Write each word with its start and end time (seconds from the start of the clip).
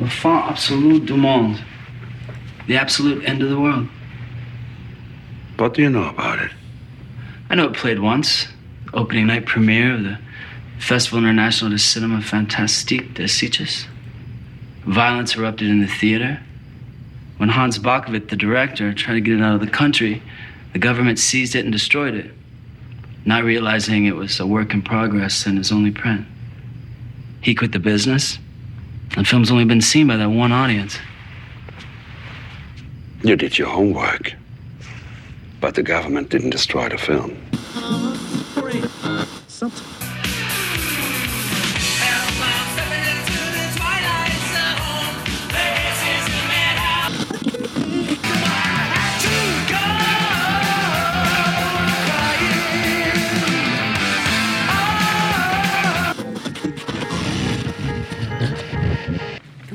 Le 0.00 0.08
fin 0.08 0.42
absolu 0.48 1.00
du 1.00 1.16
monde. 1.16 1.58
The 2.66 2.76
absolute 2.76 3.24
end 3.24 3.42
of 3.42 3.50
the 3.50 3.60
world. 3.60 3.88
What 5.56 5.74
do 5.74 5.82
you 5.82 5.90
know 5.90 6.08
about 6.08 6.40
it? 6.40 6.50
I 7.48 7.54
know 7.54 7.66
it 7.66 7.74
played 7.74 8.00
once. 8.00 8.48
Opening 8.92 9.26
night 9.26 9.46
premiere 9.46 9.94
of 9.94 10.02
the 10.02 10.18
Festival 10.78 11.20
International 11.20 11.70
de 11.70 11.78
Cinema 11.78 12.20
Fantastique 12.20 13.14
de 13.14 13.24
Sitges. 13.24 13.86
Violence 14.84 15.36
erupted 15.36 15.68
in 15.68 15.80
the 15.80 15.86
theater. 15.86 16.40
When 17.36 17.48
Hans 17.48 17.78
Backovic, 17.78 18.28
the 18.28 18.36
director, 18.36 18.92
tried 18.92 19.14
to 19.14 19.20
get 19.20 19.38
it 19.38 19.42
out 19.42 19.54
of 19.54 19.60
the 19.60 19.66
country, 19.66 20.22
the 20.72 20.78
government 20.78 21.18
seized 21.18 21.54
it 21.54 21.64
and 21.64 21.72
destroyed 21.72 22.14
it, 22.14 22.32
not 23.24 23.44
realizing 23.44 24.04
it 24.04 24.16
was 24.16 24.38
a 24.40 24.46
work 24.46 24.74
in 24.74 24.82
progress 24.82 25.46
and 25.46 25.58
his 25.58 25.72
only 25.72 25.90
print. 25.90 26.26
He 27.40 27.54
quit 27.54 27.72
the 27.72 27.78
business. 27.78 28.38
The 29.16 29.24
film's 29.24 29.50
only 29.50 29.64
been 29.64 29.80
seen 29.80 30.08
by 30.08 30.16
that 30.16 30.28
one 30.28 30.50
audience. 30.50 30.98
You 33.22 33.36
did 33.36 33.56
your 33.58 33.68
homework. 33.68 34.34
But 35.60 35.76
the 35.76 35.82
government 35.82 36.30
didn't 36.30 36.50
destroy 36.50 36.88
the 36.88 36.98
film. 36.98 37.36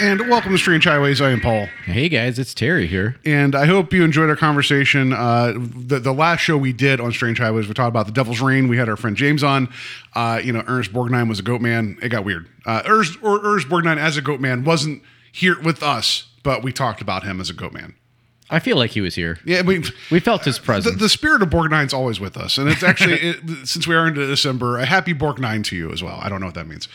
And 0.00 0.20
welcome 0.28 0.52
to 0.52 0.58
Strange 0.58 0.84
Highways. 0.84 1.20
I 1.20 1.30
am 1.30 1.40
Paul. 1.40 1.66
Hey 1.84 2.08
guys, 2.08 2.38
it's 2.38 2.54
Terry 2.54 2.86
here. 2.86 3.16
And 3.24 3.56
I 3.56 3.66
hope 3.66 3.92
you 3.92 4.04
enjoyed 4.04 4.30
our 4.30 4.36
conversation. 4.36 5.12
Uh, 5.12 5.54
the, 5.56 5.98
the 5.98 6.12
last 6.12 6.38
show 6.40 6.56
we 6.56 6.72
did 6.72 7.00
on 7.00 7.10
Strange 7.10 7.38
Highways, 7.38 7.66
we 7.66 7.74
talked 7.74 7.88
about 7.88 8.06
the 8.06 8.12
Devil's 8.12 8.40
Reign. 8.40 8.68
We 8.68 8.76
had 8.76 8.88
our 8.88 8.96
friend 8.96 9.16
James 9.16 9.42
on. 9.42 9.68
Uh, 10.14 10.40
you 10.42 10.52
know, 10.52 10.62
Ernest 10.68 10.92
Borgnine 10.92 11.28
was 11.28 11.40
a 11.40 11.42
goat 11.42 11.60
man. 11.60 11.98
It 12.00 12.10
got 12.10 12.24
weird. 12.24 12.48
Uh, 12.64 12.82
Ernest, 12.86 13.20
or 13.24 13.40
Ernest 13.44 13.68
Borgnine 13.68 13.98
as 13.98 14.16
a 14.16 14.22
goat 14.22 14.38
man 14.40 14.62
wasn't 14.62 15.02
here 15.32 15.60
with 15.60 15.82
us, 15.82 16.28
but 16.44 16.62
we 16.62 16.72
talked 16.72 17.00
about 17.00 17.24
him 17.24 17.40
as 17.40 17.50
a 17.50 17.54
goat 17.54 17.72
man. 17.72 17.96
I 18.50 18.60
feel 18.60 18.76
like 18.76 18.92
he 18.92 19.00
was 19.00 19.16
here. 19.16 19.40
Yeah, 19.44 19.62
we 19.62 19.82
We 20.12 20.20
felt 20.20 20.44
his 20.44 20.60
presence. 20.60 20.98
the 21.00 21.08
spirit 21.08 21.42
of 21.42 21.50
Borgnine's 21.50 21.92
always 21.92 22.20
with 22.20 22.36
us, 22.36 22.56
and 22.56 22.68
it's 22.70 22.84
actually 22.84 23.14
it, 23.20 23.66
since 23.66 23.86
we 23.88 23.96
are 23.96 24.06
into 24.06 24.24
December, 24.28 24.78
a 24.78 24.86
happy 24.86 25.12
Borgnine 25.12 25.64
to 25.64 25.76
you 25.76 25.90
as 25.92 26.04
well. 26.04 26.18
I 26.22 26.28
don't 26.28 26.38
know 26.38 26.46
what 26.46 26.54
that 26.54 26.68
means, 26.68 26.88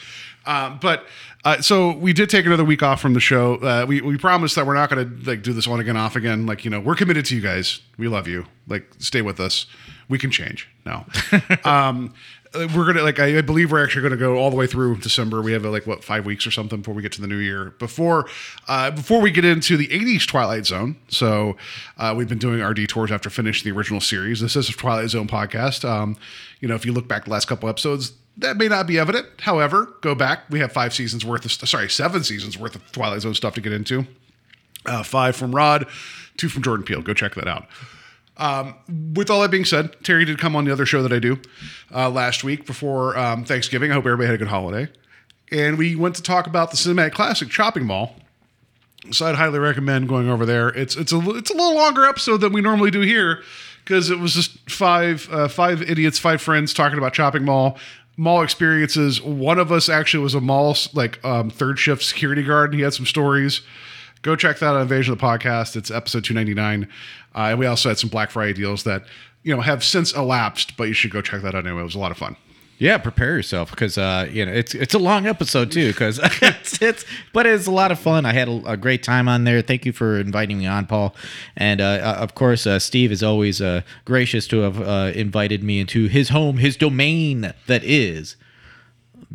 um, 0.45 0.80
but 0.82 1.06
uh, 1.45 1.61
so 1.61 1.91
we 1.97 2.13
did 2.13 2.30
take 2.30 2.45
another 2.45 2.63
week 2.63 2.81
off 2.81 3.02
from 3.02 3.13
the 3.13 3.19
show. 3.19 3.55
Uh, 3.55 3.86
we 3.88 4.02
we 4.02 4.17
promised 4.17 4.55
that 4.55 4.66
we're 4.66 4.75
not 4.75 4.89
going 4.89 5.08
to 5.08 5.30
like 5.30 5.41
do 5.41 5.53
this 5.53 5.67
on 5.67 5.80
again, 5.80 5.97
off 5.97 6.16
again. 6.16 6.45
Like 6.45 6.63
you 6.63 6.72
know, 6.72 6.80
we're 6.80 6.95
committed 6.95 7.26
to 7.26 7.36
you 7.36 7.42
guys. 7.42 7.81
We 7.98 8.08
love 8.08 8.27
you. 8.27 8.45
Like 8.67 8.87
stay 8.99 9.21
with 9.21 9.39
us. 9.39 9.65
We 10.08 10.17
can 10.17 10.32
change. 10.32 10.70
No. 10.86 11.05
um, 11.65 12.14
we're 12.55 12.86
gonna 12.86 13.02
like 13.02 13.19
I, 13.19 13.41
believe 13.41 13.71
we're 13.71 13.83
actually 13.83 14.03
gonna 14.03 14.17
go 14.17 14.37
all 14.37 14.49
the 14.49 14.55
way 14.55 14.67
through 14.67 14.97
December. 14.97 15.41
We 15.41 15.53
have 15.53 15.65
uh, 15.65 15.71
like 15.71 15.87
what 15.87 16.03
five 16.03 16.25
weeks 16.25 16.45
or 16.45 16.52
something 16.52 16.80
before 16.80 16.93
we 16.93 17.02
get 17.02 17.11
to 17.14 17.21
the 17.21 17.27
new 17.27 17.37
year. 17.37 17.71
Before 17.80 18.27
uh, 18.67 18.91
before 18.91 19.21
we 19.21 19.31
get 19.31 19.45
into 19.45 19.77
the 19.77 19.87
'80s 19.87 20.27
Twilight 20.27 20.65
Zone. 20.65 20.95
So 21.08 21.58
uh, 21.97 22.14
we've 22.15 22.30
been 22.30 22.37
doing 22.37 22.61
our 22.61 22.73
detours 22.73 23.11
after 23.11 23.30
finishing 23.30 23.71
the 23.71 23.77
original 23.77 24.02
series. 24.02 24.39
This 24.39 24.55
is 24.55 24.69
a 24.69 24.73
Twilight 24.73 25.09
Zone 25.09 25.27
podcast. 25.27 25.87
Um, 25.87 26.17
you 26.59 26.67
know, 26.67 26.75
if 26.75 26.86
you 26.86 26.93
look 26.93 27.08
back 27.08 27.25
the 27.25 27.31
last 27.31 27.45
couple 27.45 27.67
episodes, 27.69 28.14
that 28.37 28.58
may 28.58 28.67
not 28.67 28.87
be 28.87 28.99
evident. 28.99 29.27
However, 29.41 29.95
go 30.02 30.15
back. 30.15 30.49
We 30.49 30.59
have 30.59 30.71
five 30.71 30.93
seasons 30.93 31.25
worth 31.25 31.45
of 31.45 31.52
sorry, 31.52 31.89
seven 31.89 32.23
seasons 32.23 32.58
worth 32.58 32.75
of 32.75 32.91
Twilight 32.91 33.21
Zone 33.21 33.33
stuff 33.33 33.55
to 33.55 33.61
get 33.61 33.73
into. 33.73 34.05
Uh, 34.85 35.02
five 35.02 35.35
from 35.35 35.55
Rod, 35.55 35.87
two 36.37 36.49
from 36.49 36.61
Jordan 36.61 36.85
Peele. 36.85 37.02
Go 37.02 37.14
check 37.14 37.35
that 37.35 37.47
out. 37.47 37.67
Um, 38.38 38.76
with 39.16 39.30
all 39.30 39.42
that 39.42 39.52
being 39.52 39.66
said, 39.66 39.95
Terry 40.04 40.26
did 40.26 40.39
come 40.39 40.55
on 40.55 40.66
the 40.66 40.71
other 40.71 40.86
show 40.86 41.04
that 41.04 41.14
I 41.14 41.20
do 41.20 41.39
uh, 41.94 42.10
last 42.10 42.44
week 42.44 42.66
before 42.66 43.17
um, 43.17 43.45
Thanksgiving. 43.45 43.92
I 43.92 43.94
hope 43.94 44.05
everybody 44.05 44.27
had 44.27 44.36
a 44.36 44.39
good 44.39 44.48
holiday. 44.48 44.92
And 45.52 45.77
we 45.77 45.95
went 45.95 46.16
to 46.16 46.23
talk 46.23 46.48
about 46.48 46.71
the 46.71 46.77
Cinematic 46.77 47.14
Classic 47.14 47.52
Shopping 47.52 47.86
Mall. 47.86 48.16
So 49.11 49.27
I'd 49.27 49.36
highly 49.36 49.60
recommend 49.60 50.10
going 50.10 50.30
over 50.30 50.45
there. 50.45 50.70
It's 50.70 50.95
it's 50.95 51.11
a 51.11 51.20
it's 51.32 51.52
a 51.52 51.54
little 51.54 51.76
longer 51.76 52.05
episode 52.05 52.38
than 52.38 52.54
we 52.54 52.61
normally 52.61 52.89
do 52.89 53.02
here 53.02 53.44
because 53.83 54.10
it 54.10 54.17
was 54.17 54.33
just 54.33 54.58
five 54.70 55.27
uh, 55.30 55.50
five 55.50 55.82
idiots, 55.82 56.17
five 56.17 56.42
friends 56.42 56.73
talking 56.73 56.98
about 56.98 57.14
shopping 57.14 57.44
mall 57.44 57.77
mall 58.15 58.42
experiences. 58.42 59.21
One 59.21 59.60
of 59.60 59.71
us 59.71 59.89
actually 59.89 60.23
was 60.23 60.36
a 60.36 60.42
mall 60.42 60.76
like 60.94 61.23
um, 61.26 61.50
third 61.50 61.80
shift 61.80 62.04
security 62.04 62.44
guard. 62.44 62.71
And 62.71 62.80
he 62.80 62.83
had 62.83 62.94
some 62.94 63.05
stories. 63.05 63.61
Go 64.23 64.36
check 64.36 64.58
that 64.60 64.66
out 64.67 64.76
on 64.78 64.82
Invasion 64.82 65.14
of 65.14 65.20
the 65.20 65.26
Podcast. 65.26 65.76
It's 65.76 65.92
episode 65.92 66.23
299. 66.23 66.89
Uh, 67.36 67.38
and 67.38 67.60
we 67.60 67.66
also 67.66 67.89
had 67.89 67.98
some 68.00 68.10
Black 68.10 68.32
Friday 68.32 68.54
deals 68.54 68.84
that, 68.86 69.04
you 69.44 69.54
know, 69.54 69.61
have 69.61 69.84
since 69.84 70.14
elapsed, 70.14 70.78
but 70.78 70.86
you 70.86 70.94
should 70.94 71.11
go 71.11 71.22
check 71.22 71.42
that 71.42 71.54
out 71.54 71.66
anyway. 71.66 71.82
It 71.82 71.86
was 71.86 71.95
a 71.95 72.00
lot 72.00 72.11
of 72.11 72.17
fun. 72.17 72.36
yeah, 72.80 72.98
prepare 72.98 73.36
yourself 73.36 73.70
because 73.70 73.98
uh, 73.98 74.28
you 74.32 74.45
know 74.45 74.52
it's 74.52 74.73
it's 74.76 74.94
a 74.94 75.00
long 75.00 75.26
episode 75.28 75.72
too. 75.72 75.89
Because 75.89 76.20
it's, 76.42 76.82
it's 76.82 77.06
but 77.32 77.45
it's 77.45 77.67
a 77.67 77.72
lot 77.72 77.92
of 77.92 78.00
fun. 78.00 78.26
I 78.26 78.33
had 78.33 78.48
a, 78.48 78.72
a 78.72 78.78
great 78.78 79.04
time 79.04 79.28
on 79.30 79.44
there. 79.44 79.62
Thank 79.62 79.86
you 79.86 79.94
for 79.94 80.17
inviting 80.20 80.58
me 80.58 80.66
on, 80.67 80.86
Paul. 80.86 81.16
And 81.56 81.80
uh, 81.82 81.83
uh, 81.83 82.17
of 82.20 82.33
course, 82.36 82.66
uh, 82.66 82.80
Steve 82.80 83.12
is 83.12 83.23
always 83.23 83.62
uh, 83.62 83.82
gracious 84.06 84.48
to 84.48 84.60
have 84.60 84.82
uh, 84.82 85.12
invited 85.16 85.64
me 85.64 85.80
into 85.80 86.08
his 86.08 86.30
home, 86.30 86.58
his 86.58 86.76
domain 86.78 87.54
that 87.67 87.83
is 87.83 88.36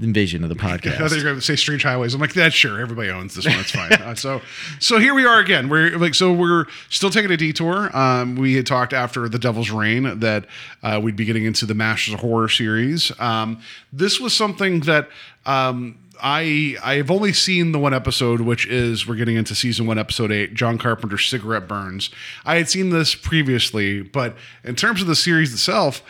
Invasion 0.00 0.44
of 0.44 0.48
the 0.48 0.56
I 0.60 0.78
thought 0.78 0.84
you 0.84 0.91
podcast. 0.92 1.16
were 1.16 1.22
going 1.22 1.34
to 1.36 1.41
say 1.41 1.56
Strange 1.56 1.82
Highways. 1.82 2.14
I'm 2.14 2.20
like, 2.20 2.32
that's 2.32 2.54
sure. 2.54 2.81
Everybody 2.81 3.10
owns 3.10 3.34
this 3.34 3.47
one. 3.47 3.59
It's 3.59 3.72
fine. 3.72 3.92
uh, 3.92 4.14
so, 4.14 4.41
so 4.78 4.98
here 4.98 5.12
we 5.14 5.26
are 5.26 5.41
again. 5.41 5.69
We're 5.69 5.98
like, 5.98 6.14
so 6.14 6.32
we're 6.32 6.66
still 6.88 7.10
taking 7.10 7.31
a 7.31 7.36
detour. 7.36 7.97
Um, 7.97 8.36
we 8.36 8.54
had 8.54 8.66
talked 8.66 8.92
after 8.92 9.28
the 9.28 9.38
Devil's 9.38 9.70
Reign 9.70 10.20
that 10.20 10.47
uh, 10.82 11.00
we'd 11.03 11.16
be 11.16 11.25
getting 11.25 11.44
into 11.44 11.66
the 11.66 11.75
Masters 11.75 12.14
of 12.14 12.20
Horror 12.20 12.48
series. 12.48 13.10
Um, 13.20 13.60
this 13.92 14.20
was 14.20 14.34
something 14.34 14.81
that. 14.81 15.09
Um, 15.47 15.98
I 16.20 16.76
I've 16.82 17.12
only 17.12 17.32
seen 17.32 17.70
the 17.70 17.78
one 17.78 17.94
episode, 17.94 18.41
which 18.41 18.66
is 18.66 19.06
we're 19.06 19.15
getting 19.15 19.36
into 19.36 19.54
season 19.54 19.86
one, 19.86 19.98
episode 19.98 20.32
eight, 20.32 20.53
John 20.53 20.76
Carpenter's 20.76 21.25
cigarette 21.26 21.69
burns. 21.69 22.10
I 22.44 22.56
had 22.56 22.69
seen 22.69 22.91
this 22.91 23.15
previously, 23.15 24.03
but 24.03 24.36
in 24.65 24.75
terms 24.75 25.00
of 25.00 25.06
the 25.06 25.15
series 25.15 25.53
itself, 25.53 26.03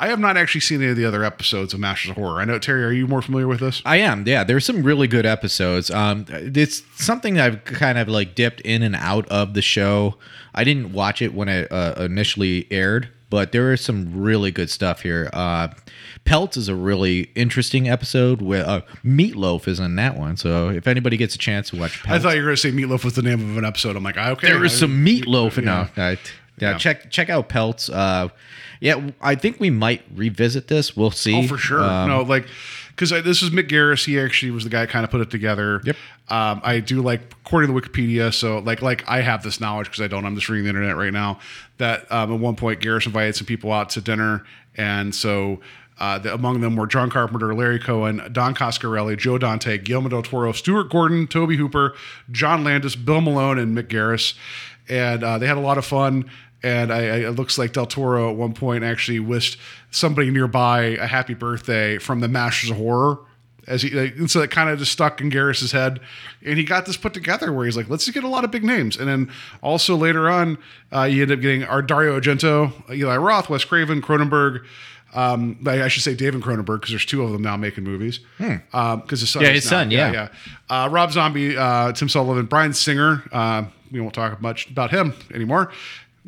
I 0.00 0.08
have 0.08 0.20
not 0.20 0.36
actually 0.36 0.60
seen 0.60 0.80
any 0.80 0.90
of 0.90 0.96
the 0.96 1.04
other 1.04 1.24
episodes 1.24 1.74
of 1.74 1.80
Masters 1.80 2.10
of 2.10 2.16
Horror. 2.16 2.40
I 2.40 2.44
know 2.44 2.58
Terry, 2.58 2.84
are 2.84 2.92
you 2.92 3.06
more 3.08 3.20
familiar 3.20 3.48
with 3.48 3.60
this? 3.60 3.82
I 3.84 3.96
am, 3.96 4.24
yeah. 4.26 4.44
There's 4.44 4.64
some 4.64 4.82
really 4.84 5.08
good 5.08 5.26
episodes. 5.26 5.90
Um, 5.90 6.24
it's 6.28 6.82
something 7.04 7.40
I've 7.40 7.64
kind 7.64 7.98
of 7.98 8.06
like 8.08 8.34
dipped 8.36 8.60
in 8.60 8.82
and 8.82 8.94
out 8.94 9.26
of 9.28 9.54
the 9.54 9.62
show. 9.62 10.14
I 10.54 10.62
didn't 10.64 10.92
watch 10.92 11.20
it 11.20 11.34
when 11.34 11.48
it 11.48 11.70
uh, 11.72 11.94
initially 11.98 12.68
aired, 12.70 13.08
but 13.28 13.50
there 13.52 13.72
is 13.72 13.80
some 13.80 14.20
really 14.20 14.52
good 14.52 14.70
stuff 14.70 15.02
here. 15.02 15.30
Uh, 15.32 15.68
Pelts 16.24 16.56
is 16.56 16.68
a 16.68 16.74
really 16.74 17.30
interesting 17.34 17.88
episode. 17.88 18.40
With 18.40 18.66
uh, 18.66 18.82
Meatloaf 19.04 19.66
is 19.66 19.80
in 19.80 19.96
that 19.96 20.16
one, 20.16 20.36
so 20.36 20.68
if 20.68 20.86
anybody 20.86 21.16
gets 21.16 21.34
a 21.34 21.38
chance 21.38 21.70
to 21.70 21.76
watch, 21.80 22.06
I 22.08 22.18
thought 22.18 22.34
you 22.36 22.42
were 22.42 22.46
going 22.48 22.56
to 22.56 22.62
say 22.62 22.70
Meatloaf 22.70 23.04
was 23.04 23.14
the 23.14 23.22
name 23.22 23.50
of 23.50 23.56
an 23.56 23.64
episode. 23.64 23.96
I'm 23.96 24.04
like, 24.04 24.16
okay. 24.16 24.46
there 24.48 24.64
is 24.64 24.78
some 24.78 25.04
Meatloaf. 25.04 25.58
in 25.58 25.64
Yeah. 25.64 25.88
No, 25.96 26.02
I- 26.04 26.18
yeah, 26.60 26.72
Yeah. 26.72 26.78
check 26.78 27.10
check 27.10 27.30
out 27.30 27.48
Pelts. 27.48 27.88
Uh, 27.88 28.28
yeah, 28.80 29.10
I 29.20 29.34
think 29.34 29.60
we 29.60 29.70
might 29.70 30.02
revisit 30.14 30.68
this. 30.68 30.96
We'll 30.96 31.10
see. 31.10 31.44
Oh, 31.44 31.46
for 31.46 31.58
sure. 31.58 31.82
Um, 31.82 32.08
no, 32.08 32.22
like, 32.22 32.46
because 32.90 33.10
this 33.10 33.42
is 33.42 33.50
Mick 33.50 33.68
Garris. 33.68 34.04
He 34.04 34.18
actually 34.18 34.50
was 34.50 34.64
the 34.64 34.70
guy 34.70 34.86
kind 34.86 35.04
of 35.04 35.10
put 35.10 35.20
it 35.20 35.30
together. 35.30 35.80
Yep. 35.84 35.96
Um, 36.28 36.60
I 36.62 36.80
do 36.80 37.00
like 37.00 37.20
according 37.44 37.74
to 37.74 37.80
Wikipedia. 37.80 38.34
So 38.34 38.58
like, 38.58 38.82
like 38.82 39.08
I 39.08 39.20
have 39.20 39.42
this 39.42 39.60
knowledge 39.60 39.86
because 39.86 40.02
I 40.02 40.08
don't. 40.08 40.24
I'm 40.24 40.34
just 40.34 40.48
reading 40.48 40.64
the 40.64 40.70
internet 40.70 40.96
right 40.96 41.12
now. 41.12 41.38
That 41.78 42.10
um, 42.12 42.32
at 42.34 42.40
one 42.40 42.56
point 42.56 42.80
Garris 42.80 43.06
invited 43.06 43.36
some 43.36 43.46
people 43.46 43.72
out 43.72 43.90
to 43.90 44.00
dinner, 44.00 44.44
and 44.76 45.14
so. 45.14 45.60
Uh, 46.00 46.16
the, 46.16 46.32
among 46.32 46.60
them 46.60 46.76
were 46.76 46.86
John 46.86 47.10
Carpenter, 47.10 47.52
Larry 47.56 47.80
Cohen, 47.80 48.22
Don 48.30 48.54
Coscarelli, 48.54 49.18
Joe 49.18 49.36
Dante, 49.36 49.78
Guillermo 49.78 50.08
del 50.08 50.22
Toro, 50.22 50.52
Stuart 50.52 50.90
Gordon, 50.90 51.26
Tobe 51.26 51.54
Hooper, 51.54 51.92
John 52.30 52.62
Landis, 52.62 52.94
Bill 52.94 53.20
Malone, 53.20 53.58
and 53.58 53.76
Mick 53.76 53.88
Garris. 53.88 54.34
And 54.88 55.24
uh, 55.24 55.38
they 55.38 55.48
had 55.48 55.56
a 55.56 55.60
lot 55.60 55.76
of 55.76 55.84
fun. 55.84 56.30
And 56.62 56.92
I, 56.92 56.96
I, 56.98 57.16
it 57.26 57.30
looks 57.36 57.56
like 57.58 57.72
Del 57.72 57.86
Toro 57.86 58.30
at 58.30 58.36
one 58.36 58.52
point 58.52 58.82
actually 58.84 59.20
wished 59.20 59.58
somebody 59.90 60.30
nearby 60.30 60.80
a 61.00 61.06
happy 61.06 61.34
birthday 61.34 61.98
from 61.98 62.20
the 62.20 62.28
Masters 62.28 62.70
of 62.70 62.76
Horror 62.76 63.18
as 63.68 63.82
he 63.82 63.90
like, 63.90 64.16
and 64.16 64.30
so 64.30 64.40
it 64.40 64.50
kind 64.50 64.70
of 64.70 64.78
just 64.78 64.90
stuck 64.92 65.20
in 65.20 65.28
Garris's 65.28 65.72
head, 65.72 66.00
and 66.42 66.56
he 66.58 66.64
got 66.64 66.86
this 66.86 66.96
put 66.96 67.12
together 67.12 67.52
where 67.52 67.66
he's 67.66 67.76
like, 67.76 67.88
let's 67.90 68.06
just 68.06 68.14
get 68.14 68.24
a 68.24 68.28
lot 68.28 68.42
of 68.42 68.50
big 68.50 68.64
names, 68.64 68.96
and 68.96 69.06
then 69.06 69.30
also 69.62 69.94
later 69.94 70.28
on, 70.30 70.56
uh, 70.90 71.02
you 71.02 71.20
end 71.22 71.30
up 71.32 71.40
getting 71.42 71.64
our 71.64 71.82
Dario 71.82 72.18
Argento, 72.18 72.72
Eli 72.90 73.16
Roth, 73.18 73.50
Wes 73.50 73.64
Craven, 73.64 74.00
Cronenberg. 74.00 74.64
Um, 75.14 75.58
I 75.66 75.82
I 75.82 75.88
should 75.88 76.02
say 76.02 76.14
David 76.14 76.40
Cronenberg 76.42 76.80
because 76.80 76.90
there's 76.90 77.04
two 77.06 77.22
of 77.22 77.30
them 77.32 77.42
now 77.42 77.56
making 77.58 77.84
movies. 77.84 78.20
Because 78.38 79.20
his 79.20 79.28
son, 79.30 79.42
Yeah, 79.42 79.48
is 79.50 79.62
his 79.62 79.70
now- 79.70 79.78
son, 79.78 79.90
yeah. 79.90 80.12
yeah. 80.12 80.28
Uh, 80.84 80.88
Rob 80.88 81.12
Zombie, 81.12 81.56
uh, 81.56 81.92
Tim 81.92 82.08
Sullivan, 82.08 82.46
Bryan 82.46 82.72
Singer. 82.72 83.22
Uh, 83.30 83.64
we 83.90 84.00
won't 84.00 84.14
talk 84.14 84.40
much 84.40 84.70
about 84.70 84.90
him 84.90 85.14
anymore. 85.32 85.70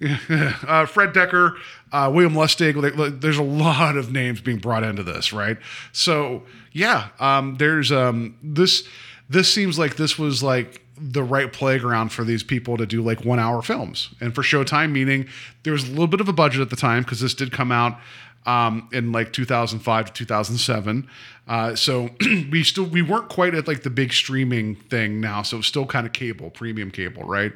uh, 0.66 0.86
Fred 0.86 1.12
Dekker, 1.12 1.56
uh, 1.92 2.10
William 2.12 2.34
Lustig. 2.34 3.20
There's 3.20 3.38
a 3.38 3.42
lot 3.42 3.96
of 3.96 4.10
names 4.12 4.40
being 4.40 4.58
brought 4.58 4.82
into 4.82 5.02
this, 5.02 5.32
right? 5.32 5.58
So 5.92 6.42
yeah, 6.72 7.08
um, 7.18 7.56
there's 7.56 7.92
um, 7.92 8.36
this. 8.42 8.86
This 9.28 9.52
seems 9.52 9.78
like 9.78 9.94
this 9.94 10.18
was 10.18 10.42
like 10.42 10.82
the 10.96 11.22
right 11.22 11.52
playground 11.52 12.10
for 12.10 12.24
these 12.24 12.42
people 12.42 12.76
to 12.76 12.84
do 12.84 13.00
like 13.00 13.24
one 13.24 13.38
hour 13.38 13.62
films, 13.62 14.12
and 14.20 14.34
for 14.34 14.42
Showtime, 14.42 14.90
meaning 14.90 15.28
there 15.62 15.72
was 15.72 15.84
a 15.84 15.90
little 15.90 16.08
bit 16.08 16.20
of 16.20 16.28
a 16.28 16.32
budget 16.32 16.60
at 16.60 16.70
the 16.70 16.76
time 16.76 17.02
because 17.02 17.20
this 17.20 17.34
did 17.34 17.52
come 17.52 17.70
out 17.70 17.98
um, 18.46 18.88
in 18.92 19.12
like 19.12 19.32
2005 19.32 20.06
to 20.06 20.12
2007. 20.12 21.08
Uh, 21.46 21.74
so 21.74 22.10
we 22.50 22.64
still 22.64 22.84
we 22.84 23.02
weren't 23.02 23.28
quite 23.28 23.54
at 23.54 23.68
like 23.68 23.82
the 23.82 23.90
big 23.90 24.12
streaming 24.12 24.74
thing 24.74 25.20
now, 25.20 25.42
so 25.42 25.56
it 25.56 25.58
was 25.58 25.66
still 25.66 25.86
kind 25.86 26.06
of 26.06 26.12
cable, 26.12 26.50
premium 26.50 26.90
cable, 26.90 27.22
right? 27.24 27.52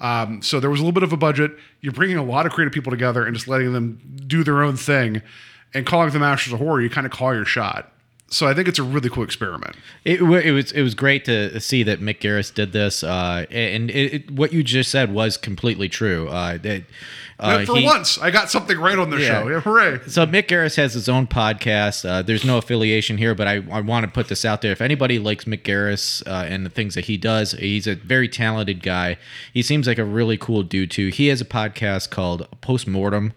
Um, 0.00 0.42
so 0.42 0.60
there 0.60 0.70
was 0.70 0.80
a 0.80 0.82
little 0.82 0.92
bit 0.92 1.02
of 1.02 1.12
a 1.12 1.16
budget. 1.16 1.52
You're 1.80 1.92
bringing 1.92 2.16
a 2.16 2.24
lot 2.24 2.46
of 2.46 2.52
creative 2.52 2.72
people 2.72 2.90
together 2.90 3.24
and 3.24 3.34
just 3.34 3.48
letting 3.48 3.72
them 3.72 4.00
do 4.26 4.44
their 4.44 4.62
own 4.62 4.76
thing, 4.76 5.22
and 5.74 5.86
calling 5.86 6.10
them 6.10 6.20
Masters 6.20 6.52
of 6.52 6.60
Horror. 6.60 6.80
You 6.80 6.90
kind 6.90 7.06
of 7.06 7.12
call 7.12 7.34
your 7.34 7.44
shot. 7.44 7.92
So 8.30 8.46
I 8.46 8.52
think 8.52 8.68
it's 8.68 8.78
a 8.78 8.82
really 8.82 9.08
cool 9.08 9.24
experiment. 9.24 9.74
It, 10.04 10.20
it 10.20 10.52
was 10.52 10.70
it 10.72 10.82
was 10.82 10.94
great 10.94 11.24
to 11.24 11.58
see 11.60 11.82
that 11.84 12.00
Mick 12.00 12.20
Garris 12.20 12.52
did 12.52 12.72
this, 12.72 13.02
uh, 13.02 13.46
and 13.50 13.90
it, 13.90 14.14
it, 14.14 14.30
what 14.30 14.52
you 14.52 14.62
just 14.62 14.90
said 14.90 15.14
was 15.14 15.38
completely 15.38 15.88
true. 15.88 16.28
Uh, 16.28 16.58
that 16.58 16.84
uh, 17.40 17.64
for 17.64 17.76
he- 17.76 17.84
once, 17.84 18.18
I 18.18 18.30
got 18.30 18.50
something 18.50 18.78
right 18.78 18.98
on 18.98 19.10
the 19.10 19.18
Yeah. 19.18 19.42
show. 19.42 19.48
Yeah, 19.48 19.60
hooray! 19.60 20.00
So 20.08 20.26
Mick 20.26 20.48
Garris 20.48 20.76
has 20.76 20.94
his 20.94 21.08
own 21.08 21.26
podcast. 21.26 22.08
Uh, 22.08 22.22
there's 22.22 22.44
no 22.44 22.58
affiliation 22.58 23.16
here, 23.18 23.34
but 23.34 23.46
I, 23.46 23.62
I 23.70 23.80
want 23.80 24.04
to 24.06 24.10
put 24.10 24.28
this 24.28 24.44
out 24.44 24.60
there. 24.62 24.72
If 24.72 24.80
anybody 24.80 25.18
likes 25.18 25.44
Mick 25.44 25.62
Garris 25.62 26.26
uh, 26.26 26.46
and 26.48 26.66
the 26.66 26.70
things 26.70 26.94
that 26.94 27.04
he 27.04 27.16
does, 27.16 27.52
he's 27.52 27.86
a 27.86 27.94
very 27.94 28.28
talented 28.28 28.82
guy. 28.82 29.16
He 29.52 29.62
seems 29.62 29.86
like 29.86 29.98
a 29.98 30.04
really 30.04 30.36
cool 30.36 30.62
dude 30.62 30.90
too. 30.90 31.08
He 31.08 31.28
has 31.28 31.40
a 31.40 31.44
podcast 31.44 32.10
called 32.10 32.48
Postmortem. 32.60 33.32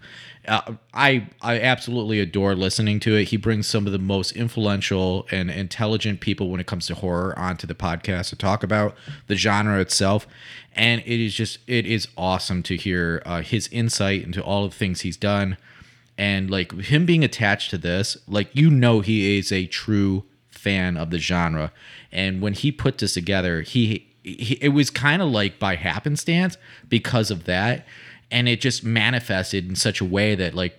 Uh, 0.48 0.74
I 0.94 1.28
I 1.42 1.60
absolutely 1.60 2.20
adore 2.20 2.56
listening 2.56 3.00
to 3.02 3.16
it. 3.16 3.26
He 3.26 3.38
brings 3.38 3.68
some 3.68 3.86
of 3.86 3.92
the 3.92 4.00
most 4.00 4.32
influential 4.32 5.28
and 5.30 5.52
intelligent 5.52 6.20
people 6.20 6.50
when 6.50 6.60
it 6.60 6.66
comes 6.66 6.88
to 6.88 6.96
horror 6.96 7.38
onto 7.38 7.68
the 7.68 7.76
podcast 7.76 8.30
to 8.30 8.36
talk 8.36 8.64
about 8.64 8.96
the 9.28 9.36
genre 9.36 9.80
itself, 9.80 10.28
and 10.74 11.02
it 11.02 11.24
is 11.24 11.36
just 11.36 11.60
it 11.68 11.86
is 11.86 12.08
awesome 12.18 12.64
to 12.64 12.76
hear 12.76 13.22
uh, 13.26 13.42
his 13.42 13.68
insight 13.72 14.24
into 14.24 14.42
all 14.44 14.66
of 14.66 14.72
the 14.72 14.78
things 14.78 15.02
he's 15.02 15.18
done. 15.18 15.58
And 16.18 16.50
like 16.52 16.72
him 16.74 17.06
being 17.06 17.24
attached 17.24 17.70
to 17.72 17.78
this 17.78 18.18
like 18.28 18.50
you 18.54 18.70
know 18.70 19.02
he 19.02 19.38
is 19.38 19.52
a 19.52 19.68
true 19.68 20.24
fan 20.50 20.98
of 20.98 21.12
the 21.12 21.20
genre. 21.20 21.72
And 22.12 22.42
when 22.42 22.54
he 22.54 22.72
put 22.72 22.98
this 22.98 23.14
together 23.14 23.62
he, 23.62 24.08
he 24.24 24.56
it 24.56 24.70
was 24.70 24.90
kind 24.90 25.22
of 25.22 25.30
like 25.30 25.60
by 25.60 25.76
happenstance 25.76 26.58
because 26.90 27.32
of 27.32 27.46
that 27.46 27.86
and 28.32 28.48
it 28.48 28.62
just 28.62 28.84
manifested 28.84 29.68
in 29.68 29.76
such 29.76 30.02
a 30.02 30.06
way 30.06 30.36
that 30.36 30.54
like 30.56 30.78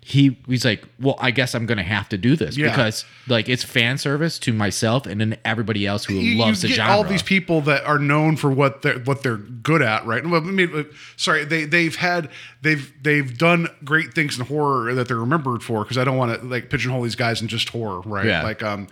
he 0.00 0.38
he's 0.46 0.64
like 0.64 0.82
well 1.00 1.16
i 1.18 1.30
guess 1.30 1.54
i'm 1.54 1.66
gonna 1.66 1.82
have 1.82 2.08
to 2.08 2.16
do 2.16 2.34
this 2.34 2.56
Yeah. 2.56 2.70
because 2.70 3.04
like 3.26 3.46
it's 3.46 3.62
fan 3.62 3.98
service 3.98 4.38
to 4.38 4.54
myself 4.54 5.04
and 5.04 5.20
then 5.20 5.36
everybody 5.44 5.86
else 5.86 6.06
who 6.06 6.14
you, 6.14 6.38
loves 6.38 6.62
you 6.62 6.68
the 6.70 6.74
get 6.74 6.76
genre 6.76 6.94
all 6.96 7.04
these 7.04 7.22
people 7.22 7.60
that 7.62 7.84
are 7.84 7.98
known 7.98 8.36
for 8.36 8.50
what 8.50 8.80
they're 8.80 9.00
what 9.00 9.22
they're 9.22 9.36
good 9.36 9.82
at, 9.82 10.06
right? 10.06 10.24
Well, 10.24 10.40
I 10.40 10.44
mean, 10.44 10.86
sorry, 11.16 11.44
they 11.44 11.66
they've 11.66 11.94
had 11.94 12.30
they've 12.62 12.90
they've 13.02 13.36
done 13.36 13.68
great 13.84 14.14
things 14.14 14.38
in 14.38 14.46
horror 14.46 14.94
that 14.94 15.08
they're 15.08 15.18
remembered 15.18 15.62
for. 15.62 15.82
Because 15.84 15.98
I 15.98 16.04
don't 16.04 16.16
want 16.16 16.40
to 16.40 16.46
like 16.46 16.70
pigeonhole 16.70 17.02
these 17.02 17.14
guys 17.16 17.42
in 17.42 17.48
just 17.48 17.68
horror, 17.68 18.00
right? 18.06 18.24
Yeah. 18.24 18.42
Like, 18.42 18.62
um, 18.62 18.88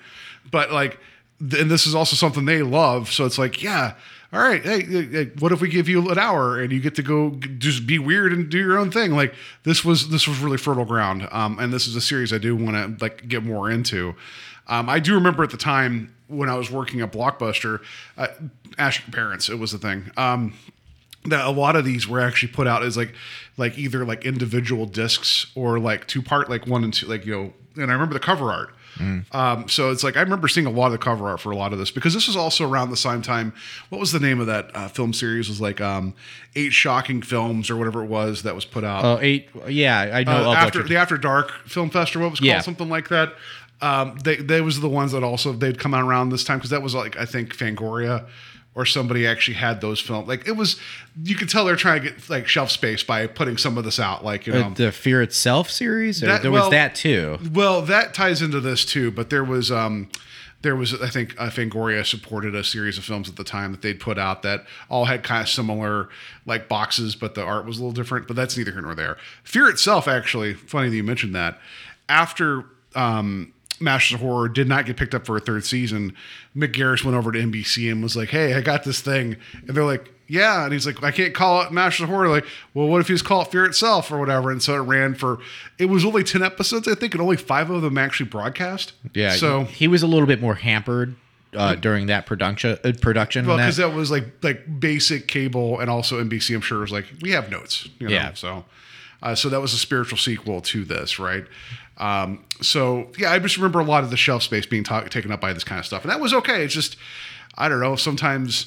but 0.50 0.70
like, 0.70 0.99
and 1.40 1.70
this 1.70 1.87
is 1.87 1.94
also 1.94 2.14
something 2.14 2.44
they 2.44 2.62
love. 2.62 3.10
So 3.10 3.25
it's 3.25 3.38
like, 3.38 3.62
yeah. 3.62 3.94
All 4.37 4.43
right, 4.43 4.62
hey, 4.62 4.83
hey, 4.83 5.31
what 5.38 5.50
if 5.53 5.62
we 5.62 5.71
give 5.71 5.88
you 5.88 6.11
an 6.11 6.19
hour 6.19 6.61
and 6.61 6.71
you 6.71 6.79
get 6.79 6.94
to 6.97 7.03
go 7.03 7.31
just 7.56 7.87
be 7.87 7.99
weird 7.99 8.35
and 8.35 8.50
do 8.50 8.59
your 8.59 8.77
own 8.77 8.91
thing? 8.91 9.12
Like 9.12 9.35
this 9.62 9.83
was 9.83 10.11
this 10.11 10.29
was 10.29 10.41
really 10.41 10.59
fertile 10.59 10.85
ground, 10.85 11.27
um, 11.33 11.59
and 11.59 11.73
this 11.73 11.87
is 11.87 11.97
a 11.97 12.03
series 12.03 12.35
I 12.35 12.38
do 12.38 12.55
want 12.55 12.77
to 12.77 13.03
like 13.03 13.29
get 13.29 13.43
more 13.43 13.71
into. 13.71 14.15
Um, 14.67 14.91
I 14.91 14.99
do 14.99 15.15
remember 15.15 15.43
at 15.43 15.49
the 15.49 15.56
time 15.56 16.15
when 16.29 16.50
I 16.50 16.55
was 16.55 16.71
working 16.71 17.00
at 17.00 17.12
Blockbuster, 17.12 17.81
uh, 18.19 18.29
parents. 19.11 19.49
It 19.49 19.59
was 19.59 19.73
the 19.73 19.79
thing. 19.79 20.11
Um, 20.19 20.53
that 21.25 21.47
a 21.47 21.50
lot 21.50 21.75
of 21.75 21.87
these 21.87 22.06
were 22.06 22.21
actually 22.21 22.53
put 22.53 22.67
out 22.67 22.83
as 22.83 22.94
like 22.94 23.15
like 23.56 23.79
either 23.79 24.05
like 24.05 24.27
individual 24.27 24.85
discs 24.85 25.47
or 25.55 25.79
like 25.79 26.06
two 26.06 26.21
part 26.21 26.50
like 26.50 26.67
one 26.67 26.85
and 26.85 26.93
two 26.93 27.06
like 27.06 27.25
you 27.25 27.33
know 27.33 27.53
and 27.83 27.91
I 27.91 27.94
remember 27.94 28.12
the 28.12 28.21
cover 28.21 28.53
art. 28.53 28.75
Um, 29.32 29.69
so 29.69 29.90
it's 29.90 30.02
like 30.02 30.16
I 30.16 30.20
remember 30.22 30.48
seeing 30.48 30.66
a 30.66 30.70
lot 30.70 30.87
of 30.87 30.93
the 30.93 30.98
cover 30.98 31.28
art 31.28 31.40
for 31.40 31.50
a 31.50 31.56
lot 31.56 31.72
of 31.72 31.78
this 31.78 31.90
because 31.90 32.14
this 32.14 32.26
was 32.26 32.37
also 32.37 32.69
around 32.69 32.90
the 32.90 32.96
same 32.96 33.20
time. 33.22 33.52
What 33.90 33.98
was 33.98 34.12
the 34.12 34.20
name 34.20 34.40
of 34.40 34.46
that 34.46 34.70
uh, 34.75 34.88
film 34.88 35.12
series? 35.12 35.48
It 35.48 35.52
was 35.52 35.60
like 35.60 35.81
um, 35.81 36.14
eight 36.54 36.72
shocking 36.72 37.20
films 37.22 37.69
or 37.70 37.76
whatever 37.76 38.02
it 38.02 38.08
was 38.08 38.43
that 38.44 38.54
was 38.54 38.64
put 38.64 38.84
out 38.84 39.04
oh 39.04 39.19
eight 39.20 39.48
yeah 39.69 40.10
i 40.14 40.25
know 40.25 40.50
uh, 40.50 40.54
after 40.54 40.82
the 40.82 40.96
After 40.96 41.19
Dark 41.19 41.50
Film 41.66 41.90
Festival, 41.90 42.22
what 42.22 42.28
it 42.28 42.31
was 42.31 42.40
called 42.40 42.46
Yeah. 42.48 42.60
something 42.60 42.88
like 42.88 43.08
that. 43.10 43.34
Um, 43.82 44.16
they 44.25 44.37
they 44.37 44.62
was 44.62 44.81
the 44.81 44.88
ones 44.88 45.12
that 45.12 45.22
also 45.22 45.52
they'd 45.52 45.78
come 45.78 45.92
out 45.92 46.02
around 46.02 46.31
this 46.31 46.44
time 46.44 46.56
because 46.58 46.70
that 46.70 46.81
was 46.82 46.94
like 46.94 47.16
I 47.19 47.26
think 47.26 47.54
Fangoria 47.54 48.26
or 48.76 48.84
somebody 48.84 49.26
actually 49.26 49.56
had 49.56 49.81
those 49.81 50.00
films. 50.00 50.28
Like 50.28 50.46
it 50.46 50.52
was, 50.52 50.78
you 51.25 51.34
could 51.34 51.49
tell 51.49 51.64
they're 51.64 51.76
trying 51.76 52.02
to 52.02 52.11
get 52.11 52.31
like 52.31 52.46
shelf 52.46 52.70
space 52.70 53.02
by 53.02 53.26
putting 53.26 53.56
some 53.56 53.78
of 53.78 53.84
this 53.84 53.99
out. 53.99 54.23
Like 54.23 54.46
you 54.46 54.52
know, 54.52 54.61
uh, 54.61 54.75
the 54.75 54.93
fear 54.93 55.23
itself 55.23 55.70
series 55.70 56.20
That- 56.20 56.43
there 56.43 56.52
well, 56.52 56.64
was 56.64 56.70
that 56.70 56.94
too 56.94 57.38
well, 57.52 57.82
that 57.82 58.14
ties 58.14 58.43
into 58.43 58.61
this 58.61 58.84
too, 58.84 59.11
but 59.11 59.31
there 59.31 59.43
was 59.43 59.73
um 59.73 60.11
there 60.61 60.76
was 60.76 61.00
I 61.00 61.08
think 61.08 61.34
uh, 61.38 61.49
Fangoria 61.49 62.05
supported 62.05 62.55
a 62.55 62.62
series 62.62 62.99
of 62.99 63.05
films 63.05 63.31
at 63.31 63.37
the 63.37 63.44
time 63.44 63.73
that 63.73 63.81
they'd 63.81 63.99
put 63.99 64.19
out 64.19 64.43
that 64.43 64.67
all 64.90 65.06
had 65.06 65.23
kind 65.23 65.43
of 65.43 65.49
similar 65.49 66.11
like 66.44 66.69
boxes, 66.69 67.17
but 67.17 67.34
the 67.34 67.43
art 67.43 67.64
was 67.64 67.78
a 67.78 67.81
little 67.81 67.93
different. 67.93 68.28
But 68.28 68.37
that's 68.37 68.56
neither 68.58 68.73
here 68.73 68.82
nor 68.82 68.94
there. 68.94 69.17
Fear 69.43 69.70
itself, 69.70 70.06
actually, 70.06 70.52
funny 70.52 70.90
that 70.90 70.96
you 70.96 71.05
mentioned 71.05 71.34
that. 71.34 71.58
After 72.08 72.64
um, 72.94 73.52
Masters 73.81 74.14
of 74.14 74.20
Horror 74.20 74.49
did 74.49 74.69
not 74.69 74.87
get 74.87 74.96
picked 74.96 75.14
up 75.14 75.26
for 75.26 75.37
a 75.37 75.40
third 75.40 75.64
season, 75.64 76.14
Mick 76.56 76.73
Garris 76.73 77.04
went 77.04 77.16
over 77.16 77.33
to 77.33 77.38
NBC 77.38 77.90
and 77.90 78.02
was 78.02 78.16
like, 78.16 78.30
"Hey, 78.30 78.54
I 78.54 78.61
got 78.61 78.85
this 78.85 79.00
thing," 79.00 79.37
and 79.66 79.76
they're 79.76 79.85
like. 79.85 80.12
Yeah, 80.28 80.64
and 80.64 80.73
he's 80.73 80.85
like, 80.87 81.04
I 81.04 81.12
can't 81.12 81.33
call 81.33 81.62
it 81.62 81.71
Masters 81.71 82.02
of 82.02 82.09
Horror. 82.09 82.28
Like, 82.28 82.45
well, 82.75 82.88
what 82.88 83.00
if 83.00 83.09
you 83.09 83.14
just 83.14 83.25
call 83.25 83.42
it 83.42 83.52
Fear 83.52 83.66
itself 83.66 84.11
or 84.11 84.18
whatever? 84.18 84.50
And 84.50 84.61
so 84.61 84.75
it 84.75 84.80
ran 84.80 85.14
for. 85.14 85.38
It 85.78 85.85
was 85.85 86.04
only 86.04 86.25
ten 86.25 86.42
episodes, 86.42 86.88
I 86.88 86.97
think, 86.97 87.14
and 87.14 87.23
only 87.23 87.37
five 87.37 87.71
of 87.71 87.80
them 87.80 87.97
actually 87.97 88.28
broadcast. 88.28 88.92
Yeah. 89.14 89.30
So 89.30 89.62
he 89.66 89.87
was 89.87 90.02
a 90.02 90.09
little 90.09 90.26
bit 90.26 90.40
more 90.40 90.56
hampered 90.56 91.14
uh, 91.54 91.75
during 91.75 92.06
that 92.06 92.26
production. 92.26 92.78
Uh, 92.85 92.92
production. 93.00 93.47
well, 93.47 93.54
and 93.54 93.61
that. 93.62 93.66
because 93.66 93.76
that 93.76 93.92
was 93.95 94.11
like 94.11 94.25
like 94.42 94.80
basic 94.80 95.28
cable, 95.28 95.80
and 95.80 95.90
also 95.90 96.23
NBC. 96.23 96.54
I'm 96.54 96.61
sure 96.61 96.80
was 96.80 96.92
like 96.92 97.06
we 97.23 97.30
have 97.30 97.50
notes. 97.50 97.88
You 97.99 98.09
know? 98.09 98.14
Yeah. 98.14 98.35
So, 98.35 98.64
uh, 99.23 99.35
so 99.35 99.49
that 99.49 99.61
was 99.61 99.73
a 99.73 99.78
spiritual 99.78 100.18
sequel 100.18 100.61
to 100.62 100.85
this, 100.85 101.18
right? 101.18 101.45
Um, 101.99 102.45
so 102.61 103.11
yeah, 103.19 103.33
I 103.33 103.38
just 103.38 103.57
remember 103.57 103.81
a 103.81 103.85
lot 103.85 104.05
of 104.05 104.11
the 104.11 104.17
shelf 104.17 104.43
space 104.43 104.67
being 104.67 104.85
ta- 104.85 105.05
taken 105.05 105.33
up 105.33 105.41
by 105.41 105.53
this 105.53 105.65
kind 105.65 105.79
of 105.79 105.87
stuff, 105.87 106.03
and 106.03 106.11
that 106.11 106.21
was 106.21 106.35
okay. 106.35 106.65
It's 106.65 106.75
just 106.75 106.97
I 107.57 107.69
don't 107.69 107.81
know. 107.81 107.97
Sometimes 107.97 108.67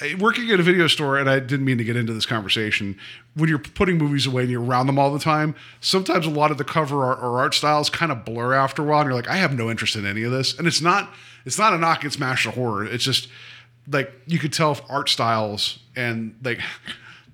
eh, 0.00 0.14
working 0.18 0.50
at 0.50 0.60
a 0.60 0.62
video 0.62 0.86
store, 0.86 1.18
and 1.18 1.28
I 1.28 1.40
didn't 1.40 1.64
mean 1.64 1.78
to 1.78 1.84
get 1.84 1.96
into 1.96 2.12
this 2.12 2.26
conversation. 2.26 2.96
When 3.34 3.48
you're 3.48 3.58
putting 3.58 3.98
movies 3.98 4.26
away 4.26 4.42
and 4.42 4.50
you're 4.50 4.62
around 4.62 4.86
them 4.86 4.98
all 4.98 5.12
the 5.12 5.18
time, 5.18 5.54
sometimes 5.80 6.26
a 6.26 6.30
lot 6.30 6.50
of 6.50 6.58
the 6.58 6.64
cover 6.64 7.04
art 7.04 7.18
or 7.20 7.38
art 7.38 7.54
styles 7.54 7.90
kind 7.90 8.12
of 8.12 8.24
blur 8.24 8.54
after 8.54 8.82
a 8.82 8.84
while, 8.84 9.00
and 9.00 9.08
you're 9.08 9.16
like, 9.16 9.28
I 9.28 9.36
have 9.36 9.56
no 9.56 9.70
interest 9.70 9.96
in 9.96 10.06
any 10.06 10.22
of 10.22 10.32
this. 10.32 10.56
And 10.58 10.66
it's 10.66 10.80
not 10.80 11.12
it's 11.44 11.58
not 11.58 11.72
a 11.72 11.78
knock 11.78 12.00
against 12.00 12.20
Master 12.20 12.50
Horror. 12.50 12.84
It's 12.84 13.04
just 13.04 13.28
like 13.88 14.12
you 14.26 14.38
could 14.38 14.52
tell 14.52 14.72
if 14.72 14.82
art 14.88 15.08
styles 15.08 15.80
and 15.96 16.36
like 16.42 16.60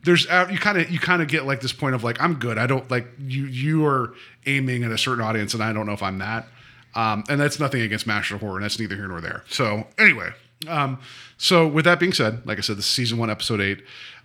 there's 0.06 0.26
uh, 0.28 0.48
you 0.50 0.56
kind 0.58 0.78
of 0.78 0.88
you 0.90 0.98
kind 0.98 1.20
of 1.20 1.28
get 1.28 1.44
like 1.44 1.60
this 1.60 1.72
point 1.74 1.94
of 1.94 2.02
like 2.02 2.20
I'm 2.22 2.36
good. 2.36 2.56
I 2.56 2.66
don't 2.66 2.90
like 2.90 3.06
you 3.18 3.44
you 3.44 3.84
are 3.84 4.14
aiming 4.46 4.84
at 4.84 4.90
a 4.90 4.96
certain 4.98 5.22
audience, 5.22 5.52
and 5.52 5.62
I 5.62 5.72
don't 5.74 5.84
know 5.84 5.92
if 5.92 6.02
I'm 6.02 6.18
that. 6.18 6.48
Um, 6.94 7.24
and 7.28 7.38
that's 7.38 7.60
nothing 7.60 7.82
against 7.82 8.06
Master 8.06 8.38
Horror, 8.38 8.56
and 8.56 8.64
that's 8.64 8.78
neither 8.78 8.94
here 8.94 9.06
nor 9.08 9.20
there. 9.20 9.44
So 9.48 9.86
anyway, 9.98 10.30
um, 10.66 10.98
so 11.36 11.66
with 11.68 11.84
that 11.84 12.00
being 12.00 12.14
said, 12.14 12.46
like 12.46 12.56
I 12.56 12.62
said, 12.62 12.78
this 12.78 12.86
is 12.86 12.90
season 12.90 13.18
one, 13.18 13.28
episode 13.28 13.60
eight, 13.60 13.82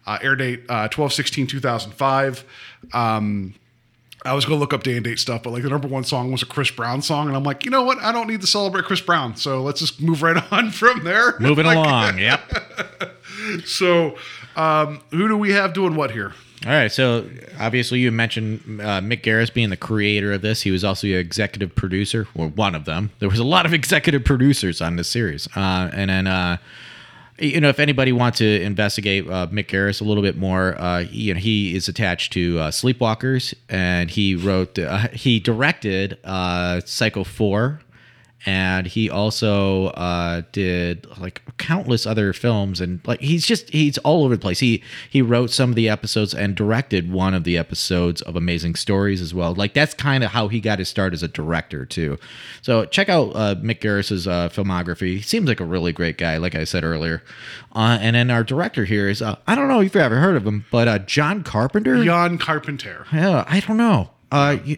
uh, 0.08 0.20
air 0.22 0.38
date 0.38 0.64
uh, 0.70 0.88
12 0.88 1.12
16 1.12 1.48
2005. 1.48 2.46
Um, 2.94 3.56
I 4.24 4.34
was 4.34 4.46
gonna 4.46 4.60
look 4.60 4.72
up 4.72 4.84
day 4.84 4.96
and 4.96 5.04
date 5.04 5.18
stuff, 5.20 5.42
but 5.44 5.50
like 5.52 5.64
the 5.64 5.70
number 5.70 5.88
one 5.88 6.04
song 6.04 6.32
was 6.32 6.44
a 6.44 6.46
Chris 6.46 6.70
Brown 6.72 7.02
song, 7.02 7.28
and 7.28 7.36
I'm 7.36 7.44
like, 7.44 7.66
you 7.66 7.72
know 7.72 7.82
what? 7.84 7.98
I 7.98 8.12
don't 8.12 8.28
need 8.28 8.42
to 8.42 8.48
celebrate 8.48 8.86
Chris 8.86 9.02
Brown, 9.02 9.36
so 9.36 9.62
let's 9.64 9.80
just 9.80 10.00
move 10.00 10.22
right 10.22 10.38
on 10.54 10.70
from 10.70 11.04
there. 11.04 11.40
Moving 11.40 11.66
Like, 11.66 11.78
along. 11.78 12.20
Yep. 12.20 12.42
So, 13.66 14.16
um, 14.56 15.02
who 15.12 15.28
do 15.28 15.38
we 15.38 15.52
have 15.52 15.74
doing 15.74 15.96
what 15.96 16.12
here? 16.12 16.34
All 16.64 16.72
right, 16.72 16.92
so 16.92 17.28
obviously 17.60 18.00
you 18.00 18.12
mentioned 18.12 18.82
uh, 18.82 19.02
Mick 19.02 19.24
Garris 19.24 19.52
being 19.52 19.72
the 19.72 19.78
creator 19.78 20.32
of 20.32 20.44
this. 20.44 20.62
He 20.62 20.70
was 20.70 20.84
also 20.84 21.08
the 21.08 21.16
executive 21.16 21.74
producer, 21.74 22.28
or 22.36 22.50
one 22.50 22.76
of 22.76 22.86
them. 22.86 23.10
There 23.18 23.30
was 23.30 23.40
a 23.40 23.44
lot 23.44 23.66
of 23.66 23.74
executive 23.82 24.24
producers 24.24 24.80
on 24.80 24.96
this 24.96 25.08
series, 25.08 25.48
uh, 25.56 25.90
and 25.92 26.12
then 26.12 26.28
uh, 26.28 26.58
you 27.40 27.60
know 27.60 27.70
if 27.70 27.80
anybody 27.80 28.12
wants 28.12 28.38
to 28.40 28.62
investigate 28.62 29.28
uh, 29.28 29.48
Mick 29.48 29.70
Garris 29.70 30.02
a 30.02 30.04
little 30.04 30.22
bit 30.22 30.38
more, 30.38 30.80
uh, 30.80 31.00
you 31.00 31.34
know 31.34 31.40
he 31.40 31.76
is 31.76 31.88
attached 31.88 32.32
to 32.34 32.60
uh, 32.60 32.70
Sleepwalkers, 32.70 33.56
and 33.68 34.12
he 34.12 34.36
wrote, 34.36 34.78
he 35.14 35.40
directed 35.40 36.20
uh, 36.24 36.82
Psycho 36.86 37.24
Four. 37.24 37.82
And 38.46 38.88
he 38.88 39.08
also 39.08 39.88
uh, 39.90 40.42
did 40.52 41.06
like 41.20 41.44
countless 41.60 42.08
other 42.08 42.34
films, 42.34 42.82
and 42.82 43.00
like 43.06 43.20
he's 43.20 43.46
just 43.46 43.70
he's 43.70 44.00
all 44.00 44.24
over 44.26 44.36
the 44.36 44.42
place. 44.42 44.60
He 44.60 44.82
he 45.12 45.22
wrote 45.22 45.52
some 45.52 45.70
of 45.70 45.76
the 45.76 45.88
episodes 45.88 46.34
and 46.34 46.56
directed 46.56 47.12
one 47.12 47.36
of 47.36 47.44
the 47.44 47.56
episodes 47.56 48.20
of 48.24 48.36
Amazing 48.36 48.76
Stories 48.76 49.22
as 49.22 49.32
well. 49.32 49.54
Like 49.54 49.76
that's 49.76 49.94
kind 49.94 50.24
of 50.24 50.32
how 50.32 50.48
he 50.48 50.60
got 50.60 50.80
his 50.80 50.90
start 50.90 51.14
as 51.14 51.22
a 51.22 51.28
director 51.28 51.86
too. 51.86 52.18
So 52.64 52.86
check 52.86 53.10
out 53.10 53.32
uh, 53.36 53.56
Mick 53.56 53.80
Garris's 53.80 54.28
uh, 54.28 54.50
filmography. 54.50 55.18
He 55.18 55.22
seems 55.22 55.48
like 55.48 55.60
a 55.60 55.66
really 55.66 55.94
great 55.94 56.18
guy, 56.18 56.38
like 56.38 56.56
I 56.56 56.64
said 56.64 56.84
earlier. 56.84 57.22
Uh, 57.76 58.00
and 58.02 58.16
then 58.16 58.32
our 58.32 58.44
director 58.44 58.86
here 58.86 59.08
is 59.08 59.22
uh, 59.22 59.36
I 59.46 59.54
don't 59.54 59.68
know 59.68 59.82
if 59.82 59.94
you've 59.94 59.96
ever 59.98 60.20
heard 60.20 60.36
of 60.36 60.48
him, 60.48 60.66
but 60.72 60.88
uh, 60.88 60.98
John 60.98 61.44
Carpenter. 61.44 62.04
john 62.04 62.40
Carpenter. 62.40 63.06
Yeah, 63.14 63.46
I 63.48 63.60
don't 63.60 63.78
know. 63.78 64.10
Uh, 64.32 64.58
you- 64.66 64.78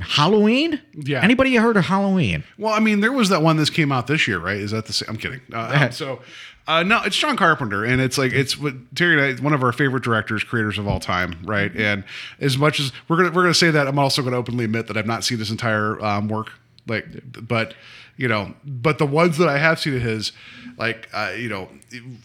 Halloween? 0.00 0.80
Yeah. 0.92 1.22
Anybody 1.22 1.54
heard 1.56 1.76
of 1.76 1.84
Halloween? 1.86 2.44
Well, 2.58 2.74
I 2.74 2.80
mean, 2.80 3.00
there 3.00 3.12
was 3.12 3.28
that 3.28 3.42
one 3.42 3.56
that 3.58 3.72
came 3.72 3.92
out 3.92 4.06
this 4.06 4.26
year, 4.26 4.38
right? 4.38 4.56
Is 4.56 4.72
that 4.72 4.86
the 4.86 4.92
same? 4.92 5.08
I'm 5.10 5.16
kidding. 5.16 5.40
Uh, 5.52 5.90
so, 5.90 6.20
uh, 6.66 6.82
no, 6.82 7.02
it's 7.04 7.16
John 7.16 7.36
Carpenter, 7.36 7.84
and 7.84 8.00
it's 8.00 8.18
like 8.18 8.32
it's 8.32 8.58
what 8.58 8.74
Terry 8.96 9.12
and 9.30 9.38
I, 9.38 9.42
one 9.42 9.52
of 9.52 9.62
our 9.62 9.72
favorite 9.72 10.02
directors, 10.02 10.42
creators 10.42 10.78
of 10.78 10.88
all 10.88 10.98
time, 11.00 11.36
right? 11.44 11.74
And 11.76 12.04
as 12.40 12.58
much 12.58 12.80
as 12.80 12.92
we're 13.08 13.16
gonna 13.18 13.30
we're 13.30 13.42
gonna 13.42 13.54
say 13.54 13.70
that, 13.70 13.86
I'm 13.86 13.98
also 13.98 14.22
gonna 14.22 14.36
openly 14.36 14.64
admit 14.64 14.88
that 14.88 14.96
I've 14.96 15.06
not 15.06 15.24
seen 15.24 15.38
his 15.38 15.50
entire 15.50 16.02
um, 16.04 16.28
work, 16.28 16.50
like, 16.86 17.06
but 17.46 17.74
you 18.16 18.28
know, 18.28 18.54
but 18.64 18.98
the 18.98 19.06
ones 19.06 19.38
that 19.38 19.48
I 19.48 19.58
have 19.58 19.80
seen 19.80 19.96
of 19.96 20.02
his, 20.02 20.30
like, 20.78 21.08
uh, 21.12 21.32
you 21.36 21.48
know, 21.48 21.68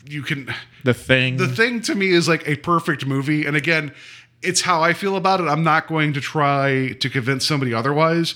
you 0.08 0.22
can 0.22 0.54
The 0.84 0.94
Thing. 0.94 1.38
the 1.38 1.48
thing 1.48 1.82
to 1.82 1.96
me 1.96 2.10
is 2.12 2.28
like 2.28 2.48
a 2.48 2.56
perfect 2.58 3.06
movie 3.08 3.46
and 3.46 3.56
again 3.58 3.92
it's 4.42 4.62
how 4.62 4.82
i 4.82 4.94
feel 4.94 5.16
about 5.16 5.40
it. 5.42 5.48
I'm 5.48 5.64
not 5.64 5.88
going 5.88 6.14
to 6.14 6.22
try 6.22 6.94
to 7.00 7.10
convince 7.10 7.46
somebody 7.46 7.74
otherwise. 7.74 8.36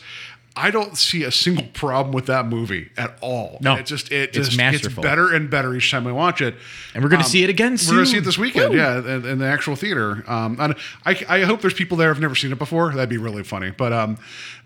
I 0.56 0.70
don't 0.70 0.96
see 0.96 1.24
a 1.24 1.32
single 1.32 1.66
problem 1.74 2.14
with 2.14 2.28
that 2.28 2.46
movie 2.46 2.92
at 2.96 3.18
all. 3.22 3.58
No. 3.60 3.76
it 3.76 3.88
just 3.88 4.12
it 4.12 4.36
It's 4.36 4.50
just 4.50 4.58
gets 4.58 4.88
better 4.96 5.34
and 5.34 5.50
better 5.50 5.74
each 5.74 5.90
time 5.90 6.06
i 6.06 6.12
watch 6.12 6.42
it. 6.42 6.56
And 6.94 7.04
we're 7.04 7.10
gonna 7.10 7.24
see 7.24 7.44
it 7.44 7.50
again 7.50 7.78
Soon. 7.78 7.96
we're 7.96 8.02
gonna 8.02 8.12
see 8.12 8.18
it 8.18 8.24
this 8.24 8.38
weekend 8.38 8.72
Woo. 8.72 8.78
yeah 8.78 9.00
in, 9.00 9.26
in 9.26 9.38
the 9.40 9.48
actual 9.48 9.76
theater. 9.76 10.24
Um 10.28 10.58
and 10.60 10.76
I, 11.06 11.26
I 11.28 11.42
hope 11.42 11.62
there's 11.62 11.74
people 11.74 11.98
there 11.98 12.10
who've 12.10 12.22
never 12.22 12.36
seen 12.36 12.52
it 12.52 12.60
before. 12.60 12.92
That'd 12.94 13.10
be 13.10 13.18
really 13.18 13.44
funny. 13.44 13.72
But 13.72 13.94
um 13.94 14.18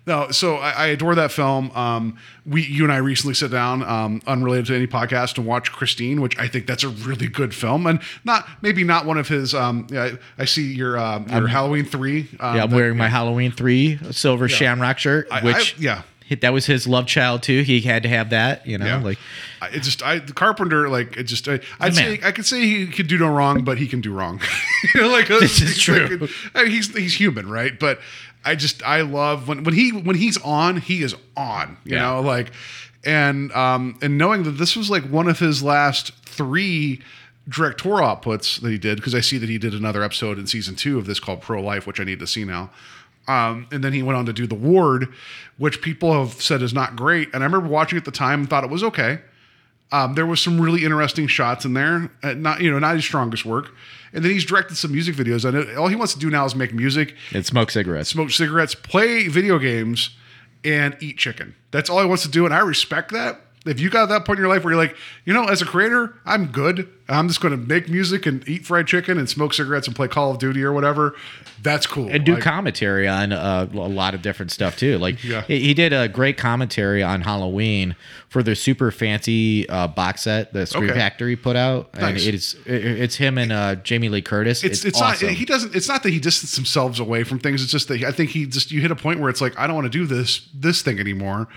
no 0.07 0.31
so 0.31 0.55
i, 0.55 0.71
I 0.71 0.87
adore 0.87 1.13
that 1.15 1.31
film 1.31 1.69
um 1.75 2.17
we 2.45 2.63
you 2.63 2.83
and 2.83 2.91
i 2.91 2.97
recently 2.97 3.35
sat 3.35 3.51
down 3.51 3.83
um 3.83 4.21
unrelated 4.25 4.65
to 4.67 4.75
any 4.75 4.87
podcast 4.87 5.37
and 5.37 5.45
watch 5.45 5.71
christine 5.71 6.19
which 6.21 6.35
i 6.39 6.47
think 6.47 6.65
that's 6.65 6.83
a 6.83 6.89
really 6.89 7.27
good 7.27 7.53
film 7.53 7.85
and 7.85 8.01
not 8.23 8.47
maybe 8.63 8.83
not 8.83 9.05
one 9.05 9.17
of 9.19 9.27
his 9.27 9.53
um 9.53 9.85
yeah 9.91 10.15
i 10.39 10.45
see 10.45 10.73
your 10.73 10.97
um 10.97 11.27
your 11.29 11.47
halloween 11.47 11.85
3 11.85 12.19
um, 12.39 12.55
yeah, 12.55 12.63
I'm 12.63 12.69
that- 12.71 12.75
wearing 12.75 12.97
my 12.97 13.09
Halloween 13.09 13.51
three 13.51 13.99
silver 14.11 14.47
Shamrock 14.47 14.97
shirt, 14.97 15.27
I- 15.29 15.39
I- 15.39 15.43
which 15.43 15.77
yeah. 15.77 16.01
that 16.41 16.51
was 16.53 16.65
his 16.65 16.87
love 16.87 17.05
child 17.07 17.41
too. 17.43 17.61
He 17.61 17.81
had 17.81 18.03
to 18.03 18.09
have 18.09 18.29
that, 18.31 18.65
you 18.67 18.77
know. 18.77 18.85
Yeah. 18.85 18.97
Like 19.01 19.17
I- 19.61 19.69
it 19.69 19.81
just 19.83 20.03
I 20.03 20.19
the 20.19 20.33
Carpenter 20.33 20.89
like 20.89 21.17
it 21.17 21.23
just 21.23 21.47
I, 21.47 21.59
I'd 21.79 21.93
man. 21.95 22.17
say 22.17 22.19
I 22.23 22.31
could 22.31 22.45
say 22.45 22.61
he 22.61 22.87
could 22.87 23.07
do 23.07 23.17
no 23.17 23.27
wrong, 23.29 23.63
but 23.63 23.77
he 23.77 23.87
can 23.87 24.01
do 24.01 24.11
wrong. 24.13 24.39
you 24.95 25.01
know, 25.01 25.09
like 25.09 25.27
This 25.27 25.61
is 25.61 25.87
like, 25.89 26.07
true. 26.07 26.27
I 26.53 26.63
mean, 26.63 26.71
he's 26.71 26.95
he's 26.95 27.13
human, 27.15 27.49
right? 27.49 27.77
But 27.79 27.99
I 28.47 28.55
just 28.55 28.81
I 28.83 29.01
love 29.01 29.47
when 29.47 29.63
when 29.63 29.73
he 29.73 29.91
when 29.91 30.15
he's 30.15 30.37
on, 30.37 30.77
he 30.77 31.03
is 31.03 31.15
on. 31.35 31.77
You 31.83 31.95
Yeah. 31.95 32.01
know, 32.03 32.21
like 32.21 32.51
and 33.05 33.51
um 33.53 33.97
and 34.01 34.17
knowing 34.17 34.43
that 34.43 34.51
this 34.51 34.75
was 34.75 34.89
like 34.89 35.03
one 35.03 35.27
of 35.27 35.39
his 35.39 35.61
last 35.63 36.13
three 36.25 37.01
directorial 37.49 38.07
outputs 38.07 38.59
that 38.61 38.69
he 38.71 38.77
did 38.77 38.97
because 38.97 39.15
I 39.15 39.21
see 39.21 39.37
that 39.37 39.47
he 39.49 39.57
did 39.57 39.73
another 39.73 40.03
episode 40.03 40.37
in 40.39 40.47
season 40.47 40.75
two 40.75 40.97
of 40.97 41.05
this 41.05 41.19
called 41.19 41.41
Pro 41.41 41.61
Life, 41.61 41.87
which 41.87 41.99
I 41.99 42.03
need 42.03 42.19
to 42.19 42.27
see 42.27 42.43
now. 42.43 42.69
Um, 43.27 43.67
and 43.71 43.83
then 43.83 43.91
he 43.93 44.03
went 44.03 44.17
on 44.17 44.25
to 44.25 44.33
do 44.33 44.47
The 44.47 44.55
Ward, 44.55 45.09
which 45.57 45.81
people 45.81 46.13
have 46.13 46.41
said 46.41 46.61
is 46.61 46.73
not 46.73 46.95
great. 46.95 47.27
And 47.33 47.43
I 47.43 47.45
remember 47.45 47.67
watching 47.67 47.97
it 47.97 48.01
at 48.01 48.05
the 48.05 48.11
time 48.11 48.41
and 48.41 48.49
thought 48.49 48.63
it 48.63 48.69
was 48.69 48.83
okay. 48.83 49.19
Um, 49.91 50.15
there 50.15 50.25
was 50.25 50.41
some 50.41 50.59
really 50.59 50.83
interesting 50.83 51.27
shots 51.27 51.63
in 51.65 51.73
there. 51.73 52.11
Uh, 52.21 52.33
not 52.33 52.61
you 52.61 52.69
know 52.71 52.79
not 52.79 52.95
his 52.95 53.05
strongest 53.05 53.45
work. 53.45 53.69
And 54.13 54.23
then 54.23 54.31
he's 54.31 54.45
directed 54.45 54.77
some 54.77 54.91
music 54.93 55.15
videos. 55.15 55.43
And 55.45 55.55
it- 55.57 55.77
all 55.77 55.87
he 55.89 55.95
wants 55.95 56.13
to 56.13 56.19
do 56.19 56.29
now 56.29 56.45
is 56.45 56.55
make 56.55 56.73
music, 56.73 57.15
and 57.33 57.45
smoke 57.45 57.69
cigarettes. 57.71 58.09
smoke 58.09 58.31
cigarettes, 58.31 58.73
play 58.75 59.27
video 59.27 59.59
games, 59.59 60.11
and 60.63 60.95
eat 61.01 61.17
chicken. 61.17 61.55
That's 61.71 61.89
all 61.89 61.99
he 62.01 62.05
wants 62.07 62.23
to 62.23 62.29
do, 62.29 62.45
and 62.45 62.53
I 62.53 62.59
respect 62.59 63.11
that. 63.11 63.41
If 63.67 63.79
you 63.79 63.89
got 63.89 64.07
that 64.07 64.25
point 64.25 64.39
in 64.39 64.43
your 64.45 64.53
life 64.53 64.63
where 64.63 64.73
you're 64.73 64.81
like, 64.81 64.95
you 65.25 65.33
know, 65.33 65.45
as 65.45 65.61
a 65.61 65.65
creator, 65.65 66.15
I'm 66.25 66.47
good. 66.47 66.89
I'm 67.09 67.27
just 67.29 67.39
going 67.39 67.51
to 67.51 67.57
make 67.57 67.87
music 67.87 68.25
and 68.25 68.47
eat 68.49 68.65
fried 68.65 68.85
chicken 68.87 69.17
and 69.17 69.29
smoke 69.29 69.53
cigarettes 69.53 69.87
and 69.87 69.95
play 69.95 70.09
Call 70.09 70.31
of 70.31 70.39
Duty 70.39 70.61
or 70.63 70.73
whatever. 70.73 71.15
That's 71.63 71.87
cool. 71.87 72.09
and 72.09 72.23
do 72.25 72.33
Like, 72.35 72.43
commentary 72.43 73.07
on 73.07 73.31
uh, 73.31 73.67
a 73.71 73.75
lot 73.77 74.13
of 74.13 74.21
different 74.21 74.51
stuff 74.51 74.77
too. 74.77 74.97
Like 74.97 75.23
Yeah. 75.23 75.41
he, 75.43 75.59
he 75.59 75.73
did 75.73 75.93
a 75.93 76.07
great 76.09 76.37
commentary 76.37 77.01
on 77.03 77.21
Halloween 77.21 77.95
for 78.29 78.43
the 78.43 78.55
super 78.55 78.91
fancy 78.91 79.67
uh, 79.69 79.87
box 79.87 80.23
set 80.23 80.51
that 80.53 80.67
Scream 80.67 80.89
Okay. 80.89 80.99
Factory 80.99 81.35
put 81.37 81.55
out, 81.55 81.89
and 81.93 82.01
Nice. 82.15 82.25
it 82.27 82.35
is 82.35 82.55
it- 82.65 82.85
it's 82.85 83.15
him 83.15 83.37
and 83.37 83.51
uh, 83.53 83.75
Jamie 83.75 84.09
Lee 84.09 84.21
Curtis. 84.21 84.63
it's 84.63 84.83
it's, 84.85 85.01
awesome. 85.01 85.27
not 85.29 85.35
he 85.37 85.45
doesn't 85.45 85.75
it's 85.75 85.87
not 85.87 86.03
that 86.03 86.11
he 86.11 86.19
distanced 86.19 86.55
himself 86.55 86.99
away 86.99 87.23
from 87.23 87.39
things 87.39 87.63
it's 87.63 87.71
just 87.71 87.87
that 87.87 88.03
I 88.03 88.11
think 88.11 88.31
he 88.31 88.45
just 88.45 88.69
you 88.71 88.81
hit 88.81 88.91
a 88.91 88.95
point 88.95 89.19
where 89.19 89.29
it's 89.29 89.41
like 89.41 89.57
I 89.57 89.65
don't 89.65 89.75
want 89.75 89.85
to 89.91 89.97
do 89.97 90.05
this 90.05 90.47
this 90.53 90.81
thing 90.81 90.99
anymore 90.99 91.47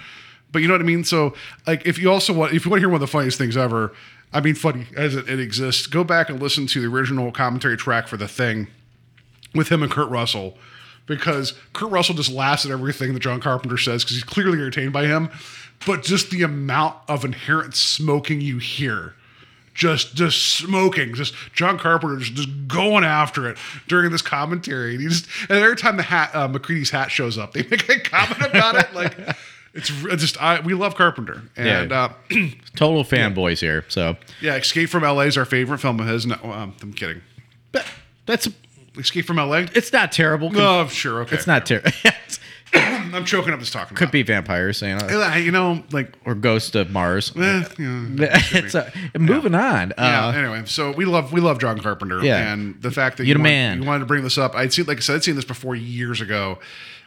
but 0.53 0.63
you 0.63 0.69
know 0.69 0.75
what 0.75 0.81
I 0.81 0.85
mean 0.85 1.05
so 1.05 1.35
like 1.67 1.87
if 1.87 1.99
you 1.99 2.11
also 2.11 2.33
want 2.33 2.53
if 2.53 2.65
you 2.65 2.71
want 2.71 2.79
to 2.79 2.83
hear 2.83 2.89
one 2.89 2.97
of 2.97 3.01
the 3.01 3.07
funniest 3.07 3.39
things 3.39 3.57
ever 3.57 3.93
I 4.33 4.41
mean 4.41 4.55
funny 4.55 4.87
as 4.97 5.15
it, 5.15 5.29
it 5.29 5.41
exists 5.41 5.87
go 5.87 6.05
back 6.05 6.29
and 6.31 6.41
listen 6.41 6.67
to 6.69 6.81
the 6.81 6.89
original 6.89 7.33
commentary 7.33 7.77
track 7.77 8.09
for 8.09 8.17
the 8.17 8.29
thing 8.29 8.69
with 9.55 9.69
him 9.69 9.83
and 9.83 9.91
Kurt 9.91 10.11
Russell 10.11 10.57
because 11.07 11.55
Kurt 11.73 11.91
Russell 11.91 12.15
just 12.15 12.31
laughs 12.31 12.65
at 12.65 12.71
everything 12.71 13.15
that 13.15 13.21
John 13.21 13.41
Carpenter 13.41 13.79
says 13.79 14.05
because 14.05 14.17
he's 14.17 14.25
clearly 14.25 14.59
entertained 14.59 14.93
by 14.93 15.07
him 15.07 15.31
but 15.87 16.03
just 16.03 16.31
the 16.31 16.43
amount 16.43 16.97
of 17.09 17.25
inherent 17.25 17.75
smoking 17.75 18.41
you 18.41 18.59
hear 18.59 19.15
just 19.81 20.15
just 20.15 20.57
smoking, 20.57 21.15
just 21.15 21.35
John 21.55 21.79
Carpenter 21.79 22.19
just, 22.19 22.35
just 22.35 22.69
going 22.69 23.05
after 23.05 23.49
it 23.49 23.57
during 23.89 24.11
this 24.11 24.23
commentary. 24.23 24.93
And 24.93 25.03
he 25.03 25.09
just 25.09 25.27
and 25.49 25.59
every 25.59 25.77
time 25.77 25.97
the 25.97 26.03
hat 26.03 26.31
uh, 26.35 26.49
MacReady's 26.49 26.91
hat 26.91 27.11
shows 27.11 27.39
up, 27.39 27.53
they 27.53 27.63
make 27.63 27.89
a 27.89 27.99
comment 28.01 28.43
about 28.43 28.77
it. 28.77 28.93
Like 28.93 29.17
it's 29.75 29.89
just 30.23 30.41
I 30.43 30.61
we 30.61 30.75
love 30.75 30.95
Carpenter 30.95 31.43
and 31.57 31.91
Yeah. 31.91 32.09
uh, 32.31 32.49
Total 32.77 33.05
fanboys 33.05 33.61
here. 33.61 33.85
So 33.89 34.17
yeah, 34.41 34.57
Escape 34.57 34.89
from 34.89 35.05
L.A. 35.05 35.27
is 35.27 35.37
our 35.39 35.45
favorite 35.45 35.79
film 35.79 36.01
of 36.01 36.07
his. 36.07 36.27
No, 36.27 36.37
um, 36.45 36.75
I'm 36.83 36.93
kidding. 36.93 37.23
but 37.73 37.87
that's 38.27 38.49
Escape 38.97 39.25
from 39.27 39.39
L.A. 39.39 39.69
it's 39.75 39.93
not 39.93 40.13
terrible. 40.13 40.51
Oh, 40.55 40.87
sure, 40.89 41.23
okay. 41.23 41.37
It's 41.37 41.47
not 41.47 41.67
terrible. 41.67 41.91
I'm 42.73 43.25
choking 43.25 43.53
up 43.53 43.59
just 43.59 43.73
talking. 43.73 43.97
Could 43.97 44.05
about 44.05 44.13
be 44.13 44.23
vampires, 44.23 44.81
you 44.83 44.95
know. 44.97 45.35
You 45.37 45.51
know, 45.51 45.83
like 45.91 46.13
or 46.25 46.37
ghost 46.37 46.77
of 46.77 46.91
Mars. 46.91 47.33
eh, 47.37 47.65
you 47.79 47.89
know, 47.89 48.27
it's 48.31 48.77
uh, 48.77 48.89
moving 49.19 49.57
on. 49.57 49.93
yeah. 49.99 50.27
Uh, 50.29 50.33
anyway, 50.33 50.63
so 50.67 50.93
we 50.93 51.05
love 51.05 51.33
we 51.33 51.41
love 51.41 51.59
John 51.59 51.79
Carpenter. 51.81 52.23
Yeah. 52.25 52.53
and 52.53 52.81
the 52.81 52.93
fact 52.93 53.17
that 53.19 53.25
You're 53.25 53.39
you, 53.39 53.43
the 53.43 53.49
wanted, 53.49 53.51
man. 53.51 53.83
you 53.83 53.89
wanted 53.89 54.01
to 54.01 54.07
bring 54.07 54.23
this 54.23 54.39
up, 54.39 54.55
I'd 54.55 54.73
seen 54.73 54.85
like 54.87 54.99
I 54.99 55.01
said, 55.01 55.17
I'd 55.17 55.25
seen 55.25 55.35
this 55.35 55.45
before 55.45 55.75
years 55.75 56.21
ago, 56.21 56.61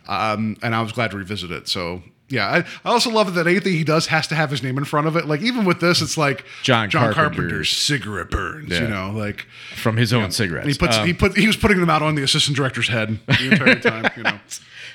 um, 0.08 0.58
and 0.62 0.75
I 0.75 0.82
was 0.82 0.91
glad 0.91 1.12
to 1.12 1.17
revisit 1.17 1.51
it. 1.51 1.70
So 1.70 2.03
yeah, 2.34 2.48
I, 2.48 2.58
I 2.88 2.92
also 2.92 3.10
love 3.10 3.34
that 3.36 3.48
anything 3.48 3.74
he 3.74 3.84
does 3.84 4.08
has 4.08 4.28
to 4.28 4.36
have 4.36 4.50
his 4.50 4.62
name 4.63 4.78
in 4.78 4.86
front 4.86 5.08
of 5.08 5.16
it. 5.16 5.25
Like 5.25 5.42
even 5.42 5.66
with 5.66 5.80
this, 5.80 6.02
it's 6.02 6.18
like 6.18 6.44
John 6.63 6.90
John 6.90 7.13
Carpenter's- 7.13 7.36
Carpenter's 7.38 7.70
cigarette 7.70 8.30
burns. 8.30 8.70
Yeah. 8.70 8.82
You 8.82 8.88
know, 8.88 9.12
like 9.12 9.46
from 9.75 9.98
his 9.98 10.12
own 10.13 10.32
cigarettes. 10.32 10.66
and 10.66 10.74
he 10.74 10.78
puts 10.78 10.98
Um, 10.98 11.06
he 11.08 11.13
put 11.13 11.38
he 11.38 11.48
was 11.48 11.56
putting 11.58 11.80
them 11.80 11.90
out 11.90 12.02
on 12.02 12.16
the 12.16 12.24
assistant 12.24 12.58
director's 12.58 12.88
head 12.88 13.20
the 13.28 13.50
entire 13.52 13.75
time. 13.80 14.12
You 14.18 14.24
know, 14.24 14.40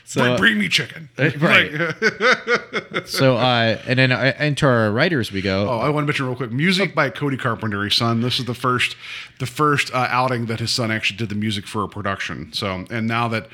So, 0.05 0.23
bring, 0.23 0.33
uh, 0.33 0.37
bring 0.39 0.59
me 0.59 0.69
chicken. 0.71 1.11
right. 1.19 1.71
Like, 1.71 3.07
so 3.07 3.37
uh, 3.37 3.79
and 3.87 3.99
then 3.99 4.11
uh, 4.11 4.33
into 4.41 4.67
our 4.67 4.91
writers 4.91 5.31
we 5.31 5.43
go. 5.43 5.69
Oh, 5.69 5.79
I 5.81 5.91
want 5.91 6.05
to 6.05 6.07
mention 6.07 6.25
real 6.27 6.35
quick. 6.35 6.51
Music 6.51 6.95
by 6.95 7.11
Cody 7.11 7.37
Carpenter, 7.37 7.85
his 7.85 7.95
son. 7.95 8.23
This 8.23 8.39
is 8.39 8.47
the 8.47 8.55
first, 8.55 8.97
the 9.39 9.45
first 9.45 9.93
uh, 9.93 10.07
outing 10.09 10.47
that 10.47 10.61
his 10.61 10.71
son 10.71 10.91
actually 10.91 11.19
did 11.19 11.29
the 11.29 11.35
music 11.35 11.67
for 11.67 11.85
a 11.85 11.89
production. 11.89 12.51
So, 12.55 12.87
and 12.91 13.07
now 13.07 13.29
that 13.29 13.49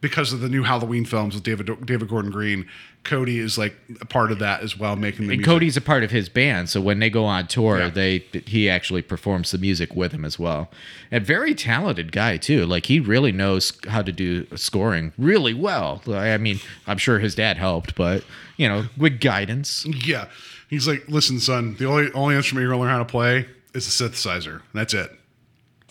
because 0.00 0.32
of 0.32 0.40
the 0.40 0.48
new 0.48 0.62
Halloween 0.62 1.04
films 1.04 1.34
with 1.34 1.42
David 1.42 1.66
David 1.86 2.08
Gordon 2.08 2.30
Green, 2.30 2.66
Cody 3.04 3.38
is 3.38 3.58
like 3.58 3.74
a 4.00 4.04
part 4.04 4.30
of 4.30 4.38
that 4.38 4.60
as 4.62 4.78
well, 4.78 4.94
making 4.96 5.26
the 5.26 5.32
and 5.32 5.38
music. 5.40 5.44
Cody's 5.44 5.76
a 5.76 5.80
part 5.80 6.04
of 6.04 6.10
his 6.10 6.28
band, 6.28 6.68
so 6.68 6.80
when 6.80 6.98
they 6.98 7.10
go 7.10 7.24
on 7.24 7.46
tour, 7.46 7.78
Yeah. 7.78 7.88
they 7.90 8.18
he 8.46 8.68
actually 8.70 9.02
performs 9.02 9.50
the 9.50 9.58
music 9.58 9.96
with 9.96 10.12
him 10.12 10.24
as 10.24 10.38
well. 10.38 10.70
And 11.10 11.24
very 11.26 11.54
talented 11.54 12.12
guy 12.12 12.36
too. 12.36 12.64
Like 12.66 12.86
he 12.86 13.00
really 13.00 13.32
knows 13.32 13.72
how 13.88 14.02
to 14.02 14.12
do 14.12 14.46
scoring 14.56 15.12
really 15.18 15.54
well. 15.54 16.02
I 16.08 16.36
mean, 16.38 16.60
I'm 16.86 16.98
sure 16.98 17.18
his 17.18 17.34
dad 17.34 17.56
helped, 17.56 17.94
but 17.96 18.22
you 18.56 18.68
know, 18.68 18.86
with 18.96 19.20
guidance. 19.20 19.84
Yeah, 19.86 20.26
he's 20.68 20.86
like, 20.86 21.08
listen, 21.08 21.40
son, 21.40 21.76
the 21.76 21.86
only 21.86 22.12
only 22.12 22.36
instrument 22.36 22.62
you're 22.62 22.70
gonna 22.70 22.82
learn 22.82 22.90
how 22.92 22.98
to 22.98 23.04
play 23.04 23.46
is 23.74 23.86
the 23.98 24.04
synthesizer. 24.04 24.62
That's 24.74 24.94
it. 24.94 25.17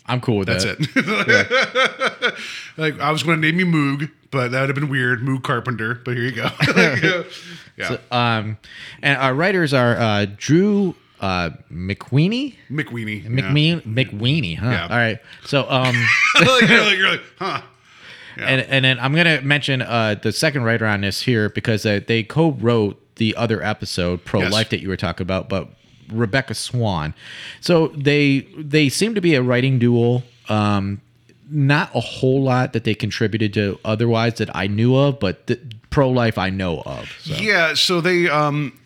I'm 0.07 0.21
cool 0.21 0.37
with 0.37 0.47
That's 0.47 0.63
that. 0.63 0.77
it. 0.79 2.33
like 2.77 2.99
I 2.99 3.11
was 3.11 3.23
going 3.23 3.41
to 3.41 3.51
name 3.51 3.59
you 3.59 3.65
Moog, 3.65 4.09
but 4.31 4.51
that 4.51 4.61
would 4.61 4.69
have 4.69 4.75
been 4.75 4.89
weird, 4.89 5.21
Moog 5.21 5.43
Carpenter. 5.43 5.95
But 5.95 6.15
here 6.15 6.25
you 6.25 6.31
go. 6.31 6.43
Like, 6.67 7.03
uh, 7.03 7.23
yeah, 7.77 7.87
So, 7.89 7.99
um, 8.11 8.57
and 9.01 9.17
our 9.19 9.33
writers 9.33 9.73
are 9.73 9.95
uh, 9.97 10.25
Drew 10.37 10.95
uh, 11.19 11.49
McWeeny. 11.71 12.55
McWeeny. 12.71 13.23
yeah. 13.23 13.79
McWeeny, 13.81 14.57
huh? 14.57 14.69
Yeah. 14.69 14.83
All 14.83 14.89
right. 14.97 15.19
So, 15.45 15.69
um, 15.69 15.95
like, 16.35 16.69
you're, 16.69 16.83
like, 16.83 16.97
you're 16.97 17.11
like, 17.11 17.21
huh? 17.39 17.61
and 18.37 18.61
and 18.61 18.85
then 18.85 18.99
I'm 18.99 19.15
gonna 19.15 19.41
mention 19.41 19.81
uh 19.81 20.13
the 20.21 20.31
second 20.31 20.63
writer 20.63 20.85
on 20.85 21.01
this 21.01 21.21
here 21.23 21.49
because 21.49 21.87
uh, 21.87 22.01
they 22.05 22.21
co-wrote 22.21 23.01
the 23.15 23.35
other 23.35 23.63
episode 23.63 24.25
pro 24.25 24.41
Yes. 24.41 24.53
life 24.53 24.69
that 24.69 24.79
you 24.81 24.89
were 24.89 24.97
talking 24.97 25.23
about, 25.23 25.49
but 25.49 25.69
Rebecca 26.11 26.53
Swan. 26.53 27.13
So 27.61 27.87
they 27.89 28.41
they 28.57 28.89
seem 28.89 29.15
to 29.15 29.21
be 29.21 29.35
a 29.35 29.41
writing 29.41 29.79
duo. 29.79 30.23
Um, 30.49 31.01
not 31.49 31.95
a 31.95 31.99
whole 31.99 32.41
lot 32.41 32.73
that 32.73 32.83
they 32.83 32.93
contributed 32.93 33.53
to 33.53 33.79
otherwise 33.85 34.35
that 34.35 34.53
I 34.55 34.67
knew 34.67 34.95
of, 34.95 35.19
but 35.19 35.49
pro 35.89 36.09
life 36.09 36.37
I 36.37 36.49
know 36.49 36.81
of. 36.81 37.11
So. 37.21 37.35
Yeah, 37.35 37.73
so 37.73 38.01
they 38.01 38.29
um 38.29 38.77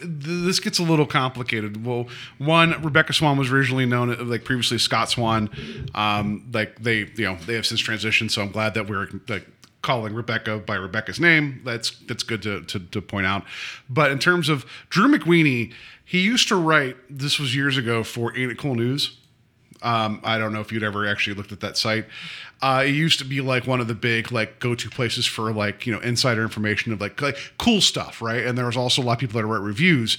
th- 0.00 0.10
this 0.22 0.60
gets 0.60 0.78
a 0.78 0.82
little 0.82 1.06
complicated. 1.06 1.84
Well, 1.84 2.08
one 2.38 2.80
Rebecca 2.82 3.12
Swan 3.12 3.36
was 3.36 3.50
originally 3.50 3.86
known 3.86 4.28
like 4.28 4.44
previously 4.44 4.78
Scott 4.78 5.10
Swan. 5.10 5.50
Um 5.94 6.48
like 6.52 6.82
they 6.82 7.10
you 7.16 7.24
know, 7.24 7.36
they 7.46 7.54
have 7.54 7.66
since 7.66 7.82
transitioned, 7.82 8.30
so 8.30 8.42
I'm 8.42 8.50
glad 8.50 8.74
that 8.74 8.88
we're 8.88 9.08
like 9.28 9.46
calling 9.82 10.14
Rebecca 10.14 10.58
by 10.58 10.74
Rebecca's 10.74 11.20
name. 11.20 11.60
That's 11.64 11.90
that's 12.06 12.22
good 12.22 12.42
to, 12.42 12.62
to 12.62 12.80
to 12.80 13.00
point 13.00 13.26
out. 13.26 13.44
But 13.88 14.10
in 14.10 14.18
terms 14.18 14.48
of 14.48 14.66
Drew 14.90 15.08
McWeeny, 15.08 15.72
he 16.08 16.22
used 16.22 16.48
to 16.48 16.56
write 16.56 16.96
this 17.10 17.38
was 17.38 17.54
years 17.54 17.76
ago 17.76 18.02
for 18.02 18.34
Ain't 18.34 18.50
It 18.50 18.56
Cool 18.56 18.74
News. 18.74 19.18
Um, 19.82 20.22
I 20.24 20.38
don't 20.38 20.54
know 20.54 20.60
if 20.60 20.72
you'd 20.72 20.82
ever 20.82 21.06
actually 21.06 21.34
looked 21.36 21.52
at 21.52 21.60
that 21.60 21.76
site. 21.76 22.06
Uh, 22.62 22.82
it 22.86 22.92
used 22.92 23.18
to 23.18 23.26
be 23.26 23.42
like 23.42 23.66
one 23.66 23.78
of 23.78 23.88
the 23.88 23.94
big 23.94 24.32
like 24.32 24.58
go-to 24.58 24.88
places 24.88 25.26
for 25.26 25.52
like 25.52 25.86
you 25.86 25.92
know 25.92 26.00
insider 26.00 26.42
information 26.42 26.94
of 26.94 27.00
like 27.02 27.20
like 27.20 27.36
cool 27.58 27.82
stuff, 27.82 28.22
right? 28.22 28.46
And 28.46 28.56
there 28.56 28.64
was 28.64 28.76
also 28.76 29.02
a 29.02 29.04
lot 29.04 29.12
of 29.12 29.18
people 29.18 29.38
that 29.38 29.46
write 29.46 29.60
reviews. 29.60 30.16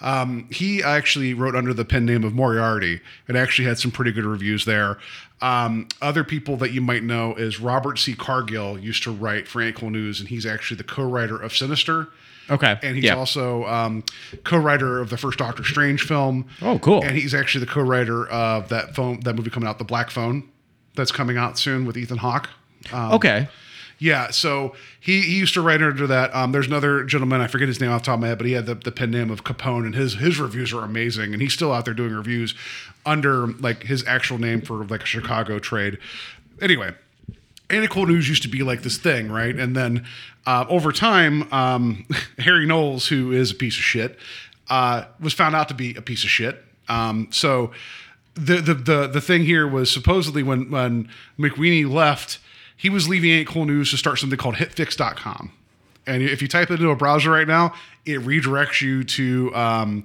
Um, 0.00 0.46
he 0.52 0.80
actually 0.80 1.34
wrote 1.34 1.56
under 1.56 1.74
the 1.74 1.84
pen 1.84 2.06
name 2.06 2.22
of 2.22 2.32
Moriarty 2.32 3.00
and 3.26 3.36
actually 3.36 3.66
had 3.66 3.80
some 3.80 3.90
pretty 3.90 4.12
good 4.12 4.24
reviews 4.24 4.64
there. 4.64 4.98
Um, 5.40 5.88
other 6.00 6.22
people 6.22 6.56
that 6.58 6.70
you 6.70 6.80
might 6.80 7.02
know 7.02 7.34
is 7.34 7.58
Robert 7.58 7.98
C. 7.98 8.14
Cargill 8.14 8.78
used 8.78 9.02
to 9.02 9.10
write 9.10 9.48
for 9.48 9.60
Ain't 9.60 9.74
Cool 9.74 9.90
News, 9.90 10.20
and 10.20 10.28
he's 10.28 10.46
actually 10.46 10.76
the 10.76 10.84
co-writer 10.84 11.36
of 11.36 11.52
Sinister. 11.52 12.10
Okay. 12.50 12.78
And 12.82 12.96
he's 12.96 13.04
Yeah. 13.04 13.14
also 13.16 13.64
um, 13.66 14.04
co-writer 14.44 15.00
of 15.00 15.10
the 15.10 15.16
first 15.16 15.38
Doctor 15.38 15.64
Strange 15.64 16.02
film. 16.02 16.46
Oh, 16.60 16.78
cool. 16.78 17.02
And 17.04 17.16
he's 17.16 17.34
actually 17.34 17.64
the 17.64 17.70
co-writer 17.70 18.26
of 18.28 18.68
that 18.70 18.94
phone, 18.94 19.20
that 19.20 19.34
movie 19.34 19.50
coming 19.50 19.68
out, 19.68 19.78
The 19.78 19.84
Black 19.84 20.10
Phone, 20.10 20.48
that's 20.94 21.12
coming 21.12 21.36
out 21.36 21.58
soon 21.58 21.86
with 21.86 21.96
Ethan 21.96 22.18
Hawke. 22.18 22.48
Um, 22.92 23.12
okay. 23.12 23.48
Yeah, 23.98 24.32
so 24.32 24.74
he, 24.98 25.20
he 25.22 25.36
used 25.38 25.54
to 25.54 25.60
write 25.60 25.80
under 25.80 26.08
that. 26.08 26.34
Um, 26.34 26.50
there's 26.50 26.66
another 26.66 27.04
gentleman, 27.04 27.40
I 27.40 27.46
forget 27.46 27.68
his 27.68 27.80
name 27.80 27.90
off 27.92 28.00
the 28.02 28.06
top 28.06 28.14
of 28.14 28.20
my 28.22 28.26
head, 28.28 28.38
but 28.38 28.48
he 28.48 28.52
had 28.54 28.66
the, 28.66 28.74
the 28.74 28.90
pen 28.90 29.12
name 29.12 29.30
of 29.30 29.44
Capone, 29.44 29.84
and 29.86 29.94
his 29.94 30.14
his 30.14 30.40
reviews 30.40 30.72
are 30.72 30.82
amazing. 30.82 31.32
And 31.32 31.40
he's 31.40 31.52
still 31.52 31.72
out 31.72 31.84
there 31.84 31.94
doing 31.94 32.12
reviews 32.12 32.52
under 33.06 33.46
like 33.46 33.84
his 33.84 34.04
actual 34.08 34.38
name 34.38 34.60
for 34.60 34.84
like 34.86 35.04
a 35.04 35.06
Chicago 35.06 35.60
trade. 35.60 35.98
Anyway, 36.60 36.94
Cool 37.88 38.06
News 38.06 38.28
used 38.28 38.42
to 38.42 38.48
be 38.48 38.62
like 38.62 38.82
this 38.82 38.98
thing, 38.98 39.30
right? 39.30 39.54
And 39.54 39.74
then 39.76 40.04
uh, 40.46 40.64
over 40.68 40.92
time, 40.92 41.52
um, 41.52 42.06
Harry 42.38 42.66
Knowles, 42.66 43.08
who 43.08 43.32
is 43.32 43.50
a 43.50 43.54
piece 43.54 43.76
of 43.76 43.82
shit, 43.82 44.18
uh, 44.68 45.04
was 45.20 45.32
found 45.34 45.54
out 45.54 45.68
to 45.68 45.74
be 45.74 45.94
a 45.94 46.02
piece 46.02 46.24
of 46.24 46.30
shit. 46.30 46.64
Um, 46.88 47.28
so 47.30 47.72
the, 48.34 48.56
the 48.56 48.74
the 48.74 49.06
the 49.06 49.20
thing 49.20 49.44
here 49.44 49.66
was 49.68 49.90
supposedly 49.90 50.42
when 50.42 50.70
when 50.70 51.08
McWeeny 51.38 51.90
left, 51.90 52.38
he 52.76 52.88
was 52.88 53.08
leaving 53.08 53.44
Cool 53.46 53.64
News 53.64 53.90
to 53.90 53.96
start 53.96 54.18
something 54.18 54.38
called 54.38 54.56
HitFix.com. 54.56 55.52
And 56.06 56.22
if 56.22 56.42
you 56.42 56.48
type 56.48 56.70
it 56.70 56.74
into 56.74 56.90
a 56.90 56.96
browser 56.96 57.30
right 57.30 57.46
now, 57.46 57.74
it 58.04 58.20
redirects 58.20 58.80
you 58.80 59.04
to 59.04 59.54
um, 59.54 60.04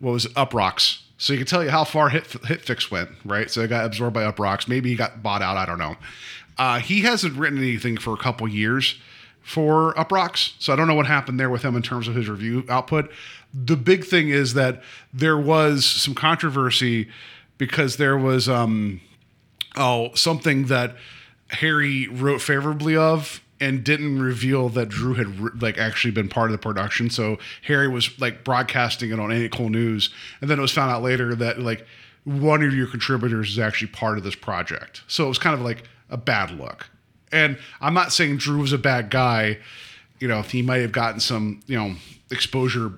what 0.00 0.12
was 0.12 0.24
it, 0.24 0.34
Uproxx. 0.34 1.02
So 1.18 1.32
you 1.32 1.38
can 1.38 1.46
tell 1.46 1.64
you 1.64 1.70
how 1.70 1.84
far 1.84 2.10
Hit, 2.10 2.24
HitFix 2.24 2.90
went, 2.90 3.10
right? 3.24 3.50
So 3.50 3.62
it 3.62 3.68
got 3.68 3.86
absorbed 3.86 4.14
by 4.14 4.30
Uproxx. 4.30 4.68
Maybe 4.68 4.90
he 4.90 4.96
got 4.96 5.22
bought 5.22 5.40
out. 5.40 5.56
I 5.56 5.64
don't 5.64 5.78
know. 5.78 5.96
Uh, 6.58 6.78
he 6.78 7.02
hasn't 7.02 7.36
written 7.36 7.58
anything 7.58 7.96
for 7.96 8.14
a 8.14 8.16
couple 8.16 8.48
years 8.48 8.96
for 9.42 9.94
Uproxx, 9.94 10.54
so 10.58 10.72
I 10.72 10.76
don't 10.76 10.88
know 10.88 10.94
what 10.94 11.06
happened 11.06 11.38
there 11.38 11.50
with 11.50 11.62
him 11.62 11.76
in 11.76 11.82
terms 11.82 12.08
of 12.08 12.14
his 12.14 12.28
review 12.28 12.64
output. 12.68 13.10
The 13.54 13.76
big 13.76 14.04
thing 14.04 14.28
is 14.28 14.54
that 14.54 14.82
there 15.12 15.38
was 15.38 15.84
some 15.84 16.14
controversy 16.14 17.08
because 17.58 17.96
there 17.96 18.18
was 18.18 18.48
um, 18.48 19.00
oh 19.76 20.10
something 20.14 20.66
that 20.66 20.96
Harry 21.48 22.08
wrote 22.08 22.40
favorably 22.40 22.96
of 22.96 23.40
and 23.60 23.82
didn't 23.84 24.20
reveal 24.20 24.68
that 24.70 24.88
Drew 24.88 25.14
had 25.14 25.62
like 25.62 25.78
actually 25.78 26.10
been 26.10 26.28
part 26.28 26.50
of 26.50 26.52
the 26.52 26.58
production. 26.58 27.08
So 27.08 27.38
Harry 27.62 27.88
was 27.88 28.18
like 28.20 28.44
broadcasting 28.44 29.10
it 29.10 29.20
on 29.20 29.32
Ain't 29.32 29.52
Cool 29.52 29.70
News, 29.70 30.10
and 30.40 30.50
then 30.50 30.58
it 30.58 30.62
was 30.62 30.72
found 30.72 30.90
out 30.90 31.02
later 31.02 31.34
that 31.36 31.60
like 31.60 31.86
one 32.24 32.62
of 32.62 32.74
your 32.74 32.88
contributors 32.88 33.50
is 33.50 33.58
actually 33.58 33.88
part 33.88 34.18
of 34.18 34.24
this 34.24 34.34
project. 34.34 35.02
So 35.06 35.24
it 35.24 35.28
was 35.28 35.38
kind 35.38 35.54
of 35.54 35.60
like 35.60 35.84
a 36.10 36.16
bad 36.16 36.50
look. 36.50 36.88
And 37.32 37.58
I'm 37.80 37.94
not 37.94 38.12
saying 38.12 38.38
Drew 38.38 38.60
was 38.60 38.72
a 38.72 38.78
bad 38.78 39.10
guy. 39.10 39.58
You 40.20 40.28
know, 40.28 40.42
he 40.42 40.62
might 40.62 40.78
have 40.78 40.92
gotten 40.92 41.20
some 41.20 41.62
you 41.66 41.76
know 41.76 41.94
exposure 42.30 42.92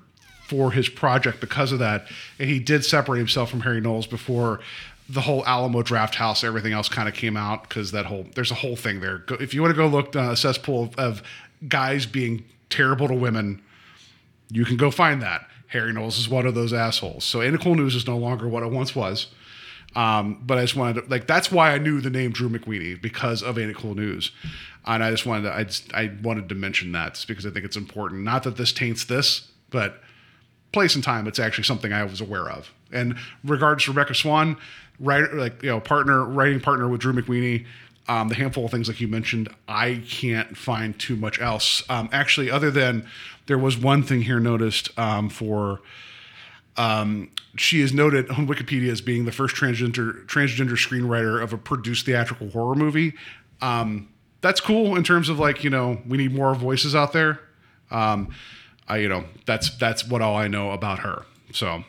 for 0.47 0.71
his 0.71 0.89
project 0.89 1.39
because 1.39 1.71
of 1.71 1.79
that. 1.79 2.07
And 2.39 2.49
he 2.49 2.59
did 2.59 2.83
separate 2.83 3.19
himself 3.19 3.49
from 3.51 3.61
Harry 3.61 3.81
Knowles 3.81 4.07
before 4.07 4.59
the 5.09 5.21
whole 5.21 5.43
Alamo 5.45 5.81
Drafthouse, 5.81 6.43
everything 6.43 6.71
else 6.71 6.87
kind 6.87 7.09
of 7.09 7.15
came 7.15 7.35
out 7.35 7.63
because 7.63 7.91
that 7.91 8.05
whole 8.05 8.27
there's 8.35 8.51
a 8.51 8.55
whole 8.55 8.75
thing 8.75 8.99
there. 8.99 9.23
If 9.39 9.53
you 9.53 9.61
want 9.61 9.73
to 9.73 9.75
go 9.75 9.87
look 9.87 10.15
uh, 10.15 10.31
a 10.31 10.37
cesspool 10.37 10.83
of, 10.83 10.95
of 10.97 11.23
guys 11.67 12.05
being 12.05 12.45
terrible 12.69 13.07
to 13.07 13.15
women, 13.15 13.61
you 14.51 14.65
can 14.65 14.77
go 14.77 14.91
find 14.91 15.21
that. 15.21 15.47
Harry 15.67 15.93
Knowles 15.93 16.17
is 16.17 16.29
one 16.29 16.45
of 16.45 16.55
those 16.55 16.73
assholes. 16.73 17.23
So 17.23 17.41
It 17.41 17.59
Cool 17.59 17.75
News 17.75 17.95
is 17.95 18.07
no 18.07 18.17
longer 18.17 18.47
what 18.47 18.63
it 18.63 18.71
once 18.71 18.95
was. 18.95 19.27
Um, 19.95 20.41
but 20.45 20.57
I 20.57 20.61
just 20.61 20.75
wanted 20.75 21.03
to 21.03 21.09
like 21.09 21.27
that's 21.27 21.51
why 21.51 21.71
I 21.71 21.77
knew 21.77 21.99
the 21.99 22.09
name 22.09 22.31
Drew 22.31 22.49
McWeeny 22.49 23.01
because 23.01 23.41
of 23.41 23.57
Ain't 23.57 23.71
It 23.71 23.75
Cool 23.75 23.95
News, 23.95 24.31
and 24.85 25.03
I 25.03 25.09
just 25.09 25.25
wanted 25.25 25.43
to 25.43 25.55
I 25.55 25.63
just, 25.63 25.93
I 25.93 26.11
wanted 26.21 26.49
to 26.49 26.55
mention 26.55 26.91
that 26.91 27.23
because 27.27 27.45
I 27.45 27.49
think 27.49 27.65
it's 27.65 27.77
important. 27.77 28.23
Not 28.23 28.43
that 28.43 28.55
this 28.55 28.71
taints 28.71 29.05
this, 29.05 29.49
but 29.71 30.01
place 30.71 30.93
and 30.93 31.03
time, 31.03 31.27
it's 31.27 31.39
actually 31.39 31.63
something 31.63 31.91
I 31.91 32.03
was 32.03 32.21
aware 32.21 32.49
of. 32.49 32.71
And 32.91 33.17
regards 33.43 33.85
to 33.85 33.91
Rebecca 33.91 34.13
Swan, 34.13 34.57
writer 34.99 35.33
like 35.33 35.63
you 35.63 35.69
know 35.69 35.79
partner 35.79 36.23
writing 36.23 36.59
partner 36.59 36.87
with 36.87 37.01
Drew 37.01 37.13
McWeeny. 37.13 37.65
Um, 38.07 38.27
the 38.27 38.33
handful 38.33 38.65
of 38.65 38.71
things 38.71 38.87
like 38.87 38.99
you 38.99 39.07
mentioned, 39.07 39.49
I 39.67 40.01
can't 40.07 40.57
find 40.57 40.97
too 40.97 41.15
much 41.15 41.39
else. 41.39 41.83
Um, 41.89 42.09
actually, 42.11 42.49
other 42.49 42.71
than 42.71 43.05
there 43.45 43.57
was 43.59 43.77
one 43.77 44.01
thing 44.01 44.23
here 44.23 44.39
noticed 44.39 44.97
um, 44.97 45.29
for 45.29 45.79
um, 46.79 47.29
she 47.57 47.81
is 47.81 47.93
noted 47.93 48.29
on 48.29 48.47
Wikipedia 48.47 48.89
as 48.89 49.01
being 49.01 49.25
the 49.25 49.33
first 49.33 49.53
transgender 49.53 50.25
transgender 50.27 50.71
screenwriter 50.71 51.43
of 51.43 51.51
a 51.51 51.57
produced 51.57 52.05
theatrical 52.05 52.49
horror 52.49 52.73
movie. 52.73 53.13
Um, 53.61 54.07
that's 54.39 54.61
cool 54.61 54.95
in 54.95 55.03
terms 55.03 55.27
of 55.27 55.37
like 55.37 55.63
you 55.63 55.69
know 55.69 56.01
we 56.07 56.17
need 56.17 56.33
more 56.33 56.55
voices 56.55 56.95
out 56.95 57.11
there. 57.11 57.41
Um, 57.91 58.33
I 58.87 58.97
you 58.97 59.09
know 59.09 59.25
that's 59.45 59.75
that's 59.77 60.07
what 60.07 60.21
all 60.21 60.37
I 60.37 60.47
know 60.47 60.71
about 60.71 60.99
her. 60.99 61.25
So 61.51 61.83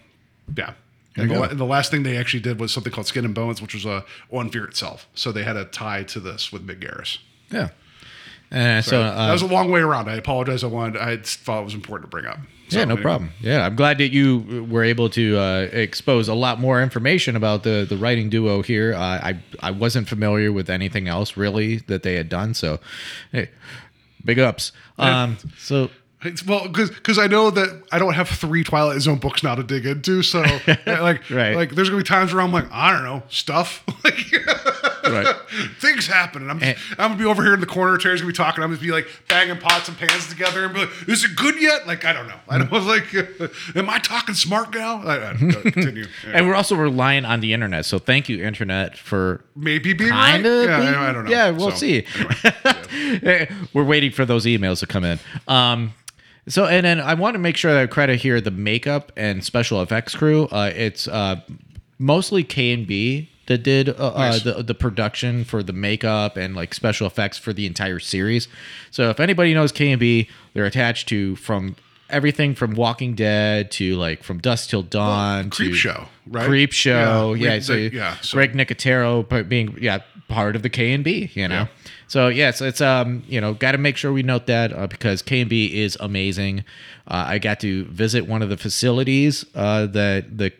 yeah. 0.56 0.74
And 1.16 1.30
the, 1.30 1.34
go. 1.34 1.46
the 1.46 1.66
last 1.66 1.90
thing 1.90 2.02
they 2.02 2.16
actually 2.16 2.40
did 2.40 2.58
was 2.58 2.72
something 2.72 2.92
called 2.92 3.06
Skin 3.06 3.24
and 3.24 3.34
Bones, 3.34 3.60
which 3.62 3.74
was 3.74 3.84
a 3.84 4.04
on 4.32 4.50
Fear 4.50 4.64
itself. 4.64 5.08
So 5.14 5.30
they 5.30 5.44
had 5.44 5.56
a 5.56 5.66
tie 5.66 6.02
to 6.04 6.20
this 6.20 6.52
with 6.52 6.66
Mick 6.66 6.80
Garris. 6.80 7.18
Yeah. 7.50 7.70
And 8.50 8.84
so, 8.84 9.00
uh, 9.00 9.26
that 9.26 9.32
was 9.32 9.42
a 9.42 9.46
long 9.46 9.70
way 9.70 9.80
around. 9.80 10.08
I 10.08 10.14
apologize. 10.16 10.64
I 10.64 10.66
wanted. 10.66 11.00
I 11.00 11.18
thought 11.18 11.60
it 11.60 11.64
was 11.64 11.74
important 11.74 12.10
to 12.10 12.16
bring 12.16 12.26
up. 12.26 12.38
So, 12.68 12.78
yeah, 12.78 12.84
no 12.84 12.92
anyway. 12.92 13.02
problem. 13.02 13.30
Yeah, 13.40 13.64
I'm 13.66 13.74
glad 13.76 13.98
that 13.98 14.12
you 14.12 14.66
were 14.70 14.84
able 14.84 15.08
to 15.10 15.36
uh, 15.38 15.68
expose 15.72 16.28
a 16.28 16.34
lot 16.34 16.60
more 16.60 16.82
information 16.82 17.36
about 17.36 17.62
the 17.62 17.86
the 17.88 17.96
writing 17.96 18.28
duo 18.30 18.62
here. 18.62 18.94
Uh, 18.94 18.98
I 18.98 19.38
I 19.60 19.70
wasn't 19.70 20.08
familiar 20.08 20.52
with 20.52 20.68
anything 20.70 21.06
else 21.08 21.36
really 21.36 21.76
that 21.88 22.02
they 22.02 22.14
had 22.14 22.28
done, 22.28 22.54
so 22.54 22.78
hey, 23.32 23.50
big 24.24 24.38
ups. 24.38 24.72
Um, 24.98 25.36
so 25.58 25.90
It's, 26.22 26.44
well, 26.44 26.68
because 26.68 27.18
I 27.18 27.26
know 27.28 27.50
that 27.50 27.82
I 27.90 27.98
don't 27.98 28.12
have 28.14 28.28
three 28.28 28.62
Twilight 28.62 29.00
Zone 29.00 29.18
books 29.18 29.42
now 29.42 29.54
to 29.54 29.62
dig 29.62 29.86
into, 29.86 30.22
so 30.22 30.40
like, 30.86 31.28
Right. 31.30 31.56
like 31.56 31.70
there's 31.74 31.88
gonna 31.88 32.02
be 32.02 32.06
times 32.06 32.32
where 32.34 32.42
I'm 32.42 32.52
like, 32.52 32.70
I 32.70 32.92
don't 32.92 33.04
know, 33.04 33.22
stuff, 33.30 33.82
like 34.04 34.14
right. 35.04 35.34
things 35.78 36.06
happen, 36.06 36.42
and 36.42 36.50
I'm 36.50 36.58
just, 36.60 36.78
I'm 36.92 37.10
gonna 37.10 37.16
be 37.16 37.24
over 37.24 37.42
here 37.42 37.54
in 37.54 37.60
the 37.60 37.66
corner. 37.66 37.96
Terry's 37.98 38.20
gonna 38.20 38.32
be 38.32 38.36
talking. 38.36 38.62
I'm 38.64 38.70
gonna 38.70 38.80
be 38.80 38.90
like 38.92 39.06
banging 39.28 39.58
pots 39.58 39.88
and 39.88 39.96
pans 39.96 40.28
together, 40.28 40.64
and 40.64 40.74
be 40.74 40.80
like, 40.80 40.90
"Is 41.08 41.24
it 41.24 41.36
good 41.36 41.60
yet?" 41.60 41.86
Like 41.86 42.04
I 42.04 42.12
don't 42.12 42.28
know. 42.28 42.38
I 42.48 42.58
don't 42.58 42.70
like. 42.86 43.14
am 43.76 43.88
I 43.90 43.98
talking 43.98 44.34
smart 44.34 44.74
now? 44.74 45.02
I, 45.02 45.30
I, 45.30 45.34
continue. 45.34 46.06
Yeah. 46.26 46.30
And 46.40 46.46
we're 46.48 46.54
also 46.54 46.74
relying 46.76 47.24
on 47.24 47.40
the 47.40 47.52
internet, 47.52 47.84
so 47.84 47.98
thank 47.98 48.28
you, 48.28 48.42
internet, 48.44 48.96
for 48.96 49.44
Maybe 49.56 49.92
being 49.92 50.10
kind 50.10 50.44
right. 50.44 50.50
of. 50.50 50.64
Yeah, 50.68 51.00
I, 51.00 51.10
I 51.10 51.12
don't 51.12 51.24
know. 51.24 51.30
Yeah, 51.30 51.50
we'll 51.50 51.70
So, 51.72 51.76
see. 51.76 52.06
anyway, 52.92 53.48
We're 53.72 53.84
waiting 53.84 54.10
for 54.12 54.24
those 54.24 54.46
emails 54.46 54.80
to 54.80 54.86
come 54.86 55.04
in. 55.04 55.18
Um, 55.48 55.94
so, 56.48 56.66
and 56.66 56.84
then 56.86 57.00
I 57.00 57.14
want 57.14 57.34
to 57.34 57.38
make 57.38 57.56
sure 57.56 57.72
that 57.72 57.82
I 57.82 57.86
credit 57.86 58.20
here 58.20 58.40
the 58.40 58.50
makeup 58.50 59.12
and 59.16 59.44
special 59.44 59.82
effects 59.82 60.14
crew. 60.14 60.44
Uh, 60.46 60.72
it's 60.74 61.06
uh, 61.08 61.40
mostly 61.98 62.44
KNB 62.44 63.28
that 63.50 63.62
did 63.62 63.88
uh, 63.88 64.14
Nice. 64.16 64.46
uh, 64.46 64.52
the 64.56 64.62
the 64.62 64.74
production 64.74 65.44
for 65.44 65.62
the 65.62 65.72
makeup 65.72 66.36
and 66.36 66.54
like 66.56 66.72
special 66.72 67.06
effects 67.06 67.36
for 67.36 67.52
the 67.52 67.66
entire 67.66 67.98
series. 67.98 68.48
So 68.90 69.10
if 69.10 69.20
anybody 69.20 69.52
knows 69.52 69.72
KNB, 69.72 70.28
they're 70.54 70.64
attached 70.66 71.08
to 71.08 71.36
from 71.36 71.76
everything 72.08 72.54
from 72.54 72.74
Walking 72.74 73.14
Dead 73.14 73.70
to 73.72 73.96
like 73.96 74.22
from 74.22 74.38
Dusk 74.38 74.70
Till 74.70 74.82
Dawn 74.82 75.50
Creep 75.50 75.72
to 75.72 75.76
Show, 75.76 76.08
right? 76.26 76.46
Creep 76.46 76.72
Show, 76.72 77.34
Yeah, 77.34 77.46
yeah. 77.48 77.54
we- 77.56 77.60
so, 77.60 77.74
yeah, 77.74 78.16
so- 78.20 78.36
Greg 78.36 78.52
Nicotero 78.54 79.48
being 79.48 79.76
yeah 79.80 79.98
part 80.28 80.54
of 80.54 80.62
the 80.62 80.70
KNB, 80.70 81.34
you 81.34 81.48
know. 81.48 81.66
So 82.06 82.28
yes, 82.28 82.60
it's 82.60 82.80
um 82.80 83.22
you 83.28 83.40
know 83.40 83.54
got 83.54 83.72
to 83.72 83.78
make 83.78 83.96
sure 83.96 84.12
we 84.12 84.22
note 84.22 84.46
that 84.46 84.72
uh, 84.72 84.86
because 84.86 85.22
KNB 85.22 85.72
is 85.72 85.96
amazing. 86.00 86.64
Uh, 87.06 87.24
I 87.34 87.38
got 87.38 87.58
to 87.60 87.84
visit 87.86 88.26
one 88.26 88.42
of 88.42 88.48
the 88.48 88.56
facilities 88.56 89.44
uh, 89.56 89.86
that 89.86 90.38
the 90.38 90.52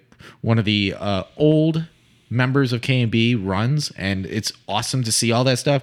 one 0.42 0.59
of 0.59 0.64
the 0.64 0.94
uh, 0.98 1.22
old 1.37 1.85
members 2.31 2.73
of 2.73 2.81
KNB 2.81 3.45
runs, 3.45 3.90
and 3.97 4.25
it's 4.27 4.53
awesome 4.69 5.03
to 5.03 5.12
see 5.12 5.33
all 5.33 5.45
that 5.45 5.59
stuff. 5.59 5.83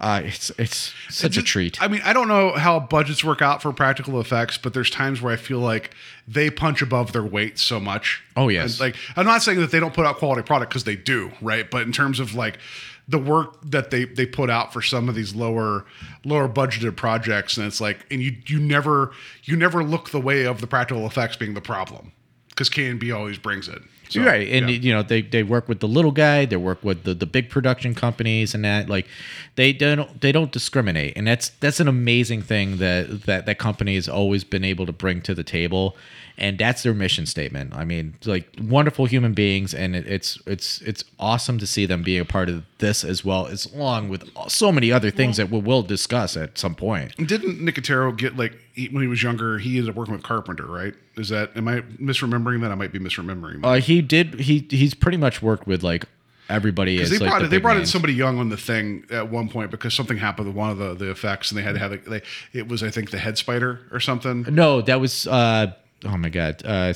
Uh, 0.00 0.22
it's 0.24 0.50
it's 0.58 0.92
such 1.08 1.36
a 1.36 1.42
treat. 1.42 1.80
I 1.80 1.86
mean, 1.86 2.00
I 2.04 2.12
don't 2.12 2.26
know 2.26 2.52
how 2.52 2.80
budgets 2.80 3.22
work 3.22 3.40
out 3.40 3.62
for 3.62 3.72
practical 3.72 4.20
effects, 4.20 4.58
but 4.58 4.74
there's 4.74 4.90
times 4.90 5.22
where 5.22 5.32
I 5.32 5.36
feel 5.36 5.60
like 5.60 5.94
they 6.26 6.50
punch 6.50 6.82
above 6.82 7.12
their 7.12 7.22
weight 7.22 7.58
so 7.58 7.78
much. 7.78 8.22
Oh, 8.36 8.48
yes. 8.48 8.72
And, 8.72 8.80
like 8.80 8.96
I'm 9.16 9.24
not 9.24 9.42
saying 9.42 9.60
that 9.60 9.70
they 9.70 9.78
don't 9.78 9.94
put 9.94 10.04
out 10.04 10.16
quality 10.16 10.42
product 10.42 10.70
because 10.70 10.84
they 10.84 10.96
do, 10.96 11.30
right? 11.40 11.70
But 11.70 11.82
in 11.82 11.92
terms 11.92 12.18
of 12.18 12.34
like 12.34 12.58
the 13.06 13.18
work 13.18 13.56
that 13.62 13.90
they 13.90 14.04
they 14.04 14.26
put 14.26 14.50
out 14.50 14.72
for 14.72 14.82
some 14.82 15.08
of 15.08 15.14
these 15.14 15.32
lower 15.32 15.84
lower 16.24 16.48
budgeted 16.48 16.96
projects, 16.96 17.56
and 17.56 17.64
it's 17.66 17.80
like, 17.80 18.04
and 18.10 18.20
you 18.20 18.36
you 18.46 18.58
never 18.58 19.12
you 19.44 19.56
never 19.56 19.84
look 19.84 20.10
the 20.10 20.20
way 20.20 20.44
of 20.44 20.60
the 20.60 20.66
practical 20.66 21.06
effects 21.06 21.36
being 21.36 21.54
the 21.54 21.60
problem 21.60 22.12
because 22.48 22.68
KNB 22.68 23.14
always 23.16 23.38
brings 23.38 23.68
it. 23.68 23.82
So, 24.14 24.22
right, 24.22 24.46
and 24.48 24.70
yeah. 24.70 24.76
you 24.76 24.92
know 24.92 25.02
they, 25.02 25.22
they 25.22 25.42
work 25.42 25.68
with 25.68 25.80
the 25.80 25.88
little 25.88 26.12
guy, 26.12 26.44
they 26.44 26.56
work 26.56 26.84
with 26.84 27.02
the, 27.02 27.14
the 27.14 27.26
big 27.26 27.50
production 27.50 27.96
companies, 27.96 28.54
and 28.54 28.64
that 28.64 28.88
like 28.88 29.08
they 29.56 29.72
don't 29.72 30.20
they 30.20 30.30
don't 30.30 30.52
discriminate, 30.52 31.16
and 31.16 31.26
that's 31.26 31.48
that's 31.48 31.80
an 31.80 31.88
amazing 31.88 32.40
thing 32.40 32.76
that 32.76 33.22
that 33.22 33.46
that 33.46 33.58
company 33.58 33.96
has 33.96 34.08
always 34.08 34.44
been 34.44 34.62
able 34.62 34.86
to 34.86 34.92
bring 34.92 35.20
to 35.22 35.34
the 35.34 35.42
table, 35.42 35.96
and 36.36 36.58
that's 36.58 36.82
their 36.82 36.94
mission 36.94 37.26
statement. 37.26 37.74
I 37.74 37.84
mean, 37.84 38.14
like 38.24 38.48
wonderful 38.60 39.06
human 39.06 39.34
beings, 39.34 39.72
and 39.74 39.94
it, 39.94 40.06
it's 40.06 40.38
it's 40.46 40.80
it's 40.82 41.04
awesome 41.18 41.58
to 41.58 41.66
see 41.66 41.86
them 41.86 42.02
being 42.02 42.20
a 42.20 42.24
part 42.24 42.48
of 42.48 42.64
this 42.78 43.04
as 43.04 43.24
well, 43.24 43.46
as 43.46 43.72
along 43.72 44.08
with 44.08 44.28
so 44.48 44.72
many 44.72 44.90
other 44.90 45.10
things 45.10 45.36
that 45.36 45.50
we 45.50 45.60
will 45.60 45.82
discuss 45.82 46.36
at 46.36 46.58
some 46.58 46.74
point. 46.74 47.16
Didn't 47.16 47.60
Nicotero 47.60 48.16
get 48.16 48.36
like 48.36 48.56
he, 48.74 48.88
when 48.88 49.02
he 49.02 49.08
was 49.08 49.22
younger? 49.22 49.58
He 49.58 49.78
ended 49.78 49.90
up 49.90 49.96
working 49.96 50.14
with 50.14 50.22
Carpenter, 50.22 50.66
right? 50.66 50.94
Is 51.16 51.28
that 51.28 51.56
am 51.56 51.68
I 51.68 51.82
misremembering 51.82 52.60
that? 52.62 52.72
I 52.72 52.74
might 52.74 52.92
be 52.92 52.98
misremembering. 52.98 53.62
that. 53.62 53.68
Uh, 53.68 53.74
he 53.74 54.02
did 54.02 54.40
he 54.40 54.66
he's 54.70 54.94
pretty 54.94 55.18
much 55.18 55.40
worked 55.40 55.66
with 55.66 55.82
like 55.82 56.06
everybody. 56.48 57.00
As, 57.00 57.10
they 57.10 57.18
like, 57.18 57.30
brought 57.30 57.42
the 57.42 57.48
they 57.48 57.58
brought 57.58 57.76
in 57.76 57.86
somebody 57.86 58.12
young 58.12 58.38
on 58.38 58.48
the 58.48 58.56
thing 58.56 59.04
at 59.10 59.30
one 59.30 59.48
point 59.48 59.70
because 59.70 59.94
something 59.94 60.16
happened 60.16 60.48
with 60.48 60.56
one 60.56 60.70
of 60.70 60.78
the, 60.78 60.94
the 60.94 61.10
effects 61.10 61.50
and 61.50 61.58
they 61.58 61.62
had 61.62 61.74
to 61.74 61.78
have 61.78 61.92
it. 61.92 62.04
They, 62.04 62.22
it 62.52 62.68
was 62.68 62.82
I 62.82 62.90
think 62.90 63.10
the 63.10 63.18
head 63.18 63.38
spider 63.38 63.80
or 63.92 64.00
something. 64.00 64.42
No, 64.50 64.80
that 64.82 65.00
was 65.00 65.26
uh 65.26 65.72
oh 66.04 66.16
my 66.16 66.28
god, 66.28 66.62
uh 66.64 66.92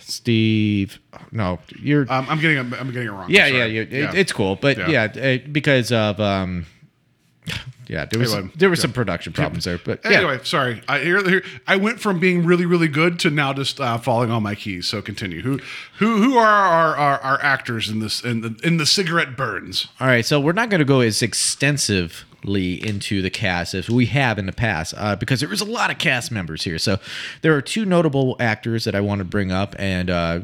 Steve. 0.00 1.00
No, 1.32 1.58
you're 1.80 2.06
Um, 2.10 2.26
I'm 2.28 2.40
getting 2.40 2.58
I'm 2.58 2.90
getting 2.92 3.08
it 3.08 3.12
wrong. 3.12 3.28
yeah, 3.30 3.46
yeah, 3.46 3.64
you 3.64 3.82
it, 3.82 4.14
it's 4.14 4.32
cool, 4.32 4.56
but 4.56 4.76
Yeah. 4.78 5.08
yeah, 5.14 5.22
uh, 5.42 5.48
because 5.50 5.90
of 5.92 6.20
um 6.20 6.66
yeah, 7.86 8.06
there 8.06 8.18
was 8.18 8.32
Anyway, 8.32 8.50
there 8.56 8.70
were 8.70 8.76
yeah. 8.76 8.80
some 8.80 8.92
production 8.92 9.32
problems 9.34 9.64
there, 9.64 9.78
but 9.84 10.00
yeah. 10.04 10.12
Anyway, 10.18 10.40
sorry. 10.44 10.80
I 10.88 11.00
here, 11.00 11.22
here 11.28 11.42
I 11.66 11.76
went 11.76 12.00
from 12.00 12.18
being 12.18 12.44
really 12.46 12.64
really 12.64 12.88
good 12.88 13.18
to 13.20 13.30
now 13.30 13.52
just 13.52 13.80
uh, 13.80 13.98
falling 13.98 14.30
on 14.30 14.42
my 14.42 14.54
keys. 14.54 14.86
So 14.86 15.02
continue. 15.02 15.42
Who 15.42 15.58
who 15.98 16.22
who 16.22 16.38
are 16.38 16.46
our, 16.46 16.96
our, 16.96 17.18
our 17.20 17.42
actors 17.42 17.88
in 17.90 17.98
this 18.00 18.24
in 18.24 18.40
the 18.40 18.58
in 18.62 18.78
the 18.78 18.86
cigarette 18.86 19.36
burns? 19.36 19.88
All 20.00 20.06
right, 20.06 20.24
so 20.24 20.40
we're 20.40 20.52
not 20.52 20.70
going 20.70 20.78
to 20.78 20.84
go 20.86 21.00
as 21.00 21.20
extensively 21.22 22.24
into 22.46 23.22
the 23.22 23.30
cast 23.30 23.74
as 23.74 23.88
we 23.90 24.06
have 24.06 24.38
in 24.38 24.46
the 24.46 24.52
past 24.52 24.94
uh, 24.96 25.16
because 25.16 25.40
there 25.40 25.48
was 25.48 25.60
a 25.60 25.64
lot 25.64 25.90
of 25.90 25.98
cast 25.98 26.30
members 26.30 26.62
here. 26.64 26.78
So 26.78 26.98
there 27.42 27.54
are 27.54 27.62
two 27.62 27.84
notable 27.84 28.36
actors 28.40 28.84
that 28.84 28.94
I 28.94 29.00
want 29.00 29.20
to 29.20 29.24
bring 29.24 29.50
up 29.52 29.74
and 29.78 30.10
uh, 30.10 30.40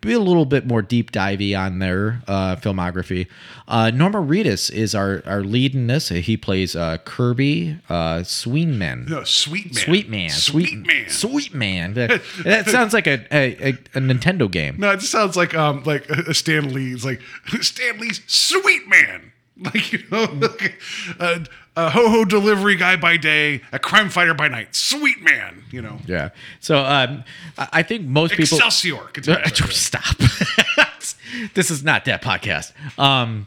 be 0.00 0.14
a 0.14 0.18
little 0.18 0.46
bit 0.46 0.66
more 0.66 0.80
deep 0.80 1.12
divey 1.12 1.58
on 1.58 1.78
their 1.80 2.22
uh, 2.26 2.56
filmography. 2.56 3.26
Uh, 3.68 3.90
Norman 3.90 4.26
Reedus 4.26 4.70
is 4.72 4.94
our, 4.94 5.22
our 5.26 5.42
lead 5.42 5.74
in 5.74 5.86
this. 5.86 6.08
He 6.08 6.36
plays 6.38 6.74
uh, 6.74 6.96
Kirby 7.04 7.78
uh, 7.90 8.20
Sweenman. 8.20 9.06
No, 9.08 9.22
sweet 9.24 9.74
man. 9.74 9.84
Sweet 9.84 10.08
man, 10.08 10.30
Sweet, 10.30 10.86
man. 10.86 11.08
sweet 11.10 11.54
man. 11.54 11.94
That, 11.94 12.22
that 12.44 12.66
sounds 12.68 12.94
like 12.94 13.06
a, 13.06 13.26
a, 13.30 13.52
a, 13.62 13.68
a 13.70 14.00
Nintendo 14.00 14.50
game. 14.50 14.76
No, 14.78 14.92
it 14.92 15.00
just 15.00 15.12
sounds 15.12 15.36
like 15.36 15.54
um 15.54 15.82
like 15.84 16.08
a 16.08 16.32
Stan 16.32 16.72
Lee's 16.72 17.04
like 17.04 17.20
Stan 17.60 17.98
Lee's 17.98 18.22
sweet 18.26 18.88
man. 18.88 19.32
Like 19.64 19.90
you 19.90 20.00
know, 20.10 20.24
like, 20.34 20.82
a, 21.18 21.46
a 21.76 21.88
ho 21.88 22.10
ho 22.10 22.24
delivery 22.26 22.76
guy 22.76 22.96
by 22.96 23.16
day, 23.16 23.62
a 23.72 23.78
crime 23.78 24.10
fighter 24.10 24.34
by 24.34 24.48
night. 24.48 24.74
Sweet 24.74 25.22
man, 25.22 25.64
you 25.70 25.80
know. 25.80 25.98
Yeah. 26.06 26.30
So 26.60 26.78
um, 26.84 27.24
I 27.56 27.68
I 27.72 27.82
think 27.82 28.04
most 28.04 28.32
people 28.32 28.58
Excelsior. 28.58 28.98
Continue. 29.14 29.42
Stop. 29.70 30.16
this 31.54 31.70
is 31.70 31.82
not 31.82 32.04
that 32.04 32.20
podcast. 32.20 32.72
Um, 32.98 33.46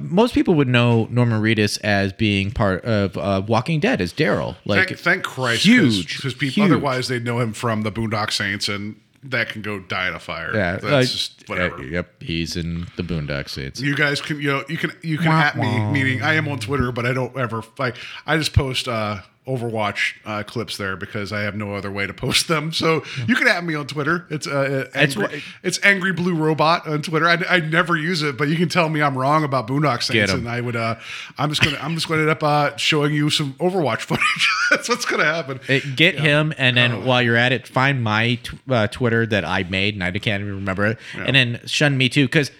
most 0.00 0.34
people 0.34 0.54
would 0.54 0.68
know 0.68 1.06
Norman 1.10 1.40
Reedus 1.40 1.78
as 1.84 2.12
being 2.12 2.50
part 2.50 2.84
of 2.84 3.16
uh, 3.16 3.42
Walking 3.46 3.80
Dead 3.80 4.00
as 4.00 4.12
Daryl. 4.12 4.56
Like, 4.64 4.88
thank, 4.88 5.00
thank 5.00 5.22
Christ, 5.22 5.64
huge, 5.64 6.16
Because 6.16 6.34
people, 6.34 6.64
huge. 6.64 6.72
otherwise 6.72 7.08
they'd 7.08 7.24
know 7.24 7.40
him 7.40 7.52
from 7.52 7.82
the 7.82 7.92
Boondock 7.92 8.32
Saints, 8.32 8.68
and 8.68 8.96
that 9.24 9.48
can 9.48 9.62
go 9.62 9.80
die 9.80 10.08
in 10.08 10.14
a 10.14 10.20
fire. 10.20 10.54
yeah, 10.54 10.72
that's 10.72 10.84
uh, 10.84 11.00
just 11.02 11.48
whatever. 11.48 11.78
uh, 11.78 11.82
yep, 11.82 12.22
he's 12.22 12.56
in 12.56 12.86
the 12.96 13.02
Boondock 13.02 13.48
Saints. 13.48 13.80
You 13.80 13.96
guys 13.96 14.20
can 14.20 14.40
you 14.40 14.48
know 14.48 14.64
you 14.68 14.76
can 14.76 14.92
you 15.02 15.18
can 15.18 15.28
Wah, 15.28 15.40
at 15.40 15.56
me 15.56 15.80
meaning 15.90 16.22
I 16.22 16.34
am 16.34 16.48
on 16.48 16.58
Twitter 16.58 16.92
but 16.92 17.06
I 17.06 17.12
don't 17.12 17.36
ever 17.36 17.62
like 17.78 17.96
I 18.26 18.36
just 18.36 18.52
post 18.52 18.88
uh 18.88 19.22
Overwatch 19.46 20.14
uh, 20.24 20.42
clips 20.42 20.76
there 20.78 20.96
because 20.96 21.32
I 21.32 21.40
have 21.42 21.54
no 21.54 21.74
other 21.74 21.90
way 21.90 22.06
to 22.06 22.14
post 22.14 22.48
them. 22.48 22.72
So 22.72 23.04
you 23.28 23.34
can 23.36 23.46
add 23.46 23.62
me 23.64 23.74
on 23.74 23.86
Twitter. 23.86 24.26
It's 24.30 24.46
uh, 24.46 24.88
It's 24.94 25.16
angry, 25.16 25.38
wh- 25.40 25.42
it's 25.66 25.80
angry 25.82 26.12
blue 26.12 26.34
robot 26.34 26.86
on 26.88 27.02
Twitter. 27.02 27.28
I, 27.28 27.34
I 27.48 27.60
never 27.60 27.94
use 27.96 28.22
it, 28.22 28.38
but 28.38 28.48
you 28.48 28.56
can 28.56 28.68
tell 28.70 28.88
me 28.88 29.02
I'm 29.02 29.16
wrong 29.18 29.44
about 29.44 29.66
Boondock 29.68 30.02
Saints, 30.02 30.32
and 30.32 30.48
I 30.48 30.60
would. 30.62 30.76
Uh, 30.76 30.94
I'm 31.36 31.50
just 31.50 31.62
gonna 31.62 31.78
I'm 31.78 31.94
just 31.94 32.08
gonna 32.08 32.22
end 32.22 32.30
up 32.30 32.42
uh, 32.42 32.74
showing 32.76 33.12
you 33.12 33.28
some 33.28 33.52
Overwatch 33.54 34.00
footage. 34.00 34.50
That's 34.70 34.88
what's 34.88 35.04
gonna 35.04 35.24
happen. 35.24 35.60
Uh, 35.68 35.80
Get 35.94 36.18
him, 36.18 36.54
and 36.56 36.76
then 36.76 36.92
Oh. 36.92 37.00
while 37.04 37.20
you're 37.22 37.36
at 37.36 37.52
it, 37.52 37.66
find 37.68 38.02
my 38.02 38.36
t- 38.36 38.58
uh, 38.70 38.86
Twitter 38.86 39.26
that 39.26 39.44
I 39.44 39.62
made, 39.64 39.94
and 39.94 40.02
I 40.02 40.10
can't 40.12 40.40
even 40.42 40.54
remember 40.54 40.86
it, 40.86 40.98
and 41.14 41.36
then 41.36 41.60
shun 41.66 41.96
me 41.98 42.08
too, 42.08 42.24
because 42.26 42.50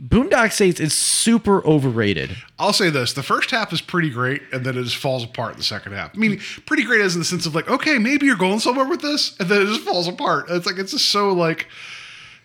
Boondock 0.00 0.52
Saints 0.52 0.80
is 0.80 0.94
super 0.94 1.64
overrated. 1.66 2.36
I'll 2.58 2.72
say 2.72 2.90
this: 2.90 3.12
the 3.12 3.22
first 3.22 3.50
half 3.50 3.72
is 3.72 3.80
pretty 3.80 4.10
great, 4.10 4.42
and 4.52 4.64
then 4.64 4.76
it 4.76 4.84
just 4.84 4.96
falls 4.96 5.22
apart 5.22 5.52
in 5.52 5.58
the 5.58 5.64
second 5.64 5.92
half. 5.92 6.12
I 6.14 6.18
mean, 6.18 6.40
pretty 6.66 6.84
great 6.84 7.02
as 7.02 7.14
in 7.14 7.20
the 7.20 7.24
sense 7.24 7.46
of 7.46 7.54
like, 7.54 7.68
okay, 7.68 7.98
maybe 7.98 8.26
you're 8.26 8.36
going 8.36 8.58
somewhere 8.58 8.88
with 8.88 9.02
this, 9.02 9.36
and 9.38 9.48
then 9.48 9.62
it 9.62 9.66
just 9.66 9.82
falls 9.82 10.08
apart. 10.08 10.46
It's 10.48 10.66
like 10.66 10.78
it's 10.78 10.92
just 10.92 11.08
so 11.08 11.32
like. 11.32 11.68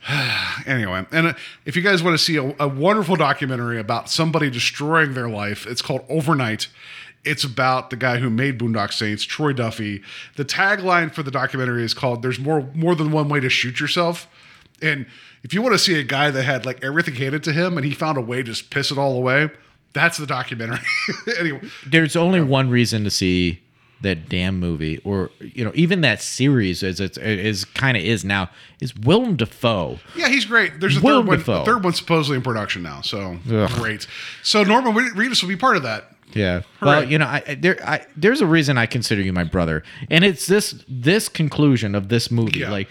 anyway, 0.68 1.06
and 1.12 1.28
uh, 1.28 1.34
if 1.66 1.76
you 1.76 1.82
guys 1.82 2.04
want 2.04 2.14
to 2.14 2.24
see 2.24 2.38
a, 2.38 2.56
a 2.60 2.68
wonderful 2.68 3.16
documentary 3.16 3.80
about 3.80 4.10
somebody 4.10 4.50
destroying 4.50 5.14
their 5.16 5.28
life, 5.28 5.66
it's 5.66 5.82
called 5.82 6.06
Overnight. 6.08 6.68
It's 7.26 7.44
about 7.44 7.90
the 7.90 7.98
guy 7.98 8.20
who 8.20 8.30
made 8.30 8.60
Boondock 8.60 8.94
Saints, 8.94 9.24
Troy 9.24 9.54
Duffy. 9.54 10.02
The 10.36 10.46
tagline 10.46 11.12
for 11.12 11.24
the 11.24 11.32
documentary 11.32 11.84
is 11.84 11.94
called 11.94 12.22
"There's 12.22 12.40
more 12.40 12.70
more 12.76 12.94
than 12.94 13.12
one 13.12 13.30
way 13.30 13.40
to 13.40 13.50
shoot 13.50 13.80
yourself." 13.80 14.28
And 14.82 15.08
if 15.44 15.54
you 15.54 15.62
want 15.62 15.74
to 15.74 15.80
see 15.80 16.00
a 16.00 16.04
guy 16.04 16.30
that 16.32 16.44
had 16.44 16.66
like 16.66 16.84
everything 16.84 17.16
handed 17.16 17.44
to 17.46 17.54
him 17.54 17.78
and 17.78 17.86
he 17.86 17.94
found 17.94 18.18
a 18.18 18.22
way 18.22 18.38
to 18.38 18.44
just 18.44 18.70
piss 18.70 18.92
it 18.92 18.98
all 18.98 19.16
away, 19.18 19.50
that's 19.94 20.18
the 20.18 20.26
documentary. 20.28 20.80
anyway, 21.40 21.62
There's 21.86 22.16
only 22.16 22.42
one 22.42 22.70
reason 22.70 23.04
to 23.04 23.10
see 23.10 23.62
that 24.02 24.30
damn 24.30 24.60
movie, 24.60 25.00
or 25.04 25.32
you 25.40 25.66
know, 25.66 25.72
even 25.74 26.02
that 26.02 26.22
series 26.22 26.84
as 26.84 27.00
it's 27.00 27.18
is 27.18 27.66
kind 27.66 27.98
of 27.98 28.04
is 28.04 28.24
now, 28.24 28.48
is 28.80 28.96
Willem 28.96 29.36
Dafoe. 29.36 29.98
yeah, 30.16 30.28
he's 30.28 30.46
great. 30.46 30.80
There's 30.80 30.98
a 30.98 31.02
Willem 31.02 31.24
third 31.26 31.30
one. 31.30 31.38
Dafoe. 31.40 31.60
The 31.60 31.66
third 31.66 31.84
one 31.84 31.94
supposedly 31.94 32.38
in 32.38 32.44
production 32.44 32.84
now, 32.84 33.02
so 33.02 33.40
Ugh. 33.52 33.70
great. 33.72 34.06
So 34.44 34.62
Norman 34.64 34.94
Reedus 34.94 35.42
will 35.42 35.50
be 35.50 35.56
part 35.56 35.78
of 35.78 35.84
that. 35.84 36.12
Yeah. 36.34 36.62
Well, 36.82 37.02
Hooray. 37.02 37.10
you 37.10 37.18
know, 37.18 37.26
I, 37.26 37.58
there, 37.60 37.78
I, 37.88 38.06
there's 38.16 38.42
a 38.42 38.46
reason 38.46 38.78
I 38.78 38.86
consider 38.86 39.22
you 39.22 39.32
my 39.34 39.44
brother, 39.46 39.84
and 40.12 40.24
it's 40.26 40.46
this 40.46 40.84
this 40.88 41.30
conclusion 41.30 41.96
of 41.96 42.10
this 42.10 42.30
movie. 42.30 42.60
Yeah. 42.60 42.70
Like, 42.72 42.90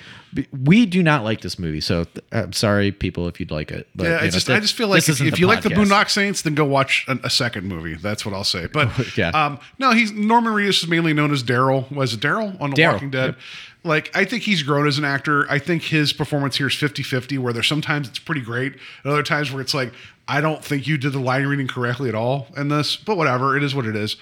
we 0.62 0.84
do 0.86 1.02
not 1.02 1.22
like 1.22 1.40
this 1.42 1.58
movie, 1.58 1.80
so 1.80 2.04
th- 2.04 2.24
I'm 2.32 2.52
sorry, 2.52 2.92
people, 2.92 3.28
if 3.28 3.38
you'd 3.40 3.50
like 3.50 3.70
it. 3.70 3.88
But, 3.94 4.06
yeah, 4.06 4.18
I 4.22 4.28
just 4.28 4.50
I 4.50 4.60
just 4.60 4.74
feel 4.74 4.88
like 4.88 5.08
if, 5.08 5.20
if 5.20 5.38
you 5.38 5.46
like 5.46 5.62
the 5.62 5.68
podcast. 5.70 5.84
Boondock 5.86 6.10
Saints, 6.10 6.42
then 6.42 6.54
go 6.54 6.64
watch 6.64 7.04
a, 7.08 7.18
a 7.24 7.30
second 7.30 7.66
movie. 7.68 7.94
That's 7.94 8.24
what 8.26 8.34
I'll 8.34 8.44
say. 8.44 8.66
But 8.66 8.90
Yeah. 9.16 9.28
um, 9.30 9.58
no, 9.78 9.92
he's 9.92 10.12
Norman 10.12 10.52
Reedus 10.52 10.82
is 10.82 10.88
mainly 10.88 11.12
known 11.12 11.32
as 11.32 11.42
Daryl. 11.42 11.90
Was 11.92 12.14
it 12.14 12.20
Daryl 12.20 12.60
on 12.60 12.70
The 12.70 12.76
Daryl, 12.76 12.92
Walking 12.92 13.10
Dead? 13.10 13.26
yep. 13.30 13.38
Like 13.86 14.10
I 14.14 14.24
think 14.24 14.42
he's 14.42 14.62
grown 14.62 14.86
as 14.86 14.98
an 14.98 15.04
actor. 15.04 15.50
I 15.50 15.58
think 15.58 15.84
his 15.84 16.12
performance 16.12 16.56
here 16.56 16.66
is 16.66 16.74
50-50, 16.74 17.38
where 17.38 17.52
there's 17.52 17.68
sometimes 17.68 18.08
it's 18.08 18.18
pretty 18.18 18.40
great, 18.42 18.72
and 18.72 19.12
other 19.12 19.22
times 19.22 19.52
where 19.52 19.60
it's 19.60 19.74
like 19.74 19.92
I 20.28 20.40
don't 20.40 20.64
think 20.64 20.86
you 20.86 20.98
did 20.98 21.12
the 21.12 21.20
line 21.20 21.46
reading 21.46 21.68
correctly 21.68 22.08
at 22.08 22.14
all 22.14 22.48
in 22.56 22.68
this. 22.68 22.96
But 22.96 23.16
whatever, 23.16 23.56
it 23.56 23.62
is 23.62 23.74
what 23.74 23.86
it 23.86 23.96
is. 23.96 24.16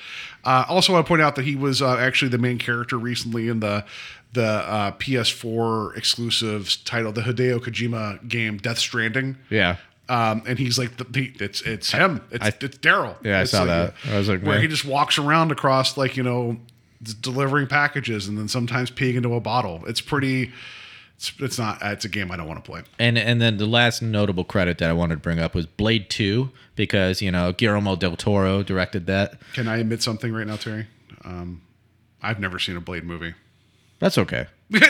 Uh, 0.44 0.64
also, 0.68 0.92
I 0.92 0.96
want 0.96 1.06
to 1.06 1.08
point 1.08 1.22
out 1.22 1.36
that 1.36 1.44
he 1.44 1.56
was 1.56 1.80
uh, 1.80 1.96
actually 1.96 2.28
the 2.28 2.38
main 2.38 2.58
character 2.58 2.98
recently 2.98 3.48
in 3.48 3.60
the 3.60 3.84
the 4.34 4.44
uh, 4.44 4.90
PS4 4.92 5.96
exclusive 5.96 6.76
title, 6.84 7.12
the 7.12 7.22
Hideo 7.22 7.60
Kojima 7.60 8.26
game 8.28 8.58
Death 8.58 8.78
Stranding. 8.78 9.36
Yeah. 9.48 9.76
Um, 10.08 10.42
and 10.46 10.58
he's 10.58 10.78
like, 10.78 10.96
the, 10.98 11.04
the, 11.04 11.32
it's 11.40 11.62
it's 11.62 11.92
him, 11.92 12.20
it's, 12.30 12.46
it's 12.62 12.78
Daryl. 12.78 13.16
Yeah, 13.24 13.40
I 13.40 13.44
saw 13.44 13.60
like, 13.60 13.68
that. 13.68 13.94
I 14.10 14.18
was 14.18 14.28
like, 14.28 14.42
where 14.42 14.54
man. 14.54 14.62
he 14.62 14.68
just 14.68 14.84
walks 14.84 15.18
around 15.18 15.50
across 15.50 15.96
like 15.96 16.16
you 16.16 16.22
know, 16.22 16.58
delivering 17.12 17.66
packages 17.66 18.28
and 18.28 18.38
then 18.38 18.48
sometimes 18.48 18.90
peeing 18.90 19.16
into 19.16 19.34
a 19.34 19.40
bottle. 19.40 19.82
It's 19.86 20.00
pretty. 20.00 20.52
It's, 21.16 21.32
it's 21.38 21.58
not. 21.58 21.78
It's 21.82 22.04
a 22.04 22.08
game 22.08 22.30
I 22.32 22.36
don't 22.36 22.48
want 22.48 22.64
to 22.64 22.70
play. 22.70 22.82
And 22.98 23.16
and 23.18 23.40
then 23.40 23.58
the 23.58 23.66
last 23.66 24.02
notable 24.02 24.44
credit 24.44 24.78
that 24.78 24.90
I 24.90 24.92
wanted 24.92 25.16
to 25.16 25.20
bring 25.20 25.38
up 25.38 25.54
was 25.54 25.66
Blade 25.66 26.10
Two 26.10 26.50
because 26.74 27.22
you 27.22 27.30
know 27.30 27.52
Guillermo 27.52 27.96
del 27.96 28.16
Toro 28.16 28.62
directed 28.62 29.06
that. 29.06 29.38
Can 29.52 29.68
I 29.68 29.76
admit 29.76 30.02
something 30.02 30.32
right 30.32 30.46
now, 30.46 30.56
Terry? 30.56 30.86
Um, 31.24 31.62
I've 32.22 32.40
never 32.40 32.58
seen 32.58 32.76
a 32.76 32.80
Blade 32.80 33.04
movie. 33.04 33.34
That's 34.00 34.18
okay. 34.18 34.46
but 34.70 34.82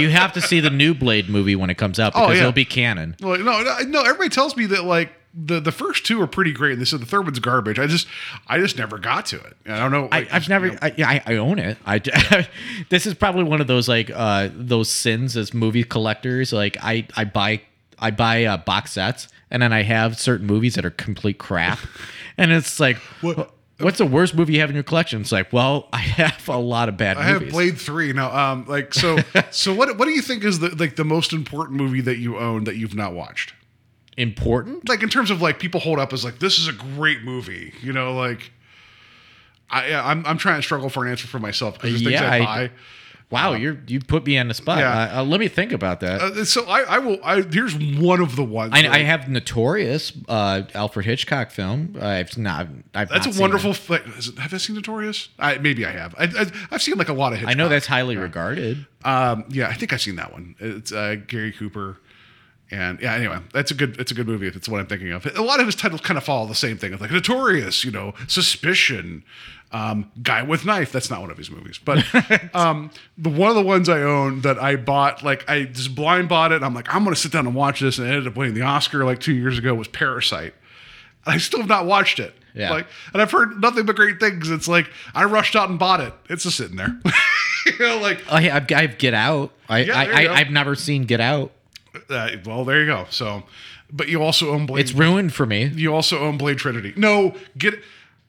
you 0.00 0.10
have 0.10 0.32
to 0.34 0.40
see 0.40 0.60
the 0.60 0.70
new 0.70 0.94
Blade 0.94 1.28
movie 1.28 1.56
when 1.56 1.70
it 1.70 1.78
comes 1.78 1.98
out 1.98 2.12
because 2.12 2.28
Oh, 2.28 2.32
yeah. 2.32 2.40
it'll 2.40 2.52
be 2.52 2.64
canon. 2.64 3.16
Well, 3.20 3.38
no, 3.38 3.62
no, 3.62 3.78
no. 3.86 4.00
Everybody 4.02 4.28
tells 4.30 4.56
me 4.56 4.66
that 4.66 4.84
like 4.84 5.10
the 5.40 5.60
the 5.60 5.72
first 5.72 6.04
two 6.04 6.20
are 6.20 6.26
pretty 6.26 6.52
great, 6.52 6.72
and 6.72 6.80
they 6.80 6.84
said 6.84 7.00
the 7.00 7.06
third 7.06 7.24
one's 7.24 7.38
garbage. 7.38 7.78
I 7.78 7.86
just 7.86 8.08
I 8.48 8.58
just 8.58 8.76
never 8.76 8.98
got 8.98 9.26
to 9.26 9.36
it. 9.36 9.56
I 9.66 9.78
don't 9.78 9.92
know. 9.92 10.08
I, 10.10 10.20
like, 10.20 10.32
I've 10.32 10.42
just, 10.42 10.48
never. 10.48 10.66
you 10.66 10.72
know, 10.72 10.78
I, 10.82 10.94
yeah, 10.96 11.08
I, 11.08 11.22
I 11.26 11.36
own 11.36 11.58
it. 11.58 11.78
I. 11.86 11.98
this 12.88 13.06
is 13.06 13.14
probably 13.14 13.44
one 13.44 13.60
of 13.60 13.66
those 13.66 13.88
like 13.88 14.10
uh 14.12 14.48
those 14.52 14.90
sins 14.90 15.36
as 15.36 15.54
movie 15.54 15.84
collectors. 15.84 16.52
Like 16.52 16.76
I 16.82 17.06
I 17.16 17.24
buy 17.24 17.60
I 17.98 18.10
buy 18.10 18.44
uh, 18.44 18.56
box 18.56 18.92
sets 18.92 19.28
and 19.50 19.62
then 19.62 19.72
I 19.72 19.82
have 19.82 20.18
certain 20.18 20.46
movies 20.46 20.74
that 20.74 20.84
are 20.84 20.90
complete 20.90 21.38
crap, 21.38 21.78
and 22.38 22.50
it's 22.52 22.80
like. 22.80 22.96
What- 23.20 23.54
What's 23.80 23.98
the 23.98 24.06
worst 24.06 24.34
movie 24.34 24.54
you 24.54 24.60
have 24.60 24.70
in 24.70 24.74
your 24.74 24.82
collection? 24.82 25.20
It's 25.20 25.30
like, 25.30 25.52
well, 25.52 25.88
I 25.92 25.98
have 25.98 26.48
a 26.48 26.56
lot 26.56 26.88
of 26.88 26.96
bad 26.96 27.16
I 27.16 27.22
have. 27.22 27.48
Blade 27.50 27.78
Three 27.78 28.12
now. 28.12 28.36
Um, 28.36 28.64
like 28.66 28.92
so. 28.92 29.18
so 29.52 29.72
what 29.72 29.96
what 29.96 30.06
do 30.06 30.10
you 30.10 30.20
think 30.20 30.42
is 30.42 30.58
the 30.58 30.70
like 30.70 30.96
the 30.96 31.04
most 31.04 31.32
important 31.32 31.76
movie 31.76 32.00
that 32.00 32.18
you 32.18 32.36
own 32.38 32.64
that 32.64 32.74
you've 32.74 32.96
not 32.96 33.12
watched? 33.12 33.52
Important? 34.18 34.88
Like 34.88 35.02
in 35.02 35.08
terms 35.08 35.30
of 35.30 35.40
like 35.40 35.58
people 35.58 35.80
hold 35.80 35.98
up 35.98 36.12
as 36.12 36.24
like 36.24 36.38
this 36.40 36.58
is 36.58 36.68
a 36.68 36.72
great 36.72 37.22
movie. 37.22 37.72
You 37.80 37.92
know, 37.92 38.12
like. 38.12 38.52
I 39.70 39.94
I'm 39.94 40.24
I'm 40.24 40.38
trying 40.38 40.56
to 40.58 40.62
struggle 40.62 40.88
for 40.88 41.04
an 41.04 41.10
answer 41.10 41.26
for 41.26 41.38
myself 41.38 41.74
because 41.74 41.90
there's 41.90 42.02
things 42.02 42.20
Yeah, 42.20 42.30
I, 42.30 42.36
I- 42.38 42.68
buy. 42.68 42.70
Wow, 43.30 43.52
you're 43.52 43.76
you 43.86 44.00
put 44.00 44.24
me 44.24 44.38
on 44.38 44.48
the 44.48 44.54
spot. 44.54 44.78
Yeah. 44.78 44.90
Uh, 44.90 45.20
uh, 45.20 45.24
let 45.24 45.38
me 45.38 45.48
think 45.48 45.72
about 45.72 46.00
that. 46.00 46.22
Uh, 46.22 46.44
so 46.46 46.64
I, 46.64 46.80
I 46.84 46.98
will. 46.98 47.18
I, 47.22 47.42
here's 47.42 47.76
one 47.76 48.22
of 48.22 48.36
the 48.36 48.42
ones. 48.42 48.72
I, 48.74 48.88
I 48.88 48.98
have 49.00 49.28
Notorious, 49.28 50.14
uh, 50.30 50.62
Alfred 50.74 51.04
Hitchcock 51.04 51.50
film. 51.50 51.94
I've 52.00 52.38
not. 52.38 52.68
I've 52.94 53.10
That's 53.10 53.26
not 53.26 53.36
a 53.36 53.40
wonderful. 53.42 53.72
it. 53.72 53.90
Like, 53.90 54.06
is 54.16 54.28
it, 54.28 54.38
have 54.38 54.54
I 54.54 54.56
seen 54.56 54.76
Notorious? 54.76 55.28
I, 55.38 55.58
maybe 55.58 55.84
I 55.84 55.90
have. 55.90 56.14
I, 56.16 56.24
I, 56.24 56.50
I've 56.70 56.80
seen 56.80 56.96
like 56.96 57.10
a 57.10 57.12
lot 57.12 57.34
of. 57.34 57.40
Hitchcock. 57.40 57.54
I 57.54 57.58
know 57.58 57.68
that's 57.68 57.86
highly 57.86 58.16
regarded. 58.16 58.86
Um, 59.04 59.44
yeah, 59.50 59.68
I 59.68 59.74
think 59.74 59.92
I've 59.92 60.00
seen 60.00 60.16
that 60.16 60.32
one. 60.32 60.54
It's 60.58 60.90
uh, 60.90 61.16
Gary 61.26 61.52
Cooper, 61.52 61.98
and 62.70 63.00
yeah. 63.00 63.14
Anyway, 63.14 63.38
that's 63.52 63.70
a 63.70 63.74
good. 63.74 63.98
It's 63.98 64.10
a 64.10 64.14
good 64.14 64.26
movie 64.26 64.46
if 64.46 64.56
it's 64.56 64.68
what 64.68 64.80
I'm 64.80 64.86
thinking 64.86 65.12
of. 65.12 65.24
A 65.26 65.42
lot 65.42 65.60
of 65.60 65.66
his 65.66 65.74
titles 65.74 66.00
kind 66.00 66.18
of 66.18 66.24
follow 66.24 66.46
the 66.46 66.54
same 66.54 66.76
thing. 66.76 66.92
It's 66.92 67.00
like 67.00 67.10
Notorious, 67.10 67.84
you 67.84 67.90
know, 67.90 68.14
Suspicion, 68.26 69.24
um, 69.72 70.10
Guy 70.22 70.42
with 70.42 70.64
Knife. 70.64 70.92
That's 70.92 71.10
not 71.10 71.20
one 71.20 71.30
of 71.30 71.38
his 71.38 71.50
movies, 71.50 71.78
but 71.82 72.04
um, 72.54 72.90
the 73.16 73.30
one 73.30 73.48
of 73.48 73.56
the 73.56 73.62
ones 73.62 73.88
I 73.88 74.02
own 74.02 74.42
that 74.42 74.58
I 74.58 74.76
bought, 74.76 75.22
like 75.22 75.48
I 75.48 75.64
just 75.64 75.94
blind 75.94 76.28
bought 76.28 76.52
it. 76.52 76.62
I'm 76.62 76.74
like, 76.74 76.94
I'm 76.94 77.04
going 77.04 77.14
to 77.14 77.20
sit 77.20 77.32
down 77.32 77.46
and 77.46 77.54
watch 77.54 77.80
this, 77.80 77.98
and 77.98 78.06
it 78.06 78.10
ended 78.10 78.26
up 78.26 78.36
winning 78.36 78.54
the 78.54 78.62
Oscar 78.62 79.04
like 79.04 79.20
two 79.20 79.34
years 79.34 79.58
ago. 79.58 79.74
Was 79.74 79.88
Parasite. 79.88 80.54
And 81.24 81.34
I 81.34 81.38
still 81.38 81.60
have 81.60 81.68
not 81.68 81.86
watched 81.86 82.20
it. 82.20 82.34
Yeah. 82.54 82.70
Like, 82.70 82.86
and 83.12 83.22
I've 83.22 83.30
heard 83.30 83.60
nothing 83.60 83.86
but 83.86 83.96
great 83.96 84.18
things. 84.18 84.50
It's 84.50 84.68
like 84.68 84.90
I 85.14 85.24
rushed 85.24 85.54
out 85.56 85.70
and 85.70 85.78
bought 85.78 86.00
it. 86.00 86.12
It's 86.28 86.42
just 86.42 86.56
sitting 86.56 86.76
there. 86.76 86.98
you 87.66 87.78
know, 87.78 87.98
like 87.98 88.22
Oh, 88.30 88.38
yeah, 88.38 88.56
I've, 88.56 88.70
I've 88.72 88.98
Get 88.98 89.14
Out. 89.14 89.52
I, 89.68 89.80
Yeah, 89.80 89.98
I, 89.98 90.26
I. 90.26 90.34
I've 90.34 90.50
never 90.50 90.74
seen 90.74 91.04
Get 91.04 91.20
Out. 91.20 91.52
Uh, 92.10 92.30
well, 92.44 92.64
there 92.64 92.80
you 92.80 92.86
go. 92.86 93.06
So, 93.10 93.44
but 93.92 94.08
you 94.08 94.22
also 94.22 94.50
own 94.52 94.66
Blade. 94.66 94.80
It's 94.82 94.92
ruined 94.92 95.32
for 95.32 95.46
me. 95.46 95.66
you 95.66 95.94
also 95.94 96.18
own 96.18 96.38
Blade 96.38 96.58
Trinity. 96.58 96.92
No, 96.96 97.34
get. 97.56 97.74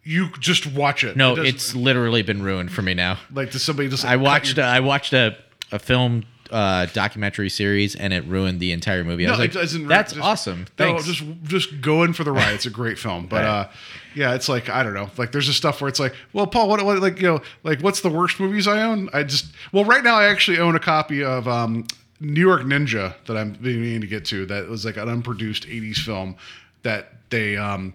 You 0.03 0.29
just 0.39 0.65
watch 0.65 1.03
it. 1.03 1.15
No, 1.17 1.35
It 1.37 1.45
it's 1.45 1.75
literally 1.75 2.21
been 2.23 2.41
ruined 2.41 2.71
for 2.71 2.81
me 2.81 2.93
now. 2.93 3.17
like 3.33 3.51
does 3.51 3.63
somebody 3.63 3.89
just? 3.89 4.05
I 4.05 4.15
watched. 4.15 4.57
uh, 4.57 4.61
I 4.63 4.79
watched 4.79 5.13
a 5.13 5.37
a 5.71 5.77
film 5.77 6.23
uh, 6.49 6.87
documentary 6.93 7.49
series, 7.49 7.95
and 7.95 8.11
it 8.11 8.25
ruined 8.25 8.59
the 8.59 8.71
entire 8.71 9.03
movie. 9.03 9.25
I 9.25 9.27
No, 9.27 9.31
was 9.33 9.39
like, 9.39 9.49
it 9.51 9.53
doesn't. 9.53 9.87
"That's 9.87 10.13
just- 10.13 10.25
awesome." 10.25 10.65
No, 10.79 10.99
just 10.99 11.21
just 11.43 11.81
go 11.81 12.01
in 12.03 12.13
for 12.13 12.23
the 12.23 12.31
ride. 12.31 12.53
It's 12.55 12.65
a 12.65 12.71
great 12.71 12.97
film, 12.97 13.27
but 13.27 13.43
Right. 13.43 13.45
uh, 13.45 13.67
yeah, 14.15 14.33
it's 14.33 14.49
like 14.49 14.67
I 14.69 14.81
don't 14.81 14.95
know. 14.95 15.11
Like 15.17 15.31
there's 15.31 15.45
just 15.45 15.59
stuff 15.59 15.79
where 15.81 15.89
it's 15.89 15.99
like, 15.99 16.15
well, 16.33 16.47
Paul, 16.47 16.69
what, 16.69 16.83
what, 16.83 16.97
like 16.99 17.17
you 17.17 17.27
know, 17.27 17.41
like 17.63 17.81
what's 17.81 17.99
the 18.01 18.09
worst 18.09 18.39
movies 18.39 18.67
I 18.67 18.81
own? 18.81 19.09
I 19.13 19.21
just 19.23 19.47
well, 19.73 19.83
right 19.85 20.03
now 20.03 20.15
I 20.15 20.25
actually 20.29 20.57
own 20.59 20.75
a 20.75 20.79
copy 20.79 21.23
of 21.23 21.47
um, 21.47 21.85
New 22.19 22.41
York 22.41 22.61
Ninja 22.61 23.15
that 23.27 23.37
I'm 23.37 23.53
beginning 23.53 24.01
to 24.01 24.07
get 24.07 24.25
to. 24.25 24.45
That 24.45 24.67
was 24.67 24.85
like 24.85 24.97
an 24.97 25.07
unproduced 25.09 25.67
'80s 25.67 25.97
film 25.97 26.35
that 26.83 27.13
they 27.29 27.57
um, 27.57 27.93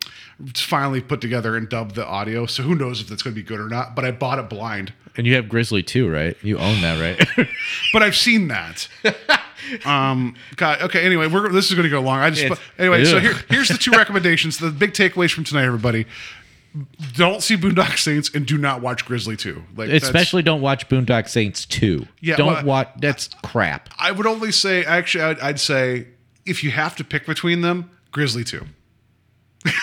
finally 0.55 1.01
put 1.01 1.21
together 1.21 1.57
and 1.57 1.69
dubbed 1.69 1.95
the 1.95 2.07
audio. 2.07 2.47
So 2.47 2.63
who 2.63 2.75
knows 2.75 3.01
if 3.01 3.09
that's 3.09 3.23
going 3.23 3.35
to 3.35 3.41
be 3.41 3.47
good 3.47 3.59
or 3.61 3.69
not? 3.69 3.95
But 3.97 4.05
I 4.05 4.11
bought 4.13 4.39
it 4.39 4.49
blind. 4.49 4.93
and 5.17 5.27
you 5.27 5.35
have 5.35 5.49
Grizzly 5.49 5.83
too, 5.83 6.09
right? 6.11 6.37
You 6.43 6.59
own 6.59 6.81
that, 6.83 7.01
right? 7.01 7.49
But 7.93 8.03
I've 8.03 8.17
seen 8.17 8.49
that. 8.49 8.89
um, 9.85 10.35
God, 10.57 10.83
okay. 10.83 11.05
Anyway, 11.05 11.27
we're 11.27 11.51
this 11.51 11.69
is 11.69 11.75
going 11.75 11.85
to 11.85 11.91
go 11.91 12.01
long. 12.01 12.19
I 12.21 12.31
just 12.31 12.43
It's- 12.45 12.61
anyway. 12.79 13.05
So 13.05 13.19
here, 13.21 13.35
here's 13.49 13.69
the 13.69 13.79
two 13.79 13.91
recommendations. 13.93 14.59
The 14.59 14.71
big 14.71 14.93
takeaways 14.93 15.33
from 15.33 15.45
tonight, 15.45 15.65
everybody. 15.65 16.07
Don't 17.15 17.43
see 17.43 17.57
Boondock 17.57 17.99
Saints 17.99 18.31
and 18.35 18.47
do 18.47 18.59
not 18.59 18.81
watch 18.81 19.05
Grizzly 19.05 19.37
Two. 19.37 19.63
Like 19.77 19.89
that's- 19.89 20.03
Especially 20.03 20.43
don't 20.43 20.61
watch 20.61 20.89
Boondock 20.89 21.29
Saints 21.29 21.65
two. 21.67 22.07
Yeah, 22.21 22.37
don't 22.37 22.53
well, 22.53 22.65
watch. 22.65 22.89
That's 22.99 23.29
crap. 23.45 23.91
I 23.99 24.11
would 24.11 24.27
only 24.27 24.51
say 24.51 24.85
actually 24.85 25.25
I'd, 25.25 25.41
I'd 25.41 25.61
say 25.61 26.09
if 26.45 26.65
you 26.65 26.71
have 26.73 26.97
to 26.97 27.05
pick 27.05 27.27
between 27.27 27.61
them, 27.61 27.91
Grizzly 28.11 28.45
Two. 28.45 28.67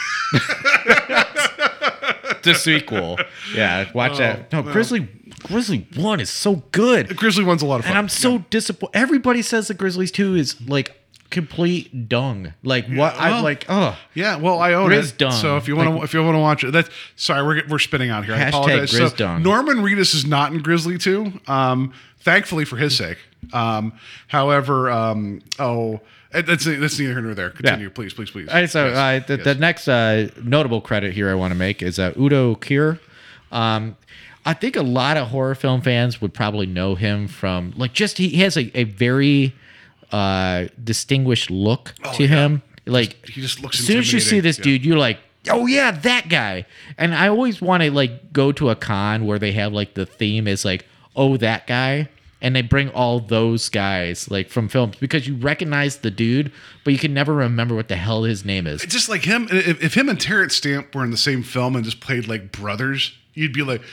The 2.43 2.55
sequel. 2.55 3.19
Yeah, 3.53 3.91
watch 3.93 4.17
that. 4.17 4.47
Oh, 4.53 4.61
no, 4.61 4.71
Grizzly. 4.71 5.07
Grizzly 5.43 5.87
one 5.95 6.19
is 6.19 6.29
so 6.29 6.57
good. 6.71 7.15
Grizzly 7.15 7.43
One's 7.43 7.61
a 7.61 7.65
lot 7.65 7.79
of 7.79 7.85
fun. 7.85 7.91
And 7.91 7.97
I'm 7.97 8.09
so 8.09 8.39
disappointed. 8.49 8.95
Everybody 8.95 9.41
says 9.41 9.67
the 9.67 9.73
Grizzlies 9.73 10.11
2 10.11 10.35
is 10.35 10.61
like 10.67 11.00
complete 11.31 12.07
dung. 12.07 12.53
Like 12.63 12.87
what? 12.87 13.15
I 13.15 13.31
well, 13.31 13.43
like. 13.43 13.65
Oh, 13.67 13.97
Yeah, 14.13 14.35
well, 14.35 14.59
I 14.59 14.73
own 14.73 14.89
Grizz 14.89 15.11
it. 15.13 15.17
dung. 15.17 15.31
So 15.31 15.57
if 15.57 15.67
you 15.67 15.75
want 15.75 15.89
to, 15.89 15.95
Like- 15.95 16.03
if 16.03 16.13
you 16.13 16.23
want 16.23 16.35
to 16.35 16.39
watch 16.39 16.63
it, 16.63 16.71
that's 16.71 16.89
sorry, 17.15 17.43
we're 17.43 17.67
we're 17.67 17.79
spinning 17.79 18.09
out 18.11 18.25
here. 18.25 18.35
I 18.35 18.41
apologize. 18.41 18.91
Grizz 18.91 19.09
so 19.11 19.15
dung. 19.15 19.41
Norman 19.43 19.77
Reedus 19.77 20.13
is 20.13 20.25
not 20.25 20.51
in 20.53 20.61
Grizzly 20.61 20.97
Two. 20.99 21.39
Um, 21.47 21.93
thankfully 22.19 22.65
for 22.65 22.77
his 22.77 22.95
sake. 22.95 23.17
Um, 23.53 23.93
however, 24.27 24.91
um, 24.91 25.41
oh, 25.57 25.99
that's 26.31 26.65
that's 26.65 26.99
neither 26.99 27.13
here 27.13 27.21
nor 27.21 27.33
there. 27.33 27.49
Continue, 27.49 27.89
please, 27.89 28.13
please, 28.13 28.29
please. 28.29 28.47
All 28.47 28.55
right, 28.55 28.69
so 28.69 28.87
Yes, 28.87 28.95
uh, 28.97 29.25
the, 29.27 29.35
yes. 29.37 29.43
the 29.45 29.55
next 29.55 29.87
uh, 29.87 30.29
notable 30.43 30.79
credit 30.81 31.13
here 31.13 31.29
I 31.29 31.33
want 31.33 31.51
to 31.51 31.57
make 31.57 31.81
is 31.81 31.97
uh, 31.97 32.13
Udo 32.17 32.55
Kier. 32.55 32.99
Um, 33.51 33.97
I 34.45 34.53
think 34.53 34.75
a 34.75 34.81
lot 34.81 35.17
of 35.17 35.29
horror 35.29 35.55
film 35.55 35.81
fans 35.81 36.21
would 36.21 36.33
probably 36.33 36.65
know 36.65 36.95
him 36.95 37.27
from 37.27 37.73
like 37.75 37.93
just 37.93 38.17
he, 38.17 38.29
he 38.29 38.37
has 38.41 38.57
a, 38.57 38.71
a 38.77 38.85
very 38.85 39.53
uh, 40.11 40.67
distinguished 40.83 41.49
look 41.49 41.93
to 42.15 42.27
him. 42.27 42.61
Like 42.85 43.17
Oh, 43.23 43.27
he 43.31 43.41
just 43.41 43.61
looks 43.61 43.79
as 43.79 43.85
soon 43.85 43.99
as 43.99 44.11
you 44.11 44.19
see 44.19 44.39
this 44.39 44.57
yeah. 44.57 44.63
dude, 44.63 44.85
you're 44.85 44.97
like, 44.97 45.19
oh 45.49 45.65
yeah, 45.67 45.91
that 45.91 46.29
guy. 46.29 46.65
And 46.97 47.13
I 47.13 47.27
always 47.27 47.61
want 47.61 47.83
to 47.83 47.91
like 47.91 48.33
go 48.33 48.51
to 48.53 48.69
a 48.69 48.75
con 48.75 49.25
where 49.25 49.39
they 49.39 49.51
have 49.53 49.71
like 49.71 49.93
the 49.93 50.05
theme 50.05 50.47
is 50.47 50.65
like, 50.65 50.85
oh 51.15 51.37
that 51.37 51.67
guy. 51.67 52.09
And 52.43 52.55
they 52.55 52.63
bring 52.63 52.89
all 52.89 53.19
those 53.19 53.69
guys 53.69 54.31
like 54.31 54.49
from 54.49 54.67
films 54.67 54.95
because 54.99 55.27
you 55.27 55.35
recognize 55.35 55.97
the 55.97 56.09
dude, 56.09 56.51
but 56.83 56.91
you 56.91 56.97
can 56.97 57.13
never 57.13 57.35
remember 57.35 57.75
what 57.75 57.87
the 57.87 57.95
hell 57.95 58.23
his 58.23 58.43
name 58.43 58.65
is. 58.65 58.81
just 58.81 59.09
like 59.09 59.25
him, 59.25 59.47
if, 59.51 59.83
if 59.83 59.93
him 59.95 60.09
and 60.09 60.19
Terrence 60.19 60.55
Stamp 60.55 60.95
were 60.95 61.03
in 61.03 61.11
the 61.11 61.17
same 61.17 61.43
film 61.43 61.75
and 61.75 61.85
just 61.85 61.99
played 61.99 62.27
like 62.27 62.51
brothers, 62.51 63.15
you'd 63.35 63.53
be 63.53 63.61
like, 63.61 63.83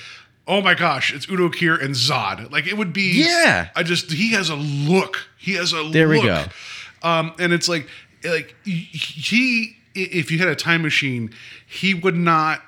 oh 0.49 0.63
my 0.63 0.75
gosh, 0.75 1.13
it's 1.15 1.29
Udo 1.29 1.51
Kier 1.51 1.81
and 1.81 1.95
Zod. 1.95 2.51
Like 2.51 2.67
it 2.67 2.77
would 2.77 2.93
be. 2.93 3.23
Yeah. 3.23 3.69
I 3.77 3.83
just 3.83 4.11
he 4.11 4.33
has 4.33 4.49
a 4.49 4.57
look. 4.57 5.29
He 5.37 5.55
has 5.55 5.73
a 5.73 5.89
There 5.91 6.09
we 6.09 6.17
look. 6.17 6.25
go. 6.25 6.45
Um, 7.09 7.35
and 7.39 7.53
it's 7.53 7.69
like 7.69 7.87
like 8.25 8.57
he 8.65 9.77
if 9.95 10.31
you 10.31 10.39
had 10.39 10.49
a 10.49 10.57
time 10.57 10.83
machine, 10.83 11.33
he 11.67 11.95
would 11.95 12.17
not. 12.17 12.63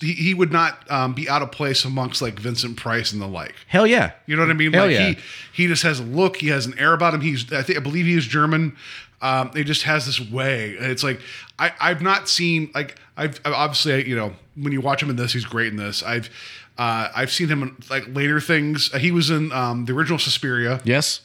He, 0.00 0.12
he 0.12 0.34
would 0.34 0.52
not 0.52 0.88
um, 0.88 1.14
be 1.14 1.28
out 1.28 1.42
of 1.42 1.50
place 1.50 1.84
amongst 1.84 2.22
like 2.22 2.38
Vincent 2.38 2.76
Price 2.76 3.12
and 3.12 3.20
the 3.20 3.26
like. 3.26 3.56
Hell 3.66 3.88
yeah. 3.88 4.12
You 4.26 4.36
know 4.36 4.42
what 4.42 4.50
I 4.50 4.54
mean? 4.54 4.72
Hell 4.72 4.86
like 4.86 4.94
yeah. 4.94 5.08
he 5.08 5.16
he 5.52 5.66
just 5.66 5.82
has 5.82 5.98
a 5.98 6.04
look. 6.04 6.36
He 6.36 6.48
has 6.48 6.66
an 6.66 6.78
air 6.78 6.92
about 6.92 7.12
him. 7.12 7.20
He's 7.20 7.52
I 7.52 7.62
think 7.62 7.78
I 7.78 7.82
believe 7.82 8.06
he 8.06 8.14
is 8.14 8.26
German. 8.26 8.76
Um, 9.20 9.50
he 9.52 9.64
just 9.64 9.82
has 9.82 10.06
this 10.06 10.20
way. 10.20 10.76
It's 10.78 11.02
like 11.02 11.20
I 11.58 11.72
I've 11.80 12.02
not 12.02 12.28
seen 12.28 12.70
like 12.72 12.98
I've 13.16 13.40
I've 13.44 13.52
obviously 13.52 14.08
you 14.08 14.14
know 14.14 14.34
when 14.54 14.72
you 14.72 14.80
watch 14.80 15.02
him 15.02 15.10
in 15.10 15.16
this 15.16 15.32
he's 15.32 15.44
great 15.44 15.72
in 15.72 15.76
this. 15.76 16.04
I've 16.04 16.30
uh, 16.78 17.08
I've 17.14 17.30
seen 17.32 17.48
him 17.48 17.62
in 17.62 17.76
like 17.90 18.04
later 18.14 18.40
things. 18.40 18.92
Uh, 18.92 18.98
he 18.98 19.10
was 19.10 19.30
in 19.30 19.52
um, 19.52 19.84
the 19.84 19.92
original 19.92 20.18
Suspiria. 20.18 20.80
Yes. 20.84 21.20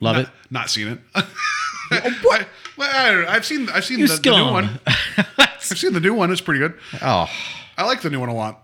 Love 0.00 0.16
it. 0.16 0.28
Not 0.50 0.70
seen 0.70 0.88
it. 0.88 0.98
what? 2.22 2.46
well, 2.76 2.90
I 2.94 3.12
don't 3.12 3.22
know. 3.24 3.28
I've 3.28 3.44
seen 3.46 3.68
I've 3.68 3.84
seen 3.84 3.98
You 3.98 4.08
the, 4.08 4.14
the 4.16 4.30
new 4.30 4.36
scum. 4.36 4.52
one. 4.52 4.80
I've 5.38 5.62
seen 5.78 5.92
the 5.92 6.00
new 6.00 6.14
one. 6.14 6.30
It's 6.32 6.40
pretty 6.40 6.60
good. 6.60 6.74
Oh. 7.02 7.28
I 7.78 7.84
like 7.84 8.00
the 8.00 8.08
new 8.10 8.20
one 8.20 8.30
a 8.30 8.34
lot. 8.34 8.62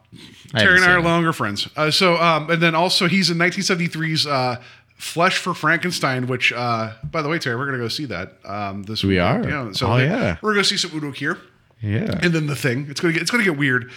I 0.54 0.60
Terry 0.60 0.76
and 0.76 0.84
I 0.84 0.88
are 0.88 0.90
haven't 0.92 1.04
longer 1.04 1.32
friends. 1.32 1.68
Uh, 1.76 1.90
so, 1.90 2.16
um, 2.16 2.50
and 2.50 2.62
then 2.62 2.74
also 2.74 3.08
he's 3.08 3.28
in 3.30 3.36
1973's 3.38 4.26
uh, 4.26 4.56
Flesh 4.96 5.36
for 5.38 5.52
Frankenstein, 5.54 6.26
which, 6.28 6.52
uh, 6.52 6.92
by 7.10 7.20
the 7.22 7.28
way, 7.28 7.38
Terry, 7.38 7.56
we're 7.56 7.66
going 7.66 7.76
to 7.78 7.84
go 7.84 7.88
see 7.88 8.06
that 8.06 8.34
um, 8.44 8.84
this 8.84 9.02
We 9.02 9.10
weekend. 9.16 9.46
are? 9.46 9.48
Yeah, 9.66 9.72
so 9.72 9.92
Oh, 9.92 9.98
they- 9.98 10.06
yeah. 10.06 10.36
we're 10.42 10.52
going 10.54 10.64
to 10.64 10.68
see 10.68 10.76
some 10.78 10.96
Udo 10.96 11.12
Kier. 11.12 11.38
Yeah. 11.82 12.18
And 12.22 12.32
then 12.32 12.46
the 12.46 12.54
thing, 12.56 12.86
it's 12.88 13.00
gonna 13.00 13.12
get 13.12 13.22
it's 13.22 13.30
gonna 13.32 13.42
get 13.42 13.56
weird. 13.58 13.90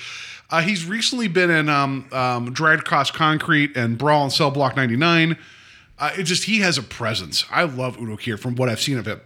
Uh, 0.50 0.62
he's 0.62 0.86
recently 0.86 1.28
been 1.28 1.50
in 1.50 1.70
um, 1.70 2.08
um, 2.12 2.54
Dragged 2.54 2.82
Across 2.82 3.12
Concrete 3.12 3.76
and 3.76 3.98
Brawl 3.98 4.24
and 4.24 4.32
Cell 4.32 4.52
Block 4.52 4.76
99. 4.76 5.38
Uh, 5.98 6.12
it 6.18 6.24
just 6.24 6.44
he 6.44 6.60
has 6.60 6.78
a 6.78 6.84
presence. 6.84 7.46
I 7.50 7.64
love 7.64 7.98
Udo 8.00 8.18
Kier 8.18 8.38
from 8.38 8.56
what 8.56 8.70
I've 8.70 8.82
seen 8.82 8.98
of 8.98 9.06
him. 9.08 9.22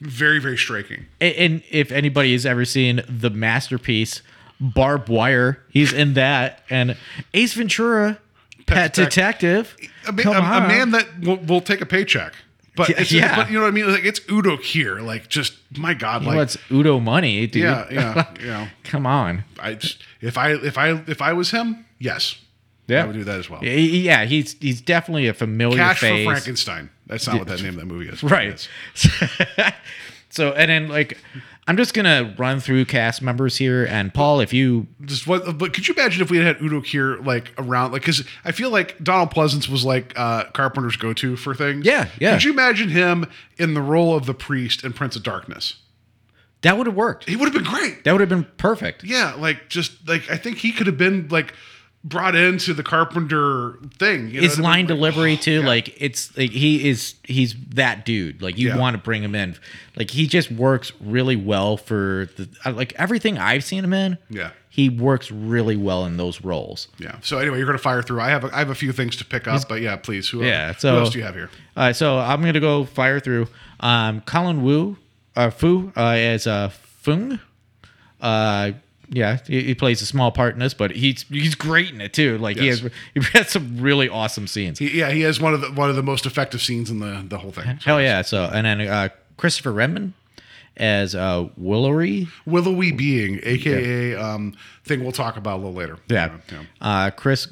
Very 0.00 0.38
very 0.40 0.58
striking. 0.58 1.06
And, 1.20 1.34
and 1.36 1.62
if 1.70 1.90
anybody 1.90 2.32
has 2.32 2.44
ever 2.44 2.64
seen 2.66 3.02
the 3.08 3.30
masterpiece 3.30 4.20
Barbed 4.60 5.08
Wire, 5.08 5.62
he's 5.70 5.92
in 5.92 6.14
that. 6.14 6.62
And 6.68 6.96
Ace 7.34 7.54
Ventura, 7.54 8.18
Pet, 8.66 8.66
Pet 8.66 8.92
Detec- 8.94 9.04
Detective. 9.04 9.76
A, 10.06 10.10
a- 10.10 10.12
a 10.64 10.68
man 10.68 10.90
that 10.90 11.06
will, 11.20 11.36
will 11.36 11.60
take 11.62 11.80
a 11.80 11.86
paycheck. 11.86 12.34
But, 12.76 12.90
Yeah, 12.90 13.00
it's, 13.00 13.10
yeah. 13.12 13.34
but 13.36 13.48
you 13.48 13.54
know 13.54 13.62
what 13.62 13.68
I 13.68 13.70
mean? 13.72 13.90
Like 13.90 14.04
it's 14.04 14.20
Udo 14.30 14.58
here. 14.58 15.00
Like 15.00 15.28
just 15.28 15.54
my 15.76 15.94
God, 15.94 16.22
He 16.22 16.28
like 16.28 16.36
wants 16.36 16.56
Udo 16.70 17.00
money, 17.00 17.46
dude. 17.46 17.62
yeah, 17.62 17.86
yeah, 17.90 18.24
you 18.38 18.46
know. 18.46 18.68
Come 18.84 19.06
on. 19.06 19.44
I 19.58 19.74
just, 19.74 20.02
if 20.20 20.36
I 20.38 20.50
if 20.52 20.76
I 20.78 20.90
if 21.08 21.20
I 21.22 21.32
was 21.32 21.50
him, 21.50 21.86
yes, 21.98 22.36
Yeah. 22.86 23.02
I 23.04 23.06
would 23.06 23.14
do 23.16 23.24
that 23.24 23.38
as 23.38 23.48
well. 23.50 23.64
Yeah, 23.64 24.24
he's 24.26 24.56
he's 24.60 24.80
definitely 24.82 25.26
a 25.26 25.34
familiar 25.34 25.78
Cash 25.78 26.00
face. 26.00 26.24
for 26.26 26.32
Frankenstein. 26.32 26.90
That's 27.06 27.26
not 27.26 27.38
what 27.38 27.48
that 27.48 27.60
name 27.62 27.70
of 27.70 27.76
that 27.76 27.86
movie 27.86 28.08
is. 28.08 28.22
Right. 28.22 28.68
So 30.28 30.52
and 30.52 30.68
then 30.70 30.88
like 30.88 31.16
I'm 31.68 31.76
just 31.76 31.94
gonna 31.94 32.34
run 32.38 32.60
through 32.60 32.84
cast 32.84 33.22
members 33.22 33.56
here 33.56 33.84
and 33.86 34.14
Paul, 34.14 34.40
if 34.40 34.52
you 34.52 34.86
just 35.04 35.26
what 35.26 35.58
but 35.58 35.72
could 35.72 35.88
you 35.88 35.94
imagine 35.94 36.22
if 36.22 36.30
we 36.30 36.36
had 36.36 36.46
had 36.46 36.62
Udo 36.62 36.80
Kier 36.80 37.24
like 37.24 37.52
around 37.58 37.92
like 37.92 38.02
because 38.02 38.24
I 38.44 38.52
feel 38.52 38.70
like 38.70 39.02
Donald 39.02 39.30
Pleasence 39.32 39.68
was 39.68 39.84
like 39.84 40.12
uh 40.16 40.44
Carpenter's 40.52 40.96
go-to 40.96 41.36
for 41.36 41.54
things. 41.54 41.84
Yeah, 41.84 42.08
yeah. 42.20 42.34
Could 42.34 42.44
you 42.44 42.52
imagine 42.52 42.90
him 42.90 43.26
in 43.58 43.74
the 43.74 43.82
role 43.82 44.14
of 44.14 44.26
the 44.26 44.34
priest 44.34 44.84
in 44.84 44.92
Prince 44.92 45.16
of 45.16 45.22
Darkness? 45.22 45.74
that 46.62 46.76
would 46.76 46.86
have 46.86 46.96
worked. 46.96 47.28
He 47.28 47.36
would 47.36 47.44
have 47.44 47.52
been 47.52 47.70
great. 47.70 48.02
That 48.04 48.12
would 48.12 48.20
have 48.20 48.28
been 48.28 48.46
perfect. 48.56 49.04
Yeah, 49.04 49.34
like 49.34 49.68
just 49.68 50.08
like 50.08 50.28
I 50.30 50.36
think 50.36 50.58
he 50.58 50.72
could 50.72 50.86
have 50.86 50.98
been 50.98 51.28
like 51.28 51.54
brought 52.08 52.34
into 52.36 52.72
the 52.72 52.82
Carpenter 52.82 53.74
thing. 53.98 54.28
You 54.28 54.40
know 54.40 54.46
His 54.46 54.50
what 54.52 54.58
I 54.58 54.58
mean? 54.58 54.62
line 54.64 54.78
Like, 54.80 54.88
delivery 54.88 55.36
too, 55.48 55.60
yeah. 55.60 55.66
like 55.66 56.00
it's 56.00 56.36
like 56.36 56.50
he 56.50 56.88
is 56.88 57.14
he's 57.24 57.54
that 57.70 58.04
dude. 58.06 58.40
Like 58.40 58.56
you 58.58 58.68
Yeah. 58.68 58.78
want 58.78 58.94
to 58.96 59.02
bring 59.02 59.22
him 59.22 59.34
in. 59.34 59.56
Like 59.96 60.10
he 60.10 60.26
just 60.26 60.50
works 60.50 60.92
really 61.00 61.36
well 61.36 61.76
for 61.76 62.28
the 62.36 62.48
like 62.72 62.92
everything 62.96 63.38
I've 63.38 63.64
seen 63.64 63.82
him 63.84 63.92
in. 63.92 64.18
Yeah. 64.30 64.50
He 64.68 64.90
works 64.90 65.30
really 65.30 65.76
well 65.76 66.04
in 66.04 66.18
those 66.18 66.42
roles. 66.42 66.88
Yeah. 66.98 67.16
So 67.22 67.38
anyway, 67.38 67.56
you're 67.58 67.66
gonna 67.66 67.78
fire 67.78 68.02
through. 68.02 68.20
I 68.20 68.28
have 68.28 68.44
a, 68.44 68.54
I 68.54 68.58
have 68.58 68.68
a 68.70 68.74
few 68.74 68.92
things 68.92 69.16
to 69.16 69.24
pick 69.24 69.48
up, 69.48 69.66
but 69.68 69.80
yeah, 69.80 69.96
please. 69.96 70.28
Who, 70.28 70.44
Yeah, 70.44 70.74
who 70.74 70.78
so- 70.80 70.98
else 70.98 71.10
do 71.10 71.18
you 71.18 71.24
have 71.24 71.34
here? 71.34 71.48
Uh, 71.76 71.92
so 71.94 72.18
I'm 72.18 72.42
gonna 72.42 72.60
go 72.60 72.84
fire 72.84 73.18
through. 73.18 73.48
Um, 73.80 74.20
Colin 74.20 74.62
Wu, 74.62 74.98
uh, 75.34 75.48
Foo, 75.50 75.92
uh, 75.96 76.00
as 76.10 76.46
uh, 76.46 76.68
Fung. 76.68 77.40
Uh, 78.20 78.72
yeah, 79.08 79.38
he, 79.46 79.62
he 79.62 79.74
plays 79.74 80.02
a 80.02 80.06
small 80.06 80.32
part 80.32 80.54
in 80.54 80.60
this, 80.60 80.74
but 80.74 80.90
he's 80.90 81.22
he's 81.28 81.54
great 81.54 81.92
in 81.92 82.00
it 82.00 82.12
too. 82.12 82.38
Like 82.38 82.56
Yes. 82.56 82.78
he 83.14 83.20
has 83.20 83.26
he 83.26 83.38
has 83.38 83.48
some 83.50 83.80
really 83.80 84.08
awesome 84.08 84.46
scenes. 84.46 84.78
He, 84.78 84.98
yeah, 84.98 85.10
he 85.10 85.22
has 85.22 85.40
one 85.40 85.54
of 85.54 85.60
the 85.60 85.72
one 85.72 85.90
of 85.90 85.96
the 85.96 86.02
most 86.02 86.26
effective 86.26 86.60
scenes 86.62 86.90
in 86.90 87.00
the 87.00 87.24
the 87.26 87.38
whole 87.38 87.52
thing. 87.52 87.78
Hell 87.84 88.00
yeah! 88.00 88.22
So 88.22 88.44
and 88.44 88.66
then 88.66 88.80
uh, 88.80 89.08
Christopher 89.36 89.72
Redmond 89.72 90.14
as 90.76 91.14
uh, 91.14 91.48
Willery. 91.58 92.28
Willowy 92.44 92.92
being, 92.92 93.40
aka 93.42 94.14
um, 94.14 94.54
thing 94.84 95.02
we'll 95.02 95.12
talk 95.12 95.36
about 95.36 95.56
a 95.56 95.60
little 95.62 95.72
later. 95.72 95.98
Yeah. 96.08 96.36
yeah. 96.50 96.62
Uh, 96.80 97.10
Chris 97.10 97.48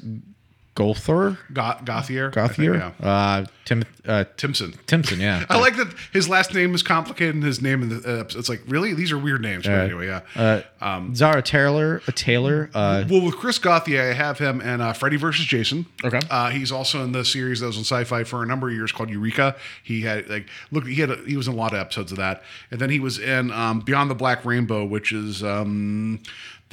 Gothor. 0.75 1.37
Go- 1.53 1.77
Gauthier. 1.85 2.27
I 2.27 2.31
think, 2.31 2.35
Gauthier. 2.35 2.75
yeah. 2.75 2.91
Uh, 3.07 3.45
Tim. 3.63 3.83
Uh, 4.05 4.25
Timson. 4.37 4.75
Timson. 4.85 5.19
Yeah. 5.19 5.45
I 5.49 5.57
like 5.59 5.75
that 5.77 5.87
his 6.13 6.29
last 6.29 6.53
name 6.53 6.75
is 6.75 6.83
complicated 6.83 7.33
and 7.33 7.43
his 7.43 7.61
name 7.61 7.81
in 7.81 7.89
the 7.89 8.19
uh, 8.19 8.23
it's 8.23 8.49
like 8.49 8.61
really 8.67 8.93
these 8.93 9.11
are 9.11 9.17
weird 9.17 9.41
names. 9.41 9.65
But 9.65 9.73
anyway, 9.73 10.07
yeah. 10.07 10.61
Uh, 10.81 11.13
Zara 11.15 11.41
Taylor. 11.41 12.01
Uh, 12.07 12.11
Taylor. 12.13 12.69
Uh, 12.73 13.05
well, 13.09 13.23
with 13.23 13.37
Chris 13.37 13.57
Gauthier, 13.57 14.01
I 14.01 14.13
have 14.13 14.37
him 14.37 14.61
and 14.61 14.81
uh, 14.81 14.93
Freddy 14.93 15.15
versus 15.17 15.45
Jason. 15.45 15.87
Okay. 16.03 16.19
Uh, 16.29 16.49
he's 16.49 16.71
also 16.71 17.03
in 17.03 17.13
the 17.13 17.25
series 17.25 17.61
that 17.61 17.67
was 17.67 17.77
on 17.77 17.83
Sci-Fi 17.83 18.23
for 18.25 18.43
a 18.43 18.45
number 18.45 18.67
of 18.67 18.75
years 18.75 18.91
called 18.91 19.09
Eureka. 19.09 19.55
He 19.81 20.01
had 20.01 20.29
like 20.29 20.47
look, 20.71 20.85
he 20.85 20.95
had 20.95 21.09
a, 21.09 21.15
he 21.25 21.37
was 21.37 21.47
in 21.47 21.53
a 21.53 21.57
lot 21.57 21.73
of 21.73 21.79
episodes 21.79 22.11
of 22.11 22.17
that, 22.19 22.43
and 22.69 22.79
then 22.79 22.89
he 22.89 22.99
was 22.99 23.17
in 23.17 23.49
um, 23.51 23.79
Beyond 23.79 24.11
the 24.11 24.15
Black 24.15 24.45
Rainbow, 24.45 24.85
which 24.85 25.11
is 25.11 25.41
um, 25.43 26.19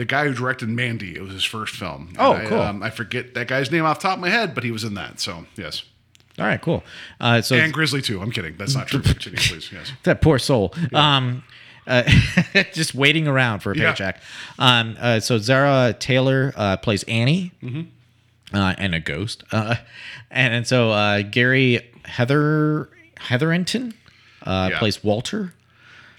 the 0.03 0.07
guy 0.07 0.25
who 0.27 0.35
directed 0.35 0.69
Mandy. 0.69 1.15
It 1.15 1.23
was 1.23 1.33
his 1.33 1.45
first 1.45 1.77
film. 1.77 2.13
Oh, 2.19 2.33
And 2.33 2.47
I, 2.47 2.49
cool. 2.49 2.61
um, 2.61 2.83
I 2.83 2.91
forget 2.91 3.35
that 3.35 3.47
guy's 3.47 3.71
name 3.71 3.85
off 3.85 4.01
the 4.01 4.09
top 4.09 4.17
of 4.17 4.21
my 4.21 4.31
head, 4.31 4.53
but 4.53 4.65
he 4.65 4.73
was 4.73 4.83
in 4.83 4.95
that. 4.95 5.21
So 5.21 5.47
yes, 5.57 5.85
all 6.41 6.45
right. 6.47 6.61
Cool. 6.61 6.83
Uh, 7.21 7.41
so 7.41 7.55
and 7.55 7.73
Grizzly 7.73 8.03
too. 8.03 8.21
I'm 8.21 8.33
kidding. 8.33 8.57
That's 8.57 8.75
not 8.75 8.89
true. 8.89 9.01
Continue, 9.03 9.39
please. 9.39 9.71
Yes. 9.73 9.93
that 10.03 10.21
poor 10.21 10.41
soul. 10.41 10.75
Um, 10.93 11.45
uh, 11.87 12.03
just 12.73 12.95
waiting 12.97 13.29
around 13.29 13.61
for 13.61 13.71
a 13.73 13.77
Yeah. 13.79 13.91
paycheck. 13.93 14.21
Um, 14.59 14.97
uh, 14.99 15.21
so 15.21 15.39
Zara 15.39 15.95
Taylor 15.99 16.53
uh, 16.57 16.77
plays 16.79 17.05
Annie 17.05 17.53
Mm-hmm. 17.63 18.57
uh, 18.57 18.75
and 18.79 18.95
a 18.95 19.01
ghost. 19.01 19.45
Uh, 19.53 19.77
and, 20.31 20.53
and 20.55 20.67
so 20.67 20.91
uh, 20.91 21.23
Gary 21.23 21.81
Heather 22.05 22.89
Hetherington 23.19 23.95
uh, 24.43 24.69
Yeah. 24.73 24.79
plays 24.79 25.05
Walter. 25.05 25.55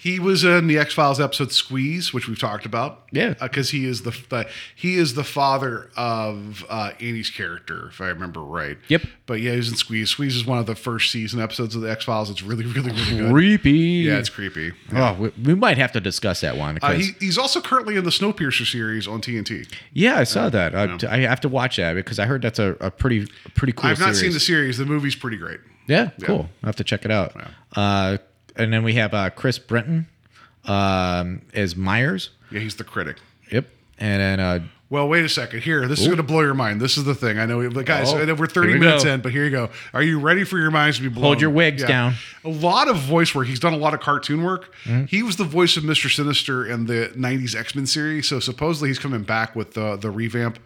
He 0.04 0.20
was 0.20 0.44
in 0.44 0.68
the 0.68 0.78
X 0.78 0.94
Files 0.94 1.22
episode 1.22 1.54
Squeeze, 1.54 2.14
which 2.14 2.28
we've 2.28 2.38
talked 2.38 2.66
about. 2.66 3.04
Yeah. 3.14 3.36
because 3.40 3.70
he 3.70 3.86
is 3.86 4.02
the, 4.02 4.12
the 4.28 4.50
he 4.76 4.96
is 4.98 5.14
the 5.14 5.24
father 5.24 5.90
of 5.96 6.66
uh, 6.68 6.92
Annie's 7.00 7.30
character, 7.30 7.88
if 7.88 8.02
I 8.02 8.08
remember 8.08 8.42
right. 8.42 8.78
Yep. 8.90 9.04
But 9.26 9.40
yeah, 9.40 9.52
he 9.52 9.58
was 9.58 9.70
in 9.70 9.78
Squeeze. 9.78 10.10
Squeeze 10.10 10.36
is 10.36 10.46
one 10.46 10.58
of 10.58 10.66
the 10.66 10.76
first 10.76 11.10
season 11.10 11.40
episodes 11.40 11.74
of 11.74 11.84
the 11.84 11.90
X 11.90 12.04
Files. 12.04 12.30
It's 12.30 12.44
really, 12.44 12.66
really, 12.66 12.92
really 12.92 13.18
good. 13.18 13.32
Creepy. 13.32 13.72
Yeah, 13.72 14.18
it's 14.18 14.28
creepy. 14.28 14.74
Oh, 14.92 15.14
we, 15.14 15.30
we 15.42 15.56
might 15.56 15.78
have 15.78 15.94
to 15.94 16.02
discuss 16.02 16.42
that 16.42 16.58
one. 16.58 16.80
Uh, 16.82 16.96
he, 16.96 17.12
he's 17.22 17.38
also 17.38 17.62
currently 17.62 17.96
in 17.96 18.04
the 18.04 18.10
Snowpiercer 18.10 18.70
series 18.70 19.08
on 19.08 19.22
TNT. 19.22 19.72
yeah, 19.94 20.18
I 20.20 20.26
saw 20.26 20.50
that. 20.50 20.76
I, 20.76 20.98
I 21.10 21.20
have 21.20 21.40
to 21.40 21.48
watch 21.50 21.78
that 21.78 21.94
because 21.94 22.20
I 22.20 22.26
heard 22.26 22.42
that's 22.42 22.60
a, 22.60 22.76
a 22.82 22.92
pretty 22.92 23.26
pretty 23.56 23.72
cool. 23.72 23.90
I've 23.90 24.00
not 24.02 24.16
series. 24.16 24.20
seen 24.20 24.34
the 24.34 24.42
series. 24.42 24.78
The 24.80 24.86
movie's 24.86 25.16
pretty 25.16 25.38
great. 25.38 25.62
Yeah, 25.88 26.10
cool. 26.24 26.50
I 26.62 26.66
have 26.66 26.76
to 26.76 26.84
check 26.84 27.06
it 27.06 27.12
out. 27.12 27.34
Uh, 27.74 28.18
and 28.56 28.72
then 28.72 28.84
we 28.84 28.94
have 28.94 29.14
uh, 29.14 29.30
Chris 29.30 29.60
Brenton 29.60 30.08
um, 30.66 31.42
as 31.54 31.76
Myers. 31.76 32.30
Yeah, 32.52 32.60
he's 32.60 32.76
the 32.76 32.84
critic. 32.84 33.18
Yep. 33.52 33.68
And 34.00 34.22
then 34.22 34.40
uh, 34.40 34.60
Well, 34.90 35.08
wait 35.08 35.24
a 35.24 35.30
second. 35.30 35.62
Here, 35.62 35.88
this 35.88 36.00
is 36.02 36.08
going 36.08 36.18
to 36.18 36.24
blow 36.24 36.42
your 36.42 36.54
mind. 36.54 36.80
This 36.82 36.98
is 36.98 37.04
the 37.04 37.16
thing. 37.16 37.40
I 37.40 37.46
know, 37.46 37.58
we, 37.58 37.84
guys, 37.84 38.14
oh, 38.14 38.36
we're 38.36 38.48
thirty 38.48 38.74
we 38.74 38.80
minutes 38.80 39.04
go. 39.04 39.14
in, 39.14 39.22
but 39.22 39.32
here 39.32 39.44
you 39.44 39.50
go. 39.52 39.70
Are 39.94 40.04
you 40.04 40.20
ready 40.20 40.44
for 40.44 40.58
your 40.58 40.72
minds 40.72 40.98
to 40.98 41.04
be 41.04 41.10
blown? 41.10 41.24
Hold 41.24 41.42
your 41.42 41.50
wigs 41.50 41.84
down. 41.84 42.14
A 42.44 42.50
lot 42.50 42.88
of 42.88 42.98
voice 42.98 43.34
work. 43.34 43.48
He's 43.48 43.60
done 43.60 43.74
a 43.74 43.78
lot 43.78 43.94
of 43.94 44.00
cartoon 44.02 44.44
work. 44.44 44.74
Mm-hmm. 44.84 45.06
He 45.06 45.24
was 45.24 45.38
the 45.38 45.46
voice 45.46 45.78
of 45.78 45.84
Mister 45.84 46.10
Sinister 46.10 46.66
in 46.66 46.86
the 46.86 47.12
'90s 47.16 47.56
X 47.56 47.76
Men 47.76 47.86
series. 47.86 48.28
So 48.28 48.40
supposedly 48.40 48.90
he's 48.90 49.00
coming 49.00 49.24
back 49.24 49.56
with 49.56 49.74
the 49.74 49.96
the 49.96 50.12
revamp 50.12 50.60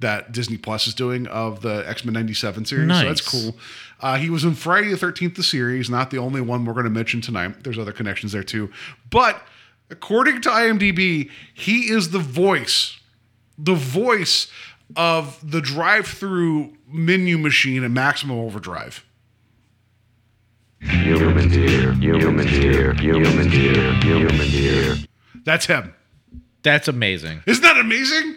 that 0.00 0.32
Disney 0.32 0.56
Plus 0.56 0.86
is 0.86 0.94
doing 0.94 1.26
of 1.28 1.62
the 1.62 1.88
X 1.88 2.04
Men 2.04 2.14
'97 2.14 2.64
series. 2.64 2.90
So 2.98 3.04
that's 3.04 3.20
cool. 3.20 3.56
Uh, 4.00 4.16
he 4.16 4.28
was 4.30 4.44
in 4.44 4.54
Friday 4.54 4.90
the 4.90 4.96
Thirteenth, 4.96 5.36
the 5.36 5.42
series. 5.42 5.88
Not 5.88 6.10
the 6.10 6.18
only 6.18 6.40
one 6.40 6.64
we're 6.64 6.72
going 6.74 6.84
to 6.84 6.90
mention 6.90 7.20
tonight. 7.20 7.64
There's 7.64 7.78
other 7.78 7.92
connections 7.92 8.32
there 8.32 8.44
too, 8.44 8.70
but. 9.10 9.40
According 9.90 10.40
to 10.40 10.48
IMDb, 10.48 11.30
he 11.52 11.90
is 11.90 12.10
the 12.10 12.18
voice 12.18 12.98
the 13.58 13.74
voice 13.74 14.48
of 14.96 15.38
the 15.48 15.60
drive-through 15.60 16.72
menu 16.88 17.38
machine 17.38 17.84
in 17.84 17.92
Maximum 17.92 18.38
Overdrive. 18.38 19.04
Human 20.80 21.48
deer, 21.48 21.92
human 21.94 22.46
deer, 22.46 22.94
human 22.94 23.48
deer, 23.50 23.92
human 24.00 24.50
deer. 24.50 24.96
That's 25.44 25.66
him. 25.66 25.94
that's 26.62 26.88
amazing. 26.88 27.42
Isn't 27.46 27.62
that 27.62 27.78
amazing? 27.78 28.36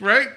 Right? 0.00 0.28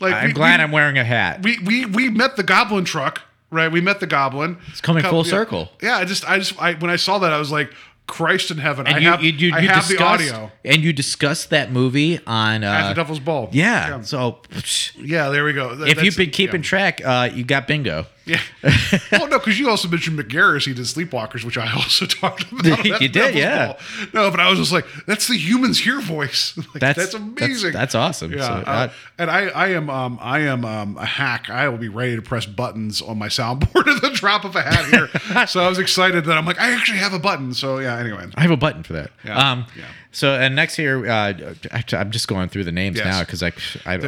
Like 0.00 0.14
I'm 0.14 0.32
glad 0.32 0.60
I'm 0.60 0.72
wearing 0.72 0.98
a 0.98 1.04
hat. 1.04 1.42
we 1.42 1.58
we 1.60 1.86
we 1.86 2.08
met 2.10 2.36
the 2.36 2.42
Goblin 2.42 2.84
truck. 2.84 3.22
Right? 3.50 3.70
We 3.70 3.80
met 3.80 4.00
the 4.00 4.08
Goblin. 4.08 4.58
It's 4.68 4.80
coming 4.80 5.04
full 5.04 5.22
circle. 5.22 5.70
Yeah, 5.80 5.96
I 5.98 6.04
just 6.04 6.28
I 6.28 6.38
just 6.38 6.60
I, 6.60 6.74
when 6.74 6.90
I 6.90 6.96
saw 6.96 7.20
that 7.20 7.32
I 7.32 7.38
was 7.38 7.52
like, 7.52 7.72
Christ 8.06 8.50
in 8.50 8.58
heaven! 8.58 8.86
and 8.86 8.96
I 8.96 8.98
you, 8.98 9.08
have 9.08 9.22
you, 9.22 9.30
you, 9.32 9.54
I 9.54 9.60
you 9.60 9.68
have 9.68 9.88
the 9.88 10.02
audio. 10.02 10.50
and 10.64 10.82
you 10.82 10.92
discussed 10.92 11.50
that 11.50 11.70
movie 11.72 12.18
on 12.26 12.62
At 12.64 12.84
uh, 12.84 12.88
the 12.88 12.94
Devil's 12.94 13.20
Ball. 13.20 13.48
yeah, 13.52 13.88
yeah. 13.88 14.00
So 14.02 14.40
Yeah, 14.96 15.30
there 15.30 15.44
we 15.44 15.52
go. 15.52 15.74
That- 15.74 15.88
if 15.88 16.02
you've 16.02 16.16
been 16.16 16.30
keeping 16.30 16.62
yeah. 16.62 16.68
track, 16.68 17.00
uh, 17.04 17.30
you 17.32 17.44
got 17.44 17.66
bingo. 17.66 18.06
Yeah. 18.26 18.40
well, 19.12 19.28
no, 19.28 19.38
because 19.38 19.58
you 19.58 19.68
also 19.68 19.86
mentioned 19.88 20.18
Mick 20.18 20.28
Garris. 20.30 20.64
He 20.66 20.72
did 20.72 20.84
Sleepwalkers, 20.86 21.44
which 21.44 21.58
I 21.58 21.70
also 21.74 22.06
talked 22.20 22.50
about. 22.50 22.84
You 22.84 22.90
That's 22.92 23.12
did, 23.12 23.34
yeah. 23.34 23.66
Ball. 23.66 23.76
No, 24.14 24.30
but 24.30 24.40
I 24.40 24.48
was 24.48 24.58
just 24.58 24.72
like, 24.72 24.86
that's 25.06 25.28
the 25.28 25.36
humans 25.36 25.78
here 25.78 26.00
voice. 26.00 26.56
like, 26.58 26.66
That's- 26.80 26.96
that's, 26.96 27.12
that's- 27.12 27.14
amazing. 27.48 27.72
that's 27.72 27.94
awesome. 27.94 28.32
Yeah. 28.32 28.46
So, 28.46 28.52
uh, 28.52 28.64
uh, 28.66 28.88
and 29.18 29.30
I, 29.30 29.46
I 29.48 29.68
am, 29.68 29.90
um, 29.90 30.18
I 30.22 30.40
am 30.40 30.64
um, 30.64 30.96
a 30.96 31.04
hack. 31.04 31.50
I 31.50 31.68
will 31.68 31.78
be 31.78 31.88
ready 31.90 32.16
to 32.16 32.22
press 32.22 32.46
buttons 32.46 33.02
on 33.02 33.18
my 33.18 33.28
soundboard 33.28 33.86
at 33.94 34.00
the 34.00 34.10
drop 34.10 34.44
of 34.44 34.56
a 34.56 34.62
hat 34.62 34.86
here. 34.86 35.46
so 35.46 35.60
I 35.60 35.68
was 35.68 35.78
excited 35.78 36.24
that 36.24 36.36
I'm 36.38 36.46
like, 36.46 36.58
I 36.58 36.72
actually 36.72 36.98
have 36.98 37.12
a 37.12 37.18
button. 37.18 37.52
So 37.54 37.78
yeah. 37.78 37.98
Anyway. 37.98 38.26
I 38.36 38.40
have 38.42 38.50
a 38.50 38.56
button 38.56 38.82
for 38.82 38.94
that. 38.94 39.10
Yeah, 39.24 39.52
Um, 39.52 39.66
yeah. 39.76 39.84
So 40.14 40.34
and 40.34 40.54
next 40.56 40.76
here, 40.76 41.06
uh, 41.10 41.32
I- 41.72 41.84
I'm 41.92 42.10
just 42.10 42.28
going 42.28 42.48
through 42.48 42.64
the 42.64 42.72
names 42.72 42.96
Yes. 42.96 43.06
now 43.06 43.20
because 43.20 43.42
I, 43.42 43.52
I, 43.84 43.94
I 43.94 43.98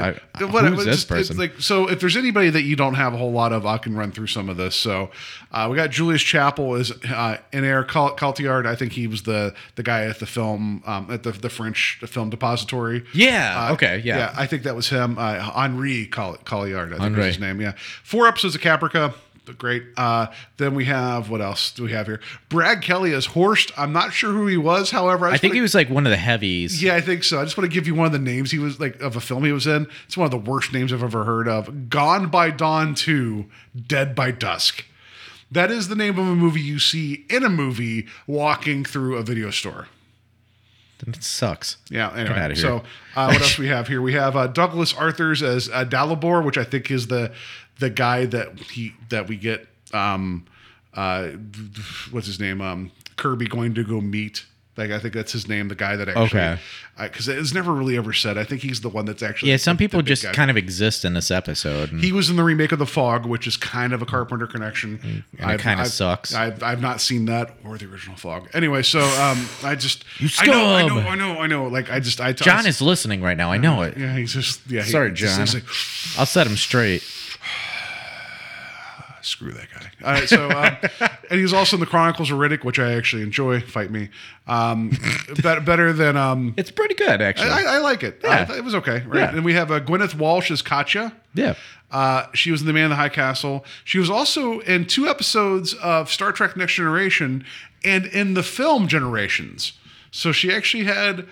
Uh, 0.41 0.47
what- 0.49 0.65
who's 0.65 0.79
this 0.79 0.87
just- 0.87 0.99
it's 0.99 1.05
person? 1.05 1.37
Like, 1.37 1.55
so 1.61 1.89
if 1.89 2.01
there's 2.01 2.17
anybody 2.17 2.49
that 2.51 2.63
you 2.63 2.77
don't 2.77 2.95
have 2.95 3.13
a 3.13 3.17
whole 3.17 3.33
lot 3.33 3.53
of, 3.53 3.67
I 3.67 3.79
can 3.79 3.95
run 3.97 4.13
through 4.13 4.29
some 4.29 4.49
of 4.49 4.57
this. 4.57 4.77
So 4.77 5.11
uh, 5.53 5.67
we 5.71 5.77
got 5.77 5.91
Julius 5.91 6.23
Chapple 6.23 6.79
is 6.79 6.93
uh, 7.11 7.39
Henri 7.53 7.85
Cotillard. 7.85 8.67
I 8.67 8.75
think 8.77 8.93
he 8.93 9.07
was 9.07 9.23
the 9.23 9.55
the 9.75 9.83
guy 9.83 10.05
at 10.05 10.19
the 10.21 10.27
film 10.27 10.83
um, 10.87 11.09
at 11.11 11.23
the 11.23 11.33
the 11.33 11.51
French 11.51 11.99
film 12.07 12.31
depository. 12.31 13.05
Yeah, 13.13 13.69
Uh, 13.69 13.73
okay, 13.75 14.01
yeah. 14.05 14.33
I 14.37 14.47
think 14.47 14.63
that 14.63 14.77
was 14.77 14.89
him. 14.91 15.19
Uh, 15.19 15.51
Henri 15.55 16.07
Cotillard. 16.07 16.89
I 16.89 16.91
think 16.91 17.01
Henri. 17.03 17.19
was 17.19 17.27
his 17.35 17.39
name. 17.41 17.61
Yeah, 17.61 17.73
four 18.03 18.27
episodes 18.29 18.55
of 18.55 18.61
Caprica. 18.61 19.15
Great. 19.59 19.85
Uh, 19.97 20.27
then 20.57 20.75
we 20.75 20.85
have 20.87 21.31
what 21.31 21.41
else 21.41 21.71
do 21.73 21.85
we 21.85 21.93
have 21.93 22.07
here? 22.07 22.21
Brad 22.49 22.83
Kelly 22.83 23.13
as 23.15 23.27
Horst. 23.27 23.71
I'm 23.77 23.93
not 23.93 24.13
sure 24.13 24.33
who 24.33 24.47
he 24.47 24.57
was. 24.57 24.91
However, 24.91 25.27
I, 25.27 25.33
I 25.35 25.37
think 25.39 25.51
wanna- 25.53 25.55
he 25.57 25.61
was 25.63 25.75
like 25.75 25.89
one 25.89 26.07
of 26.07 26.11
the 26.11 26.17
heavies. 26.17 26.83
yeah, 26.83 26.95
I 26.97 27.01
think 27.01 27.23
so. 27.25 27.41
I 27.41 27.45
just 27.45 27.57
want 27.57 27.71
to 27.71 27.75
give 27.75 27.87
you 27.87 27.95
one 27.95 28.07
of 28.07 28.13
the 28.13 28.19
names 28.19 28.51
he 28.51 28.59
was 28.59 28.81
like 28.81 29.01
of 29.01 29.17
a 29.17 29.21
film 29.21 29.45
he 29.45 29.53
was 29.53 29.67
in. 29.67 29.87
It's 30.07 30.17
one 30.17 30.25
of 30.25 30.31
the 30.31 30.51
worst 30.51 30.73
names 30.73 30.93
I've 30.93 31.03
ever 31.03 31.25
heard 31.25 31.49
of. 31.49 31.89
Gone 31.89 32.29
by 32.29 32.51
Dawn 32.51 32.95
2, 32.95 33.47
Dead 33.87 34.15
by 34.15 34.31
Dusk. 34.33 34.85
That 35.51 35.71
is 35.71 35.87
the 35.89 35.95
name 35.95 36.19
of 36.19 36.27
a 36.27 36.35
movie 36.35 36.61
you 36.61 36.79
see 36.81 37.25
in 37.31 37.45
a 37.45 37.49
movie 37.49 38.07
walking 38.27 38.85
through 38.85 39.17
a 39.17 39.23
video 39.23 39.51
store. 39.51 39.87
It 41.07 41.23
sucks. 41.23 41.77
Yeah, 41.91 42.09
Get 42.17 42.31
anyway. 42.37 42.55
So, 42.55 42.83
uh, 43.15 43.29
what 43.31 43.43
else 43.43 43.59
we 43.59 43.69
have 43.69 43.87
here? 43.87 44.01
We 44.01 44.15
have 44.15 44.35
uh, 44.35 44.47
Douglas 44.47 44.95
Arthurs 44.95 45.43
as 45.43 45.69
uh, 45.69 45.85
Dalibor, 45.85 46.43
which 46.43 46.57
I 46.57 46.65
think 46.65 46.91
is 46.91 47.09
the 47.09 47.33
the 47.79 47.91
guy 47.91 48.27
that 48.27 48.59
he 48.61 48.95
that 49.09 49.29
we 49.29 49.37
get. 49.37 49.67
Um, 49.93 50.47
uh, 50.95 51.29
what's 52.11 52.27
his 52.27 52.41
name? 52.41 52.61
Um, 52.61 52.91
Kirby 53.17 53.47
going 53.47 53.75
to 53.75 53.85
go 53.85 54.01
meet. 54.01 54.47
Like 54.79 54.91
I 54.91 54.99
think 54.99 55.15
that's 55.15 55.33
his 55.33 55.49
name. 55.49 55.69
The 55.69 55.75
guy 55.75 55.97
that 55.97 56.07
actually, 56.07 56.25
Okay. 56.27 56.59
because 57.01 57.29
it's 57.29 57.55
never 57.55 57.73
really 57.73 57.97
ever 57.97 58.13
said. 58.13 58.37
I 58.37 58.45
think 58.45 58.61
he's 58.61 58.83
the 58.83 58.91
one 58.91 59.07
that's 59.07 59.23
actually. 59.23 59.51
Yeah, 59.51 59.57
some 59.57 59.77
the- 59.77 59.85
the 59.85 59.89
people 59.89 60.01
big 60.01 60.07
just 60.09 60.23
guy. 60.25 60.33
kind 60.35 60.51
of 60.51 60.59
exist 60.59 61.03
in 61.03 61.15
this 61.15 61.31
episode. 61.31 61.89
He 62.01 62.13
was 62.13 62.29
in 62.29 62.37
the 62.37 62.43
remake 62.45 62.73
of 62.73 62.79
The 62.79 62.85
Fog, 62.87 63.25
which 63.25 63.47
is 63.47 63.57
kind 63.57 63.95
of 63.95 64.03
a 64.03 64.05
Carpenter 64.07 64.47
connection. 64.47 65.25
And 65.39 65.51
it 65.51 65.61
kinda 65.63 65.87
sucks. 65.87 66.35
I've, 66.35 66.63
I've 66.63 66.83
not 66.83 67.01
seen 67.01 67.25
that 67.25 67.55
or 67.65 67.79
the 67.79 67.87
original 67.87 68.17
Fog. 68.19 68.51
Anyway, 68.53 68.83
so 68.83 69.01
um, 69.01 69.49
I 69.63 69.77
just 69.77 70.05
You 70.19 70.29
I 70.41 70.47
know, 70.47 70.75
I 70.75 70.87
know, 70.87 70.99
I 70.99 71.15
know, 71.15 71.41
I 71.41 71.47
know. 71.47 71.67
Like 71.69 71.91
I 71.91 71.99
just 72.01 72.21
I 72.21 72.33
John 72.35 72.67
is 72.67 72.83
listening 72.83 73.23
right 73.23 73.37
now. 73.37 73.51
I 73.51 73.57
know 73.57 73.81
it. 73.81 73.97
yeah, 73.97 74.15
he's 74.15 74.35
just 74.35 74.61
yeah. 74.71 74.83
Sorry, 74.85 75.11
just- 75.13 75.37
John. 75.37 75.47
he's 75.47 75.55
like, 75.55 76.19
I'll 76.21 76.27
set 76.27 76.47
him 76.47 76.57
straight. 76.57 77.03
Screw 79.27 79.51
that 79.53 79.69
guy. 79.75 79.91
All 80.05 80.13
right, 80.13 80.29
so 80.29 80.49
um, 80.51 80.77
and 81.31 81.41
he's 81.41 81.53
also 81.53 81.77
in 81.77 81.81
the 81.81 81.87
Chronicles 81.87 82.31
of 82.31 82.39
Riddick, 82.39 82.63
which 82.65 82.79
I 82.79 82.93
actually 82.93 83.23
enjoy. 83.23 83.61
Fight 83.61 83.91
me, 83.91 84.09
um, 84.47 84.93
better, 85.43 85.61
better 85.61 85.93
than 85.93 86.17
um, 86.17 86.55
It's 86.57 86.71
pretty 86.71 86.95
good, 86.95 87.21
actually. 87.21 87.51
I, 87.51 87.77
I 87.77 87.79
like 87.79 88.03
it. 88.03 88.21
Yeah. 88.23 88.47
Uh, 88.49 88.55
it 88.55 88.63
was 88.65 88.75
okay, 88.77 89.03
right? 89.07 89.21
Yeah. 89.21 89.35
And 89.35 89.45
we 89.45 89.55
have 89.55 89.71
uh, 89.71 89.81
Gwynyth 89.81 90.15
Walsh 90.15 90.51
as 90.51 90.63
Katya. 90.63 91.13
yeah. 91.35 91.55
Uh, 91.91 92.27
she 92.35 92.51
was 92.51 92.61
in 92.63 92.67
The 92.67 92.73
Man 92.73 92.85
in 92.85 92.91
the 92.91 92.97
High 92.97 93.09
Castle. 93.09 93.65
She 93.85 93.99
was 94.01 94.11
also 94.11 94.59
in 94.61 94.87
two 94.87 95.07
episodes 95.07 95.73
of 95.75 96.11
Star 96.11 96.33
Trek 96.33 96.57
Next 96.57 96.75
Generation 96.75 97.45
and 97.85 98.07
in 98.07 98.35
the 98.35 98.43
film 98.43 98.89
Generations. 98.89 99.73
So 100.11 100.33
she 100.33 100.53
actually 100.53 100.85
had 100.85 101.27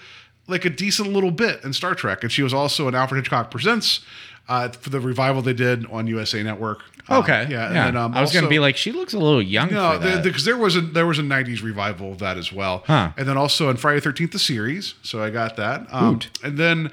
like 0.47 0.64
a 0.64 0.70
decent 0.70 1.12
little 1.12 1.30
bit 1.30 1.62
in 1.64 1.72
Star 1.72 1.95
Trek. 1.95 2.22
And 2.22 2.30
she 2.32 2.42
was 2.42 2.53
also 2.55 2.86
in 2.88 2.95
Alfred 2.95 3.18
Hitchcock 3.22 3.51
Presents 3.51 4.01
uh, 4.49 4.68
for 4.68 4.90
the 4.90 5.01
revival 5.01 5.40
they 5.42 5.55
did 5.55 5.86
on 5.90 6.07
USA 6.07 6.42
Network. 6.42 6.80
Uh, 7.09 7.18
Okay. 7.18 7.47
yeah. 7.51 7.51
Yeah. 7.51 7.66
And 7.66 7.76
then, 7.76 7.97
um, 7.97 8.14
I 8.14 8.20
was 8.22 8.32
going 8.32 8.45
to 8.45 8.49
be 8.49 8.59
like, 8.59 8.76
she 8.76 8.90
looks 8.92 9.12
a 9.14 9.18
little 9.18 9.42
young 9.42 9.70
no, 9.70 9.99
because 10.22 10.45
there 10.45 10.57
was 10.57 10.74
a 10.76 10.80
there 10.80 11.07
was 11.07 11.18
a 11.18 11.22
'90s 11.22 11.62
revival 11.62 12.12
of 12.12 12.18
that 12.20 12.38
as 12.38 12.51
well, 12.53 12.82
Huh. 12.86 13.12
and 13.18 13.28
then 13.28 13.36
also 13.36 13.68
on 13.68 13.76
Friday 13.76 14.01
Thirteenth 14.01 14.32
the 14.32 14.38
series. 14.38 14.95
So 15.03 15.22
I 15.22 15.28
got 15.28 15.57
that, 15.57 15.86
um, 15.92 16.20
and 16.42 16.57
then 16.57 16.90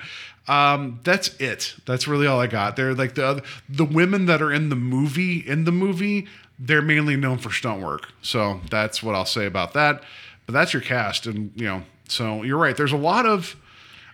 um, 0.49 0.99
that's 1.03 1.29
it. 1.39 1.75
That's 1.85 2.07
really 2.09 2.27
all 2.27 2.41
I 2.41 2.47
got. 2.47 2.75
They're 2.75 2.93
like 2.93 3.15
the 3.15 3.25
other, 3.25 3.41
the 3.69 3.85
women 3.85 4.25
that 4.25 4.41
are 4.41 4.51
in 4.51 4.67
the 4.69 4.75
movie 4.75 5.37
in 5.37 5.63
the 5.63 5.71
movie. 5.71 6.27
They're 6.59 6.81
mainly 6.81 7.15
known 7.15 7.37
for 7.37 7.49
stunt 7.51 7.81
work, 7.81 8.09
so 8.21 8.59
that's 8.69 9.01
what 9.01 9.15
I'll 9.15 9.25
say 9.25 9.45
about 9.45 9.73
that. 9.73 10.03
But 10.45 10.53
that's 10.53 10.73
your 10.73 10.81
cast, 10.81 11.25
and 11.25 11.51
you 11.55 11.65
know, 11.65 11.83
so 12.11 12.43
you're 12.43 12.57
right. 12.57 12.75
There's 12.75 12.91
a 12.93 12.97
lot 12.97 13.25
of. 13.25 13.55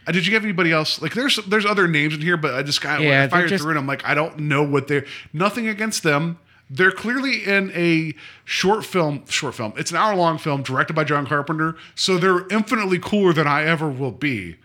Uh, 0.05 0.11
did 0.13 0.25
you 0.25 0.33
have 0.35 0.43
anybody 0.43 0.71
else? 0.71 1.01
Like, 1.01 1.13
there's 1.13 1.35
there's 1.47 1.65
other 1.65 1.87
names 1.87 2.13
in 2.13 2.21
here, 2.21 2.37
but 2.37 2.53
I 2.53 2.63
just 2.63 2.79
kind 2.81 2.97
of 2.97 3.03
Yeah, 3.03 3.27
fired 3.27 3.49
just- 3.49 3.63
through 3.63 3.73
it. 3.75 3.77
I'm 3.77 3.87
like, 3.87 4.05
I 4.05 4.13
don't 4.13 4.39
know 4.39 4.63
what 4.63 4.87
they're. 4.87 5.05
Nothing 5.33 5.67
against 5.67 6.03
them. 6.03 6.39
They're 6.69 6.91
clearly 6.91 7.45
in 7.45 7.71
a 7.73 8.13
short 8.45 8.85
film. 8.85 9.25
Short 9.27 9.55
film. 9.55 9.73
It's 9.77 9.91
an 9.91 9.97
hour 9.97 10.15
long 10.15 10.37
film 10.37 10.63
directed 10.63 10.93
by 10.93 11.03
John 11.05 11.25
Carpenter. 11.25 11.75
So 11.95 12.17
they're 12.17 12.45
infinitely 12.49 12.99
cooler 12.99 13.33
than 13.33 13.47
I 13.47 13.63
ever 13.63 13.89
will 13.89 14.11
be. 14.11 14.57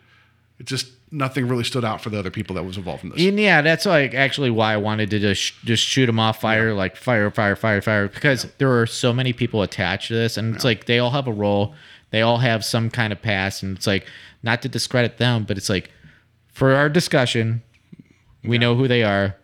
It 0.58 0.66
just 0.66 0.88
nothing 1.14 1.46
really 1.46 1.62
stood 1.64 1.84
out 1.84 2.00
for 2.00 2.08
the 2.10 2.18
other 2.18 2.30
people 2.30 2.56
that 2.56 2.62
was 2.64 2.76
involved 2.76 3.04
in 3.04 3.10
this. 3.10 3.20
And 3.22 3.38
yeah, 3.38 3.62
that's 3.62 3.84
like 3.86 4.14
actually 4.14 4.50
why 4.50 4.72
I 4.72 4.76
wanted 4.78 5.10
to 5.10 5.18
just 5.18 5.54
just 5.64 5.84
shoot 5.84 6.06
them 6.06 6.18
off 6.18 6.40
fire, 6.40 6.72
like 6.74 6.96
fire, 6.96 7.30
fire, 7.30 7.54
fire, 7.56 7.80
fire, 7.82 8.08
because 8.08 8.46
there 8.58 8.80
are 8.80 8.86
so 8.86 9.12
many 9.12 9.32
people 9.32 9.62
attached 9.62 10.08
to 10.08 10.14
this, 10.14 10.36
and 10.36 10.54
it's 10.54 10.64
like 10.64 10.86
they 10.86 10.98
all 10.98 11.10
have 11.10 11.26
a 11.28 11.32
role, 11.32 11.74
they 12.12 12.22
all 12.22 12.38
have 12.38 12.64
some 12.64 12.88
kind 12.90 13.12
of 13.12 13.20
past, 13.20 13.62
and 13.64 13.76
it's 13.76 13.86
like 13.86 14.06
not 14.44 14.62
to 14.62 14.68
discredit 14.68 15.18
them, 15.18 15.42
but 15.44 15.56
it's 15.58 15.68
like 15.68 15.90
for 16.52 16.74
our 16.74 16.88
discussion, 16.88 17.62
we 18.44 18.58
know 18.58 18.74
who 18.76 18.86
they 18.86 19.02
are, 19.02 19.36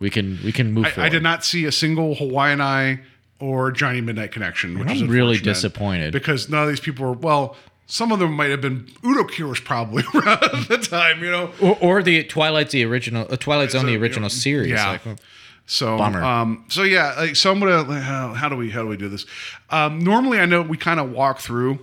we 0.00 0.10
can 0.10 0.38
we 0.44 0.50
can 0.52 0.72
move 0.72 0.86
I, 0.86 0.90
forward. 0.90 1.06
I 1.06 1.08
did 1.10 1.22
not 1.22 1.44
see 1.44 1.64
a 1.64 1.72
single 1.72 2.14
Hawaiian 2.16 2.60
Eye 2.60 3.00
or 3.40 3.70
Johnny 3.70 4.00
Midnight 4.00 4.32
connection, 4.32 4.78
which 4.78 4.88
I'm 4.88 4.96
is 4.96 5.02
really 5.04 5.38
disappointed. 5.38 6.12
because 6.12 6.48
none 6.48 6.62
of 6.64 6.68
these 6.68 6.80
people 6.80 7.06
were 7.06 7.12
well. 7.12 7.54
Some 7.90 8.12
of 8.12 8.18
them 8.18 8.32
might 8.34 8.50
have 8.50 8.60
been 8.60 8.86
Udo 9.02 9.22
Kier 9.24 9.64
probably 9.64 10.02
around 10.14 10.42
at 10.44 10.68
the 10.68 10.76
time, 10.76 11.22
you 11.24 11.30
know. 11.30 11.50
or, 11.62 11.78
or 11.80 12.02
the 12.02 12.22
Twilight's 12.24 12.72
the 12.72 12.84
original, 12.84 13.26
uh, 13.30 13.36
Twilight's 13.38 13.74
on 13.74 13.80
So, 13.80 13.86
the 13.86 13.92
you 13.92 13.98
original 14.02 14.24
know, 14.24 14.28
series. 14.28 14.72
yeah. 14.72 14.98
Like, 15.06 15.18
So 15.64 15.96
Bummer. 15.96 16.22
um 16.22 16.64
so 16.68 16.82
yeah, 16.82 17.14
like 17.16 17.34
so 17.36 17.50
I'm 17.50 17.60
gonna 17.60 18.00
how, 18.00 18.34
how 18.34 18.48
do 18.50 18.56
we 18.56 18.70
how 18.70 18.82
do 18.82 18.88
we 18.88 18.96
do 18.98 19.08
this? 19.08 19.24
Um 19.70 20.00
normally 20.00 20.38
I 20.38 20.44
know 20.46 20.60
we 20.62 20.76
kind 20.76 21.00
of 21.00 21.12
walk 21.12 21.38
through 21.40 21.78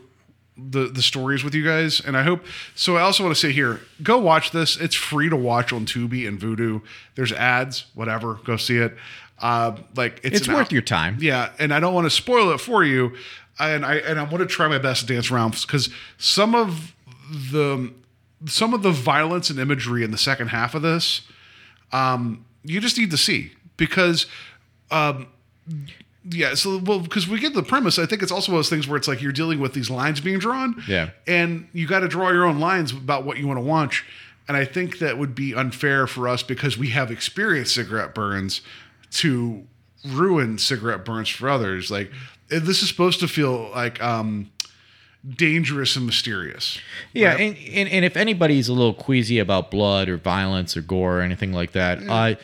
the 0.57 0.87
the 0.87 1.01
stories 1.01 1.43
with 1.43 1.53
you 1.53 1.63
guys, 1.63 1.99
and 1.99 2.15
I 2.15 2.23
hope 2.23 2.45
so 2.75 2.95
I 2.97 3.01
also 3.01 3.23
want 3.23 3.35
to 3.35 3.39
say 3.39 3.51
here, 3.51 3.81
go 4.01 4.17
watch 4.17 4.51
this. 4.51 4.77
It's 4.77 4.95
free 4.95 5.29
to 5.29 5.35
watch 5.35 5.73
on 5.73 5.85
Tubi 5.85 6.27
and 6.27 6.39
Vudu. 6.39 6.81
There's 7.15 7.31
ads, 7.31 7.85
whatever, 7.93 8.35
go 8.45 8.57
see 8.57 8.77
it. 8.77 8.95
Uh 9.39 9.75
like 9.95 10.21
it's 10.23 10.39
it's 10.39 10.47
worth 10.47 10.71
your 10.71 10.81
time. 10.81 11.17
yeah, 11.19 11.51
and 11.59 11.73
I 11.73 11.79
don't 11.79 11.93
want 11.93 12.05
to 12.05 12.09
spoil 12.09 12.51
it 12.51 12.59
for 12.61 12.83
you, 12.85 13.15
and 13.59 13.85
I 13.85 13.95
and 13.95 14.17
I 14.17 14.23
want 14.23 14.37
to 14.37 14.45
try 14.45 14.67
my 14.67 14.77
best 14.77 15.07
to 15.07 15.13
dance 15.13 15.29
around 15.29 15.59
because 15.61 15.89
some 16.17 16.55
of 16.55 16.93
the 17.51 17.91
some 18.45 18.73
of 18.73 18.81
the 18.83 18.91
violence 18.91 19.49
and 19.49 19.59
imagery 19.59 20.03
in 20.03 20.11
the 20.11 20.17
second 20.17 20.49
half 20.49 20.75
of 20.75 20.81
this, 20.81 21.21
um, 21.91 22.45
you 22.63 22.79
just 22.79 22.97
need 22.97 23.11
to 23.11 23.17
see 23.17 23.51
because, 23.77 24.25
um, 24.91 25.27
yeah. 26.29 26.53
So 26.55 26.77
well, 26.79 26.99
because 26.99 27.27
we 27.27 27.39
get 27.39 27.53
the 27.53 27.63
premise, 27.63 27.97
I 27.99 28.05
think 28.05 28.21
it's 28.23 28.31
also 28.31 28.51
one 28.51 28.57
of 28.59 28.65
those 28.65 28.69
things 28.69 28.87
where 28.87 28.97
it's 28.97 29.07
like 29.07 29.21
you're 29.21 29.31
dealing 29.31 29.59
with 29.59 29.73
these 29.73 29.89
lines 29.89 30.19
being 30.21 30.39
drawn, 30.39 30.81
Yeah. 30.87 31.09
and 31.27 31.67
you 31.73 31.87
got 31.87 31.99
to 31.99 32.07
draw 32.07 32.29
your 32.31 32.45
own 32.45 32.59
lines 32.59 32.91
about 32.91 33.25
what 33.25 33.37
you 33.37 33.47
want 33.47 33.57
to 33.57 33.63
watch. 33.63 34.05
And 34.47 34.55
I 34.55 34.63
think 34.65 34.99
that 34.99 35.17
would 35.17 35.33
be 35.33 35.55
unfair 35.55 36.05
for 36.07 36.27
us 36.27 36.43
because 36.43 36.77
we 36.77 36.89
have 36.89 37.09
experienced 37.11 37.73
cigarette 37.75 38.13
burns 38.13 38.61
to 39.13 39.65
ruin 40.05 40.57
cigarette 40.59 41.03
burns 41.03 41.29
for 41.29 41.49
others. 41.49 41.89
Like 41.89 42.11
this 42.49 42.83
is 42.83 42.87
supposed 42.89 43.19
to 43.21 43.27
feel 43.27 43.71
like 43.71 44.01
um, 44.03 44.51
dangerous 45.27 45.95
and 45.95 46.05
mysterious. 46.05 46.79
Yeah, 47.13 47.31
and, 47.35 47.57
and, 47.73 47.89
and 47.89 48.05
if 48.05 48.15
anybody's 48.15 48.67
a 48.67 48.73
little 48.73 48.93
queasy 48.93 49.39
about 49.39 49.71
blood 49.71 50.09
or 50.09 50.17
violence 50.17 50.77
or 50.77 50.81
gore 50.81 51.19
or 51.19 51.21
anything 51.21 51.51
like 51.51 51.71
that, 51.71 52.07
uh, 52.07 52.35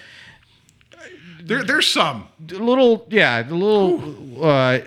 There, 1.44 1.64
there's 1.64 1.88
some. 1.88 2.28
a 2.50 2.54
little, 2.56 3.06
yeah, 3.10 3.42
a 3.42 3.50
little 3.50 4.44
uh, 4.44 4.80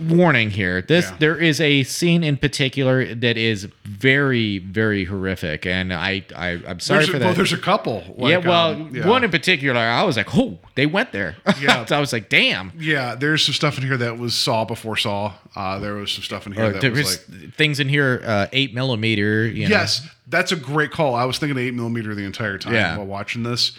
warning 0.00 0.50
here. 0.50 0.80
This 0.82 1.06
Yeah. 1.06 1.16
there 1.18 1.36
is 1.36 1.60
a 1.60 1.82
scene 1.82 2.22
in 2.22 2.36
particular 2.36 3.14
that 3.16 3.36
is 3.36 3.66
very, 3.84 4.58
very 4.58 5.04
horrific, 5.04 5.66
and 5.66 5.92
I, 5.92 6.24
I 6.36 6.60
I'm 6.68 6.78
sorry 6.78 6.98
There's 7.00 7.08
for 7.10 7.16
a, 7.16 7.18
that. 7.18 7.24
well, 7.26 7.34
there's 7.34 7.52
a 7.52 7.58
couple. 7.58 8.04
yeah, 8.18 8.36
well, 8.36 8.70
um, 8.74 8.94
yeah. 8.94 9.08
one 9.08 9.24
in 9.24 9.30
particular, 9.30 9.80
I 9.80 10.04
was 10.04 10.16
like, 10.16 10.36
oh, 10.36 10.58
they 10.76 10.86
went 10.86 11.10
there. 11.12 11.36
Yeah. 11.60 11.84
so 11.86 11.96
I 11.96 12.00
was 12.00 12.12
like, 12.12 12.28
damn. 12.28 12.72
Yeah, 12.78 13.16
there's 13.16 13.44
some 13.44 13.54
stuff 13.54 13.76
in 13.78 13.84
here 13.84 13.96
that 13.96 14.16
was 14.18 14.34
Saw 14.34 14.64
before 14.64 14.96
Saw. 14.96 15.32
Uh, 15.56 15.80
there 15.80 15.94
was 15.94 16.12
some 16.12 16.22
stuff 16.22 16.46
in 16.46 16.52
here 16.52 16.70
that 16.72 16.80
there 16.80 16.92
was 16.92 17.18
was 17.28 17.28
like. 17.42 17.54
things 17.54 17.80
in 17.80 17.88
here, 17.88 18.22
uh, 18.24 18.46
eight 18.52 18.74
millimeter. 18.74 19.46
You 19.46 19.68
know. 19.68 19.84
That's 20.30 20.52
a 20.52 20.56
great 20.56 20.90
call. 20.92 21.14
I 21.16 21.24
was 21.24 21.38
thinking 21.38 21.58
eight 21.58 21.74
millimeter 21.74 22.14
the 22.14 22.22
entire 22.24 22.58
time 22.58 22.74
Yeah. 22.74 22.98
while 22.98 23.06
watching 23.06 23.42
this, 23.42 23.72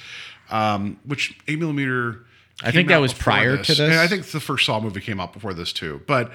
um, 0.50 1.00
which 1.06 1.38
eight 1.47 1.60
millimeter. 1.60 2.26
I 2.62 2.72
think 2.72 2.89
that 2.89 3.00
was 3.00 3.14
prior 3.14 3.56
to 3.58 3.64
this. 3.64 3.80
And 3.80 3.93
I 3.93 4.08
think 4.08 4.26
the 4.26 4.39
first 4.41 4.66
Saw 4.66 4.80
movie 4.82 5.00
came 5.02 5.20
out 5.20 5.32
before 5.34 5.54
this 5.54 5.72
too. 5.72 6.02
But 6.08 6.32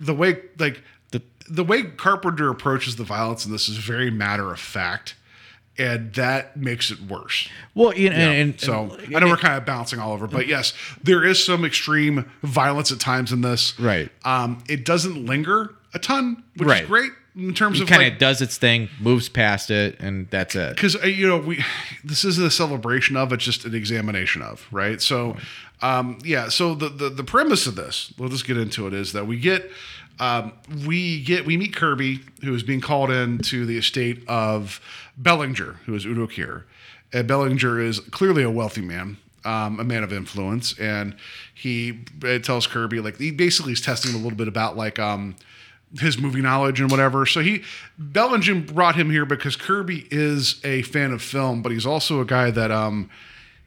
the 0.00 0.14
way, 0.14 0.42
like 0.58 0.82
the 1.12 1.22
the 1.48 1.62
way 1.64 1.84
Carpenter 1.84 2.50
approaches 2.50 2.96
the 2.96 3.04
violence 3.04 3.46
in 3.46 3.52
this 3.52 3.68
is 3.68 3.76
very 3.76 4.10
matter 4.10 4.50
of 4.52 4.58
fact, 4.58 5.14
and 5.78 6.12
that 6.14 6.56
makes 6.56 6.90
it 6.90 7.00
worse. 7.02 7.48
Well, 7.76 7.94
you 7.94 8.10
know, 8.10 8.16
Yeah. 8.16 8.22
and, 8.30 8.50
and 8.50 8.60
so 8.60 8.98
I 9.14 9.20
know 9.20 9.26
we're 9.28 9.36
kind 9.36 9.54
of 9.54 9.64
bouncing 9.64 10.00
all 10.00 10.12
over, 10.12 10.26
but 10.26 10.48
yes, 10.48 10.72
there 11.02 11.24
is 11.24 11.44
some 11.44 11.64
extreme 11.64 12.28
violence 12.42 12.90
at 12.90 12.98
times 12.98 13.30
in 13.30 13.42
this. 13.42 13.78
Right. 13.78 14.10
Um, 14.24 14.64
it 14.68 14.84
doesn't 14.84 15.24
linger 15.26 15.74
a 15.94 16.00
ton, 16.00 16.42
which 16.56 16.68
Right. 16.68 16.82
is 16.82 16.88
great. 16.88 17.12
In 17.38 17.54
terms 17.54 17.80
of 17.80 17.86
kind 17.86 18.02
like 18.02 18.14
of 18.14 18.18
does 18.18 18.42
its 18.42 18.58
thing, 18.58 18.88
moves 19.00 19.28
past 19.28 19.70
it, 19.70 19.98
and 20.00 20.28
that's 20.30 20.56
it. 20.56 20.74
because 20.74 20.94
you 21.04 21.26
know 21.26 21.38
we 21.38 21.64
this 22.04 22.24
isn't 22.24 22.44
a 22.44 22.50
celebration 22.50 23.16
of 23.16 23.32
it's 23.32 23.44
just 23.44 23.64
an 23.64 23.74
examination 23.74 24.42
of 24.42 24.66
right? 24.72 25.00
So 25.00 25.36
um 25.80 26.18
yeah 26.24 26.48
so 26.48 26.74
the 26.74 26.88
the, 26.88 27.08
the 27.08 27.24
premise 27.24 27.66
of 27.66 27.76
this 27.76 28.12
we'll 28.18 28.28
just 28.28 28.46
get 28.46 28.56
into 28.56 28.88
it 28.88 28.92
is 28.92 29.12
that 29.12 29.26
we 29.28 29.38
get 29.38 29.70
um 30.18 30.52
we 30.84 31.22
get 31.22 31.46
we 31.46 31.56
meet 31.56 31.74
kirby 31.76 32.20
who 32.42 32.52
is 32.52 32.64
being 32.64 32.80
called 32.80 33.10
in 33.10 33.38
to 33.38 33.64
the 33.64 33.78
estate 33.78 34.24
of 34.26 34.80
bellinger 35.16 35.76
who 35.86 35.94
is 35.94 36.04
udo 36.04 36.26
kier. 36.26 36.64
And 37.12 37.28
bellinger 37.28 37.80
is 37.80 38.00
clearly 38.00 38.42
a 38.42 38.50
wealthy 38.50 38.80
man 38.82 39.18
um, 39.44 39.78
a 39.78 39.84
man 39.84 40.02
of 40.02 40.12
influence 40.12 40.76
and 40.80 41.14
he 41.54 42.00
uh, 42.24 42.40
tells 42.40 42.66
kirby 42.66 42.98
like 43.00 43.16
he 43.18 43.30
basically 43.30 43.72
is 43.72 43.80
testing 43.80 44.12
a 44.14 44.18
little 44.18 44.36
bit 44.36 44.48
about 44.48 44.76
like 44.76 44.98
um 44.98 45.36
his 46.00 46.18
movie 46.18 46.40
knowledge 46.42 46.80
and 46.80 46.90
whatever. 46.90 47.24
So 47.26 47.40
he 47.40 47.62
Bellinger 47.98 48.56
brought 48.56 48.94
him 48.96 49.10
here 49.10 49.24
because 49.24 49.56
Kirby 49.56 50.06
is 50.10 50.60
a 50.64 50.82
fan 50.82 51.12
of 51.12 51.22
film, 51.22 51.62
but 51.62 51.72
he's 51.72 51.86
also 51.86 52.20
a 52.20 52.24
guy 52.24 52.50
that 52.50 52.70
um 52.70 53.08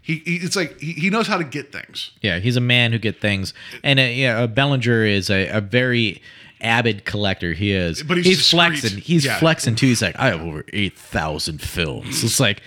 he, 0.01 0.15
he 0.25 0.35
it's 0.37 0.55
like 0.55 0.79
he, 0.79 0.93
he 0.93 1.09
knows 1.09 1.27
how 1.27 1.37
to 1.37 1.43
get 1.43 1.71
things. 1.71 2.11
Yeah, 2.21 2.39
he's 2.39 2.55
a 2.57 2.61
man 2.61 2.91
who 2.91 2.99
get 2.99 3.19
things, 3.21 3.53
and 3.83 3.99
uh, 3.99 4.03
yeah, 4.03 4.39
uh, 4.39 4.47
Bellinger 4.47 5.03
is 5.05 5.29
a, 5.29 5.47
a 5.49 5.61
very 5.61 6.21
avid 6.59 7.05
collector. 7.05 7.53
He 7.53 7.71
is, 7.71 8.03
But 8.03 8.17
he's 8.17 8.25
he's 8.25 8.49
flexing. 8.49 8.97
He's 8.99 9.25
Yeah. 9.25 9.39
flexing 9.39 9.75
too. 9.75 9.87
He's 9.87 10.01
like, 10.01 10.15
I 10.19 10.27
have 10.27 10.41
over 10.41 10.63
eight 10.73 10.97
thousand 10.97 11.61
films. 11.61 12.23
It's 12.23 12.39
like, 12.39 12.61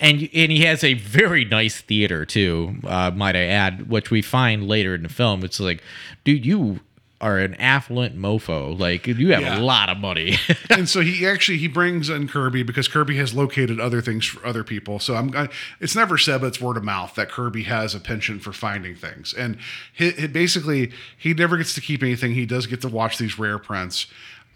and 0.00 0.28
and 0.34 0.50
he 0.52 0.64
has 0.64 0.82
a 0.84 0.94
very 0.94 1.44
nice 1.44 1.80
theater 1.80 2.24
too. 2.24 2.76
Uh, 2.84 3.10
might 3.12 3.36
I 3.36 3.44
add, 3.46 3.88
which 3.88 4.10
we 4.10 4.22
find 4.22 4.66
later 4.68 4.94
in 4.94 5.02
the 5.04 5.08
film. 5.08 5.44
It's 5.44 5.58
like, 5.60 5.82
dude, 6.24 6.44
you 6.46 6.80
are 7.20 7.38
an 7.38 7.54
affluent 7.56 8.16
mofo. 8.16 8.78
Like 8.78 9.06
you 9.06 9.32
have 9.32 9.42
Yeah. 9.42 9.58
a 9.58 9.60
lot 9.60 9.88
of 9.90 9.98
money. 9.98 10.36
and 10.70 10.88
so 10.88 11.00
he 11.02 11.26
actually 11.26 11.58
he 11.58 11.68
brings 11.68 12.08
in 12.08 12.28
Kirby 12.28 12.62
because 12.62 12.88
Kirby 12.88 13.16
has 13.18 13.34
located 13.34 13.78
other 13.78 14.00
things 14.00 14.24
for 14.24 14.44
other 14.46 14.64
people. 14.64 14.98
So 14.98 15.16
I'm 15.16 15.34
I, 15.36 15.48
it's 15.80 15.94
never 15.94 16.16
said, 16.16 16.40
but 16.40 16.48
it's 16.48 16.60
word 16.60 16.76
of 16.78 16.84
mouth 16.84 17.14
that 17.16 17.28
Kirby 17.30 17.64
has 17.64 17.94
a 17.94 18.00
penchant 18.00 18.42
for 18.42 18.52
finding 18.52 18.94
things, 18.94 19.34
and 19.34 19.58
he, 19.92 20.10
he 20.12 20.26
basically 20.28 20.92
he 21.16 21.34
never 21.34 21.56
gets 21.58 21.74
to 21.74 21.80
keep 21.80 22.02
anything. 22.02 22.32
He 22.32 22.46
does 22.46 22.66
get 22.66 22.80
to 22.82 22.88
watch 22.88 23.18
these 23.18 23.38
rare 23.38 23.58
prints. 23.58 24.06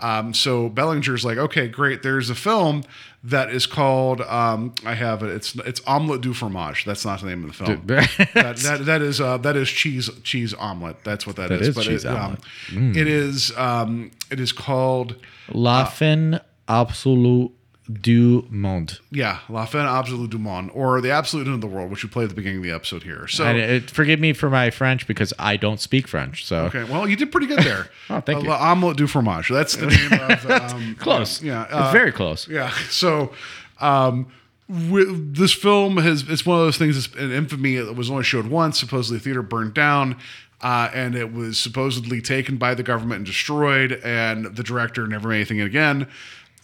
Um, 0.01 0.35
so 0.35 0.69
Bellinger's 0.69 1.25
like, 1.25 1.39
okay, 1.39 1.69
great. 1.69 2.03
There's 2.03 2.29
a 2.29 2.35
film 2.35 2.83
that 3.25 3.51
is 3.51 3.66
called 3.66 4.20
um, 4.20 4.75
I 4.85 4.95
have 4.95 5.22
it. 5.22 5.31
It's 5.31 5.55
it's 5.57 5.81
omelette 5.87 6.20
du 6.20 6.33
fromage. 6.35 6.85
That's 6.85 7.05
not 7.05 7.20
the 7.20 7.27
name 7.27 7.45
of 7.45 7.57
the 7.57 7.64
film. 7.64 7.83
that, 7.87 8.57
that 8.59 8.85
that 8.85 9.03
is 9.03 9.20
uh, 9.20 9.39
that 9.39 9.57
is 9.57 9.68
cheese 9.70 10.11
cheese 10.22 10.53
omelet. 10.55 10.97
That's 11.05 11.27
what 11.27 11.37
That 11.37 11.51
is. 11.51 11.68
is 11.68 11.75
But 11.75 11.85
cheese 11.85 12.05
it, 12.05 12.09
um, 12.09 12.16
omelet. 12.16 12.41
Mm. 12.70 12.97
it 12.97 13.07
is 13.09 13.57
um, 13.57 14.11
it 14.31 14.41
is 14.41 14.53
called 14.53 15.16
La 15.53 15.85
fin 15.87 16.39
absolue 16.68 17.51
du 17.93 18.47
monde. 18.51 18.99
Yeah, 19.11 19.41
La 19.49 19.66
Fin 19.66 19.85
Absolue 19.85 20.26
du 20.26 20.39
Monde, 20.39 20.70
or 20.72 21.01
The 21.03 21.11
Absolute 21.11 21.47
End 21.47 21.55
of 21.55 21.61
the 21.61 21.66
World, 21.66 21.91
which 21.91 22.03
we 22.03 22.09
played 22.09 22.24
at 22.24 22.28
the 22.30 22.35
beginning 22.35 22.59
of 22.59 22.64
the 22.64 22.70
episode 22.70 23.03
here. 23.03 23.26
So, 23.28 23.45
And 23.45 23.59
it, 23.59 23.91
forgive 23.91 24.18
me 24.20 24.32
for 24.32 24.49
my 24.49 24.70
French 24.70 25.07
because 25.07 25.32
I 25.39 25.57
don't 25.59 25.78
speak 25.80 26.09
French. 26.09 26.45
So 26.47 26.64
okay, 26.66 26.85
well, 26.85 27.07
you 27.09 27.14
did 27.16 27.30
pretty 27.30 27.47
good 27.47 27.61
there. 27.61 27.89
Oh, 28.11 28.20
thank 28.20 28.43
you. 28.43 28.49
La 28.51 28.72
Omelette 28.72 28.97
du 28.99 29.07
Fromage. 29.07 29.49
That's 29.49 29.76
the 29.76 29.87
name 29.87 30.12
of 30.12 30.51
um, 30.51 30.95
close. 30.97 31.43
Yeah, 31.43 31.64
It's 31.64 31.72
uh, 31.72 31.93
very 31.93 32.12
close. 32.12 32.47
Yeah. 32.49 32.70
So, 32.91 33.32
um, 33.80 34.26
wi- 34.68 35.07
this 35.11 35.53
film 35.53 35.97
has 35.97 36.22
it's 36.28 36.45
one 36.45 36.59
of 36.59 36.64
those 36.66 36.76
things 36.78 36.97
that's 37.03 37.22
an 37.22 37.32
infamy. 37.32 37.76
It 37.76 37.97
was 37.97 38.11
only 38.11 38.24
showed 38.24 38.47
once. 38.49 38.78
Supposedly, 38.78 39.18
the 39.18 39.24
theater 39.24 39.43
burned 39.43 39.74
down. 39.74 40.16
Uh, 40.61 40.89
and 40.95 41.14
it 41.14 41.30
was 41.32 41.59
supposedly 41.59 42.22
taken 42.22 42.57
by 42.57 42.74
the 42.74 42.82
government 42.82 43.18
and 43.18 43.26
destroyed, 43.26 44.01
and 44.03 44.47
the 44.57 44.62
director 44.62 45.07
never 45.07 45.28
made 45.28 45.37
anything 45.37 45.61
again. 45.61 46.07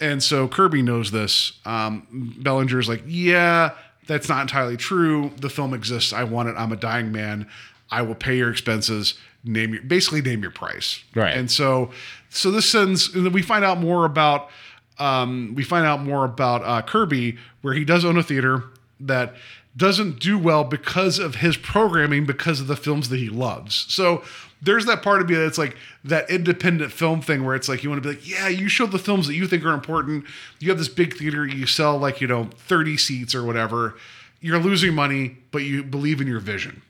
And 0.01 0.22
so 0.22 0.48
Kirby 0.48 0.82
knows 0.82 1.11
this. 1.11 1.53
Um, 1.66 2.36
Bellinger's 2.40 2.88
like, 2.88 3.03
yeah, 3.07 3.72
that's 4.07 4.28
not 4.28 4.40
entirely 4.42 4.76
true. 4.76 5.30
The 5.36 5.51
film 5.51 5.74
exists. 5.74 6.12
I 6.12 6.24
want 6.24 6.48
it. 6.48 6.57
I'm 6.57 6.72
a 6.72 6.76
dying 6.76 7.12
man. 7.12 7.46
I 7.90 8.03
will 8.03 8.14
pay 8.14 8.36
your 8.36 8.51
expenses. 8.51 9.14
Name 9.44 9.74
your 9.74 9.82
basically 9.82 10.20
name 10.20 10.42
your 10.42 10.51
price. 10.51 11.03
Right. 11.14 11.36
And 11.36 11.51
so 11.51 11.90
so 12.28 12.51
this 12.51 12.70
sends 12.70 13.14
and 13.14 13.24
then 13.24 13.32
we 13.32 13.42
find 13.42 13.64
out 13.64 13.78
more 13.78 14.05
about 14.05 14.51
um, 14.98 15.55
we 15.55 15.62
find 15.62 15.86
out 15.86 16.03
more 16.03 16.24
about 16.24 16.62
uh, 16.64 16.82
Kirby 16.82 17.38
where 17.62 17.72
he 17.72 17.84
does 17.84 18.05
own 18.05 18.18
a 18.18 18.22
theater 18.22 18.64
that 19.01 19.34
doesn't 19.76 20.18
do 20.18 20.38
well 20.38 20.64
because 20.64 21.18
of 21.18 21.36
his 21.36 21.57
programming 21.57 22.26
because 22.26 22.61
of 22.61 22.66
the 22.66 22.76
films 22.76 23.09
that 23.09 23.18
he 23.18 23.28
loves. 23.28 23.86
So 23.88 24.22
there's 24.62 24.86
that 24.86 25.02
part 25.02 25.20
of 25.20 25.28
me 25.28 25.36
that's 25.36 25.58
like 25.58 25.76
that 26.04 26.28
independent 26.30 26.92
film 26.92 27.22
thing 27.22 27.44
where 27.44 27.54
it's 27.54 27.68
like 27.68 27.82
you 27.82 27.90
want 27.90 28.02
to 28.02 28.08
be 28.08 28.14
like, 28.14 28.28
yeah, 28.28 28.48
you 28.48 28.68
show 28.68 28.86
the 28.86 28.98
films 28.98 29.26
that 29.26 29.34
you 29.34 29.46
think 29.46 29.64
are 29.64 29.72
important. 29.72 30.24
You 30.58 30.68
have 30.68 30.78
this 30.78 30.88
big 30.88 31.16
theater, 31.16 31.46
you 31.46 31.66
sell 31.66 31.96
like, 31.98 32.20
you 32.20 32.26
know, 32.26 32.50
30 32.56 32.96
seats 32.96 33.34
or 33.34 33.44
whatever. 33.44 33.96
You're 34.40 34.58
losing 34.58 34.94
money, 34.94 35.38
but 35.50 35.62
you 35.62 35.82
believe 35.82 36.20
in 36.20 36.26
your 36.26 36.40
vision. 36.40 36.82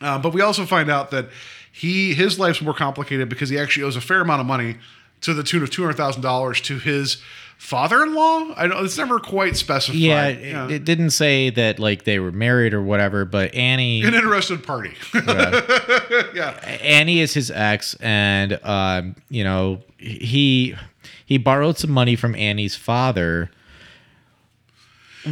Uh, 0.00 0.18
but 0.18 0.32
we 0.32 0.40
also 0.40 0.64
find 0.66 0.90
out 0.90 1.10
that 1.10 1.28
he 1.72 2.14
his 2.14 2.38
life's 2.38 2.60
more 2.60 2.74
complicated 2.74 3.28
because 3.28 3.48
he 3.48 3.58
actually 3.58 3.82
owes 3.84 3.96
a 3.96 4.00
fair 4.00 4.20
amount 4.20 4.40
of 4.40 4.46
money 4.46 4.76
to 5.22 5.34
the 5.34 5.42
tune 5.42 5.62
of 5.62 5.70
two 5.70 5.82
hundred 5.82 5.96
thousand 5.96 6.22
dollars 6.22 6.60
to 6.62 6.78
his 6.78 7.22
father-in-law. 7.64 8.52
I 8.58 8.66
know 8.66 8.84
it's 8.84 8.98
never 8.98 9.18
quite 9.18 9.56
specified. 9.56 9.96
Yeah, 9.96 10.26
it, 10.26 10.70
it 10.70 10.84
didn't 10.84 11.10
say 11.10 11.48
that 11.50 11.78
like 11.78 12.04
they 12.04 12.18
were 12.18 12.30
married 12.30 12.74
or 12.74 12.82
whatever, 12.82 13.24
but 13.24 13.54
Annie 13.54 14.02
an 14.04 14.12
interested 14.12 14.62
party. 14.62 14.92
yeah, 15.14 16.60
Annie 16.82 17.20
is 17.20 17.32
his 17.32 17.50
ex, 17.50 17.96
and 18.00 18.60
um, 18.64 19.16
you 19.30 19.42
know 19.42 19.80
he 19.96 20.76
he 21.24 21.38
borrowed 21.38 21.78
some 21.78 21.90
money 21.90 22.16
from 22.16 22.34
Annie's 22.34 22.76
father, 22.76 23.50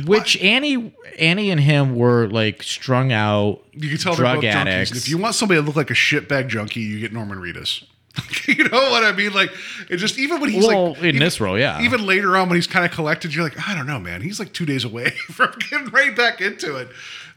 which 0.06 0.38
Annie 0.38 0.94
Annie 1.18 1.50
and 1.50 1.60
him 1.60 1.94
were 1.94 2.28
like 2.28 2.62
strung 2.62 3.12
out. 3.12 3.62
you 3.72 3.90
can 3.90 3.98
tell 3.98 4.14
drug 4.14 4.40
they're 4.40 4.52
both 4.52 4.66
addicts. 4.66 4.92
junkies. 4.92 4.96
If 4.96 5.08
you 5.10 5.18
want 5.18 5.34
somebody 5.34 5.60
to 5.60 5.66
look 5.66 5.76
like 5.76 5.90
a 5.90 5.94
shitbag 5.94 6.48
junkie, 6.48 6.80
you 6.80 6.98
get 6.98 7.12
Norman 7.12 7.38
Reedus. 7.38 7.84
you 8.46 8.64
know 8.64 8.90
what 8.90 9.04
I 9.04 9.12
mean? 9.12 9.32
Like 9.32 9.50
it 9.88 9.96
just 9.96 10.18
even 10.18 10.40
when 10.40 10.50
he's 10.50 10.66
Well, 10.66 10.90
like 10.90 10.98
in 10.98 11.04
even- 11.06 11.20
this 11.20 11.40
role, 11.40 11.58
yeah. 11.58 11.80
Even 11.80 12.04
later 12.06 12.36
on 12.36 12.48
when 12.48 12.56
he's 12.56 12.66
kind 12.66 12.84
of 12.84 12.90
collected, 12.92 13.34
you're 13.34 13.44
like, 13.44 13.68
I 13.68 13.74
don't 13.74 13.86
know, 13.86 13.98
man. 13.98 14.20
He's 14.20 14.38
like 14.38 14.52
two 14.52 14.66
days 14.66 14.84
away 14.84 15.10
from 15.30 15.52
getting 15.70 15.88
right 15.88 16.14
back 16.14 16.40
into 16.40 16.76
it. 16.76 16.88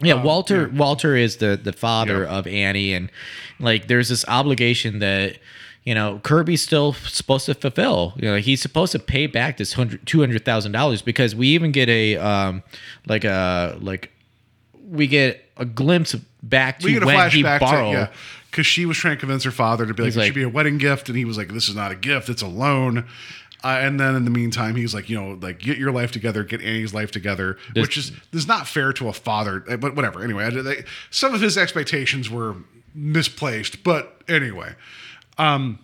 Yeah, 0.02 0.16
Um, 0.16 0.24
Walter 0.24 0.70
Walter 0.74 1.16
is 1.16 1.38
the 1.38 1.58
the 1.62 1.72
father 1.72 2.24
Yeah. 2.24 2.38
of 2.38 2.48
Annie, 2.48 2.94
and 2.94 3.10
like 3.60 3.88
there's 3.88 4.10
this 4.10 4.26
obligation 4.28 5.00
that 5.00 5.38
you 5.86 5.96
know 5.96 6.20
Kirby's 6.24 6.62
still 6.62 6.92
supposed 6.92 7.46
to 7.46 7.54
fulfill. 7.54 8.14
You 8.18 8.24
know, 8.24 8.36
he's 8.38 8.62
supposed 8.62 8.92
to 8.92 9.00
pay 9.00 9.28
back 9.28 9.56
this 9.56 9.74
hundred 9.74 10.06
two 10.06 10.20
hundred 10.20 10.44
thousand 10.44 10.74
dollars 10.74 11.02
because 11.02 11.34
we 11.34 11.48
even 11.50 11.72
get 11.72 11.88
a 11.88 12.18
um 12.18 12.64
like 13.08 13.24
a 13.24 13.78
like 13.80 14.12
we 14.90 15.08
get 15.08 15.46
a 15.56 15.64
glimpse 15.64 16.14
back 16.44 16.80
to 16.80 16.86
when 17.00 17.30
he 17.32 17.42
flashback 17.42 17.60
to 17.60 17.66
borrowed. 17.66 17.94
yeah, 17.94 18.08
because 18.56 18.66
she 18.66 18.86
was 18.86 18.96
trying 18.96 19.18
to 19.18 19.20
convince 19.20 19.44
her 19.44 19.52
father 19.52 19.86
to 19.86 19.94
be 19.94 20.04
like, 20.04 20.08
He's 20.08 20.16
it 20.16 20.20
like- 20.20 20.26
should 20.28 20.36
be 20.36 20.44
a 20.44 20.50
wedding 20.50 20.78
gift, 20.78 21.10
and 21.10 21.18
he 21.18 21.26
was 21.26 21.38
like, 21.38 21.50
this 21.52 21.68
is 21.68 21.76
not 21.76 21.92
a 21.92 21.96
gift, 21.96 22.30
it's 22.30 22.42
a 22.42 22.48
loan. 22.48 23.00
Uh, 23.66 23.80
and 23.82 24.00
then 24.00 24.16
in 24.16 24.24
the 24.24 24.32
meantime, 24.32 24.76
he's 24.78 24.94
like, 24.94 25.10
you 25.10 25.20
know, 25.20 25.38
like 25.42 25.60
get 25.60 25.78
your 25.78 25.92
life 25.92 26.12
together, 26.12 26.44
get 26.44 26.62
Annie's 26.62 26.94
life 26.94 27.12
together, 27.12 27.58
which 27.76 27.98
is 27.98 28.12
this 28.32 28.44
is 28.44 28.48
not 28.48 28.66
fair 28.68 28.94
to 28.94 29.10
a 29.10 29.14
father, 29.14 29.66
uh, 29.68 29.76
but 29.76 29.94
whatever. 29.96 30.24
Anyway, 30.24 30.46
I, 30.46 30.50
they, 30.52 30.84
some 31.10 31.34
of 31.34 31.42
his 31.42 31.58
expectations 31.58 32.30
were 32.30 32.56
misplaced, 32.94 33.84
but 33.84 34.22
anyway, 34.28 34.76
um, 35.38 35.80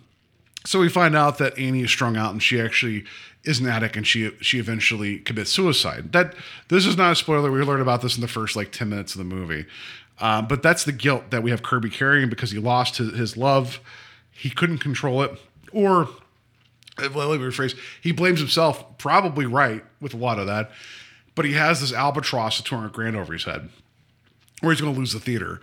so 0.64 0.78
we 0.80 0.88
find 0.88 1.14
out 1.16 1.38
that 1.38 1.58
Annie 1.58 1.82
is 1.82 1.90
strung 1.90 2.16
out 2.16 2.30
and 2.32 2.42
she 2.42 2.60
actually 2.60 3.04
is 3.44 3.58
an 3.58 3.66
addict 3.66 3.96
and 3.96 4.06
she 4.06 4.30
she 4.40 4.58
eventually 4.60 5.18
commits 5.18 5.50
suicide. 5.50 6.12
That 6.12 6.34
this 6.68 6.86
is 6.86 6.96
not 6.96 7.12
a 7.12 7.16
spoiler. 7.16 7.50
We 7.50 7.60
learned 7.62 7.82
about 7.82 8.00
this 8.00 8.14
in 8.14 8.20
the 8.20 8.28
first 8.28 8.54
like 8.54 8.70
ten 8.70 8.88
minutes 8.90 9.14
of 9.14 9.18
the 9.18 9.24
movie, 9.24 9.66
um, 10.20 10.46
but 10.46 10.62
that's 10.62 10.84
the 10.84 10.92
guilt 10.92 11.30
that 11.30 11.42
we 11.42 11.50
have 11.50 11.62
Kirby 11.62 11.90
carrying 11.90 12.28
because 12.28 12.50
he 12.50 12.58
lost 12.58 12.98
his, 12.98 13.16
his 13.16 13.36
love. 13.36 13.80
He 14.30 14.50
couldn't 14.50 14.78
control 14.78 15.22
it, 15.22 15.38
or 15.72 16.08
let 16.98 17.12
me 17.12 17.38
rephrase. 17.38 17.76
He 18.00 18.12
blames 18.12 18.38
himself, 18.38 18.98
probably 18.98 19.46
right 19.46 19.84
with 20.00 20.14
a 20.14 20.16
lot 20.16 20.38
of 20.38 20.46
that, 20.46 20.70
but 21.34 21.44
he 21.44 21.52
has 21.54 21.80
this 21.80 21.92
albatross 21.92 22.58
of 22.58 22.64
two 22.64 22.76
hundred 22.76 22.92
grand 22.92 23.16
over 23.16 23.32
his 23.32 23.44
head, 23.44 23.68
or 24.62 24.70
he's 24.70 24.80
going 24.80 24.92
to 24.92 24.98
lose 24.98 25.12
the 25.12 25.20
theater. 25.20 25.60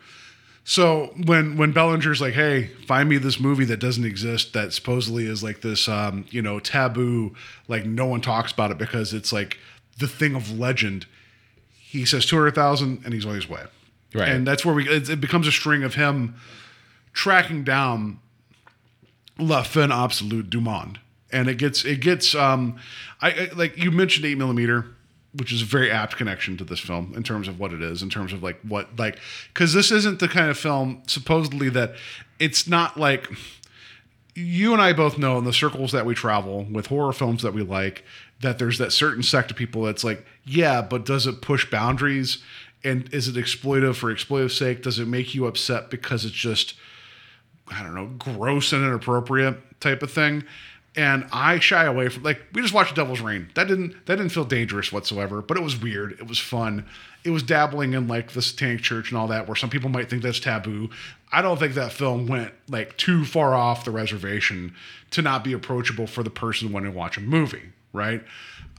So 0.63 1.13
when 1.25 1.57
when 1.57 1.71
Bellinger's 1.71 2.21
like, 2.21 2.33
"Hey, 2.33 2.67
find 2.85 3.09
me 3.09 3.17
this 3.17 3.39
movie 3.39 3.65
that 3.65 3.79
doesn't 3.79 4.05
exist 4.05 4.53
that 4.53 4.73
supposedly 4.73 5.25
is 5.25 5.41
like 5.43 5.61
this, 5.61 5.87
um, 5.87 6.25
you 6.29 6.41
know, 6.41 6.59
taboo, 6.59 7.33
like 7.67 7.85
no 7.85 8.05
one 8.05 8.21
talks 8.21 8.51
about 8.51 8.69
it 8.69 8.77
because 8.77 9.13
it's 9.13 9.33
like 9.33 9.57
the 9.97 10.07
thing 10.07 10.35
of 10.35 10.59
legend," 10.59 11.05
he 11.71 12.05
says 12.05 12.25
two 12.25 12.35
hundred 12.35 12.55
thousand, 12.55 13.01
and 13.03 13.13
he's 13.13 13.25
on 13.25 13.35
his 13.35 13.49
way. 13.49 13.63
Right. 14.13 14.29
and 14.29 14.47
that's 14.47 14.65
where 14.65 14.73
we 14.73 14.89
it, 14.89 15.21
becomes 15.21 15.47
a 15.47 15.51
string 15.51 15.83
of 15.83 15.93
him 15.93 16.35
tracking 17.13 17.63
down 17.63 18.19
La 19.37 19.61
Fin 19.61 19.91
Absolute 19.91 20.49
du 20.49 20.59
Monde, 20.59 20.99
and 21.31 21.47
it 21.47 21.55
gets 21.55 21.85
it 21.85 22.01
gets 22.01 22.33
um, 22.33 22.77
I, 23.21 23.31
I 23.31 23.49
like 23.55 23.77
you 23.77 23.91
mentioned 23.91 24.25
eight 24.25 24.37
millimeter, 24.37 24.87
which 25.33 25.51
is 25.51 25.61
a 25.61 25.65
very 25.65 25.91
apt 25.91 26.17
connection 26.17 26.57
to 26.57 26.63
this 26.63 26.79
film 26.79 27.13
in 27.15 27.23
terms 27.23 27.47
of 27.47 27.59
what 27.59 27.71
it 27.71 27.81
is, 27.83 28.01
in 28.01 28.09
terms 28.09 28.33
of 28.33 28.41
like 28.41 28.59
what 28.61 28.97
like 28.97 29.19
because 29.53 29.73
this 29.73 29.91
isn't 29.91 30.19
the 30.19 30.27
kind 30.27 30.49
of 30.49 30.57
film 30.57 31.03
supposedly 31.05 31.69
that 31.69 31.93
it's 32.39 32.67
not 32.67 32.97
like 32.97 33.29
you 34.35 34.73
and 34.73 34.81
I 34.81 34.93
both 34.93 35.17
know 35.17 35.37
in 35.37 35.43
the 35.43 35.53
circles 35.53 35.91
that 35.91 36.05
we 36.05 36.15
travel 36.15 36.65
with 36.71 36.87
horror 36.87 37.13
films 37.13 37.43
that 37.43 37.53
we 37.53 37.61
like 37.61 38.03
that 38.41 38.57
there's 38.57 38.77
that 38.77 38.93
certain 38.93 39.21
sect 39.21 39.51
of 39.51 39.57
people 39.57 39.83
that's 39.83 40.03
like, 40.03 40.25
yeah, 40.45 40.81
but 40.81 41.05
does 41.05 41.27
it 41.27 41.41
push 41.41 41.69
boundaries? 41.69 42.41
And 42.83 43.13
is 43.13 43.27
it 43.27 43.35
exploitive 43.35 43.95
for 43.95 44.13
exploitive 44.13 44.51
sake? 44.51 44.83
Does 44.83 44.99
it 44.99 45.07
make 45.07 45.35
you 45.35 45.47
upset 45.47 45.89
because 45.89 46.23
it's 46.23 46.33
just, 46.33 46.75
I 47.67 47.83
don't 47.83 47.93
know, 47.93 48.07
gross 48.17 48.71
and 48.71 48.83
inappropriate 48.83 49.79
type 49.81 50.01
of 50.01 50.11
thing? 50.11 50.43
And 50.95 51.27
I 51.31 51.59
shy 51.59 51.85
away 51.85 52.09
from 52.09 52.23
like 52.23 52.41
we 52.53 52.61
just 52.61 52.73
watched 52.73 52.95
Devil's 52.95 53.21
Rain. 53.21 53.49
That 53.53 53.67
didn't 53.67 54.05
that 54.05 54.15
didn't 54.15 54.31
feel 54.31 54.45
dangerous 54.45 54.91
whatsoever, 54.91 55.41
but 55.41 55.55
it 55.55 55.63
was 55.63 55.79
weird. 55.79 56.13
It 56.13 56.27
was 56.27 56.39
fun. 56.39 56.85
It 57.23 57.29
was 57.29 57.43
dabbling 57.43 57.93
in 57.93 58.07
like 58.07 58.31
the 58.31 58.41
Satanic 58.41 58.81
Church 58.81 59.11
and 59.11 59.17
all 59.17 59.27
that, 59.27 59.47
where 59.47 59.55
some 59.55 59.69
people 59.69 59.89
might 59.89 60.09
think 60.09 60.23
that's 60.23 60.39
taboo. 60.39 60.89
I 61.31 61.41
don't 61.41 61.59
think 61.59 61.75
that 61.75 61.91
film 61.91 62.27
went 62.27 62.53
like 62.69 62.97
too 62.97 63.23
far 63.23 63.53
off 63.53 63.85
the 63.85 63.91
reservation 63.91 64.73
to 65.11 65.21
not 65.21 65.43
be 65.43 65.53
approachable 65.53 66.07
for 66.07 66.23
the 66.23 66.29
person 66.29 66.71
wanting 66.71 66.91
to 66.91 66.97
watch 66.97 67.17
a 67.17 67.21
movie, 67.21 67.69
right? 67.93 68.23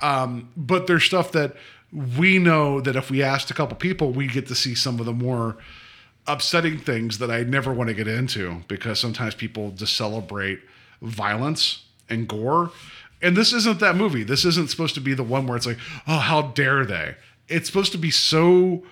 Um, 0.03 0.51
but 0.57 0.87
there's 0.87 1.05
stuff 1.05 1.33
that 1.33 1.55
we 1.93 2.39
know 2.39 2.81
that 2.81 2.97
if 2.97 3.11
we 3.11 3.23
asked 3.23 3.51
a 3.51 3.55
couple 3.55 3.77
people, 3.77 4.13
we 4.13 4.27
get 4.27 4.47
to 4.49 4.55
see 4.55 4.75
some 4.75 5.01
of 5.01 5.07
the 5.07 5.13
more 5.13 5.57
upsetting 6.27 6.79
things 6.79 7.19
that 7.19 7.31
I 7.31 7.43
never 7.43 7.73
want 7.73 7.89
to 7.89 7.95
get 7.95 8.07
into 8.07 8.63
because 8.69 9.01
sometimes 9.01 9.35
people 9.35 9.73
just 9.73 9.97
celebrate 9.97 10.61
violence 11.03 11.85
and 12.09 12.29
gore. 12.29 12.71
And 13.23 13.37
this 13.37 13.53
isn't 13.53 13.81
that 13.81 13.97
movie. 13.97 14.23
This 14.23 14.45
isn't 14.45 14.71
supposed 14.71 14.95
to 14.95 15.01
be 15.01 15.15
the 15.15 15.25
one 15.25 15.47
where 15.47 15.57
it's 15.57 15.67
like, 15.67 15.79
oh, 16.07 16.19
how 16.19 16.43
dare 16.43 16.85
they? 16.85 17.17
It's 17.49 17.67
supposed 17.67 17.93
to 17.93 17.99
be 17.99 18.11
so 18.11 18.85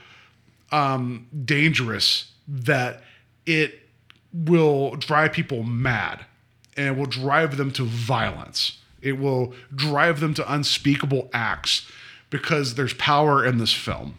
um, 0.72 1.26
dangerous 1.44 2.32
that 2.48 3.02
it 3.46 3.80
will 4.32 4.96
drive 4.96 5.32
people 5.32 5.62
mad 5.62 6.24
and 6.76 6.98
will 6.98 7.06
drive 7.06 7.56
them 7.56 7.70
to 7.72 7.84
violence. 7.84 8.78
It 9.00 9.18
will 9.18 9.54
drive 9.74 10.20
them 10.20 10.34
to 10.34 10.52
unspeakable 10.52 11.30
acts 11.32 11.90
because 12.30 12.74
there's 12.74 12.94
power 12.94 13.44
in 13.44 13.58
this 13.58 13.72
film. 13.72 14.14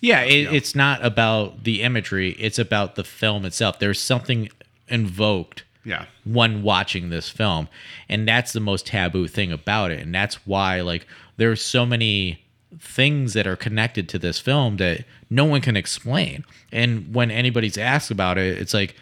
Yeah, 0.00 0.22
it, 0.22 0.52
it's 0.52 0.74
not 0.74 1.04
about 1.04 1.64
the 1.64 1.82
imagery; 1.82 2.32
it's 2.32 2.58
about 2.58 2.94
the 2.96 3.04
film 3.04 3.44
itself. 3.44 3.78
There's 3.78 4.00
something 4.00 4.48
invoked 4.88 5.64
Yeah. 5.84 6.06
when 6.24 6.62
watching 6.62 7.10
this 7.10 7.28
film, 7.28 7.68
and 8.08 8.26
that's 8.26 8.52
the 8.52 8.60
most 8.60 8.86
taboo 8.86 9.28
thing 9.28 9.52
about 9.52 9.90
it, 9.90 10.00
and 10.00 10.14
that's 10.14 10.46
why 10.46 10.80
like 10.80 11.06
there's 11.36 11.62
so 11.62 11.84
many 11.86 12.42
things 12.80 13.32
that 13.34 13.46
are 13.46 13.56
connected 13.56 14.08
to 14.10 14.18
this 14.18 14.38
film 14.38 14.76
that 14.76 15.04
no 15.30 15.44
one 15.44 15.60
can 15.60 15.76
explain. 15.76 16.44
And 16.72 17.14
when 17.14 17.30
anybody's 17.30 17.78
asked 17.78 18.10
about 18.10 18.36
it, 18.38 18.58
it's 18.58 18.74
like 18.74 18.94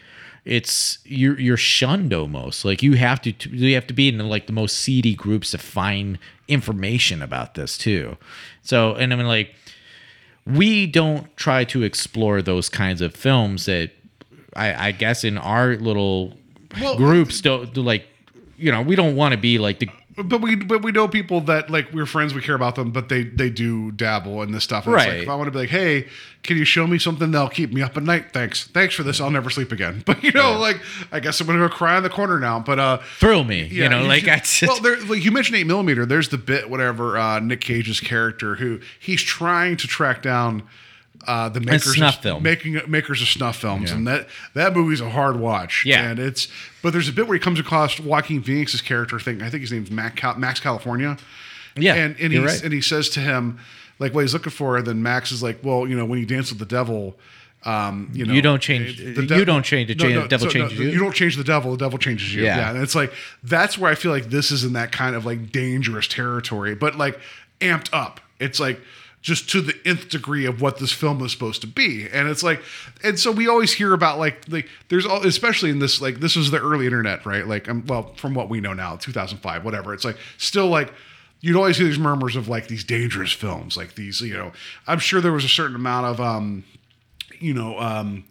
it's 0.45 0.99
you're 1.05 1.39
you're 1.39 1.57
shunned 1.57 2.13
almost. 2.13 2.63
Like 2.65 2.81
you 2.83 2.93
have 2.93 3.21
to 3.23 3.33
you 3.49 3.73
have 3.75 3.87
to 3.87 3.93
be 3.93 4.07
in 4.09 4.17
like 4.29 4.45
the 4.47 4.53
most 4.53 4.77
seedy 4.77 5.15
groups 5.15 5.51
to 5.51 5.57
find 5.57 6.17
information 6.47 7.21
about 7.21 7.55
this 7.55 7.77
too. 7.77 8.17
So 8.61 8.93
and 8.95 9.13
I 9.13 9.15
mean 9.15 9.27
like 9.27 9.53
we 10.45 10.87
don't 10.87 11.35
try 11.35 11.63
to 11.65 11.83
explore 11.83 12.41
those 12.41 12.69
kinds 12.69 13.01
of 13.01 13.13
films 13.13 13.65
that 13.65 13.91
I, 14.55 14.87
I 14.87 14.91
guess 14.91 15.23
in 15.23 15.37
our 15.37 15.75
little 15.75 16.33
groups 16.95 17.41
don't 17.41 17.75
like 17.77 18.07
you 18.57 18.71
know 18.71 18.81
we 18.81 18.95
don't 18.95 19.15
want 19.15 19.33
to 19.33 19.37
be 19.37 19.57
like 19.57 19.79
the 19.79 19.89
But 20.19 20.41
we 20.41 20.55
but 20.55 20.81
we 20.81 20.91
know 20.91 21.07
people 21.07 21.41
that 21.41 21.69
like 21.69 21.93
we're 21.93 22.07
friends, 22.07 22.33
we 22.33 22.41
care 22.41 22.55
about 22.55 22.73
them, 22.73 22.89
but 22.91 23.07
they 23.07 23.23
they 23.23 23.51
do 23.51 23.91
dabble 23.91 24.41
in 24.41 24.51
this 24.51 24.63
stuff. 24.63 24.87
And 24.87 24.95
It's 24.95 25.05
like, 25.05 25.13
Right. 25.13 25.21
if 25.23 25.29
I 25.29 25.35
want 25.35 25.45
to 25.47 25.51
be 25.51 25.59
like, 25.59 25.69
hey, 25.69 26.07
can 26.41 26.57
you 26.57 26.65
show 26.65 26.87
me 26.87 26.97
something 26.97 27.29
that'll 27.29 27.49
keep 27.49 27.71
me 27.71 27.83
up 27.83 27.95
at 27.97 28.01
night? 28.03 28.31
Thanks, 28.33 28.65
thanks 28.67 28.95
for 28.95 29.03
this. 29.03 29.21
I'll 29.21 29.29
never 29.29 29.51
sleep 29.51 29.71
again. 29.71 30.01
But 30.07 30.23
you 30.23 30.31
know, 30.31 30.57
like 30.59 30.81
I 31.11 31.19
guess 31.19 31.39
I'm 31.39 31.45
gonna 31.45 31.59
go 31.59 31.69
cry 31.69 31.97
in 31.97 32.03
the 32.03 32.09
corner 32.09 32.39
now. 32.39 32.59
But 32.59 32.79
uh, 32.79 32.97
thrill 33.19 33.43
me 33.43 33.65
you 33.67 33.87
know 33.89 34.03
like 34.05 34.23
should- 34.43 34.69
I 34.69 34.73
well, 34.73 34.81
there, 34.81 34.99
like 35.05 35.23
you 35.23 35.31
mentioned 35.31 35.57
eight 35.57 35.67
millimeter. 35.67 36.03
There's 36.03 36.29
the 36.29 36.39
bit, 36.39 36.67
whatever. 36.67 37.15
Uh, 37.17 37.39
Nick 37.39 37.61
Cage's 37.61 37.99
character, 37.99 38.55
who 38.55 38.79
he's 38.99 39.21
trying 39.21 39.77
to 39.77 39.87
track 39.87 40.23
down 40.23 40.63
uh, 41.27 41.49
the 41.49 41.59
makers 41.59 41.95
snuff 41.95 42.15
of, 42.17 42.21
film. 42.23 42.43
making 42.43 42.79
makers 42.87 43.21
of 43.21 43.27
snuff 43.27 43.57
films, 43.57 43.91
and 43.91 44.07
that 44.07 44.27
that 44.53 44.73
movie's 44.73 45.01
a 45.01 45.09
hard 45.09 45.37
watch. 45.39 45.83
Yeah. 45.85 46.09
and 46.09 46.19
it's 46.19 46.47
but 46.81 46.93
there's 46.93 47.09
a 47.09 47.13
bit 47.13 47.27
where 47.27 47.35
he 47.35 47.39
comes 47.39 47.59
across 47.59 47.99
Joaquin 47.99 48.41
Phoenix's 48.41 48.81
character. 48.81 49.19
Thing 49.19 49.41
I 49.41 49.49
think 49.49 49.61
his 49.61 49.71
name's 49.71 49.91
Mac 49.91 50.21
Max 50.37 50.59
California. 50.59 51.17
Yeah, 51.75 51.95
and 51.95 52.15
and 52.19 52.33
he 52.33 52.39
right. 52.39 52.63
and 52.63 52.73
he 52.73 52.81
says 52.81 53.09
to 53.09 53.19
him 53.19 53.59
like 53.99 54.13
what 54.13 54.21
he's 54.21 54.33
looking 54.33 54.51
for. 54.51 54.77
And 54.77 54.87
then 54.87 55.03
Max 55.03 55.31
is 55.31 55.43
like, 55.43 55.59
well, 55.63 55.87
you 55.87 55.95
know, 55.95 56.05
when 56.05 56.19
you 56.19 56.25
dance 56.25 56.49
with 56.49 56.59
the 56.59 56.65
devil. 56.65 57.17
Um, 57.63 58.11
you 58.13 58.23
know, 58.23 58.33
You 58.33 58.41
don't 58.41 58.61
change- 58.61 58.97
the 58.97 59.35
you 59.35 59.43
don't 59.43 59.63
change 59.63 59.87
the 59.89 59.95
cha- 59.95 60.07
the 60.07 60.27
devil 60.27 60.47
changes 60.47 60.79
you. 60.79 60.89
You 60.89 60.99
don't 60.99 61.13
change 61.15 61.35
the 61.35 61.43
devil; 61.43 61.71
the 61.71 61.77
devil 61.77 61.97
changes 61.97 62.33
you. 62.33 62.43
Yeah. 62.43 62.57
yeah, 62.57 62.69
and 62.69 62.81
it's 62.81 62.95
like 62.95 63.11
that's 63.43 63.77
where 63.77 63.91
I 63.91 63.95
feel 63.95 64.11
like 64.11 64.29
this 64.29 64.51
is 64.51 64.63
in 64.63 64.73
that 64.73 64.91
kind 64.91 65.15
of 65.15 65.25
like 65.25 65.51
dangerous 65.51 66.07
territory, 66.07 66.75
but 66.75 66.95
like 66.95 67.19
amped 67.59 67.89
up. 67.91 68.21
It's 68.39 68.59
like 68.59 68.79
just 69.27 69.49
to 69.49 69.59
the 69.59 69.77
nth 69.85 70.07
degree 70.07 70.45
of 70.45 70.61
what 70.61 70.79
this 70.79 70.93
film 70.93 71.19
was 71.19 71.33
supposed 71.33 71.59
to 71.59 71.67
be, 71.67 72.07
and 72.13 72.29
it's 72.29 72.43
like, 72.43 72.61
and 73.03 73.19
so 73.19 73.29
we 73.29 73.45
always 73.49 73.73
hear 73.73 73.91
about 73.93 74.17
like 74.17 74.45
like 74.47 74.69
there's 74.87 75.05
all 75.05 75.27
especially 75.27 75.69
in 75.69 75.79
this 75.79 75.99
like 75.99 76.21
this 76.21 76.37
was 76.37 76.49
the 76.49 76.59
early 76.61 76.85
internet, 76.85 77.25
right? 77.25 77.45
Like, 77.45 77.67
um, 77.67 77.85
well, 77.87 78.13
from 78.15 78.33
what 78.33 78.47
we 78.47 78.61
know 78.61 78.71
now, 78.71 78.95
2005, 78.95 79.65
whatever. 79.65 79.93
It's 79.93 80.05
like 80.05 80.17
still 80.37 80.67
like. 80.67 80.93
You'd 81.41 81.55
always 81.57 81.77
hear 81.77 81.85
these 81.85 81.99
murmurs 81.99 82.35
of 82.35 82.47
like 82.47 82.67
these 82.67 82.83
dangerous 82.83 83.31
films, 83.31 83.77
like 83.77 83.93
these, 83.93 84.21
you 84.21 84.33
know. 84.33 84.53
I'm 84.87 84.97
sure 84.97 85.21
there 85.21 85.31
was 85.33 85.43
a 85.45 85.49
certain 85.49 85.75
amount 85.75 86.07
of 86.07 86.19
um, 86.19 86.63
you 87.39 87.53
know 87.53 87.77
um 87.79 88.23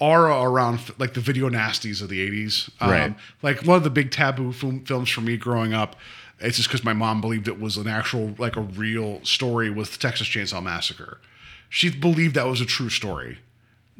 aura 0.00 0.42
around 0.42 0.80
like 0.98 1.12
the 1.14 1.20
video 1.20 1.50
nasties 1.50 2.00
of 2.02 2.08
the 2.08 2.26
80s 2.46 2.70
um, 2.80 2.90
Right. 2.90 3.14
like 3.42 3.62
one 3.64 3.76
of 3.76 3.84
the 3.84 3.90
big 3.90 4.10
taboo 4.10 4.50
film, 4.50 4.80
films 4.86 5.10
for 5.10 5.20
me 5.20 5.36
growing 5.36 5.74
up 5.74 5.94
it's 6.40 6.56
just 6.56 6.68
because 6.68 6.84
my 6.84 6.92
mom 6.92 7.20
believed 7.20 7.48
it 7.48 7.60
was 7.60 7.76
an 7.76 7.86
actual 7.88 8.34
like 8.38 8.56
a 8.56 8.60
real 8.60 9.22
story 9.24 9.70
with 9.70 9.92
the 9.92 9.98
texas 9.98 10.28
chainsaw 10.28 10.62
massacre. 10.62 11.20
She 11.68 11.90
believed 11.90 12.34
that 12.34 12.46
was 12.46 12.60
a 12.60 12.66
true 12.66 12.88
story 12.90 13.38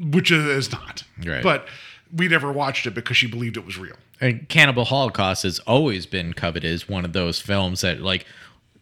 which 0.00 0.30
is 0.30 0.72
not. 0.72 1.04
Right. 1.24 1.42
but 1.42 1.66
we 2.14 2.26
never 2.26 2.50
watched 2.50 2.86
it 2.86 2.94
because 2.94 3.16
she 3.16 3.26
believed 3.26 3.56
it 3.56 3.66
was 3.66 3.78
real. 3.78 3.96
And 4.20 4.48
Cannibal 4.48 4.84
Holocaust 4.86 5.44
has 5.44 5.58
always 5.60 6.06
been 6.06 6.32
coveted 6.32 6.70
as 6.72 6.88
one 6.88 7.04
of 7.04 7.12
those 7.12 7.40
films 7.40 7.82
that 7.82 8.00
like 8.00 8.24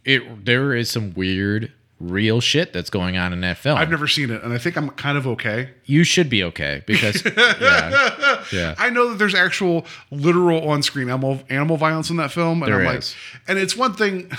it 0.04 0.44
there 0.44 0.74
is 0.74 0.90
some 0.90 1.12
weird 1.14 1.72
real 2.00 2.40
shit 2.40 2.72
that's 2.72 2.90
going 2.90 3.16
on 3.16 3.32
in 3.32 3.40
that 3.40 3.58
film. 3.58 3.76
i've 3.76 3.90
never 3.90 4.06
seen 4.06 4.30
it 4.30 4.40
and 4.44 4.52
i 4.52 4.58
think 4.58 4.76
i'm 4.76 4.88
kind 4.90 5.18
of 5.18 5.26
okay. 5.26 5.70
You 5.84 6.04
should 6.04 6.30
be 6.30 6.44
okay 6.44 6.84
because 6.86 7.24
yeah, 7.36 8.27
yeah. 8.52 8.74
I 8.78 8.90
know 8.90 9.08
that 9.10 9.18
there's 9.18 9.34
actual 9.34 9.84
literal 10.10 10.68
on-screen 10.68 11.08
animal 11.08 11.40
animal 11.50 11.76
violence 11.76 12.10
in 12.10 12.16
that 12.16 12.32
film, 12.32 12.62
and 12.62 12.72
There 12.72 12.80
I'm 12.80 12.86
like, 12.94 13.04
and 13.46 13.58
it's 13.58 13.76
one 13.76 13.94
thing. 13.94 14.30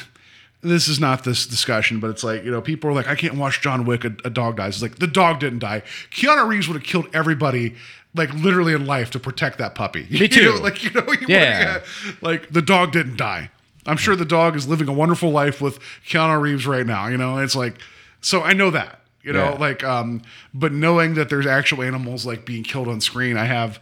This 0.62 0.89
is 0.89 0.99
not 0.99 1.24
this 1.24 1.47
discussion, 1.47 2.01
but 2.01 2.10
it's 2.10 2.24
like 2.24 2.43
you 2.43 2.51
know, 2.51 2.62
people 2.62 2.89
are 2.89 2.93
like, 2.93 3.07
I 3.07 3.16
can't 3.16 3.36
watch 3.36 3.62
John 3.62 3.86
Wick. 3.86 4.03
A, 4.03 4.14
a 4.26 4.30
dog 4.30 4.57
dies. 4.57 4.76
It's 4.76 4.82
like 4.82 4.97
the 4.99 5.07
dog 5.07 5.39
didn't 5.39 5.60
die. 5.60 5.84
Keanu 6.12 6.47
Reeves 6.47 6.68
would 6.68 6.76
have 6.76 6.84
killed 6.84 7.07
everybody, 7.14 7.76
like 8.14 8.34
literally 8.34 8.74
in 8.74 8.86
life, 8.86 9.10
to 9.12 9.20
protect 9.20 9.57
that 9.60 9.74
puppy. 9.74 10.05
Me 10.10 10.18
You 10.20 10.28
too. 10.28 10.55
know, 10.55 10.62
like 10.62 10.84
you 10.84 10.91
know, 10.91 11.05
you 11.14 11.28
Yeah. 11.30 11.82
like 12.22 12.49
the 12.49 12.62
dog 12.62 12.91
didn't 12.91 13.16
die. 13.18 13.51
I'm 13.86 13.95
sure 13.95 14.18
the 14.18 14.26
dog 14.26 14.57
is 14.57 14.68
living 14.68 14.89
a 14.89 14.93
wonderful 14.93 15.32
life 15.32 15.62
with 15.62 15.80
Keanu 16.05 16.41
Reeves 16.41 16.68
right 16.68 16.86
now. 16.86 17.07
You 17.07 17.16
know, 17.18 17.38
it's 17.38 17.55
like, 17.55 17.76
so 18.20 18.41
I 18.41 18.51
know 18.51 18.70
that. 18.72 18.99
You 19.24 19.32
know, 19.34 19.51
Yeah. 19.51 19.57
like, 19.60 19.84
um, 19.86 20.22
but 20.53 20.74
knowing 20.74 21.14
that 21.14 21.30
there's 21.30 21.45
actual 21.47 21.84
animals 21.84 22.26
like 22.26 22.45
being 22.45 22.64
killed 22.64 22.88
on 22.89 22.99
screen, 22.99 23.38
I 23.38 23.45
have, 23.45 23.80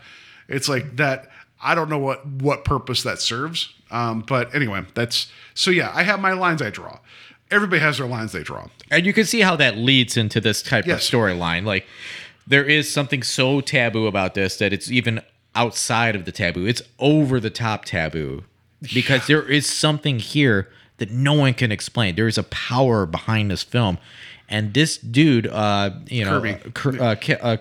it's 0.47 0.67
like 0.69 0.95
that. 0.97 1.29
I 1.61 1.73
don't 1.75 1.89
know 1.89 1.97
what 1.99 2.25
what 2.27 2.63
purpose 2.65 3.03
that 3.03 3.19
serves. 3.19 3.73
Um, 3.89 4.21
but 4.27 4.53
anyway, 4.53 4.85
that's 4.93 5.31
so 5.53 5.71
yeah. 5.71 5.91
I 5.93 6.03
have 6.03 6.19
my 6.19 6.33
lines 6.33 6.61
I 6.61 6.69
draw. 6.69 6.99
Everybody 7.49 7.79
has 7.81 7.97
their 7.97 8.07
lines 8.07 8.33
they 8.33 8.43
draw. 8.43 8.67
and 8.91 9.05
you 9.05 9.13
can 9.13 9.23
see 9.25 9.39
how 9.41 9.55
that 9.55 9.77
leads 9.77 10.17
into 10.17 10.41
this 10.41 10.61
type 10.61 10.85
Yes. 10.85 11.07
of 11.07 11.13
storyline. 11.19 11.63
Like 11.65 11.85
there 12.45 12.65
is 12.65 12.91
something 12.91 13.23
so 13.23 13.61
taboo 13.61 14.05
about 14.07 14.33
this 14.33 14.57
that 14.57 14.73
it's 14.73 14.91
even 14.91 15.21
outside 15.55 16.15
of 16.15 16.25
the 16.25 16.31
taboo. 16.31 16.65
It's 16.65 16.81
over 16.99 17.39
the 17.39 17.49
top 17.49 17.85
taboo 17.85 18.43
because 18.93 19.25
there 19.27 19.41
is 19.43 19.65
something 19.67 20.19
here 20.19 20.69
that 20.97 21.09
no 21.09 21.33
one 21.33 21.53
can 21.53 21.71
explain. 21.71 22.15
There 22.15 22.27
is 22.27 22.37
a 22.37 22.43
power 22.43 23.05
behind 23.05 23.49
this 23.51 23.63
film, 23.63 23.97
and 24.49 24.73
this 24.73 24.97
dude, 24.97 25.47
uh, 25.47 25.91
you 26.07 26.25
know, 26.25 26.41
Kirby. 26.73 26.99
uh, 26.99 27.15
Ker- 27.15 27.37
uh, 27.41 27.45
uh, 27.53 27.57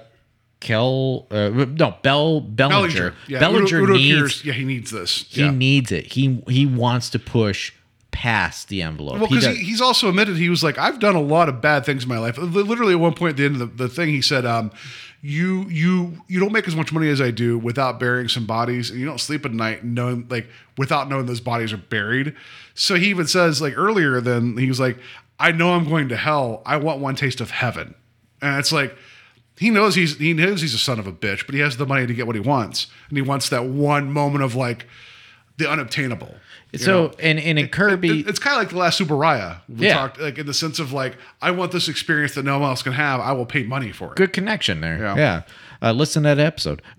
Kel, 0.67 1.29
uh, 1.31 1.49
no, 1.51 1.97
Bell 2.03 2.41
Bellinger. 2.41 2.89
Bellinger, 2.89 3.14
yeah, 3.29 3.39
Bellinger 3.39 3.77
Udo, 3.77 3.85
Udo 3.85 3.93
needs 3.95 4.43
Kiers, 4.43 4.45
yeah, 4.45 4.53
he 4.53 4.64
needs 4.64 4.91
this. 4.91 5.25
he 5.29 5.43
yeah. 5.43 5.51
needs 5.53 5.93
it. 5.93 6.12
He 6.12 6.43
he 6.49 6.67
wants 6.67 7.09
to 7.11 7.21
push 7.21 7.73
past 8.11 8.69
the 8.69 8.83
envelope. 8.83 9.21
Well, 9.21 9.29
because 9.29 9.45
he, 9.45 9.62
he's 9.62 9.81
also 9.81 10.09
admitted 10.09 10.37
he 10.37 10.49
was 10.49 10.64
like, 10.64 10.77
I've 10.77 10.99
done 10.99 11.14
a 11.14 11.21
lot 11.21 11.49
of 11.49 11.61
bad 11.61 11.87
things 11.87 12.03
in 12.03 12.09
my 12.09 12.19
life. 12.19 12.37
Literally, 12.37 12.95
at 12.95 12.99
one 12.99 13.14
point 13.14 13.31
at 13.31 13.37
the 13.37 13.45
end 13.45 13.61
of 13.61 13.77
the, 13.77 13.85
the 13.85 13.89
thing, 13.89 14.09
he 14.09 14.21
said, 14.21 14.45
um, 14.45 14.73
"You 15.23 15.67
you 15.69 16.25
you 16.27 16.41
don't 16.41 16.51
make 16.51 16.67
as 16.67 16.75
much 16.75 16.93
money 16.93 17.11
as 17.11 17.21
I 17.21 17.31
do 17.31 17.57
without 17.57 18.01
burying 18.01 18.27
some 18.27 18.45
bodies, 18.45 18.91
and 18.91 18.99
you 18.99 19.07
don't 19.07 19.21
sleep 19.21 19.47
at 19.47 19.53
night 19.53 19.85
knowing 19.85 20.27
like 20.29 20.49
without 20.77 21.09
knowing 21.09 21.27
those 21.27 21.41
bodies 21.41 21.73
are 21.73 21.77
buried." 21.77 22.35
So 22.75 22.97
he 22.97 23.07
even 23.07 23.29
says 23.29 23.62
like 23.62 23.79
earlier, 23.79 24.21
then 24.21 24.57
he 24.57 24.67
was 24.67 24.81
like, 24.81 24.99
"I 25.39 25.53
know 25.53 25.75
I'm 25.75 25.89
going 25.89 26.09
to 26.09 26.17
hell. 26.17 26.62
I 26.67 26.77
want 26.79 26.99
one 26.99 27.14
taste 27.14 27.41
of 27.41 27.53
heaven," 27.53 27.95
and 28.43 28.59
it's 28.59 28.73
like. 28.73 28.97
He 29.59 29.71
knows 29.71 29.95
he's 29.95 30.19
he 30.19 30.33
knows 30.35 30.61
he's 30.61 30.75
a 30.75 30.79
son 30.79 30.99
of 30.99 31.07
a 31.07 31.13
bitch, 31.13 31.47
but 31.47 31.55
he 31.55 31.61
has 31.63 31.77
the 31.77 31.87
money 31.87 32.07
to 32.07 32.13
get 32.15 32.27
what 32.27 32.37
he 32.37 32.41
wants, 32.41 32.87
and 33.09 33.17
he 33.17 33.23
wants 33.23 33.49
that 33.49 33.65
one 33.65 34.13
moment 34.13 34.45
of 34.45 34.55
like, 34.55 34.87
the 35.57 35.71
unobtainable. 35.71 36.35
So 36.75 37.07
know? 37.07 37.13
and 37.21 37.39
and 37.39 37.59
in 37.59 37.69
Kirby, 37.69 38.21
It- 38.21 38.29
it's 38.29 38.39
kind 38.39 38.57
of 38.57 38.61
like 38.61 38.69
the 38.71 38.77
last 38.77 38.99
Super 38.99 39.15
Raya. 39.15 39.61
We 39.69 39.87
Yeah. 39.87 39.95
talked 39.95 40.21
like 40.21 40.37
in 40.37 40.45
the 40.47 40.53
sense 40.53 40.79
of 40.79 40.93
like, 40.93 41.17
I 41.41 41.51
want 41.53 41.73
this 41.73 41.89
experience 41.89 42.35
that 42.35 42.45
no 42.45 42.59
one 42.59 42.69
else 42.69 42.83
can 42.83 42.93
have. 42.93 43.21
I 43.21 43.33
will 43.33 43.47
pay 43.47 43.63
money 43.63 43.93
for 43.93 44.09
it. 44.13 44.17
good 44.17 44.33
connection 44.35 44.81
there. 44.83 44.99
Yeah. 44.99 45.17
Yeah. 45.17 45.43
Uh, 45.81 45.93
listen 45.93 46.25
to 46.25 46.35
that 46.35 46.39
episode. 46.39 46.83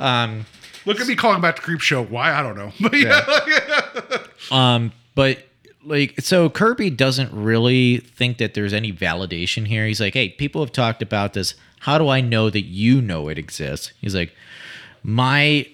um, 0.00 0.46
Look 0.86 1.00
at 1.00 1.06
me 1.08 1.16
calling 1.16 1.40
back 1.40 1.56
to 1.56 1.62
Creepshow. 1.62 2.08
Why 2.08 2.32
I 2.32 2.42
don't 2.42 2.56
know, 2.56 2.72
but 2.80 2.94
yeah, 2.98 3.20
um, 4.50 4.92
but 5.14 5.47
like, 5.88 6.20
so 6.20 6.48
Kirby 6.50 6.90
doesn't 6.90 7.32
really 7.32 7.98
think 7.98 8.38
that 8.38 8.54
there's 8.54 8.72
any 8.72 8.92
validation 8.92 9.66
here. 9.66 9.86
He's 9.86 10.00
like, 10.00 10.14
hey, 10.14 10.28
people 10.30 10.60
have 10.62 10.72
talked 10.72 11.02
about 11.02 11.32
this. 11.32 11.54
How 11.80 11.98
do 11.98 12.08
I 12.08 12.20
know 12.20 12.50
that 12.50 12.62
you 12.66 13.00
know 13.00 13.28
it 13.28 13.38
exists? 13.38 13.92
He's 14.00 14.14
like, 14.14 14.32
my 15.02 15.66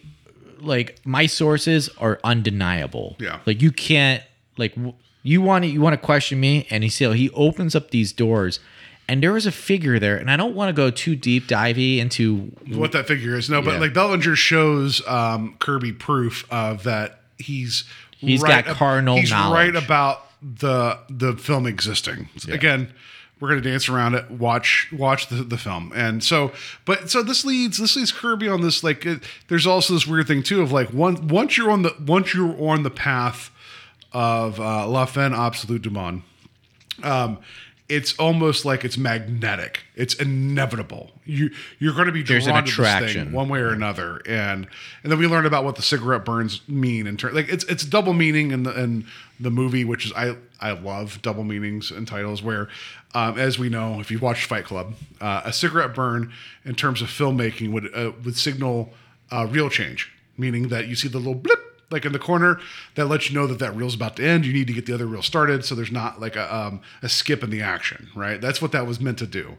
like 0.61 0.99
my 1.05 1.27
sources 1.27 1.89
are 1.99 2.19
undeniable. 2.25 3.17
Yeah. 3.19 3.41
Like 3.47 3.61
you 3.61 3.73
can't 3.73 4.23
like 4.57 4.75
you 5.23 5.43
want 5.43 5.65
to 5.65 5.71
you 5.71 5.81
want 5.81 5.95
to 6.01 6.05
question 6.07 6.41
me, 6.41 6.67
and 6.71 6.85
he 6.85 6.91
still 6.91 7.13
he 7.13 7.31
opens 7.31 7.75
up 7.75 7.91
these 7.91 8.13
doors, 8.13 8.61
and 9.09 9.23
there 9.23 9.33
was 9.33 9.47
a 9.47 9.53
figure 9.53 9.99
there, 9.99 10.17
and 10.17 10.31
I 10.31 10.37
don't 10.37 10.55
want 10.55 10.69
to 10.69 10.73
go 10.75 10.91
too 10.91 11.17
deep 11.17 11.47
divey 11.49 11.99
into 11.99 12.53
what 12.69 12.93
that 12.93 13.07
figure 13.09 13.35
is. 13.37 13.49
No, 13.51 13.61
but 13.63 13.75
Yeah. 13.75 13.81
like 13.81 13.95
Bellinger 13.95 14.37
shows 14.37 15.07
um, 15.09 15.57
Kirby 15.59 15.93
proof 15.93 16.47
of 16.51 16.85
that 16.85 17.21
he's 17.39 17.85
He's 18.27 18.43
got 18.43 18.67
ab- 18.67 18.77
carnal 18.77 19.17
He's 19.17 19.31
knowledge. 19.31 19.75
right 19.75 19.83
about 19.83 20.23
the 20.43 20.99
the 21.09 21.37
film 21.37 21.67
existing. 21.67 22.29
Again, 22.49 22.93
we're 23.41 23.49
gonna 23.49 23.61
dance 23.61 23.89
around 23.89 24.15
it. 24.15 24.31
Watch 24.31 24.89
watch 24.93 25.29
the, 25.29 25.37
the 25.37 25.57
film, 25.59 25.93
and 25.95 26.23
so 26.23 26.53
but 26.85 27.11
so 27.11 27.23
this 27.23 27.45
leads 27.45 27.79
this 27.79 27.97
leads 27.97 28.13
Kirby 28.13 28.49
on 28.49 28.61
this 28.61 28.83
like 28.85 29.05
it, 29.07 29.23
there's 29.49 29.67
also 29.67 29.95
this 29.95 30.07
weird 30.07 30.27
thing 30.27 30.43
too 30.43 30.63
of 30.63 30.73
like 30.73 30.89
one 30.93 31.29
once 31.29 31.57
you're 31.57 31.71
on 31.71 31.83
the 31.83 31.95
once 32.07 32.35
you're 32.35 32.57
on 32.71 32.83
the 32.83 32.91
path 32.91 33.51
of 34.13 34.61
uh, 34.61 34.87
La 34.89 35.05
Fin 35.07 35.33
Absolute 35.35 35.83
du 35.83 35.91
Monde 35.91 36.23
um, 37.03 37.39
it's 37.89 38.17
almost 38.19 38.65
like 38.65 38.85
it's 38.85 38.97
magnetic. 38.97 39.81
It's 39.95 40.15
inevitable. 40.15 41.11
You 41.25 41.51
you're 41.79 41.93
going 41.93 42.07
to 42.07 42.13
be 42.13 42.23
drawn 42.23 42.41
to 42.65 42.83
this 42.83 43.13
thing 43.13 43.33
one 43.33 43.49
way 43.49 43.61
or 43.61 43.69
another, 43.69 44.23
and 44.27 44.67
and 45.03 45.13
then 45.13 45.19
we 45.19 45.27
learned 45.27 45.47
about 45.47 45.65
what 45.65 45.77
the 45.77 45.83
cigarette 45.83 46.25
burns 46.25 46.67
mean 46.67 47.07
in 47.07 47.17
turn. 47.17 47.35
Like 47.35 47.49
it's 47.49 47.65
it's 47.65 47.85
double 47.85 48.15
meaning 48.15 48.53
in 48.53 48.63
the 48.63 48.79
in 48.83 49.07
the 49.39 49.51
movie, 49.51 49.85
which 49.85 50.07
is 50.07 50.13
I 50.15 50.37
I 50.61 50.73
love 50.73 51.21
double 51.21 51.45
meanings 51.45 51.91
and 51.91 52.09
titles 52.09 52.43
where, 52.43 52.69
um, 53.15 53.39
as 53.39 53.59
we 53.59 53.69
know, 53.69 54.01
if 54.01 54.11
you 54.11 54.19
watched 54.19 54.47
Fight 54.47 54.65
Club, 54.65 54.95
uh, 55.21 55.43
a 55.45 55.53
cigarette 55.53 55.95
burn 55.95 56.33
in 56.65 56.75
terms 56.75 57.03
of 57.03 57.09
filmmaking 57.09 57.71
would 57.73 57.95
uh, 57.95 58.13
would 58.25 58.37
signal 58.37 58.95
uh, 59.31 59.47
real 59.51 59.69
change, 59.69 60.11
meaning 60.39 60.69
that 60.69 60.89
you 60.89 60.95
see 60.95 61.09
the 61.09 61.19
little 61.19 61.35
blip 61.35 61.64
like 61.91 62.05
in 62.05 62.13
the 62.13 62.19
corner 62.19 62.61
that 62.95 63.07
lets 63.07 63.29
you 63.29 63.35
know 63.35 63.47
that 63.47 63.59
that 63.59 63.75
reel's 63.77 63.95
about 63.95 64.17
to 64.17 64.25
end. 64.27 64.45
You 64.47 64.53
need 64.53 64.67
to 64.67 64.73
get 64.73 64.87
the 64.87 64.95
other 64.95 65.07
reel 65.07 65.23
started, 65.23 65.65
so 65.65 65.75
there's 65.75 65.93
not 65.93 66.21
like 66.21 66.37
a 66.37 66.55
um, 66.55 66.81
a 67.03 67.09
skip 67.09 67.43
in 67.43 67.51
the 67.51 67.63
action, 67.63 68.09
right? 68.15 68.41
That's 68.41 68.61
what 68.63 68.73
that 68.73 68.87
was 68.87 69.01
meant 69.01 69.19
to 69.19 69.27
do. 69.27 69.57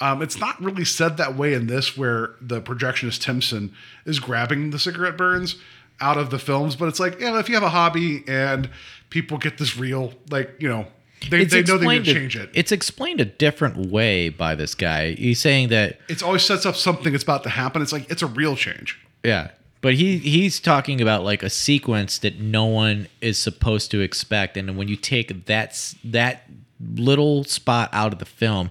Um, 0.00 0.22
it's 0.22 0.38
not 0.38 0.62
really 0.62 0.84
said 0.84 1.16
that 1.16 1.36
way 1.36 1.54
in 1.54 1.66
this, 1.66 1.96
where 1.96 2.36
the 2.40 2.60
projectionist 2.60 3.20
Timson 3.20 3.74
is 4.04 4.20
grabbing 4.20 4.70
the 4.70 4.78
cigarette 4.78 5.16
burns 5.16 5.56
out 6.00 6.16
of 6.16 6.30
the 6.30 6.38
films, 6.38 6.76
but 6.76 6.86
it's 6.86 7.00
like, 7.00 7.18
you 7.20 7.26
know, 7.26 7.38
if 7.38 7.48
you 7.48 7.54
have 7.56 7.64
a 7.64 7.70
hobby 7.70 8.22
and 8.28 8.70
people 9.10 9.38
get 9.38 9.58
this 9.58 9.76
reel, 9.76 10.14
like 10.30 10.54
you 10.60 10.68
know, 10.68 10.86
they, 11.30 11.42
It's 11.42 11.52
they 11.52 11.62
know 11.62 11.78
they're 11.78 11.78
going 11.78 11.98
explained 11.98 12.04
to 12.04 12.14
change 12.14 12.36
it. 12.36 12.50
It's 12.54 12.70
explained 12.70 13.20
a 13.20 13.24
different 13.24 13.90
way 13.90 14.28
by 14.28 14.54
this 14.54 14.74
guy. 14.76 15.14
He's 15.14 15.40
saying 15.40 15.68
that 15.68 15.98
It's 16.08 16.22
always 16.22 16.42
sets 16.42 16.64
up 16.64 16.76
something 16.76 17.12
that's 17.12 17.24
about 17.24 17.42
to 17.42 17.50
happen. 17.50 17.82
It's 17.82 17.92
like 17.92 18.08
it's 18.10 18.22
a 18.22 18.26
real 18.28 18.54
change. 18.54 18.98
yeah, 19.24 19.48
but 19.80 19.94
he 19.94 20.18
he's 20.18 20.60
talking 20.60 21.00
about 21.00 21.24
like 21.24 21.42
a 21.42 21.50
sequence 21.50 22.18
that 22.18 22.40
no 22.40 22.64
one 22.66 23.08
is 23.20 23.38
supposed 23.38 23.90
to 23.92 24.00
expect, 24.00 24.56
and 24.56 24.76
when 24.76 24.88
you 24.88 24.96
take 24.96 25.46
that 25.46 25.94
that 26.04 26.48
little 26.80 27.44
spot 27.44 27.88
out 27.92 28.12
of 28.12 28.18
the 28.18 28.24
film, 28.24 28.70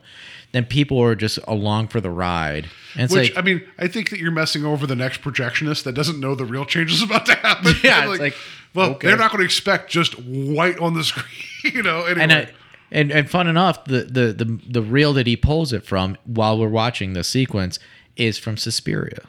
then 0.51 0.65
people 0.65 1.01
are 1.01 1.15
just 1.15 1.39
along 1.47 1.87
for 1.87 2.01
the 2.01 2.09
ride. 2.09 2.67
And 2.95 3.09
Which 3.09 3.29
like 3.29 3.37
I 3.37 3.45
mean, 3.45 3.63
I 3.77 3.87
think 3.87 4.09
that 4.09 4.19
you're 4.19 4.31
messing 4.31 4.65
over 4.65 4.87
the 4.87 4.95
next 4.95 5.21
projectionist 5.21 5.83
that 5.83 5.93
doesn't 5.93 6.19
know 6.19 6.35
the 6.35 6.45
real 6.45 6.65
change 6.65 6.91
is 6.91 7.01
about 7.01 7.25
to 7.27 7.35
happen. 7.35 7.73
Yeah, 7.83 8.09
it's 8.09 8.19
like, 8.19 8.35
well, 8.73 8.91
okay. 8.91 9.07
they're 9.07 9.17
not 9.17 9.31
going 9.31 9.39
to 9.39 9.45
expect 9.45 9.89
just 9.89 10.13
white 10.19 10.79
on 10.79 10.93
the 10.93 11.03
screen, 11.05 11.73
you 11.73 11.83
know. 11.83 12.01
Uh, 12.01 12.05
anyway, 12.05 12.23
and 12.23 12.33
I, 12.33 12.47
and 12.91 13.11
and 13.11 13.29
fun 13.29 13.47
enough, 13.47 13.85
the, 13.85 14.03
the 14.03 14.33
the 14.33 14.59
the 14.67 14.81
reel 14.81 15.13
that 15.13 15.27
he 15.27 15.35
pulls 15.35 15.73
it 15.73 15.85
from 15.85 16.17
while 16.25 16.57
we're 16.57 16.69
watching 16.69 17.13
the 17.13 17.23
sequence 17.23 17.79
is 18.15 18.37
from 18.37 18.57
Suspiria. 18.57 19.21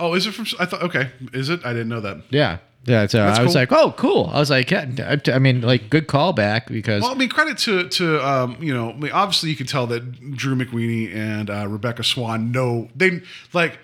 Oh, 0.00 0.14
is 0.14 0.26
it 0.26 0.32
from? 0.32 0.46
I 0.58 0.64
thought, 0.66 0.82
okay, 0.82 1.10
is 1.32 1.48
it? 1.48 1.64
I 1.64 1.72
didn't 1.72 1.88
know 1.88 2.00
that. 2.00 2.18
Yeah. 2.30 2.58
Yeah, 2.84 3.06
so 3.06 3.18
That's 3.18 3.38
I 3.38 3.42
was 3.44 3.52
cool. 3.52 3.60
like, 3.60 3.70
"Oh, 3.70 3.94
cool!" 3.96 4.30
I 4.32 4.40
was 4.40 4.50
like, 4.50 4.68
yeah, 4.72 5.16
I 5.28 5.38
mean, 5.38 5.60
like, 5.60 5.88
good 5.88 6.08
callback 6.08 6.66
because 6.66 7.02
Well, 7.02 7.12
I 7.12 7.14
mean, 7.14 7.28
credit 7.28 7.56
to 7.58 7.88
to 7.88 8.26
um, 8.28 8.56
you 8.60 8.74
know, 8.74 8.90
I 8.90 8.94
mean, 8.96 9.12
obviously 9.12 9.50
you 9.50 9.56
can 9.56 9.68
tell 9.68 9.86
that 9.86 10.34
Drew 10.36 10.56
McWeeny 10.56 11.14
and 11.14 11.48
uh, 11.48 11.68
Rebecca 11.68 12.02
Swan 12.02 12.50
know 12.50 12.88
they 12.96 13.20
like 13.52 13.78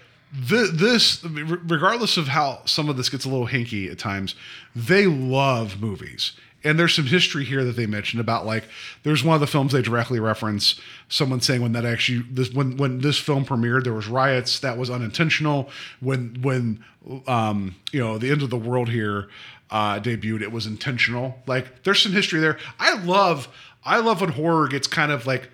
th- 0.49 0.71
this, 0.73 1.25
I 1.25 1.29
mean, 1.29 1.47
re- 1.47 1.59
regardless 1.69 2.17
of 2.17 2.27
how 2.27 2.63
some 2.65 2.89
of 2.89 2.97
this 2.97 3.09
gets 3.09 3.25
a 3.25 3.29
little 3.29 3.47
hinky 3.47 3.89
at 3.89 4.01
times. 4.01 4.35
They 4.75 5.07
love 5.07 5.81
movies, 5.81 6.33
and 6.69 6.79
there's 6.79 6.95
some 6.95 7.07
history 7.07 7.45
here 7.45 7.65
that 7.65 7.77
they 7.77 7.87
mentioned 7.87 8.21
about 8.21 8.45
like 8.45 8.65
there's 9.03 9.25
one 9.25 9.35
of 9.35 9.41
the 9.41 9.47
films 9.47 9.73
they 9.73 9.81
directly 9.81 10.21
reference 10.21 10.79
someone 11.09 11.41
saying 11.41 11.63
when 11.63 11.73
that 11.73 11.87
actually 11.87 12.23
this 12.31 12.53
when 12.53 12.77
when 12.77 13.01
this 13.01 13.19
film 13.19 13.47
premiered 13.47 13.85
there 13.85 13.95
was 13.95 14.07
riots. 14.07 14.61
That 14.61 14.77
was 14.77 14.91
unintentional. 14.91 15.71
When 16.01 16.43
when 16.43 16.85
um 17.27 17.75
you 17.91 18.01
know 18.01 18.19
the 18.19 18.31
end 18.31 18.43
of 18.43 18.51
the 18.51 18.59
world 18.59 18.91
here 18.91 19.29
uh 19.71 19.99
debuted 19.99 20.43
it 20.43 20.53
was 20.53 20.67
intentional. 20.67 21.39
Like 21.47 21.85
there's 21.85 22.03
some 22.03 22.13
history 22.13 22.41
there. 22.41 22.59
I 22.79 22.95
love 23.03 23.49
i 23.85 23.99
love 23.99 24.21
when 24.21 24.31
horror 24.31 24.69
gets 24.69 24.87
kind 24.87 25.11
of 25.11 25.27
like 25.27 25.49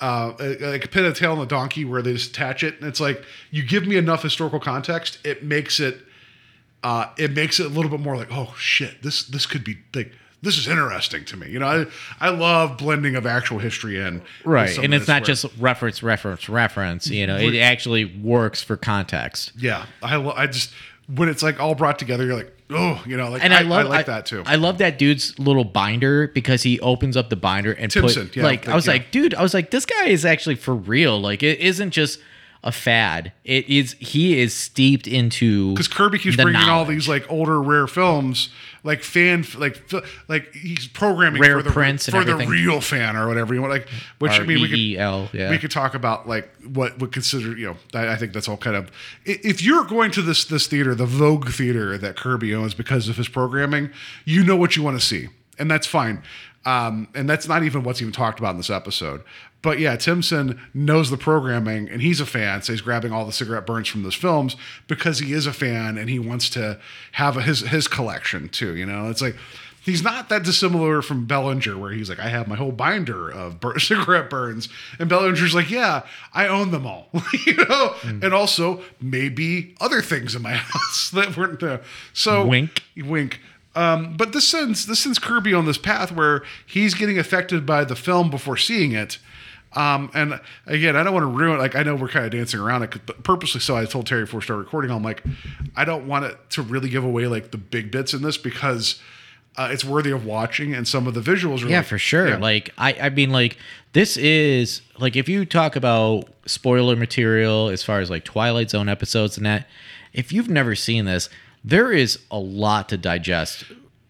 uh 0.00 0.32
like 0.38 0.84
a 0.84 0.88
pin 0.88 1.04
a 1.04 1.12
tail 1.12 1.32
on 1.32 1.38
the 1.38 1.46
donkey 1.46 1.84
where 1.84 2.02
they 2.02 2.14
just 2.14 2.30
attach 2.30 2.64
it. 2.64 2.80
And 2.80 2.88
it's 2.88 2.98
like 2.98 3.24
you 3.52 3.62
give 3.62 3.86
me 3.86 3.96
enough 3.96 4.22
historical 4.22 4.58
context 4.58 5.18
it 5.24 5.44
makes 5.44 5.78
it 5.78 6.00
uh, 6.82 7.08
it 7.16 7.32
makes 7.32 7.58
it 7.58 7.66
a 7.66 7.68
little 7.68 7.90
bit 7.90 7.98
more 7.98 8.16
like, 8.16 8.28
oh 8.30 8.54
shit, 8.56 9.02
this 9.02 9.24
this 9.24 9.44
could 9.44 9.64
be 9.64 9.78
like 9.92 10.12
this 10.42 10.58
is 10.58 10.68
interesting 10.68 11.24
to 11.26 11.36
me. 11.36 11.50
You 11.50 11.58
know, 11.58 11.66
I 12.20 12.26
I 12.26 12.30
love 12.30 12.78
blending 12.78 13.16
of 13.16 13.26
actual 13.26 13.58
history 13.58 13.98
in, 14.00 14.22
right, 14.44 14.76
and 14.78 14.94
it's 14.94 15.08
not 15.08 15.24
just 15.24 15.46
reference, 15.58 16.02
reference, 16.02 16.48
reference. 16.48 17.08
You 17.08 17.26
know, 17.26 17.36
it 17.36 17.58
actually 17.58 18.04
works 18.04 18.62
for 18.62 18.76
context. 18.76 19.52
yeah. 19.56 19.86
I 20.02 20.16
lo- 20.16 20.34
I 20.36 20.46
just 20.46 20.72
when 21.14 21.28
it's 21.28 21.42
like 21.42 21.60
all 21.60 21.74
brought 21.74 21.98
together, 21.98 22.24
you're 22.26 22.36
like, 22.36 22.52
oh, 22.70 23.02
you 23.06 23.16
know, 23.16 23.30
like 23.30 23.44
And 23.44 23.54
I, 23.54 23.62
love 23.62 23.86
like 23.86 24.06
that 24.06 24.26
too. 24.26 24.42
I 24.44 24.56
love 24.56 24.78
that 24.78 24.98
dude's 24.98 25.38
little 25.38 25.64
binder 25.64 26.28
because 26.28 26.62
he 26.62 26.80
opens 26.80 27.16
up 27.16 27.30
the 27.30 27.36
binder 27.36 27.72
and 27.72 27.90
Timson, 27.90 28.26
put 28.26 28.36
yeah, 28.36 28.42
like 28.42 28.68
I 28.68 28.74
was 28.74 28.86
yeah. 28.86 28.94
like, 28.94 29.10
dude, 29.10 29.34
I 29.34 29.42
was 29.42 29.54
like, 29.54 29.70
this 29.70 29.86
guy 29.86 30.06
is 30.06 30.24
actually 30.24 30.56
for 30.56 30.74
real. 30.74 31.20
Like, 31.20 31.42
it 31.42 31.60
isn't 31.60 31.90
just 31.92 32.18
a 32.66 32.72
fad. 32.72 33.32
It 33.44 33.68
is 33.68 33.92
he 34.00 34.40
is 34.40 34.52
steeped 34.52 35.06
into 35.06 35.70
because 35.70 35.86
Kirby 35.86 36.18
keeps 36.18 36.36
the 36.36 36.42
bringing 36.42 36.68
all 36.68 36.84
these 36.84 37.08
like 37.08 37.30
older 37.30 37.62
rare 37.62 37.86
films, 37.86 38.48
like 38.82 39.04
fan, 39.04 39.44
like 39.56 39.80
like 40.28 40.52
he's 40.52 40.88
programming 40.88 41.40
Rare 41.40 41.58
for 41.58 41.62
the 41.62 41.70
prints 41.70 42.08
for 42.08 42.24
the 42.24 42.34
real 42.34 42.80
fan 42.80 43.16
or 43.16 43.28
whatever 43.28 43.54
you 43.54 43.60
want. 43.60 43.72
Like, 43.72 43.88
which 44.18 44.32
I 44.32 44.40
mean, 44.40 44.60
we 44.60 44.68
could 44.68 44.78
yeah. 45.32 45.48
we 45.48 45.58
could 45.58 45.70
talk 45.70 45.94
about 45.94 46.28
like 46.28 46.52
what 46.64 46.98
would 46.98 47.12
consider 47.12 47.56
you 47.56 47.66
know. 47.66 47.76
I, 47.94 48.14
I 48.14 48.16
think 48.16 48.32
that's 48.32 48.48
all 48.48 48.56
kind 48.56 48.74
of 48.74 48.90
if 49.24 49.62
you're 49.62 49.84
going 49.84 50.10
to 50.10 50.22
this 50.22 50.44
this 50.44 50.66
theater, 50.66 50.96
the 50.96 51.06
Vogue 51.06 51.50
theater 51.50 51.96
that 51.96 52.16
Kirby 52.16 52.52
owns 52.52 52.74
because 52.74 53.08
of 53.08 53.16
his 53.16 53.28
programming, 53.28 53.90
you 54.24 54.42
know 54.42 54.56
what 54.56 54.74
you 54.74 54.82
want 54.82 54.98
to 54.98 55.06
see, 55.06 55.28
and 55.56 55.70
that's 55.70 55.86
fine. 55.86 56.20
Um, 56.64 57.06
and 57.14 57.30
that's 57.30 57.46
not 57.46 57.62
even 57.62 57.84
what's 57.84 58.02
even 58.02 58.12
talked 58.12 58.40
about 58.40 58.50
in 58.50 58.56
this 58.56 58.70
episode. 58.70 59.22
But 59.66 59.80
yeah, 59.80 59.96
Timson 59.96 60.60
knows 60.74 61.10
the 61.10 61.16
programming 61.16 61.88
and 61.88 62.00
he's 62.00 62.20
a 62.20 62.24
fan, 62.24 62.62
so 62.62 62.72
he's 62.72 62.80
grabbing 62.80 63.10
all 63.10 63.26
the 63.26 63.32
cigarette 63.32 63.66
burns 63.66 63.88
from 63.88 64.04
those 64.04 64.14
films 64.14 64.54
because 64.86 65.18
he 65.18 65.32
is 65.32 65.44
a 65.44 65.52
fan 65.52 65.98
and 65.98 66.08
he 66.08 66.20
wants 66.20 66.48
to 66.50 66.78
have 67.10 67.36
a, 67.36 67.42
his 67.42 67.62
his 67.62 67.88
collection 67.88 68.48
too. 68.48 68.76
You 68.76 68.86
know, 68.86 69.10
it's 69.10 69.20
like 69.20 69.34
he's 69.82 70.04
not 70.04 70.28
that 70.28 70.44
dissimilar 70.44 71.02
from 71.02 71.26
Bellinger, 71.26 71.76
where 71.76 71.90
he's 71.90 72.08
like, 72.08 72.20
I 72.20 72.28
have 72.28 72.46
my 72.46 72.54
whole 72.54 72.70
binder 72.70 73.28
of 73.28 73.58
bur- 73.58 73.76
cigarette 73.80 74.30
burns, 74.30 74.68
and 75.00 75.08
Bellinger's 75.08 75.52
like, 75.52 75.68
Yeah, 75.68 76.02
I 76.32 76.46
own 76.46 76.70
them 76.70 76.86
all, 76.86 77.08
you 77.44 77.56
know, 77.56 77.96
and 78.04 78.32
also 78.32 78.84
maybe 79.00 79.74
other 79.80 80.00
things 80.00 80.36
in 80.36 80.42
my 80.42 80.52
house 80.54 81.10
that 81.10 81.36
weren't 81.36 81.58
there. 81.58 81.82
So 82.12 82.46
Wink. 82.46 82.84
wink. 82.96 83.40
Um, 83.74 84.16
but 84.16 84.32
this 84.32 84.46
sends 84.46 84.86
this 84.86 85.00
sends 85.00 85.18
Kirby 85.18 85.52
on 85.52 85.66
this 85.66 85.76
path 85.76 86.12
where 86.12 86.44
he's 86.64 86.94
getting 86.94 87.18
affected 87.18 87.66
by 87.66 87.82
the 87.82 87.96
film 87.96 88.30
before 88.30 88.56
seeing 88.56 88.92
it. 88.92 89.18
Um, 89.76 90.10
and 90.14 90.40
again, 90.66 90.96
I 90.96 91.02
don't 91.02 91.12
want 91.12 91.24
to 91.24 91.26
ruin. 91.30 91.58
Like 91.58 91.76
I 91.76 91.82
know 91.82 91.94
we're 91.94 92.08
kind 92.08 92.24
of 92.24 92.32
dancing 92.32 92.58
around 92.60 92.82
it, 92.82 92.94
but 93.06 93.22
purposely 93.22 93.60
so. 93.60 93.76
I 93.76 93.84
told 93.84 94.06
Terry 94.06 94.22
before 94.22 94.40
we 94.40 94.44
started 94.44 94.62
recording, 94.64 94.90
I'm 94.90 95.02
like, 95.02 95.22
I 95.76 95.84
don't 95.84 96.06
want 96.06 96.24
it 96.24 96.36
to 96.50 96.62
really 96.62 96.88
give 96.88 97.04
away 97.04 97.26
like 97.26 97.50
the 97.50 97.58
big 97.58 97.90
bits 97.90 98.14
in 98.14 98.22
this 98.22 98.38
because 98.38 99.00
uh, 99.58 99.68
it's 99.70 99.84
worthy 99.84 100.10
of 100.10 100.24
watching, 100.24 100.74
and 100.74 100.88
some 100.88 101.06
of 101.06 101.14
the 101.14 101.20
visuals 101.20 101.62
are 101.64 101.68
Yeah, 101.68 101.78
like- 101.78 101.86
for 101.86 101.98
sure. 101.98 102.28
yeah. 102.28 102.36
Like 102.38 102.70
I, 102.78 102.94
I 102.94 103.08
mean, 103.10 103.30
like 103.30 103.58
this 103.92 104.16
is 104.16 104.80
like 104.98 105.14
if 105.14 105.28
you 105.28 105.44
talk 105.44 105.76
about 105.76 106.28
spoiler 106.46 106.96
material 106.96 107.68
as 107.68 107.82
far 107.82 108.00
as 108.00 108.08
like 108.10 108.24
Twilight 108.24 108.70
Zone 108.70 108.88
episodes 108.88 109.36
and 109.36 109.44
that, 109.46 109.66
if 110.12 110.32
you've 110.32 110.48
never 110.48 110.74
seen 110.74 111.04
this, 111.04 111.28
there 111.64 111.92
is 111.92 112.18
a 112.30 112.38
lot 112.38 112.88
to 112.90 112.96
digest. 112.96 113.64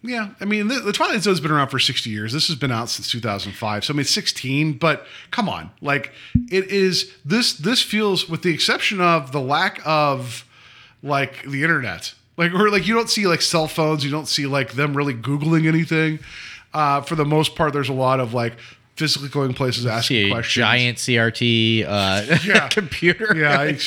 Yeah, 0.07 0.29
I 0.39 0.45
mean, 0.45 0.69
the, 0.69 0.79
the 0.79 0.93
Twilight 0.93 1.21
Zone's 1.21 1.41
been 1.41 1.51
around 1.51 1.67
for 1.67 1.79
60 1.79 2.09
years. 2.09 2.31
This 2.31 2.47
has 2.47 2.55
been 2.55 2.71
out 2.71 2.87
since 2.87 3.11
2005. 3.11 3.83
So 3.83 3.93
I 3.93 3.97
mean, 3.97 4.05
16, 4.05 4.73
but 4.73 5.05
come 5.31 5.49
on, 5.49 5.69
like 5.81 6.13
it 6.49 6.71
is. 6.71 7.11
This 7.25 7.53
this 7.53 7.81
feels, 7.81 8.29
with 8.29 8.41
the 8.41 8.53
exception 8.53 9.01
of 9.01 9.33
the 9.33 9.41
lack 9.41 9.81
of 9.85 10.45
like 11.03 11.43
the 11.43 11.61
internet, 11.61 12.13
like 12.37 12.53
or 12.53 12.69
like 12.69 12.87
you 12.87 12.95
don't 12.95 13.09
see 13.09 13.27
like 13.27 13.41
cell 13.41 13.67
phones, 13.67 14.05
you 14.05 14.09
don't 14.09 14.27
see 14.27 14.45
like 14.45 14.73
them 14.73 14.95
really 14.95 15.13
googling 15.13 15.67
anything. 15.67 16.19
Uh, 16.73 17.01
for 17.01 17.15
the 17.15 17.25
most 17.25 17.55
part, 17.55 17.73
there's 17.73 17.89
a 17.89 17.93
lot 17.93 18.21
of 18.21 18.33
like 18.33 18.53
physically 18.97 19.29
going 19.29 19.53
places, 19.53 19.85
asking 19.85 20.17
See 20.17 20.29
a 20.29 20.33
questions. 20.33 20.53
giant 20.65 20.97
CRT 20.97 21.85
uh, 21.87 22.37
Yeah. 22.45 22.67
computer. 22.67 23.33
yeah. 23.35 23.59
I, 23.59 23.77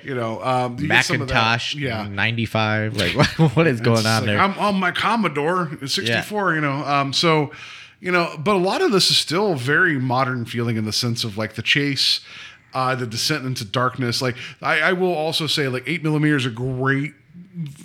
you 0.04 0.14
know, 0.14 0.42
um, 0.42 0.78
you 0.78 0.88
get 0.88 1.04
some 1.04 1.20
of 1.20 1.28
that. 1.28 1.34
Macintosh, 1.34 1.74
yeah. 1.74 2.06
95. 2.08 2.96
Like, 2.96 3.14
what, 3.16 3.26
what 3.56 3.66
is 3.66 3.80
going 3.80 3.98
It's 3.98 4.06
on 4.06 4.22
like, 4.22 4.26
there? 4.26 4.38
I'm 4.38 4.58
on 4.58 4.76
my 4.76 4.92
Commodore 4.92 5.70
it's 5.82 5.94
64, 5.94 6.54
you 6.54 6.60
know. 6.60 6.84
Um, 6.84 7.12
so, 7.12 7.50
you 8.00 8.10
know, 8.12 8.34
but 8.38 8.54
a 8.54 8.58
lot 8.58 8.80
of 8.82 8.92
this 8.92 9.10
is 9.10 9.18
still 9.18 9.54
very 9.56 9.98
modern 9.98 10.44
feeling 10.44 10.76
in 10.76 10.84
the 10.84 10.92
sense 10.92 11.24
of 11.24 11.36
like 11.36 11.54
the 11.54 11.62
chase, 11.62 12.20
uh, 12.72 12.94
the 12.94 13.06
descent 13.06 13.44
into 13.44 13.64
darkness. 13.64 14.22
Like, 14.22 14.36
I, 14.62 14.80
I 14.80 14.92
will 14.94 15.12
also 15.12 15.46
say, 15.46 15.68
like, 15.68 15.82
eight 15.86 16.02
millimeter 16.02 16.36
is 16.36 16.46
a 16.46 16.50
great 16.50 17.14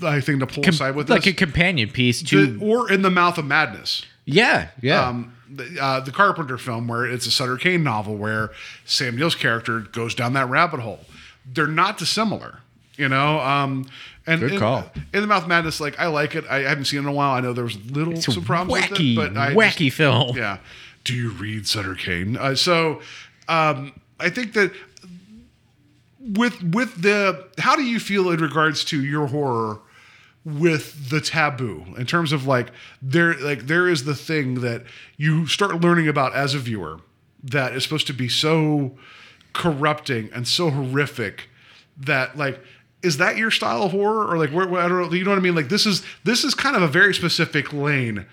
I 0.03 0.21
think 0.21 0.39
to 0.41 0.47
pull 0.47 0.63
Com- 0.63 0.73
aside 0.73 0.95
with 0.95 1.09
like 1.09 1.23
this. 1.23 1.33
a 1.33 1.35
companion 1.35 1.89
piece 1.89 2.21
to. 2.23 2.45
The- 2.47 2.65
or 2.65 2.91
in 2.91 3.01
the 3.01 3.09
mouth 3.09 3.37
of 3.39 3.45
madness. 3.45 4.05
yeah, 4.25 4.67
yeah. 4.81 5.07
Um, 5.07 5.34
uh, 5.79 5.99
the 6.01 6.11
Carpenter 6.11 6.57
film, 6.57 6.87
where 6.87 7.05
it's 7.05 7.25
a 7.27 7.31
Sutter 7.31 7.57
Kane 7.57 7.83
novel, 7.83 8.15
where 8.15 8.51
Sam 8.85 9.15
Neill's 9.15 9.35
character 9.35 9.79
goes 9.81 10.15
down 10.15 10.33
that 10.33 10.49
rabbit 10.49 10.79
hole. 10.79 11.01
They're 11.45 11.67
not 11.67 11.97
dissimilar, 11.97 12.59
you 12.95 13.07
know. 13.09 13.39
Um, 13.39 13.87
and 14.27 14.41
Good 14.41 14.53
in, 14.53 14.59
call. 14.59 14.85
In 15.13 15.21
the 15.21 15.27
Mouth 15.27 15.47
Madness, 15.47 15.79
like 15.79 15.99
I 15.99 16.07
like 16.07 16.33
it. 16.35 16.45
I 16.49 16.59
haven't 16.61 16.85
seen 16.85 16.99
it 16.99 17.03
in 17.03 17.07
a 17.09 17.11
while. 17.13 17.33
I 17.33 17.41
know 17.41 17.53
there 17.53 17.63
was 17.63 17.77
little 17.91 18.13
it's 18.13 18.25
some 18.33 18.43
problems 18.43 18.83
wacky, 18.83 19.15
with 19.15 19.27
it, 19.27 19.33
but 19.33 19.37
I 19.39 19.53
wacky 19.53 19.85
just- 19.85 19.97
film. 19.97 20.35
yeah. 20.35 20.57
Do 21.03 21.13
you 21.13 21.29
read 21.31 21.67
Sutter 21.67 21.93
Kane? 21.93 22.35
Uh, 22.35 22.55
so 22.55 23.01
um, 23.47 23.93
I 24.19 24.29
think 24.31 24.53
that 24.53 24.71
with 26.19 26.61
with 26.73 27.01
the 27.01 27.45
how 27.59 27.75
do 27.75 27.83
you 27.83 27.99
feel 27.99 28.31
in 28.31 28.39
regards 28.39 28.83
to 28.85 29.03
your 29.03 29.27
horror 29.27 29.79
with 30.45 31.09
the 31.09 31.19
taboo. 31.19 31.83
In 31.97 32.05
terms 32.05 32.31
of 32.31 32.45
like 32.45 32.67
there 33.01 33.33
like 33.39 33.65
there 33.67 33.89
is 33.89 34.03
the 34.05 34.15
thing 34.15 34.61
that 34.61 34.83
you 35.17 35.47
start 35.47 35.81
learning 35.81 36.07
about 36.07 36.33
as 36.35 36.53
a 36.53 36.59
viewer 36.59 36.99
that 37.43 37.73
is 37.73 37.83
supposed 37.83 38.07
to 38.07 38.13
be 38.13 38.29
so 38.29 38.95
corrupting 39.53 40.29
and 40.33 40.47
so 40.47 40.69
horrific 40.69 41.49
that 41.97 42.37
like 42.37 42.59
is 43.01 43.17
that 43.17 43.37
your 43.37 43.51
style 43.51 43.83
of 43.83 43.91
horror? 43.91 44.27
Or 44.31 44.37
like 44.37 44.51
where, 44.51 44.67
where- 44.67 44.81
I 44.81 44.87
don't 44.87 45.01
know 45.09 45.13
you 45.13 45.23
know 45.23 45.31
what 45.31 45.39
I 45.39 45.41
mean? 45.41 45.55
Like 45.55 45.69
this 45.69 45.85
is 45.85 46.03
this 46.23 46.43
is 46.43 46.53
kind 46.53 46.75
of 46.75 46.81
a 46.83 46.87
very 46.87 47.13
specific 47.13 47.73
lane 47.73 48.25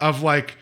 of 0.00 0.22
like 0.22 0.56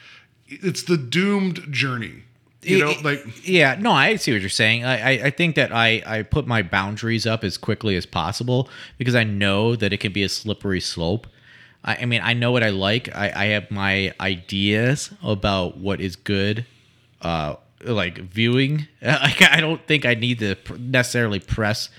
it's 0.46 0.82
the 0.82 0.96
doomed 0.96 1.72
journey 1.72 2.24
you 2.68 2.78
know 2.78 2.94
like 3.02 3.24
yeah 3.46 3.76
no 3.78 3.90
i 3.90 4.16
see 4.16 4.32
what 4.32 4.40
you're 4.40 4.50
saying. 4.50 4.84
I, 4.84 4.96
I 4.98 5.10
i 5.26 5.30
think 5.30 5.56
that 5.56 5.72
i 5.72 6.02
i 6.06 6.22
put 6.22 6.46
my 6.46 6.62
boundaries 6.62 7.26
up 7.26 7.44
as 7.44 7.56
quickly 7.56 7.96
as 7.96 8.06
possible 8.06 8.68
because 8.98 9.14
i 9.14 9.24
know 9.24 9.76
that 9.76 9.92
it 9.92 9.98
can 9.98 10.12
be 10.12 10.22
a 10.22 10.28
slippery 10.28 10.80
slope. 10.80 11.26
I, 11.84 11.96
I 11.96 12.04
mean 12.06 12.20
i 12.22 12.32
know 12.34 12.52
what 12.52 12.62
i 12.62 12.70
like. 12.70 13.14
I, 13.14 13.32
I 13.34 13.44
have 13.46 13.70
my 13.70 14.12
ideas 14.20 15.10
about 15.22 15.78
what 15.78 16.00
is 16.00 16.16
good 16.16 16.66
uh 17.22 17.56
like 17.84 18.18
viewing. 18.18 18.88
Like 19.02 19.42
i 19.42 19.60
don't 19.60 19.84
think 19.86 20.04
i 20.04 20.14
need 20.14 20.40
to 20.40 20.56
necessarily 20.78 21.40
press 21.40 21.90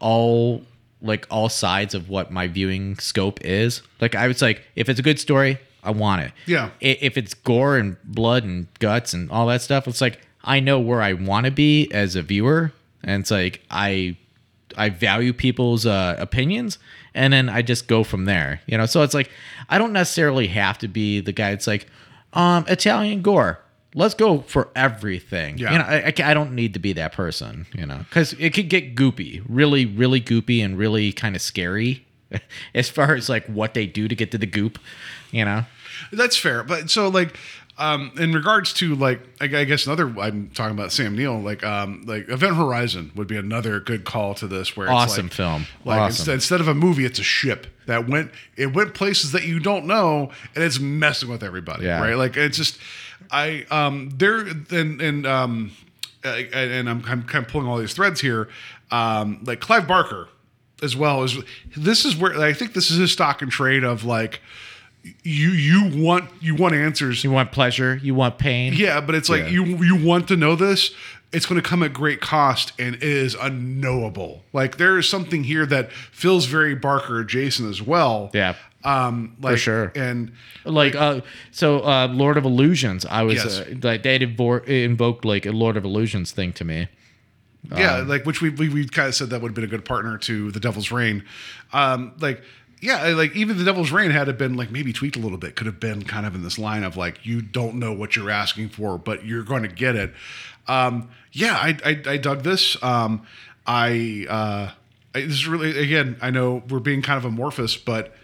all 0.00 0.62
like 1.02 1.26
all 1.30 1.48
sides 1.48 1.94
of 1.94 2.08
what 2.08 2.30
my 2.30 2.46
viewing 2.46 2.96
scope 2.98 3.40
is. 3.44 3.82
Like 4.00 4.14
I 4.14 4.28
was 4.28 4.40
like, 4.40 4.62
if 4.76 4.88
it's 4.88 5.00
a 5.00 5.02
good 5.02 5.18
story, 5.18 5.58
I 5.82 5.90
want 5.90 6.22
it. 6.22 6.32
Yeah. 6.46 6.70
If 6.80 7.16
it's 7.16 7.34
gore 7.34 7.76
and 7.76 7.96
blood 8.04 8.44
and 8.44 8.66
guts 8.78 9.12
and 9.12 9.30
all 9.30 9.46
that 9.48 9.62
stuff, 9.62 9.88
it's 9.88 10.00
like 10.00 10.20
I 10.44 10.60
know 10.60 10.78
where 10.78 11.02
I 11.02 11.12
want 11.12 11.46
to 11.46 11.52
be 11.52 11.90
as 11.92 12.16
a 12.16 12.22
viewer, 12.22 12.72
and 13.02 13.22
it's 13.22 13.30
like 13.30 13.62
I 13.70 14.16
I 14.76 14.88
value 14.90 15.32
people's 15.32 15.86
uh, 15.86 16.16
opinions, 16.18 16.78
and 17.14 17.32
then 17.32 17.48
I 17.48 17.62
just 17.62 17.88
go 17.88 18.04
from 18.04 18.24
there. 18.24 18.60
You 18.66 18.78
know, 18.78 18.86
so 18.86 19.02
it's 19.02 19.14
like 19.14 19.30
I 19.68 19.78
don't 19.78 19.92
necessarily 19.92 20.48
have 20.48 20.78
to 20.78 20.88
be 20.88 21.20
the 21.20 21.32
guy 21.32 21.50
It's 21.50 21.66
like, 21.66 21.86
um, 22.32 22.64
Italian 22.68 23.22
gore. 23.22 23.58
Let's 23.94 24.14
go 24.14 24.40
for 24.40 24.70
everything. 24.74 25.58
Yeah. 25.58 25.72
You 25.72 25.78
know, 25.78 25.84
I, 25.84 25.96
I, 26.06 26.30
I 26.30 26.34
don't 26.34 26.54
need 26.54 26.72
to 26.74 26.80
be 26.80 26.94
that 26.94 27.12
person, 27.12 27.66
you 27.74 27.84
know, 27.84 27.98
because 28.08 28.32
it 28.34 28.54
could 28.54 28.70
get 28.70 28.94
goopy, 28.94 29.44
really, 29.46 29.84
really 29.84 30.18
goopy 30.18 30.64
and 30.64 30.78
really 30.78 31.12
kind 31.12 31.36
of 31.36 31.42
scary 31.42 32.06
as 32.74 32.88
far 32.88 33.14
as 33.14 33.28
like 33.28 33.44
what 33.46 33.74
they 33.74 33.86
do 33.86 34.08
to 34.08 34.14
get 34.14 34.30
to 34.30 34.38
the 34.38 34.46
goop, 34.46 34.78
you 35.32 35.44
know? 35.44 35.64
That's 36.12 36.36
fair, 36.36 36.62
but 36.62 36.88
so 36.90 37.08
like, 37.08 37.36
um, 37.78 38.12
in 38.18 38.32
regards 38.32 38.72
to 38.74 38.94
like, 38.94 39.20
I, 39.40 39.44
I 39.44 39.64
guess 39.64 39.86
another 39.86 40.06
I'm 40.20 40.50
talking 40.50 40.76
about 40.78 40.92
Sam 40.92 41.16
Neill, 41.16 41.40
like, 41.40 41.64
um, 41.64 42.04
like 42.06 42.28
Event 42.28 42.54
Horizon 42.56 43.10
would 43.16 43.26
be 43.26 43.36
another 43.36 43.80
good 43.80 44.04
call 44.04 44.34
to 44.34 44.46
this. 44.46 44.76
Where 44.76 44.86
it's 44.86 44.92
Awesome 44.92 45.26
like, 45.26 45.32
film. 45.32 45.66
Like 45.84 46.00
Awesome. 46.00 46.10
instead, 46.10 46.34
instead 46.34 46.60
of 46.60 46.68
a 46.68 46.74
movie, 46.74 47.04
it's 47.04 47.18
a 47.18 47.22
ship 47.24 47.66
that 47.86 48.06
went 48.08 48.30
it 48.56 48.74
went 48.74 48.94
places 48.94 49.32
that 49.32 49.44
you 49.44 49.58
don't 49.58 49.86
know, 49.86 50.30
and 50.54 50.62
it's 50.62 50.78
messing 50.78 51.28
with 51.30 51.42
everybody, 51.42 51.86
Yeah. 51.86 52.00
right? 52.00 52.14
Like 52.16 52.36
it's 52.36 52.56
just, 52.58 52.78
I 53.30 53.64
um 53.70 54.10
there 54.16 54.40
and 54.40 55.00
and 55.00 55.26
um, 55.26 55.72
and 56.24 56.88
I'm 56.88 57.02
I'm 57.06 57.22
kind 57.24 57.44
of 57.44 57.50
pulling 57.50 57.66
all 57.66 57.78
these 57.78 57.94
threads 57.94 58.20
here, 58.20 58.48
um, 58.90 59.40
like 59.44 59.60
Clive 59.60 59.88
Barker 59.88 60.28
as 60.82 60.94
well 60.96 61.22
as 61.22 61.38
this 61.76 62.04
is 62.04 62.16
where 62.16 62.38
I 62.40 62.52
think 62.52 62.74
this 62.74 62.90
is 62.90 62.98
his 62.98 63.12
stock 63.12 63.40
and 63.40 63.50
trade 63.50 63.82
of 63.84 64.04
like 64.04 64.40
you 65.24 65.50
you 65.50 65.90
want 66.04 66.30
you 66.40 66.54
want 66.54 66.74
answers 66.74 67.24
You 67.24 67.30
want 67.32 67.50
pleasure, 67.52 67.96
you 68.02 68.14
want 68.14 68.38
pain. 68.38 68.72
yeah 68.74 69.00
but 69.00 69.14
it's 69.14 69.28
like 69.28 69.44
Yeah. 69.44 69.48
you 69.50 69.64
you 69.84 69.96
want 70.04 70.28
to 70.28 70.36
know 70.36 70.54
this 70.56 70.92
it's 71.32 71.46
going 71.46 71.60
to 71.60 71.66
come 71.66 71.82
at 71.82 71.92
great 71.94 72.20
cost 72.20 72.72
and 72.78 72.96
is 73.02 73.34
unknowable 73.34 74.42
like 74.52 74.76
there 74.76 74.98
is 74.98 75.08
something 75.08 75.44
here 75.44 75.66
that 75.66 75.90
feels 75.92 76.44
very 76.46 76.74
barker 76.74 77.20
adjacent 77.20 77.68
as 77.68 77.80
well 77.82 78.30
Yeah. 78.34 78.54
um 78.84 79.36
like 79.40 79.58
sure. 79.58 79.90
and 79.96 80.32
like 80.64 80.94
uh 80.94 81.20
so 81.50 81.80
uh 81.80 82.06
lord 82.08 82.36
of 82.36 82.44
illusions 82.44 83.04
i 83.06 83.22
was 83.22 83.36
Yes. 83.36 83.58
uh, 83.60 83.74
like 83.82 84.02
they 84.04 84.18
invor- 84.18 84.64
invoked 84.66 85.24
like 85.24 85.46
a 85.46 85.52
lord 85.52 85.76
of 85.76 85.84
illusions 85.84 86.30
thing 86.32 86.52
to 86.54 86.64
me 86.64 86.88
yeah 87.76 87.98
Um, 87.98 88.08
like 88.08 88.24
which 88.26 88.40
we, 88.42 88.50
we 88.50 88.68
we 88.68 88.86
kind 88.88 89.08
of 89.08 89.14
said 89.14 89.30
that 89.30 89.40
would 89.40 89.48
have 89.50 89.54
been 89.54 89.64
a 89.64 89.68
good 89.68 89.84
partner 89.84 90.18
to 90.18 90.50
the 90.50 90.60
devil's 90.60 90.90
rain 90.92 91.24
um 91.72 92.12
like 92.20 92.42
yeah 92.82 93.08
like 93.14 93.34
even 93.34 93.56
the 93.56 93.64
devil's 93.64 93.90
rain 93.90 94.10
had 94.10 94.28
it 94.28 94.36
been 94.36 94.54
like 94.54 94.70
maybe 94.70 94.92
tweaked 94.92 95.16
a 95.16 95.18
little 95.18 95.38
bit 95.38 95.56
could 95.56 95.66
have 95.66 95.80
been 95.80 96.02
kind 96.02 96.26
of 96.26 96.34
in 96.34 96.42
this 96.42 96.58
line 96.58 96.82
of 96.82 96.96
like 96.96 97.24
you 97.24 97.40
don't 97.40 97.76
know 97.76 97.92
what 97.92 98.14
you're 98.14 98.30
asking 98.30 98.68
for 98.68 98.98
but 98.98 99.24
you're 99.24 99.44
going 99.44 99.62
to 99.62 99.68
get 99.68 99.96
it. 99.96 100.12
Um 100.68 101.08
yeah 101.32 101.54
i 101.54 101.78
i, 101.84 102.02
I 102.06 102.16
dug 102.18 102.42
this. 102.42 102.80
Um 102.82 103.26
i 103.66 104.26
uh 104.28 104.70
I, 105.14 105.20
this 105.20 105.32
is 105.32 105.46
really 105.46 105.78
again 105.78 106.16
i 106.20 106.30
know 106.30 106.62
we're 106.68 106.80
being 106.80 107.02
kind 107.02 107.18
of 107.18 107.24
amorphous 107.24 107.76
but 107.76 108.14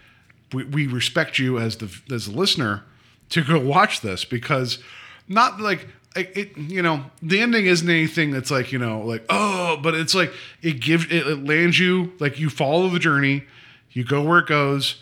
we, 0.53 0.63
we 0.65 0.87
respect 0.87 1.39
you 1.39 1.57
as 1.57 1.77
the 1.77 1.95
as 2.11 2.25
the 2.25 2.37
listener 2.37 2.83
to 3.29 3.43
go 3.43 3.59
watch 3.59 4.01
this 4.01 4.25
because 4.25 4.79
not 5.27 5.61
like 5.61 5.87
it, 6.15 6.35
it 6.35 6.57
you 6.57 6.81
know 6.81 7.05
the 7.21 7.39
ending 7.39 7.67
isn't 7.67 7.89
anything 7.89 8.31
that's 8.31 8.49
like 8.49 8.71
you 8.71 8.79
know 8.79 9.01
like 9.01 9.23
oh 9.29 9.79
but 9.81 9.93
it's 9.93 10.15
like 10.15 10.33
it 10.61 10.79
gives 10.79 11.05
it, 11.05 11.27
it 11.27 11.45
lands 11.45 11.77
you 11.79 12.11
like 12.19 12.39
you 12.39 12.49
follow 12.49 12.89
the 12.89 12.99
journey 12.99 13.43
you 13.91 14.03
go 14.03 14.21
where 14.21 14.39
it 14.39 14.47
goes 14.47 15.01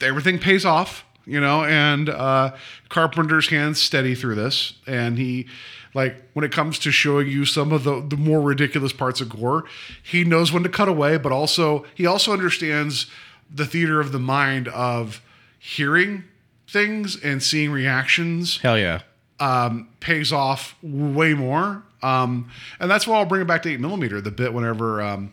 everything 0.00 0.38
pays 0.38 0.64
off 0.64 1.04
you 1.26 1.40
know 1.40 1.64
and 1.64 2.08
uh 2.08 2.54
carpenter's 2.88 3.48
hands 3.48 3.80
steady 3.80 4.14
through 4.14 4.34
this 4.34 4.74
and 4.86 5.18
he 5.18 5.46
like 5.94 6.16
when 6.32 6.44
it 6.44 6.52
comes 6.52 6.78
to 6.78 6.90
showing 6.90 7.28
you 7.28 7.44
some 7.44 7.72
of 7.72 7.84
the, 7.84 8.00
the 8.00 8.16
more 8.16 8.40
ridiculous 8.40 8.92
parts 8.92 9.20
of 9.20 9.28
gore 9.28 9.64
he 10.02 10.24
knows 10.24 10.52
when 10.52 10.62
to 10.62 10.68
cut 10.68 10.88
away 10.88 11.16
but 11.16 11.32
also 11.32 11.84
he 11.94 12.06
also 12.06 12.32
understands 12.32 13.06
the 13.52 13.66
theater 13.66 14.00
of 14.00 14.12
the 14.12 14.18
mind 14.18 14.68
of 14.68 15.22
hearing 15.58 16.24
things 16.68 17.16
and 17.22 17.42
seeing 17.42 17.70
reactions 17.70 18.58
hell 18.58 18.78
yeah 18.78 19.00
um, 19.40 19.88
pays 20.00 20.32
off 20.32 20.76
way 20.82 21.34
more. 21.34 21.82
Um, 22.02 22.50
and 22.78 22.90
that's 22.90 23.06
why 23.06 23.18
I'll 23.18 23.24
bring 23.24 23.42
it 23.42 23.46
back 23.46 23.62
to 23.62 23.70
eight 23.70 23.80
millimeter. 23.80 24.20
The 24.20 24.30
bit 24.30 24.52
whenever 24.52 25.00
um, 25.02 25.32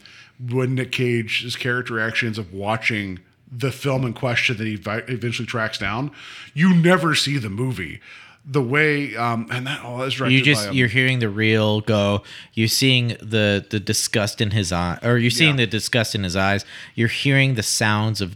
when 0.49 0.75
Nick 0.75 0.91
Cage's 0.91 1.55
character 1.55 1.99
actually 1.99 2.27
ends 2.27 2.39
up 2.39 2.51
watching 2.51 3.19
the 3.51 3.71
film 3.71 4.05
in 4.05 4.13
question 4.13 4.57
that 4.57 4.65
he 4.65 4.75
vi- 4.75 5.03
eventually 5.07 5.45
tracks 5.45 5.77
down, 5.77 6.09
you 6.53 6.73
never 6.73 7.13
see 7.15 7.37
the 7.37 7.49
movie. 7.49 7.99
The 8.43 8.61
way 8.61 9.15
um, 9.15 9.47
and 9.51 9.67
that 9.67 9.83
all 9.83 10.01
is 10.01 10.15
directed 10.15 10.33
you 10.35 10.41
just 10.41 10.63
by, 10.63 10.69
um, 10.69 10.75
you're 10.75 10.87
hearing 10.87 11.19
the 11.19 11.29
reel 11.29 11.81
go 11.81 12.23
you're 12.55 12.67
seeing 12.67 13.09
the 13.21 13.63
the 13.69 13.79
disgust 13.79 14.41
in 14.41 14.49
his 14.49 14.71
eye 14.71 14.97
or 15.03 15.19
you're 15.19 15.29
seeing 15.29 15.51
Yeah. 15.59 15.65
the 15.65 15.67
disgust 15.67 16.15
in 16.15 16.23
his 16.23 16.35
eyes 16.35 16.65
you're 16.95 17.07
hearing 17.07 17.53
the 17.53 17.61
sounds 17.61 18.19
of 18.19 18.35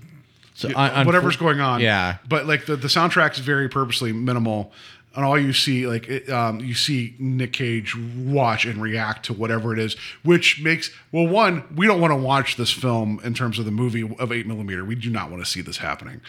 so, 0.54 0.70
un- 0.76 1.08
whatever's 1.08 1.38
going 1.38 1.60
on. 1.60 1.82
yeah 1.82 2.18
But 2.30 2.46
like 2.46 2.68
the, 2.68 2.76
the 2.76 2.88
soundtrack 2.88 3.34
is 3.34 3.40
very 3.40 3.68
purposely 3.68 4.14
minimal. 4.14 4.72
And 5.16 5.24
all 5.26 5.40
you 5.40 5.54
see 5.54 5.88
like 5.88 6.08
it, 6.08 6.30
um, 6.30 6.60
you 6.60 6.74
see 6.74 7.16
Nick 7.20 7.54
Cage 7.54 7.96
watch 7.98 8.66
and 8.66 8.82
react 8.82 9.26
to 9.26 9.34
whatever 9.34 9.74
it 9.74 9.80
is, 9.80 9.96
which 10.24 10.62
makes 10.62 10.92
well 11.12 11.28
one 11.28 11.64
we 11.76 11.88
don't 11.88 12.02
want 12.02 12.12
to 12.12 12.18
watch 12.18 12.58
this 12.58 12.72
film 12.72 13.20
in 13.24 13.34
terms 13.34 13.60
of 13.60 13.66
the 13.66 13.72
movie 13.72 14.02
of 14.20 14.32
eight 14.32 14.46
millimeter. 14.48 14.84
We 14.86 14.96
do 14.96 15.10
not 15.10 15.30
want 15.32 15.44
to 15.44 15.50
see 15.50 15.62
this 15.62 15.78
happening, 15.78 16.22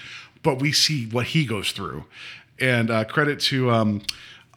but 0.42 0.60
we 0.60 0.72
see 0.72 1.06
what 1.08 1.26
he 1.26 1.44
goes 1.46 1.72
through, 1.72 2.04
and 2.60 2.90
uh, 2.90 3.04
credit 3.04 3.40
to 3.40 3.70
um, 3.70 4.02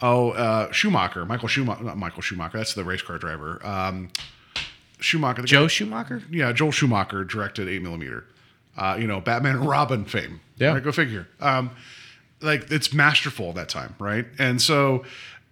oh 0.01 0.31
uh, 0.31 0.71
Schumacher, 0.71 1.25
Michael 1.25 1.47
Schumacher, 1.47 1.83
not 1.83 1.97
Michael 1.97 2.21
Schumacher, 2.21 2.57
that's 2.57 2.73
the 2.73 2.83
race 2.83 3.01
car 3.01 3.17
driver. 3.17 3.59
Um, 3.65 4.09
Schumacher, 4.99 5.41
the 5.41 5.47
Joe 5.47 5.61
guy- 5.63 5.67
Schumacher. 5.67 6.23
yeah, 6.29 6.51
Joel 6.51 6.71
Schumacher 6.71 7.23
directed 7.23 7.67
eight 7.69 7.81
millimeter. 7.81 8.25
Uh, 8.77 8.95
you 8.99 9.07
know, 9.07 9.19
Batman 9.19 9.55
and 9.57 9.67
Robin 9.67 10.05
fame. 10.05 10.39
Yeah. 10.57 10.73
Right, 10.73 10.83
go 10.83 10.91
figure. 10.91 11.27
Um, 11.41 11.71
like 12.41 12.71
it's 12.71 12.93
masterful 12.93 13.53
that 13.53 13.69
time, 13.69 13.95
right? 13.99 14.25
And 14.37 14.61
so 14.61 15.03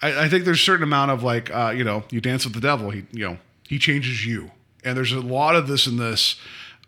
I, 0.02 0.26
I 0.26 0.30
think 0.30 0.46
there's 0.46 0.60
a 0.60 0.64
certain 0.64 0.84
amount 0.84 1.12
of 1.12 1.24
like, 1.24 1.54
uh, 1.54 1.74
you 1.76 1.84
know, 1.84 2.04
you 2.10 2.22
dance 2.22 2.46
with 2.46 2.54
the 2.54 2.62
devil. 2.62 2.90
He, 2.92 3.06
you 3.12 3.28
know, 3.28 3.38
he 3.68 3.80
changes 3.80 4.26
you. 4.26 4.52
And 4.84 4.96
there's 4.96 5.12
a 5.12 5.20
lot 5.20 5.56
of 5.56 5.68
this 5.68 5.88
in 5.88 5.98
this 5.98 6.36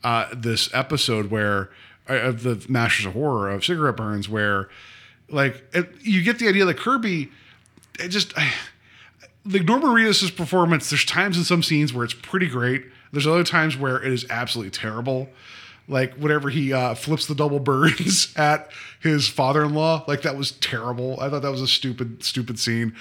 uh, 0.04 0.28
this 0.34 0.70
episode 0.74 1.30
where 1.30 1.70
uh, 2.10 2.14
of 2.14 2.43
the 2.43 2.66
Masters 2.70 3.06
of 3.06 3.14
Horror 3.14 3.50
of 3.50 3.66
cigarette 3.66 3.97
burns, 3.97 4.30
where 4.30 4.70
like 5.30 5.64
it, 5.74 5.89
you 6.02 6.24
get 6.24 6.39
the 6.39 6.47
idea 6.47 6.66
that 6.66 6.78
Kirby, 6.78 7.30
it 8.00 8.10
just. 8.10 8.38
I, 8.38 8.52
like 9.45 9.64
Norman 9.64 9.89
Reedus' 9.91 10.36
performance, 10.36 10.89
there's 10.89 11.06
times 11.06 11.38
in 11.38 11.43
some 11.43 11.64
scenes 11.64 11.93
where 11.93 12.04
it's 12.04 12.14
pretty 12.14 12.47
great. 12.47 12.86
There's 13.12 13.26
other 13.26 13.43
times 13.43 13.78
where 13.78 13.97
it 13.97 14.12
is 14.12 14.26
absolutely 14.30 14.72
terrible. 14.72 15.30
Like 15.90 16.14
whenever 16.16 16.50
he 16.50 16.72
uh, 16.72 16.94
flips 16.96 17.26
the 17.26 17.36
double 17.36 17.60
birds 17.60 18.34
at 18.38 18.72
his 19.00 19.28
father-in-law, 19.28 20.06
like 20.08 20.22
that 20.22 20.38
was 20.38 20.52
terrible. 20.52 21.20
I 21.20 21.30
thought 21.30 21.42
that 21.42 21.52
was 21.52 21.62
a 21.62 21.68
stupid, 21.68 22.24
stupid 22.24 22.60
scene. 22.60 22.96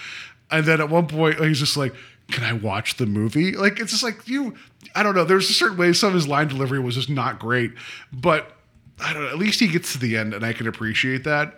And 0.50 0.64
then 0.64 0.80
at 0.80 0.88
one 0.88 1.06
point, 1.06 1.38
he's 1.38 1.58
just 1.58 1.76
like, 1.76 1.94
"Can 2.30 2.42
I 2.42 2.54
watch 2.54 2.96
the 2.96 3.06
movie?" 3.06 3.52
Like 3.52 3.78
it's 3.78 3.92
just 3.92 4.02
like 4.02 4.26
you. 4.26 4.54
I 4.94 5.02
don't 5.02 5.14
know. 5.14 5.24
There's 5.24 5.50
a 5.50 5.52
certain 5.52 5.76
way 5.76 5.92
some 5.92 6.08
of 6.08 6.14
his 6.14 6.26
line 6.26 6.48
delivery 6.48 6.80
was 6.80 6.94
just 6.94 7.10
not 7.10 7.38
great, 7.38 7.72
but 8.12 8.50
I 8.98 9.12
don't 9.12 9.22
know. 9.22 9.28
At 9.28 9.38
least 9.38 9.60
he 9.60 9.68
gets 9.68 9.92
to 9.92 9.98
the 9.98 10.16
end, 10.16 10.32
and 10.32 10.44
I 10.44 10.54
can 10.54 10.66
appreciate 10.66 11.24
that. 11.24 11.56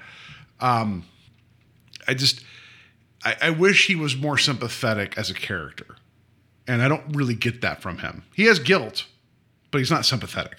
Um, 0.59 1.05
I 2.09 2.15
just 2.15 2.43
I, 3.25 3.37
I 3.43 3.51
wish 3.51 3.87
he 3.87 3.97
was 3.97 4.17
more 4.17 4.39
sympathetic 4.39 5.17
as 5.17 5.31
a 5.31 5.35
character. 5.35 5.97
And 6.67 6.83
I 6.83 6.89
don't 6.89 7.15
really 7.15 7.35
get 7.35 7.61
that 7.63 7.83
from 7.83 7.99
him. 7.99 8.23
He 8.35 8.45
has 8.45 8.59
guilt, 8.59 9.07
but 9.71 9.79
he's 9.79 9.91
not 9.91 10.05
sympathetic. 10.05 10.59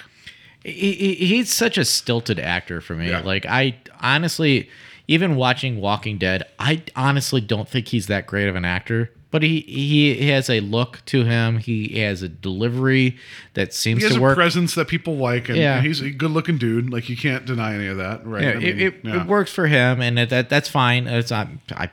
He, 0.64 0.94
he- 0.94 1.16
he's 1.16 1.52
such 1.52 1.78
a 1.78 1.86
stilted 1.86 2.40
actor 2.40 2.82
for 2.82 2.96
me. 2.96 3.10
Yeah. 3.10 3.22
Like 3.22 3.46
I 3.46 3.78
honestly, 4.00 4.70
even 5.08 5.36
watching 5.36 5.82
Walking 5.82 6.18
Dead, 6.18 6.44
I 6.60 6.84
honestly 6.96 7.42
don't 7.42 7.68
think 7.68 7.88
he's 7.90 8.08
that 8.08 8.28
great 8.28 8.48
of 8.48 8.56
an 8.56 8.66
actor. 8.66 9.12
But 9.32 9.44
he 9.44 9.62
he 9.62 10.28
has 10.28 10.50
a 10.50 10.60
look 10.60 11.02
to 11.06 11.24
him. 11.24 11.58
He 11.60 12.00
has 12.02 12.22
a 12.22 12.28
delivery 12.28 13.18
that 13.54 13.74
seems 13.74 14.00
He 14.02 14.10
has 14.10 14.18
to 14.18 14.26
a 14.26 14.36
presence 14.36 14.76
that 14.76 14.90
people 14.90 15.16
like, 15.16 15.48
and 15.48 15.58
Yeah. 15.58 15.82
he's 15.82 16.02
a 16.02 16.10
good 16.12 16.32
looking 16.32 16.58
dude. 16.58 16.92
Like, 16.92 17.08
you 17.08 17.16
can't 17.16 17.46
deny 17.46 17.74
any 17.76 17.88
of 17.88 17.96
that, 17.96 18.26
right? 18.28 18.44
Yeah, 18.44 18.50
I 18.50 18.52
it, 18.52 18.60
mean, 18.60 18.80
it, 18.80 18.96
yeah. 19.04 19.22
it 19.22 19.28
works 19.28 19.50
for 19.54 19.68
him, 19.68 20.02
and 20.02 20.18
that 20.18 20.50
that's 20.50 20.68
fine. 20.68 21.08
It's 21.08 21.32
not 21.32 21.48
I, 21.74 21.90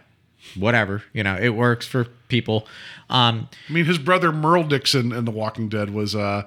whatever 0.56 1.04
you 1.12 1.22
know. 1.22 1.36
It 1.40 1.50
works 1.50 1.86
for 1.86 2.06
people. 2.26 2.66
Um, 3.08 3.48
I 3.68 3.72
mean, 3.72 3.84
his 3.84 3.98
brother 3.98 4.32
Merle 4.32 4.64
Dixon 4.64 5.12
in 5.12 5.24
The 5.24 5.30
Walking 5.30 5.68
Dead 5.68 5.90
was 5.90 6.16
uh, 6.16 6.42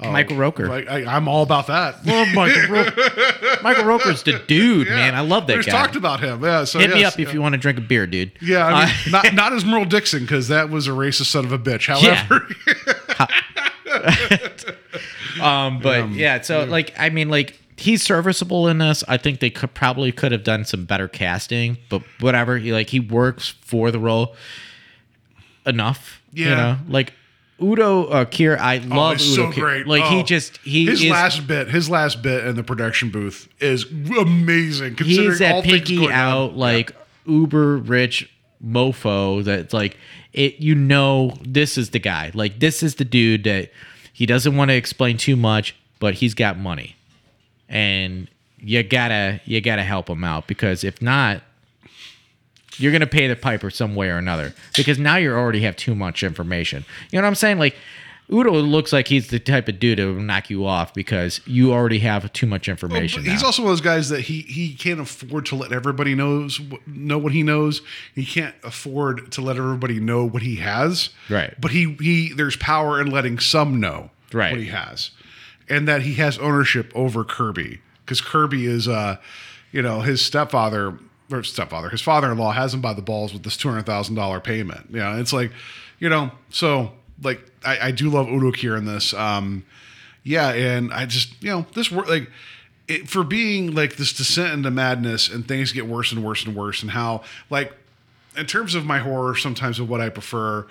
uh, 0.00 0.10
Michael 0.10 0.36
Rooker. 0.36 0.68
Like, 0.68 0.88
I, 0.88 1.04
I'm 1.16 1.28
all 1.28 1.42
about 1.42 1.68
that. 1.68 2.04
Love 2.06 2.28
Michael 2.34 2.62
Rooker. 2.62 3.62
Michael 3.62 3.84
Rooker's 3.84 4.22
the 4.24 4.40
dude, 4.46 4.88
Yeah. 4.88 4.96
man. 4.96 5.14
I 5.14 5.20
love 5.20 5.46
that 5.46 5.56
We've 5.56 5.66
guy. 5.66 5.72
talked 5.72 5.96
about 5.96 6.20
him. 6.20 6.42
Yeah, 6.42 6.64
so 6.64 6.78
Hit 6.80 6.90
me 6.90 7.00
yes, 7.00 7.14
up 7.14 7.20
if 7.20 7.32
you 7.32 7.40
want 7.40 7.52
to 7.54 7.58
drink 7.58 7.78
a 7.78 7.80
beer, 7.80 8.06
dude. 8.06 8.32
Yeah, 8.40 8.66
I 8.66 8.86
mean, 8.86 8.94
Uh, 9.14 9.22
not 9.22 9.34
not 9.34 9.52
as 9.52 9.64
Merle 9.64 9.84
Dixon 9.84 10.20
because 10.20 10.48
that 10.48 10.68
was 10.70 10.88
a 10.88 10.90
racist 10.90 11.26
son 11.26 11.44
of 11.44 11.52
a 11.52 11.58
bitch. 11.58 11.86
However, 11.86 12.48
Um, 15.40 15.80
but 15.80 16.10
yeah, 16.10 16.40
so 16.42 16.64
like 16.64 16.94
I 16.98 17.10
mean, 17.10 17.28
like 17.28 17.58
he's 17.76 18.02
serviceable 18.02 18.68
in 18.68 18.78
this. 18.78 19.02
I 19.08 19.16
think 19.16 19.40
they 19.40 19.50
could 19.50 19.74
probably 19.74 20.12
could 20.12 20.32
have 20.32 20.44
done 20.44 20.64
some 20.64 20.84
better 20.84 21.08
casting, 21.08 21.78
but 21.88 22.02
whatever. 22.20 22.58
He 22.58 22.72
like 22.72 22.90
he 22.90 23.00
works 23.00 23.48
for 23.60 23.90
the 23.90 23.98
role 23.98 24.34
enough. 25.66 26.20
You 26.32 26.46
Yeah. 26.46 26.54
know, 26.54 26.78
like 26.88 27.12
Udo 27.62 28.04
uh, 28.06 28.24
Kier. 28.24 28.58
I 28.58 28.78
Oh, 28.78 28.94
love 28.96 29.16
he's 29.18 29.32
Udo 29.38 29.50
so 29.50 29.56
Kier. 29.56 29.60
great. 29.60 29.86
Like 29.86 30.04
he 30.04 30.20
Oh. 30.20 30.22
just 30.22 30.56
he 30.58 30.86
his 30.86 31.02
is 31.02 31.10
last 31.10 31.46
bit, 31.46 31.68
his 31.68 31.88
last 31.88 32.22
bit 32.22 32.44
in 32.46 32.56
the 32.56 32.64
production 32.64 33.10
booth 33.10 33.48
is 33.60 33.84
amazing. 33.84 34.96
Considering 34.96 35.30
he's 35.30 35.40
all 35.40 35.62
that 35.62 35.64
pinky 35.64 35.96
going 35.96 36.08
on. 36.12 36.18
out 36.18 36.56
like 36.56 36.92
uber 37.26 37.76
rich 37.78 38.28
mofo 38.64 39.42
that's 39.44 39.72
like 39.74 39.96
it 40.32 40.58
you 40.60 40.74
know 40.74 41.32
this 41.42 41.76
is 41.78 41.90
the 41.90 41.98
guy 41.98 42.30
like 42.34 42.60
this 42.60 42.82
is 42.82 42.94
the 42.96 43.04
dude 43.04 43.44
that 43.44 43.70
he 44.12 44.26
doesn't 44.26 44.56
want 44.56 44.70
to 44.70 44.74
explain 44.74 45.16
too 45.16 45.36
much 45.36 45.74
but 46.00 46.14
he's 46.14 46.34
got 46.34 46.58
money 46.58 46.96
and 47.68 48.28
you 48.58 48.82
gotta 48.82 49.40
you 49.44 49.60
gotta 49.60 49.82
help 49.82 50.08
him 50.08 50.24
out 50.24 50.46
because 50.46 50.82
if 50.84 51.00
not 51.02 51.42
you're 52.78 52.92
gonna 52.92 53.06
pay 53.06 53.26
the 53.26 53.36
piper 53.36 53.70
some 53.70 53.94
way 53.94 54.08
or 54.08 54.16
another 54.18 54.54
because 54.76 54.98
now 54.98 55.16
you 55.16 55.32
already 55.32 55.60
have 55.62 55.76
too 55.76 55.94
much 55.94 56.22
information 56.22 56.84
you 57.10 57.18
know 57.18 57.22
what 57.22 57.28
i'm 57.28 57.34
saying 57.34 57.58
like 57.58 57.76
Udo 58.32 58.52
looks 58.54 58.90
like 58.90 59.08
he's 59.08 59.28
the 59.28 59.38
type 59.38 59.68
of 59.68 59.78
dude 59.78 59.98
will 59.98 60.14
knock 60.14 60.48
you 60.48 60.64
off 60.64 60.94
because 60.94 61.42
you 61.46 61.74
already 61.74 61.98
have 61.98 62.32
too 62.32 62.46
much 62.46 62.70
information. 62.70 63.22
But 63.22 63.30
he's 63.30 63.42
now. 63.42 63.48
also 63.48 63.60
one 63.64 63.70
of 63.70 63.76
those 63.76 63.84
guys 63.84 64.08
that 64.08 64.22
he 64.22 64.40
he 64.40 64.72
can't 64.72 64.98
afford 64.98 65.44
to 65.44 65.56
let 65.56 65.72
everybody 65.72 66.14
knows 66.14 66.58
know 66.86 67.18
what 67.18 67.32
he 67.34 67.42
knows. 67.42 67.82
He 68.14 68.24
can't 68.24 68.54
afford 68.64 69.30
to 69.32 69.42
let 69.42 69.58
everybody 69.58 70.00
know 70.00 70.24
what 70.26 70.40
he 70.40 70.56
has. 70.56 71.10
Right. 71.28 71.52
But 71.60 71.72
he 71.72 71.96
he 72.00 72.32
there's 72.32 72.56
power 72.56 72.98
in 72.98 73.10
letting 73.10 73.38
some 73.40 73.78
know 73.78 74.08
Right. 74.32 74.52
what 74.52 74.60
he 74.60 74.68
has, 74.68 75.10
and 75.68 75.86
that 75.86 76.00
he 76.00 76.14
has 76.14 76.38
ownership 76.38 76.90
over 76.94 77.24
Kirby 77.24 77.82
because 78.06 78.22
Kirby 78.22 78.64
is 78.64 78.88
uh 78.88 79.18
you 79.70 79.82
know 79.82 80.00
his 80.00 80.24
stepfather 80.24 80.98
or 81.30 81.42
stepfather 81.42 81.88
his 81.88 82.02
father-in-law 82.02 82.52
has 82.52 82.74
him 82.74 82.80
by 82.80 82.92
the 82.92 83.02
balls 83.02 83.32
with 83.32 83.42
this 83.42 83.56
two 83.56 83.68
hundred 83.68 83.86
thousand 83.86 84.14
dollar 84.14 84.40
payment. 84.40 84.86
Yeah, 84.90 85.18
it's 85.18 85.32
like 85.32 85.52
you 85.98 86.08
know 86.08 86.30
so 86.50 86.92
like 87.22 87.40
I, 87.64 87.88
I 87.88 87.90
do 87.90 88.10
love 88.10 88.28
Udo 88.28 88.52
here 88.52 88.76
in 88.76 88.84
this. 88.84 89.14
Um, 89.14 89.64
yeah, 90.22 90.50
and 90.50 90.92
I 90.92 91.06
just 91.06 91.42
you 91.42 91.50
know 91.50 91.66
this 91.74 91.90
work 91.90 92.08
like 92.08 92.30
it, 92.88 93.08
for 93.08 93.24
being 93.24 93.74
like 93.74 93.96
this 93.96 94.12
descent 94.12 94.52
into 94.52 94.70
madness 94.70 95.28
and 95.28 95.46
things 95.46 95.72
get 95.72 95.86
worse 95.86 96.12
and 96.12 96.24
worse 96.24 96.44
and 96.44 96.54
worse 96.54 96.82
and 96.82 96.90
how 96.90 97.22
like 97.50 97.72
in 98.36 98.46
terms 98.46 98.74
of 98.74 98.84
my 98.84 98.98
horror 98.98 99.36
sometimes 99.36 99.78
of 99.78 99.88
what 99.88 100.00
I 100.00 100.08
prefer, 100.08 100.66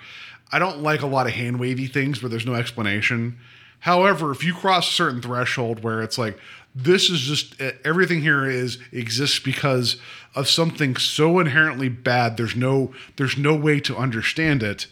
I 0.52 0.58
don't 0.58 0.82
like 0.82 1.02
a 1.02 1.06
lot 1.06 1.26
of 1.26 1.32
hand 1.32 1.58
wavy 1.58 1.86
things 1.86 2.22
where 2.22 2.28
there's 2.28 2.46
no 2.46 2.54
explanation. 2.54 3.38
However, 3.84 4.30
if 4.30 4.42
you 4.42 4.54
cross 4.54 4.88
a 4.88 4.92
certain 4.92 5.20
threshold 5.20 5.82
where 5.82 6.00
it's 6.00 6.16
like 6.16 6.38
this 6.74 7.10
is 7.10 7.20
just 7.20 7.60
everything 7.84 8.22
here 8.22 8.46
is 8.46 8.78
exists 8.92 9.38
because 9.38 9.98
of 10.34 10.48
something 10.48 10.96
so 10.96 11.38
inherently 11.38 11.90
bad, 11.90 12.38
there's 12.38 12.56
no 12.56 12.94
there's 13.16 13.36
no 13.36 13.54
way 13.54 13.80
to 13.80 13.94
understand 13.94 14.62
it. 14.62 14.86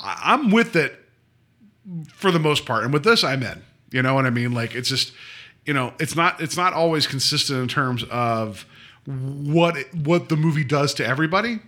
I'm 0.00 0.50
with 0.50 0.74
it 0.74 0.98
for 2.12 2.32
the 2.32 2.40
most 2.40 2.66
part. 2.66 2.82
And 2.82 2.92
with 2.92 3.04
this, 3.04 3.22
I'm 3.22 3.44
in. 3.44 3.62
You 3.92 4.02
know 4.02 4.14
what 4.14 4.26
I 4.26 4.30
mean? 4.30 4.50
Like 4.54 4.74
it's 4.74 4.88
just, 4.88 5.12
you 5.64 5.72
know, 5.72 5.94
it's 6.00 6.16
not 6.16 6.40
it's 6.40 6.56
not 6.56 6.72
always 6.72 7.06
consistent 7.06 7.60
in 7.60 7.68
terms 7.68 8.02
of 8.10 8.66
what 9.06 9.76
it, 9.76 9.94
what 9.94 10.28
the 10.28 10.36
movie 10.36 10.64
does 10.64 10.94
to 10.94 11.06
everybody, 11.06 11.60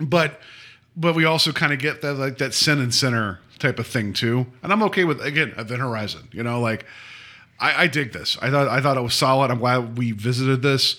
but 0.00 0.40
but 0.96 1.14
we 1.14 1.24
also 1.24 1.52
kind 1.52 1.72
of 1.72 1.78
get 1.78 2.02
that 2.02 2.14
like 2.14 2.38
that 2.38 2.52
sin 2.52 2.80
and 2.80 2.92
sinner 2.92 3.38
type 3.62 3.78
of 3.78 3.86
thing 3.86 4.12
too. 4.12 4.46
And 4.62 4.72
I'm 4.72 4.82
okay 4.84 5.04
with 5.04 5.20
again 5.22 5.54
Event 5.56 5.80
Horizon. 5.80 6.28
You 6.32 6.42
know, 6.42 6.60
like 6.60 6.84
I, 7.58 7.84
I 7.84 7.86
dig 7.86 8.12
this. 8.12 8.36
I 8.42 8.50
thought 8.50 8.68
I 8.68 8.80
thought 8.80 8.96
it 8.96 9.02
was 9.02 9.14
solid. 9.14 9.50
I'm 9.50 9.58
glad 9.58 9.96
we 9.96 10.12
visited 10.12 10.62
this. 10.62 10.96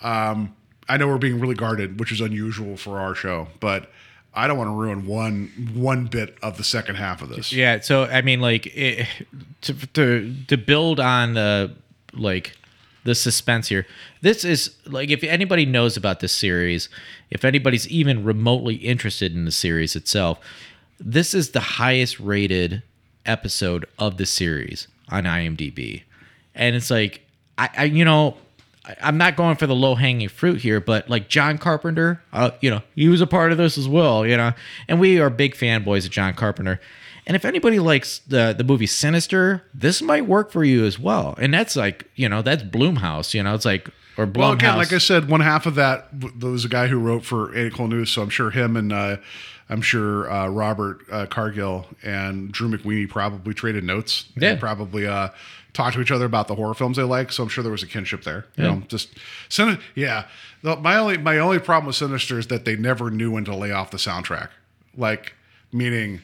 Um, 0.00 0.54
I 0.88 0.96
know 0.96 1.08
we're 1.08 1.18
being 1.18 1.40
really 1.40 1.54
guarded, 1.54 1.98
which 1.98 2.12
is 2.12 2.20
unusual 2.20 2.76
for 2.76 2.98
our 2.98 3.14
show, 3.14 3.48
but 3.60 3.90
I 4.32 4.46
don't 4.46 4.58
want 4.58 4.68
to 4.68 4.74
ruin 4.74 5.06
one 5.06 5.72
one 5.74 6.06
bit 6.06 6.36
of 6.42 6.56
the 6.56 6.64
second 6.64 6.96
half 6.96 7.20
of 7.20 7.28
this. 7.28 7.52
Yeah, 7.52 7.80
so 7.80 8.04
I 8.04 8.22
mean, 8.22 8.40
like 8.40 8.66
it, 8.66 9.06
to 9.62 9.74
to 9.88 10.34
to 10.48 10.56
build 10.56 11.00
on 11.00 11.34
the 11.34 11.74
like 12.12 12.56
the 13.04 13.14
suspense 13.14 13.68
here. 13.68 13.86
This 14.22 14.44
is 14.44 14.74
like 14.86 15.10
if 15.10 15.22
anybody 15.22 15.66
knows 15.66 15.96
about 15.96 16.20
this 16.20 16.32
series, 16.32 16.88
if 17.30 17.44
anybody's 17.44 17.88
even 17.88 18.24
remotely 18.24 18.76
interested 18.76 19.34
in 19.34 19.44
the 19.44 19.52
series 19.52 19.94
itself, 19.94 20.38
this 21.04 21.34
is 21.34 21.50
the 21.50 21.60
highest 21.60 22.18
rated 22.18 22.82
episode 23.26 23.86
of 23.98 24.16
the 24.16 24.26
series 24.26 24.88
on 25.10 25.24
IMDb, 25.24 26.02
and 26.54 26.74
it's 26.74 26.90
like 26.90 27.20
I, 27.58 27.68
I 27.76 27.84
you 27.84 28.04
know. 28.04 28.36
I- 28.86 28.96
I'm 29.00 29.16
not 29.16 29.34
going 29.36 29.56
for 29.56 29.66
the 29.66 29.74
low 29.74 29.94
hanging 29.94 30.28
fruit 30.28 30.60
here, 30.60 30.78
but 30.78 31.08
like 31.08 31.30
John 31.30 31.56
Carpenter, 31.56 32.20
uh, 32.34 32.50
you 32.60 32.68
know, 32.68 32.82
he 32.94 33.08
was 33.08 33.22
a 33.22 33.26
part 33.26 33.50
of 33.50 33.56
this 33.56 33.78
as 33.78 33.88
well, 33.88 34.26
you 34.26 34.36
know, 34.36 34.52
and 34.88 35.00
we 35.00 35.18
are 35.20 35.30
big 35.30 35.54
fanboys 35.54 36.04
of 36.04 36.10
John 36.10 36.34
Carpenter. 36.34 36.78
And 37.26 37.34
if 37.34 37.46
anybody 37.46 37.78
likes 37.78 38.18
the 38.28 38.52
the 38.52 38.62
movie 38.62 38.84
Sinister, 38.86 39.62
this 39.72 40.02
might 40.02 40.26
work 40.26 40.52
for 40.52 40.64
you 40.64 40.84
as 40.84 40.98
well. 40.98 41.34
And 41.38 41.54
that's 41.54 41.76
like, 41.76 42.10
you 42.14 42.28
know, 42.28 42.42
that's 42.42 42.62
Bloomhouse, 42.62 43.32
you 43.32 43.42
know, 43.42 43.54
it's 43.54 43.64
like 43.64 43.88
or 44.18 44.26
Blumhouse. 44.26 44.36
Well, 44.36 44.52
again, 44.52 44.76
like 44.76 44.92
I 44.92 44.98
said, 44.98 45.30
one 45.30 45.40
half 45.40 45.64
of 45.64 45.76
that 45.76 46.08
there 46.12 46.50
was 46.50 46.66
a 46.66 46.68
guy 46.68 46.88
who 46.88 46.98
wrote 46.98 47.24
for 47.24 47.56
Ain't 47.56 47.72
Cool 47.72 47.88
News, 47.88 48.10
so 48.10 48.20
I'm 48.20 48.28
sure 48.28 48.50
him 48.50 48.76
and 48.76 48.92
uh, 48.92 49.16
I'm 49.68 49.80
sure 49.82 50.30
uh, 50.30 50.48
Robert 50.48 51.00
uh, 51.10 51.26
Cargill 51.26 51.86
and 52.02 52.52
Drew 52.52 52.68
McWeeny 52.68 53.08
probably 53.08 53.54
traded 53.54 53.84
notes. 53.84 54.26
Yeah. 54.36 54.50
and 54.52 54.60
probably 54.60 55.06
uh, 55.06 55.28
talked 55.72 55.94
to 55.94 56.02
each 56.02 56.10
other 56.10 56.26
about 56.26 56.48
the 56.48 56.54
horror 56.54 56.74
films 56.74 56.96
they 56.98 57.02
like. 57.02 57.32
So 57.32 57.42
I'm 57.42 57.48
sure 57.48 57.62
there 57.62 57.72
was 57.72 57.82
a 57.82 57.86
kinship 57.86 58.24
there. 58.24 58.46
You 58.56 58.64
Yeah. 58.64 58.74
know, 58.74 58.82
just 58.88 59.08
Sin- 59.48 59.78
yeah. 59.94 60.26
My 60.62 60.96
only 60.96 61.16
my 61.18 61.38
only 61.38 61.58
problem 61.58 61.86
with 61.86 61.96
Sinister 61.96 62.38
is 62.38 62.46
that 62.48 62.64
they 62.64 62.76
never 62.76 63.10
knew 63.10 63.30
when 63.32 63.44
to 63.46 63.54
lay 63.56 63.70
off 63.72 63.90
the 63.90 63.96
soundtrack. 63.98 64.48
Like 64.96 65.34
meaning. 65.72 66.20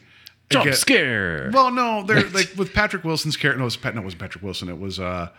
Jump 0.49 0.65
again- 0.65 0.77
scare. 0.77 1.49
Well, 1.53 1.71
no, 1.71 2.03
they're 2.03 2.27
like 2.29 2.53
with 2.57 2.73
Patrick 2.73 3.03
Wilson's 3.05 3.37
character. 3.37 3.57
No, 3.59 3.63
it 3.63 3.67
was, 3.67 3.83
no, 3.83 3.89
it 4.01 4.03
wasn't 4.03 4.19
Patrick 4.21 4.43
Wilson. 4.43 4.67
It 4.69 4.77
was 4.79 4.99
uh, 4.99 5.29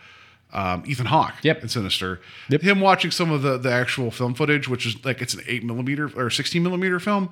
um, 0.53 0.83
Ethan 0.85 1.07
Hawke. 1.07 1.33
Yep. 1.41 1.63
in 1.63 1.69
Sinister. 1.69 2.21
Yep. 2.49 2.61
Him 2.61 2.79
watching 2.79 3.11
some 3.11 3.31
of 3.31 3.41
the 3.41 3.57
the 3.57 3.71
actual 3.71 4.11
film 4.11 4.33
footage, 4.33 4.67
which 4.69 4.85
is 4.85 5.03
like 5.03 5.21
it's 5.21 5.33
an 5.33 5.41
eight 5.47 5.63
millimeter 5.63 6.09
or 6.15 6.29
sixteen 6.29 6.63
millimeter 6.63 6.99
film. 6.99 7.29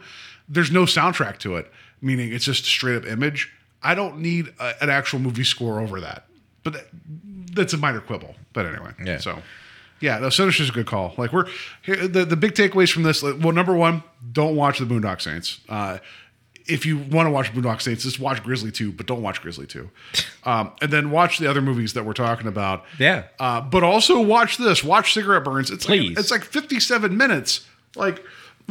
There's 0.50 0.72
no 0.72 0.84
soundtrack 0.84 1.38
to 1.40 1.56
it, 1.56 1.72
meaning 2.02 2.34
it's 2.34 2.46
just 2.46 2.66
straight 2.66 2.98
up 2.98 3.06
image. 3.06 3.52
I 3.84 3.96
don't 3.96 4.20
need 4.20 4.54
a, 4.60 4.84
an 4.84 4.90
actual 4.90 5.20
movie 5.20 5.44
score 5.44 5.80
over 5.80 6.02
that, 6.02 6.26
but 6.64 6.74
that, 6.74 6.88
that's 7.54 7.74
a 7.74 7.78
minor 7.78 8.02
quibble. 8.02 8.36
But 8.54 8.66
anyway, 8.66 8.92
Yeah. 9.04 9.20
So. 9.20 9.42
Yeah, 10.02 10.18
no, 10.18 10.30
Sinister's 10.32 10.70
a 10.70 10.72
good 10.72 10.88
call. 10.88 11.14
Like 11.16 11.32
we're 11.32 11.46
here, 11.84 12.08
the 12.08 12.26
the 12.26 12.36
big 12.36 12.54
takeaways 12.56 12.92
from 12.92 13.04
this. 13.04 13.22
like, 13.22 13.36
Well, 13.40 13.52
number 13.52 13.76
one, 13.76 14.02
don't 14.32 14.56
watch 14.56 14.80
the 14.80 14.86
Boondock 14.86 15.22
Saints. 15.22 15.60
Uh, 15.70 16.00
if 16.72 16.86
you 16.86 16.98
want 16.98 17.28
to 17.28 17.32
watch 17.32 17.54
Boondock 17.54 17.82
Saints, 17.82 18.04
just 18.04 18.20
watch 18.20 18.42
Grizzly 18.44 18.72
2, 18.72 18.92
but 18.94 19.06
don't 19.06 19.22
watch 19.22 19.42
Grizzly 19.42 19.68
2. 19.68 19.90
Um, 20.44 20.72
and 20.82 20.92
then 20.92 21.12
watch 21.12 21.38
the 21.38 21.48
other 21.48 21.62
movies 21.62 21.94
that 21.94 22.04
we're 22.04 22.14
talking 22.14 22.48
about. 22.48 22.84
Yeah. 22.98 23.26
Uh, 23.40 23.62
but 23.62 23.84
also 23.84 24.20
watch 24.20 24.58
this. 24.58 24.84
Watch 24.84 25.14
Cigarette 25.14 25.44
Burns. 25.44 25.70
It's 25.70 25.86
Please. 25.86 26.10
like 26.10 26.18
it's 26.18 26.32
like 26.32 26.44
57 26.44 27.16
minutes. 27.16 27.68
Like 27.96 28.24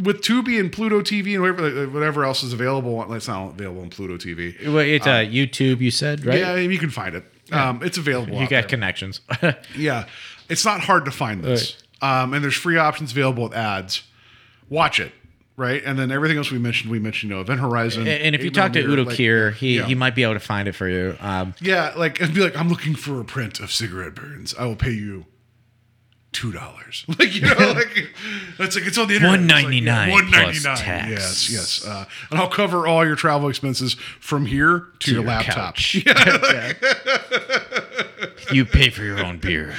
with 0.02 0.20
Tubi 0.20 0.58
and 0.58 0.72
Pluto 0.72 1.00
TV 1.00 1.34
and 1.34 1.42
whatever 1.42 1.88
whatever 1.90 2.24
else 2.24 2.42
is 2.42 2.52
available. 2.52 3.12
It's 3.14 3.28
not 3.28 3.50
available 3.50 3.82
on 3.82 3.90
Pluto 3.90 4.16
TV. 4.16 4.66
Well, 4.66 4.78
it's 4.78 5.06
uh, 5.06 5.18
YouTube. 5.20 5.80
You 5.80 5.92
said 5.92 6.24
right. 6.26 6.40
Yeah, 6.40 6.56
you 6.56 6.76
can 6.78 6.90
find 6.90 7.14
it. 7.14 7.24
Um, 7.52 7.82
it's 7.84 7.98
available. 7.98 8.34
you 8.34 8.40
got 8.40 8.50
there. 8.50 8.62
connections. 8.64 9.20
Yeah, 9.76 10.06
it's 10.48 10.64
not 10.64 10.80
hard 10.80 11.04
to 11.04 11.12
find 11.12 11.44
this. 11.44 11.80
Um, 12.02 12.34
and 12.34 12.42
there's 12.42 12.56
free 12.56 12.78
options 12.78 13.12
available 13.12 13.44
with 13.44 13.54
ads. 13.54 14.02
Watch 14.68 14.98
it, 14.98 15.12
right? 15.60 15.82
And 15.84 15.98
then 15.98 16.10
everything 16.10 16.38
else 16.38 16.50
we 16.50 16.58
mentioned, 16.58 16.90
we 16.90 16.98
mentioned, 16.98 17.30
you 17.30 17.36
know, 17.36 17.42
Event 17.42 17.60
Horizon. 17.60 18.00
and 18.08 18.22
and 18.22 18.34
if 18.34 18.42
you 18.42 18.50
talk 18.50 18.72
to 18.72 18.80
Udo 18.80 19.04
like- 19.04 19.16
Kier, 19.16 19.52
he 19.52 19.76
yeah. 19.76 19.84
he 19.84 19.94
might 19.94 20.14
be 20.14 20.22
able 20.22 20.34
to 20.34 20.40
find 20.40 20.66
it 20.66 20.72
for 20.72 20.88
you. 20.88 21.16
Um, 21.20 21.54
Yeah, 21.60 21.92
like 21.96 22.20
and 22.20 22.32
be 22.34 22.40
like, 22.40 22.56
I'm 22.56 22.68
looking 22.70 22.94
for 22.94 23.20
a 23.20 23.24
print 23.24 23.60
of 23.60 23.70
cigarette 23.70 24.14
burns. 24.14 24.54
I 24.58 24.64
will 24.64 24.74
pay 24.76 24.92
you 24.92 25.26
two 26.32 26.52
dollars. 26.52 27.04
Like 27.18 27.34
you 27.34 27.42
know, 27.42 27.54
like 27.74 28.08
that's 28.56 28.76
like 28.76 28.86
it's 28.86 28.96
on 28.96 29.08
the 29.08 29.16
internet. 29.16 29.40
$1.99 29.40 30.10
One 30.10 30.30
ninety 30.30 30.60
nine. 30.60 30.76
tax. 30.76 31.10
Yes, 31.10 31.50
yes. 31.50 31.84
Uh, 31.86 32.04
and 32.30 32.40
I'll 32.40 32.48
cover 32.48 32.86
all 32.86 33.04
your 33.06 33.16
travel 33.16 33.48
expenses 33.48 33.94
from 34.20 34.46
here 34.46 34.86
to, 35.00 35.10
your, 35.10 35.20
your 35.20 35.28
laptop. 35.28 35.74
couch. 35.76 35.94
you 38.52 38.64
pay 38.64 38.90
for 38.90 39.02
your 39.02 39.24
own 39.24 39.38
beer. 39.38 39.74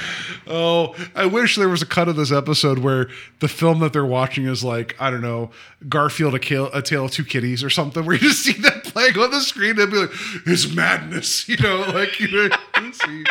Oh, 0.46 0.94
I 1.14 1.26
wish 1.26 1.56
there 1.56 1.68
was 1.68 1.82
a 1.82 1.86
cut 1.86 2.08
of 2.08 2.16
this 2.16 2.32
episode 2.32 2.78
where 2.78 3.08
the 3.40 3.48
film 3.48 3.80
that 3.80 3.92
they're 3.92 4.04
watching 4.06 4.46
is 4.46 4.62
like, 4.62 4.94
I 5.00 5.10
don't 5.10 5.22
know, 5.22 5.50
Garfield, 5.88 6.34
a, 6.34 6.38
Kale, 6.38 6.70
a 6.72 6.82
Tail 6.82 7.06
of 7.06 7.10
Two 7.10 7.24
Kitties 7.24 7.64
or 7.64 7.70
something, 7.70 8.04
where 8.04 8.14
you 8.14 8.20
just 8.20 8.42
see 8.42 8.52
that 8.62 8.84
playing 8.84 9.18
on 9.18 9.30
the 9.30 9.40
screen 9.40 9.78
and 9.80 9.90
be 9.90 9.98
like, 9.98 10.10
it's 10.46 10.72
madness, 10.72 11.48
you 11.48 11.56
know, 11.58 11.80
like, 11.92 12.20
you 12.20 12.28
know, 12.30 12.48
you 12.80 12.92
see. 12.92 13.24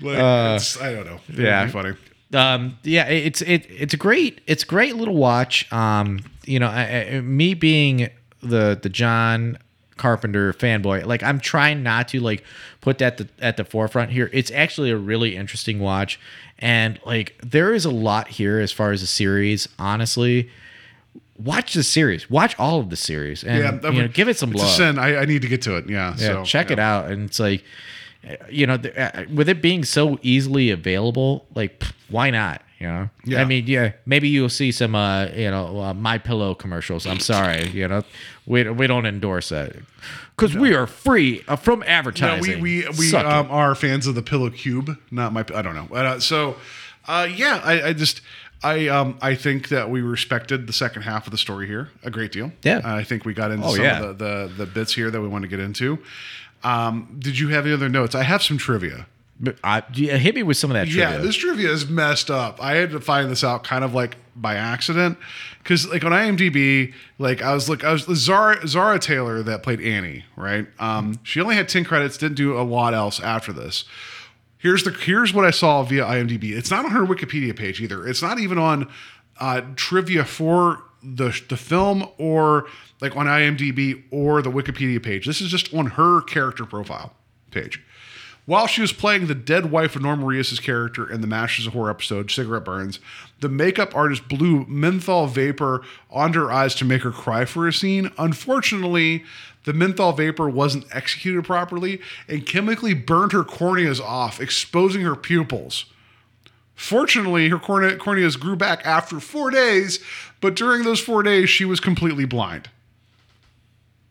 Like, 0.00 0.18
it's, 0.56 0.80
I 0.80 0.92
don't 0.92 1.06
know. 1.06 1.20
It'd 1.28 1.40
Uh, 1.40 1.48
yeah. 1.48 1.66
funny. 1.68 1.94
um 2.34 2.76
yeah 2.82 3.06
it's 3.06 3.40
it 3.42 3.66
it's 3.70 3.94
a 3.94 3.96
great 3.96 4.40
it's 4.46 4.64
a 4.64 4.66
great 4.66 4.96
little 4.96 5.14
watch 5.14 5.70
um 5.72 6.18
you 6.44 6.58
know 6.58 6.66
I, 6.68 7.14
I, 7.16 7.20
me 7.20 7.54
being 7.54 8.10
the 8.42 8.76
the 8.82 8.88
john 8.88 9.58
carpenter 9.96 10.52
fanboy 10.52 11.06
like 11.06 11.22
i'm 11.22 11.38
trying 11.38 11.82
not 11.84 12.08
to 12.08 12.20
like 12.20 12.42
put 12.80 12.98
that 12.98 13.16
the, 13.18 13.28
at 13.38 13.56
the 13.56 13.64
forefront 13.64 14.10
here 14.10 14.28
it's 14.32 14.50
actually 14.50 14.90
a 14.90 14.96
really 14.96 15.36
interesting 15.36 15.78
watch 15.78 16.18
and 16.58 16.98
like 17.06 17.38
there 17.42 17.72
is 17.72 17.84
a 17.84 17.90
lot 17.90 18.26
here 18.28 18.58
as 18.58 18.72
far 18.72 18.90
as 18.90 19.00
the 19.02 19.06
series 19.06 19.68
honestly 19.78 20.50
watch 21.38 21.74
the 21.74 21.82
series 21.84 22.28
watch 22.28 22.58
all 22.58 22.80
of 22.80 22.90
the 22.90 22.96
series 22.96 23.44
and 23.44 23.58
Yeah, 23.62 23.72
you 23.74 23.80
know, 23.96 24.02
would- 24.04 24.14
give 24.14 24.28
it 24.28 24.36
some 24.36 24.50
love. 24.52 24.98
I, 24.98 25.18
I 25.18 25.24
need 25.26 25.42
to 25.42 25.48
get 25.48 25.62
to 25.62 25.76
it. 25.76 25.88
Yeah. 25.88 26.14
yeah, 26.18 26.26
so, 26.26 26.44
check 26.44 26.70
it 26.70 26.78
out. 26.78 27.10
And 27.10 27.26
it's 27.28 27.38
like, 27.38 27.60
uh, 27.60 27.64
you 28.50 28.66
know, 28.66 28.76
th- 28.76 28.96
uh, 28.96 29.24
with 29.32 29.48
it 29.48 29.62
being 29.62 29.84
so 29.84 30.18
easily 30.22 30.70
available, 30.70 31.46
like, 31.54 31.82
why 32.08 32.30
not? 32.30 32.62
You 32.78 32.88
know, 32.88 33.08
Yeah. 33.24 33.40
I 33.40 33.44
mean, 33.46 33.66
yeah, 33.66 33.92
maybe 34.04 34.28
you'll 34.28 34.50
see 34.50 34.70
some, 34.70 34.94
uh, 34.94 35.26
you 35.34 35.50
know, 35.50 35.80
uh, 35.80 35.94
My 35.94 36.18
Pillow 36.18 36.54
commercials. 36.54 37.06
I'm 37.06 37.20
sorry, 37.20 37.68
you 37.70 37.88
know, 37.88 38.02
we 38.44 38.68
we 38.68 38.86
don't 38.86 39.06
endorse 39.06 39.48
that 39.48 39.76
because 40.36 40.54
we 40.54 40.74
are 40.74 40.86
free 40.86 41.42
uh, 41.48 41.56
from 41.56 41.80
No, 41.80 41.86
advertising. 41.86 42.60
we 42.60 42.82
we 42.84 42.88
we 42.98 43.14
um, 43.16 43.50
are 43.50 43.74
fans 43.74 44.06
of 44.06 44.14
the 44.14 44.22
Pillow 44.22 44.50
Cube, 44.50 44.98
not 45.10 45.32
my. 45.32 45.40
I 45.54 45.62
don't 45.62 45.74
know. 45.74 45.88
Uh, 45.96 46.20
so, 46.20 46.56
uh, 47.08 47.26
yeah, 47.34 47.62
I, 47.64 47.88
I 47.88 47.92
just 47.94 48.20
I 48.62 48.88
um 48.88 49.16
I 49.22 49.34
think 49.36 49.68
that 49.70 49.88
we 49.88 50.02
respected 50.02 50.66
the 50.66 50.72
second 50.74 51.02
half 51.02 51.26
of 51.26 51.30
the 51.30 51.38
story 51.38 51.66
here 51.66 51.88
a 52.04 52.10
great 52.10 52.30
deal. 52.30 52.52
Yeah. 52.62 52.82
I 52.84 53.04
think 53.04 53.24
we 53.24 53.32
got 53.32 53.52
into 53.52 53.66
Oh, 53.66 53.74
some 53.74 53.84
yeah. 53.84 54.02
of 54.02 54.18
the, 54.18 54.24
the 54.48 54.52
the 54.58 54.66
bits 54.66 54.92
here 54.94 55.10
that 55.10 55.20
we 55.22 55.28
want 55.28 55.42
to 55.42 55.48
get 55.48 55.60
into. 55.60 55.98
Um, 56.66 57.16
did 57.20 57.38
you 57.38 57.50
have 57.50 57.64
any 57.64 57.74
other 57.74 57.88
notes? 57.88 58.16
I 58.16 58.24
have 58.24 58.42
some 58.42 58.58
trivia. 58.58 59.06
But 59.38 59.56
I, 59.62 59.82
yeah, 59.94 60.16
hit 60.16 60.34
me 60.34 60.42
with 60.42 60.56
some 60.56 60.70
of 60.70 60.74
that 60.74 60.86
trivia. 60.86 61.10
Yeah, 61.10 61.18
this 61.18 61.36
trivia 61.36 61.70
is 61.70 61.88
messed 61.88 62.28
up. 62.30 62.60
I 62.60 62.74
had 62.74 62.90
to 62.90 63.00
find 63.00 63.30
this 63.30 63.44
out 63.44 63.62
kind 63.62 63.84
of 63.84 63.94
like 63.94 64.16
by 64.34 64.56
accident 64.56 65.18
because 65.62 65.86
like 65.88 66.04
on 66.04 66.10
IMDb, 66.12 66.92
like 67.18 67.40
I 67.42 67.54
was 67.54 67.68
like 67.68 67.84
I 67.84 67.92
was 67.92 68.02
Zara 68.02 68.66
Zara 68.66 68.98
Taylor 68.98 69.42
that 69.42 69.62
played 69.62 69.80
Annie, 69.80 70.24
right? 70.36 70.66
Um, 70.80 71.20
she 71.22 71.40
only 71.40 71.54
had 71.54 71.68
ten 71.68 71.84
credits, 71.84 72.16
didn't 72.16 72.36
do 72.36 72.58
a 72.58 72.62
lot 72.62 72.94
else 72.94 73.20
after 73.20 73.52
this. 73.52 73.84
Here's 74.58 74.82
the 74.82 74.90
here's 74.90 75.32
what 75.34 75.44
I 75.44 75.50
saw 75.50 75.82
via 75.82 76.04
IMDb. 76.04 76.56
It's 76.56 76.70
not 76.70 76.84
on 76.84 76.90
her 76.92 77.04
Wikipedia 77.04 77.54
page 77.54 77.80
either. 77.80 78.08
It's 78.08 78.22
not 78.22 78.40
even 78.40 78.58
on 78.58 78.90
uh, 79.38 79.60
trivia 79.76 80.24
for 80.24 80.82
the 81.02 81.38
the 81.48 81.56
film 81.56 82.08
or 82.18 82.66
like 83.00 83.16
on 83.16 83.26
IMDb 83.26 84.02
or 84.10 84.42
the 84.42 84.50
Wikipedia 84.50 85.02
page. 85.02 85.26
This 85.26 85.40
is 85.40 85.50
just 85.50 85.72
on 85.74 85.86
her 85.86 86.20
character 86.22 86.64
profile 86.64 87.14
page. 87.50 87.82
While 88.46 88.68
she 88.68 88.80
was 88.80 88.92
playing 88.92 89.26
the 89.26 89.34
dead 89.34 89.72
wife 89.72 89.96
of 89.96 90.02
Norman 90.02 90.24
Reedus' 90.24 90.62
character 90.62 91.10
in 91.10 91.20
the 91.20 91.26
Masters 91.26 91.66
of 91.66 91.72
Horror 91.72 91.90
episode 91.90 92.30
Cigarette 92.30 92.64
Burns, 92.64 93.00
the 93.40 93.48
makeup 93.48 93.96
artist 93.96 94.28
blew 94.28 94.64
menthol 94.66 95.26
vapor 95.26 95.82
onto 96.10 96.40
her 96.40 96.52
eyes 96.52 96.76
to 96.76 96.84
make 96.84 97.02
her 97.02 97.10
cry 97.10 97.44
for 97.44 97.66
a 97.66 97.72
scene. 97.72 98.12
Unfortunately, 98.18 99.24
the 99.64 99.72
menthol 99.72 100.12
vapor 100.12 100.48
wasn't 100.48 100.86
executed 100.94 101.44
properly 101.44 102.00
and 102.28 102.46
chemically 102.46 102.94
burned 102.94 103.32
her 103.32 103.42
corneas 103.42 104.00
off, 104.00 104.40
exposing 104.40 105.02
her 105.02 105.16
pupils. 105.16 105.86
Fortunately, 106.76 107.48
her 107.48 107.58
corne- 107.58 107.98
corneas 107.98 108.38
grew 108.38 108.54
back 108.54 108.84
after 108.86 109.18
four 109.18 109.50
days, 109.50 109.98
but 110.46 110.54
during 110.54 110.84
those 110.84 111.00
four 111.00 111.24
days, 111.24 111.50
she 111.50 111.64
was 111.64 111.80
completely 111.80 112.24
blind. 112.24 112.70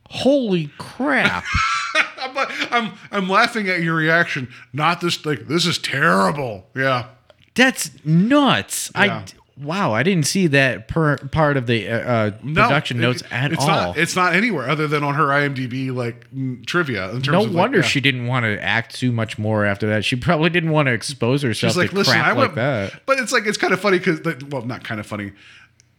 Holy 0.09 0.69
crap! 0.77 1.45
I'm, 2.17 2.47
I'm, 2.71 2.93
I'm 3.09 3.29
laughing 3.29 3.69
at 3.69 3.81
your 3.81 3.95
reaction. 3.95 4.49
Not 4.73 4.99
this, 4.99 5.25
like, 5.25 5.47
this 5.47 5.65
is 5.65 5.77
terrible. 5.77 6.67
Yeah. 6.75 7.07
That's 7.53 7.89
nuts. 8.03 8.91
Yeah. 8.93 9.01
I 9.01 9.25
wow, 9.57 9.93
I 9.93 10.03
didn't 10.03 10.28
see 10.28 10.47
that 10.47 10.89
per, 10.89 11.16
part 11.16 11.55
of 11.55 11.67
the 11.67 11.87
uh, 11.87 11.97
uh, 11.99 12.32
production 12.32 12.97
it- 12.97 13.01
notes 13.01 13.24
at 13.32 13.53
it's 13.53 13.62
all. 13.62 13.67
Not, 13.67 13.97
it's 13.97 14.17
not 14.17 14.36
anywhere 14.36 14.70
other 14.70 14.89
than 14.89 15.05
on 15.05 15.16
her 15.16 15.28
IMDb 15.28 15.95
like 15.95 16.28
trivia. 16.66 17.12
In 17.12 17.21
terms 17.21 17.28
no 17.28 17.43
of, 17.45 17.51
like, 17.51 17.55
wonder 17.55 17.78
yeah. 17.78 17.86
she 17.86 18.01
didn't 18.01 18.28
want 18.28 18.43
to 18.43 18.62
act 18.62 18.93
too 18.93 19.13
much 19.13 19.39
more 19.39 19.63
after 19.63 19.87
that. 19.87 20.03
She 20.03 20.17
probably 20.17 20.49
didn't 20.49 20.71
want 20.71 20.87
to 20.87 20.91
expose 20.91 21.43
herself 21.43 21.71
She's 21.71 21.78
like, 21.78 21.91
to 21.91 21.95
listen, 21.95 22.16
crap 22.16 22.25
I 22.25 22.29
like 22.32 22.37
went, 22.37 22.55
that. 22.55 23.01
but 23.05 23.20
it's 23.20 23.32
like 23.32 23.45
it's 23.45 23.57
kind 23.57 23.71
of 23.71 23.79
funny 23.79 23.99
because, 23.99 24.20
well, 24.49 24.63
not 24.63 24.83
kind 24.83 24.99
of 24.99 25.05
funny. 25.05 25.32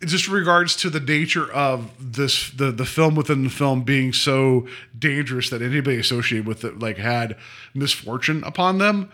Just 0.06 0.28
regards 0.28 0.76
to 0.76 0.90
the 0.90 1.00
nature 1.00 1.50
of 1.52 1.90
this, 1.98 2.50
the 2.50 2.70
the 2.70 2.86
film 2.86 3.14
within 3.14 3.44
the 3.44 3.50
film 3.50 3.82
being 3.82 4.12
so 4.12 4.66
dangerous 4.98 5.50
that 5.50 5.62
anybody 5.62 5.98
associated 5.98 6.46
with 6.46 6.64
it 6.64 6.78
like 6.78 6.96
had 6.98 7.36
misfortune 7.74 8.42
upon 8.44 8.78
them, 8.78 9.10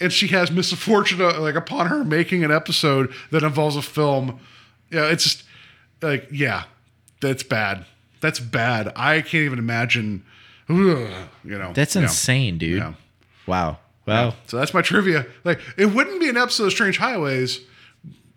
and 0.00 0.12
she 0.12 0.28
has 0.28 0.50
misfortune 0.50 1.20
uh, 1.22 1.40
like 1.40 1.54
upon 1.54 1.86
her 1.86 2.04
making 2.04 2.44
an 2.44 2.50
episode 2.50 3.12
that 3.30 3.42
involves 3.42 3.76
a 3.76 3.82
film. 3.82 4.40
Yeah, 4.90 5.06
it's 5.06 5.24
just 5.24 5.44
like 6.02 6.28
yeah, 6.30 6.64
that's 7.20 7.42
bad. 7.42 7.86
That's 8.20 8.40
bad. 8.40 8.92
I 8.96 9.20
can't 9.22 9.44
even 9.44 9.58
imagine. 9.58 10.24
Ugh, 10.68 10.76
you 11.44 11.58
know, 11.58 11.72
That's 11.72 11.96
yeah. 11.96 12.02
insane, 12.02 12.58
dude. 12.58 12.78
Yeah. 12.78 12.92
Wow. 13.46 13.78
Well, 14.06 14.34
So 14.46 14.56
that's 14.56 14.74
my 14.74 14.82
trivia. 14.82 15.26
Like, 15.44 15.60
it 15.76 15.86
wouldn't 15.86 16.20
be 16.20 16.28
an 16.28 16.36
episode 16.36 16.66
of 16.66 16.72
Strange 16.72 16.98
Highways. 16.98 17.60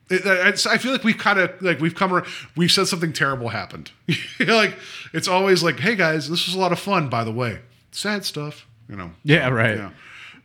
It, 0.09 0.25
I 0.67 0.77
feel 0.77 0.91
like 0.91 1.03
we've 1.03 1.17
kind 1.17 1.39
of 1.39 1.61
like 1.61 1.80
we've 1.80 1.95
come 1.95 2.13
around. 2.13 2.27
We've 2.55 2.71
said 2.71 2.88
something 2.88 3.13
terrible 3.13 3.49
happened. 3.49 3.91
like 4.39 4.77
it's 5.13 5.27
always 5.27 5.63
like, 5.63 5.80
hey 5.80 5.95
guys, 5.95 6.30
this 6.30 6.45
was 6.45 6.55
a 6.55 6.59
lot 6.59 6.71
of 6.71 6.80
fun. 6.80 7.09
By 7.09 7.23
the 7.23 7.31
way, 7.31 7.59
sad 7.91 8.25
stuff. 8.25 8.67
You 8.89 8.95
know. 8.95 9.11
Yeah, 9.23 9.49
right. 9.49 9.77
Yeah. 9.77 9.89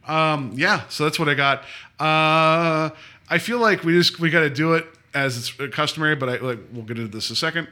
Um, 0.06 0.52
yeah, 0.54 0.82
so 0.88 1.04
that's 1.04 1.18
what 1.18 1.28
I 1.28 1.34
got. 1.34 1.60
Uh, 2.00 2.90
I 3.28 3.38
feel 3.38 3.58
like 3.58 3.84
we 3.84 3.92
just 3.92 4.18
we 4.18 4.30
got 4.30 4.40
to 4.40 4.50
do 4.50 4.74
it 4.74 4.86
as 5.12 5.36
it's 5.36 5.74
customary, 5.74 6.16
but 6.16 6.28
I 6.28 6.36
like 6.38 6.60
we'll 6.72 6.84
get 6.84 6.98
into 6.98 7.10
this 7.10 7.28
in 7.28 7.34
a 7.34 7.36
second. 7.36 7.68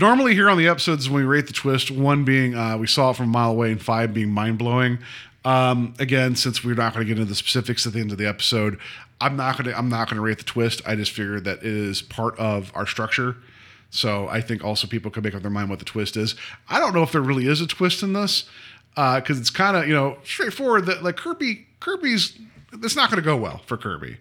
Normally, 0.00 0.34
here 0.34 0.50
on 0.50 0.58
the 0.58 0.68
episodes, 0.68 1.08
when 1.08 1.22
we 1.22 1.26
rate 1.26 1.46
the 1.46 1.52
twist, 1.52 1.90
one 1.90 2.24
being 2.24 2.54
uh, 2.54 2.76
we 2.76 2.86
saw 2.86 3.10
it 3.10 3.16
from 3.16 3.26
a 3.26 3.32
mile 3.32 3.50
away, 3.50 3.72
and 3.72 3.82
five 3.82 4.12
being 4.12 4.30
mind 4.30 4.58
blowing. 4.58 4.98
Um, 5.44 5.94
again, 5.98 6.36
since 6.36 6.64
we're 6.64 6.74
not 6.74 6.94
going 6.94 7.06
to 7.06 7.08
get 7.08 7.18
into 7.18 7.28
the 7.28 7.34
specifics 7.34 7.86
at 7.86 7.92
the 7.92 8.00
end 8.00 8.12
of 8.12 8.18
the 8.18 8.26
episode, 8.26 8.78
I'm 9.20 9.36
not 9.36 9.58
going 9.58 9.70
to 9.70 9.78
I'm 9.78 9.88
not 9.88 10.08
going 10.08 10.16
to 10.16 10.22
rate 10.22 10.38
the 10.38 10.44
twist. 10.44 10.82
I 10.86 10.96
just 10.96 11.12
figured 11.12 11.44
that 11.44 11.58
it 11.58 11.66
is 11.66 12.02
part 12.02 12.38
of 12.38 12.72
our 12.74 12.86
structure. 12.86 13.36
So 13.90 14.26
I 14.28 14.40
think 14.40 14.64
also 14.64 14.86
people 14.86 15.10
can 15.10 15.22
make 15.22 15.34
up 15.34 15.42
their 15.42 15.50
mind 15.50 15.70
what 15.70 15.78
the 15.78 15.84
twist 15.84 16.16
is. 16.16 16.34
I 16.68 16.80
don't 16.80 16.94
know 16.94 17.02
if 17.02 17.12
there 17.12 17.20
really 17.20 17.46
is 17.46 17.60
a 17.60 17.66
twist 17.66 18.02
in 18.02 18.12
this 18.12 18.48
because 18.94 19.38
it's 19.38 19.50
kind 19.50 19.76
of 19.76 19.86
you 19.86 19.94
know 19.94 20.18
straightforward. 20.24 20.86
That 20.86 21.02
like 21.02 21.16
Kirby 21.16 21.66
Kirby's 21.80 22.38
it's 22.72 22.96
not 22.96 23.10
going 23.10 23.22
to 23.22 23.24
go 23.24 23.36
well 23.36 23.62
for 23.66 23.76
Kirby, 23.76 24.16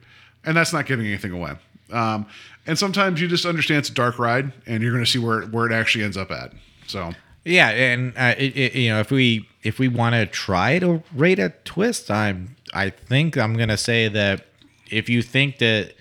and 0.45 0.55
that's 0.55 0.73
not 0.73 0.85
giving 0.85 1.07
anything 1.07 1.31
away. 1.31 1.53
Um, 1.91 2.27
and 2.65 2.77
sometimes 2.77 3.19
you 3.19 3.27
just 3.27 3.45
understand 3.45 3.79
it's 3.79 3.89
a 3.89 3.93
dark 3.93 4.19
ride, 4.19 4.51
and 4.65 4.83
you're 4.83 4.91
going 4.91 5.03
to 5.03 5.09
see 5.09 5.19
where 5.19 5.41
where 5.43 5.65
it 5.65 5.71
actually 5.71 6.03
ends 6.03 6.17
up 6.17 6.31
at. 6.31 6.53
So 6.87 7.13
Yeah, 7.45 7.69
and 7.69 8.13
uh, 8.15 8.35
it, 8.37 8.55
it, 8.55 8.75
you 8.75 8.89
know, 8.89 8.99
if 8.99 9.11
we 9.11 9.47
if 9.63 9.79
we 9.79 9.87
want 9.87 10.13
to 10.13 10.25
try 10.25 10.79
to 10.79 11.01
rate 11.15 11.39
a 11.39 11.53
twist, 11.63 12.11
I'm 12.11 12.55
I 12.73 12.89
think 12.89 13.37
I'm 13.37 13.55
gonna 13.55 13.77
say 13.77 14.07
that 14.09 14.45
if 14.89 15.09
you 15.09 15.21
think 15.21 15.57
that 15.59 15.93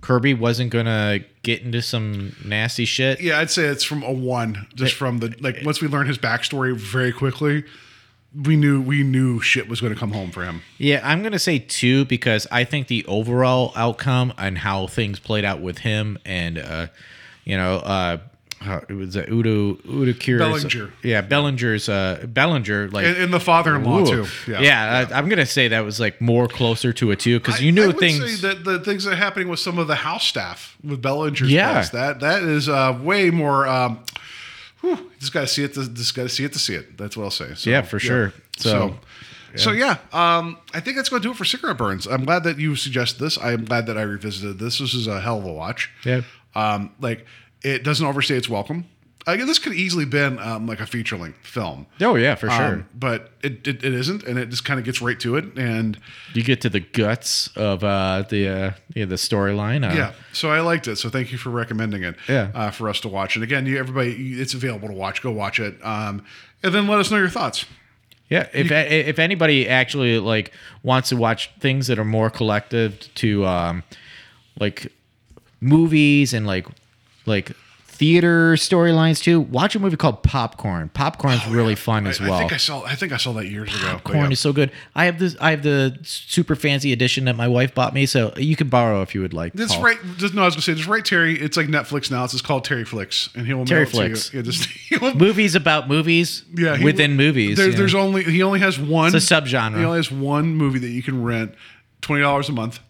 Kirby 0.00 0.34
wasn't 0.34 0.70
gonna 0.70 1.20
get 1.42 1.62
into 1.62 1.82
some 1.82 2.36
nasty 2.44 2.84
shit, 2.84 3.20
yeah, 3.20 3.38
I'd 3.38 3.50
say 3.50 3.64
it's 3.64 3.84
from 3.84 4.02
a 4.02 4.12
one, 4.12 4.66
just 4.74 4.94
from 4.94 5.18
the 5.18 5.34
like 5.40 5.58
once 5.64 5.80
we 5.80 5.88
learn 5.88 6.06
his 6.06 6.18
backstory 6.18 6.76
very 6.76 7.12
quickly. 7.12 7.64
We 8.34 8.56
knew 8.56 8.80
we 8.80 9.02
knew 9.02 9.40
shit 9.40 9.68
was 9.68 9.82
going 9.82 9.92
to 9.92 10.00
come 10.00 10.12
home 10.12 10.30
for 10.30 10.42
him. 10.42 10.62
Yeah, 10.78 11.02
I'm 11.04 11.22
gonna 11.22 11.38
say 11.38 11.58
two 11.58 12.06
because 12.06 12.46
I 12.50 12.64
think 12.64 12.86
the 12.86 13.04
overall 13.04 13.74
outcome 13.76 14.32
and 14.38 14.56
how 14.56 14.86
things 14.86 15.18
played 15.18 15.44
out 15.44 15.60
with 15.60 15.78
him 15.78 16.18
and 16.24 16.56
uh, 16.56 16.86
you 17.44 17.58
know, 17.58 17.76
uh, 17.76 18.18
uh, 18.66 18.80
it 18.88 18.94
was 18.94 19.16
uh, 19.16 19.24
Udo 19.30 19.78
Udo 19.88 20.12
Kier's, 20.12 20.40
Bellinger. 20.40 20.90
yeah, 21.02 21.20
Bellinger's 21.20 21.88
uh, 21.88 22.24
Bellinger 22.28 22.88
like 22.90 23.04
And, 23.06 23.16
and 23.16 23.32
the 23.32 23.40
father-in-law 23.40 24.00
Ooh. 24.00 24.24
too. 24.26 24.50
Yeah, 24.50 25.06
I, 25.10 25.18
I'm 25.18 25.28
gonna 25.28 25.46
say 25.46 25.68
that 25.68 25.80
was 25.84 25.98
like 26.00 26.20
more 26.20 26.48
closer 26.48 26.92
to 26.94 27.10
it 27.10 27.20
too 27.20 27.38
because 27.38 27.60
you 27.60 27.72
knew 27.72 27.90
I 27.90 27.92
things. 27.92 28.42
that 28.42 28.64
the 28.64 28.80
things 28.80 29.04
that 29.04 29.12
are 29.14 29.16
happening 29.16 29.48
with 29.48 29.60
some 29.60 29.78
of 29.78 29.86
the 29.88 29.94
house 29.96 30.24
staff 30.26 30.76
with 30.84 31.02
Bellinger's 31.02 31.50
Yeah. 31.50 31.72
place, 31.74 31.90
that 31.90 32.20
that 32.20 32.42
is 32.42 32.68
uh, 32.68 32.98
way 33.02 33.30
more. 33.30 33.66
Um, 33.66 34.00
whew, 34.80 35.10
just 35.20 35.32
got 35.32 35.42
to 35.42 35.46
see 35.46 35.64
it. 35.64 35.74
To, 35.74 35.88
just 35.88 36.14
got 36.14 36.22
to 36.22 36.28
see 36.28 36.44
it 36.44 36.52
to 36.52 36.58
see 36.58 36.74
it. 36.74 36.96
That's 36.98 37.16
what 37.16 37.24
I'll 37.24 37.30
say. 37.30 37.54
So, 37.54 37.70
Yeah, 37.70 37.82
for 37.82 37.98
sure. 37.98 38.32
So. 38.56 38.70
So, 38.70 38.98
So 39.54 39.72
yeah, 39.72 39.98
um, 40.14 40.56
I 40.72 40.80
think 40.80 40.96
that's 40.96 41.10
going 41.10 41.20
to 41.20 41.28
do 41.28 41.32
it 41.32 41.36
for 41.36 41.44
cigarette 41.44 41.76
burns. 41.76 42.06
I'm 42.06 42.24
glad 42.24 42.42
that 42.44 42.58
you 42.58 42.74
suggested 42.74 43.18
this. 43.22 43.36
I'm 43.38 43.66
glad 43.66 43.84
that 43.86 43.98
I 43.98 44.02
revisited 44.02 44.58
this. 44.58 44.78
This 44.78 44.94
is 44.94 45.06
a 45.06 45.20
hell 45.20 45.38
of 45.40 45.44
a 45.44 45.52
watch. 45.52 45.90
Yeah. 46.06 46.22
Um, 46.54 46.90
like 47.00 47.26
it 47.64 47.84
doesn't 47.84 48.06
overstay 48.06 48.36
its 48.36 48.48
welcome. 48.48 48.86
I 49.24 49.36
guess 49.36 49.46
this 49.46 49.60
could 49.60 49.74
easily 49.74 50.04
been 50.04 50.40
um, 50.40 50.66
like 50.66 50.80
a 50.80 50.86
feature 50.86 51.16
length 51.16 51.46
film. 51.46 51.86
Oh 52.00 52.16
yeah, 52.16 52.34
for 52.34 52.50
sure. 52.50 52.64
Um, 52.74 52.88
but 52.92 53.30
it, 53.44 53.66
it, 53.68 53.84
it 53.84 53.94
isn't, 53.94 54.24
and 54.24 54.36
it 54.36 54.48
just 54.48 54.64
kind 54.64 54.80
of 54.80 54.84
gets 54.84 55.00
right 55.00 55.18
to 55.20 55.36
it. 55.36 55.44
And 55.56 55.96
you 56.34 56.42
get 56.42 56.60
to 56.62 56.68
the 56.68 56.80
guts 56.80 57.48
of 57.56 57.84
uh, 57.84 58.24
the 58.28 58.48
uh, 58.48 58.70
yeah, 58.94 59.04
the 59.04 59.14
storyline. 59.14 59.88
Uh, 59.88 59.94
Yeah, 59.94 60.12
so 60.32 60.50
I 60.50 60.58
liked 60.60 60.88
it. 60.88 60.96
So 60.96 61.08
thank 61.08 61.30
you 61.30 61.38
for 61.38 61.50
recommending 61.50 62.02
it. 62.02 62.16
Yeah. 62.28 62.50
uh, 62.52 62.70
for 62.72 62.88
us 62.88 62.98
to 63.02 63.08
watch. 63.08 63.36
And 63.36 63.44
again, 63.44 63.64
you 63.64 63.78
everybody, 63.78 64.40
it's 64.40 64.54
available 64.54 64.88
to 64.88 64.94
watch. 64.94 65.22
Go 65.22 65.30
watch 65.30 65.60
it, 65.60 65.76
um, 65.86 66.24
and 66.64 66.74
then 66.74 66.88
let 66.88 66.98
us 66.98 67.12
know 67.12 67.18
your 67.18 67.28
thoughts. 67.28 67.64
Yeah, 68.28 68.48
if 68.52 68.72
if 68.72 69.20
anybody 69.20 69.68
actually 69.68 70.18
like 70.18 70.50
wants 70.82 71.10
to 71.10 71.16
watch 71.16 71.50
things 71.60 71.86
that 71.86 71.98
are 71.98 72.04
more 72.04 72.28
collective 72.30 72.98
to 73.16 73.44
um 73.46 73.84
like 74.58 74.90
movies 75.60 76.32
and 76.34 76.46
like 76.46 76.66
like 77.26 77.52
theater 78.02 78.54
storylines 78.54 79.22
too, 79.22 79.40
watch 79.40 79.76
a 79.76 79.78
movie 79.78 79.96
called 79.96 80.22
Popcorn. 80.24 80.88
Popcorn's 80.88 81.42
oh, 81.46 81.52
really 81.52 81.76
fun 81.76 82.06
as 82.06 82.20
Oh, 82.20 82.24
well. 82.24 82.34
I 82.34 82.38
think 82.40 82.52
I 82.52 82.56
saw. 82.56 82.82
I 82.82 82.94
think 82.96 83.12
I 83.12 83.16
saw 83.16 83.32
that 83.34 83.46
years 83.46 83.68
ago. 83.68 83.84
Popcorn 83.84 84.16
yeah. 84.24 84.30
is 84.30 84.40
so 84.40 84.52
good. 84.52 84.72
I 84.94 85.04
have 85.04 85.18
this. 85.20 85.36
I 85.40 85.50
have 85.50 85.62
the 85.62 85.96
super 86.02 86.56
fancy 86.56 86.92
edition 86.92 87.26
that 87.26 87.36
my 87.36 87.46
wife 87.46 87.74
bought 87.74 87.94
me, 87.94 88.06
so 88.06 88.32
you 88.36 88.56
can 88.56 88.68
borrow 88.68 89.02
if 89.02 89.14
you 89.14 89.20
would 89.20 89.34
like. 89.34 89.52
That's 89.52 89.74
Paul. 89.74 89.84
right. 89.84 89.98
Just, 90.16 90.34
no, 90.34 90.42
I 90.42 90.46
was 90.46 90.54
gonna 90.54 90.62
say, 90.62 90.74
just 90.74 90.88
right, 90.88 91.04
Terry. 91.04 91.38
It's 91.40 91.56
like 91.56 91.66
Netflix 91.66 92.10
now. 92.10 92.24
It's 92.24 92.32
just 92.32 92.44
called 92.44 92.64
Terry 92.64 92.84
Flicks, 92.84 93.28
and 93.36 93.46
he 93.46 93.54
will 93.54 93.66
Terry 93.66 93.84
mail 93.84 94.06
it 94.06 94.16
to 94.16 94.32
you. 94.32 94.38
Yeah, 94.38 94.42
just 94.42 94.64
he 94.68 94.96
will- 94.96 95.14
Movies 95.14 95.54
about 95.54 95.86
movies. 95.88 96.44
yeah, 96.54 96.76
he 96.76 96.84
within 96.84 97.14
movies. 97.14 97.56
There's, 97.56 97.74
you 97.74 97.78
there's 97.78 97.94
only 97.94 98.24
he 98.24 98.42
only 98.42 98.58
has 98.60 98.80
one. 98.80 99.14
It's 99.14 99.30
a 99.30 99.34
subgenre. 99.34 99.78
He 99.78 99.84
only 99.84 99.98
has 99.98 100.10
one 100.10 100.56
movie 100.56 100.80
that 100.80 100.90
you 100.90 101.02
can 101.04 101.22
rent, 101.22 101.54
twenty 102.00 102.22
dollars 102.22 102.48
a 102.48 102.52
month. 102.52 102.80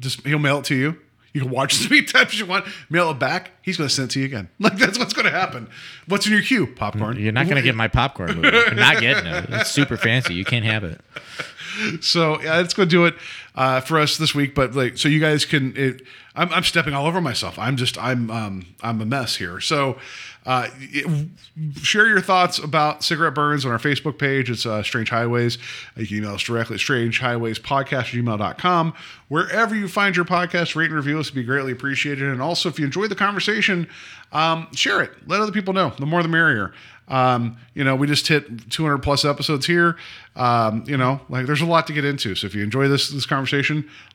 Just 0.00 0.26
he'll 0.26 0.38
mail 0.40 0.58
it 0.58 0.64
to 0.64 0.74
you. 0.74 0.98
You 1.36 1.42
can 1.42 1.50
watch 1.50 1.78
as 1.78 1.90
many 1.90 2.02
times 2.02 2.32
as 2.32 2.38
you 2.38 2.46
want. 2.46 2.64
Mail 2.88 3.10
it 3.10 3.18
back. 3.18 3.50
He's 3.60 3.76
going 3.76 3.88
to 3.88 3.94
send 3.94 4.08
it 4.08 4.12
to 4.14 4.20
you 4.20 4.24
again. 4.24 4.48
Like 4.58 4.78
that's 4.78 4.98
what's 4.98 5.12
going 5.12 5.26
to 5.26 5.30
happen. 5.30 5.68
What's 6.08 6.24
in 6.24 6.32
your 6.32 6.40
queue? 6.40 6.66
Popcorn. 6.66 7.18
You're 7.18 7.30
not 7.30 7.44
going 7.44 7.56
to 7.56 7.62
get 7.62 7.74
my 7.74 7.88
popcorn 7.88 8.36
movie. 8.36 8.56
You're 8.56 8.72
not 8.72 9.00
getting 9.00 9.26
it. 9.26 9.44
It's 9.50 9.70
super 9.70 9.98
fancy. 9.98 10.32
You 10.32 10.46
can't 10.46 10.64
have 10.64 10.82
it. 10.82 10.98
So 12.00 12.40
yeah, 12.40 12.60
it's 12.60 12.72
going 12.72 12.88
to 12.88 12.90
do 12.90 13.04
it 13.04 13.14
uh, 13.56 13.80
for 13.80 13.98
us 13.98 14.18
this 14.18 14.34
week. 14.34 14.54
But 14.54 14.74
like, 14.74 14.98
so 14.98 15.08
you 15.08 15.20
guys 15.20 15.44
can. 15.44 15.74
It, 15.76 16.02
I'm, 16.38 16.52
I'm 16.52 16.64
stepping 16.64 16.92
all 16.92 17.06
over 17.06 17.22
myself. 17.22 17.58
I'm 17.58 17.76
just 17.76 17.96
I'm 17.96 18.30
um, 18.30 18.66
I'm 18.82 19.00
a 19.00 19.06
mess 19.06 19.36
here. 19.36 19.58
So 19.60 19.98
uh, 20.44 20.68
it- 20.78 21.28
share 21.82 22.06
your 22.06 22.20
thoughts 22.20 22.58
about 22.58 23.02
cigarette 23.02 23.34
burns 23.34 23.64
on 23.64 23.72
our 23.72 23.78
Facebook 23.78 24.18
page. 24.18 24.50
It's 24.50 24.66
uh, 24.66 24.82
Strange 24.82 25.08
Highways. 25.08 25.56
You 25.96 26.06
can 26.06 26.18
email 26.18 26.34
us 26.34 26.42
directly 26.42 26.74
at 26.74 26.80
strangehighwayspodcast@gmail.com. 26.80 28.94
Wherever 29.28 29.74
you 29.74 29.88
find 29.88 30.14
your 30.14 30.24
podcast, 30.24 30.76
rate 30.76 30.86
and 30.86 30.94
review 30.94 31.18
us 31.18 31.30
would 31.30 31.36
be 31.40 31.44
greatly 31.44 31.72
appreciated. 31.72 32.28
And 32.28 32.40
also, 32.42 32.68
if 32.68 32.78
you 32.78 32.84
enjoyed 32.84 33.10
the 33.10 33.14
conversation, 33.16 33.88
um, 34.32 34.68
share 34.74 35.02
it. 35.02 35.10
Let 35.26 35.40
other 35.40 35.52
people 35.52 35.72
know. 35.74 35.92
The 35.98 36.06
more, 36.06 36.22
the 36.22 36.28
merrier. 36.28 36.72
Um, 37.08 37.56
you 37.74 37.84
know, 37.84 37.94
we 37.94 38.08
just 38.08 38.26
hit 38.26 38.68
200 38.70 38.98
plus 38.98 39.24
episodes 39.24 39.64
here. 39.66 39.96
Um, 40.34 40.82
you 40.88 40.96
know, 40.96 41.20
like 41.28 41.46
there's 41.46 41.60
a 41.60 41.66
lot 41.66 41.86
to 41.86 41.92
get 41.92 42.04
into. 42.04 42.34
So 42.34 42.48
if 42.48 42.54
you 42.54 42.64
enjoy 42.64 42.88
this 42.88 43.10
this 43.10 43.26
conversation, 43.26 43.45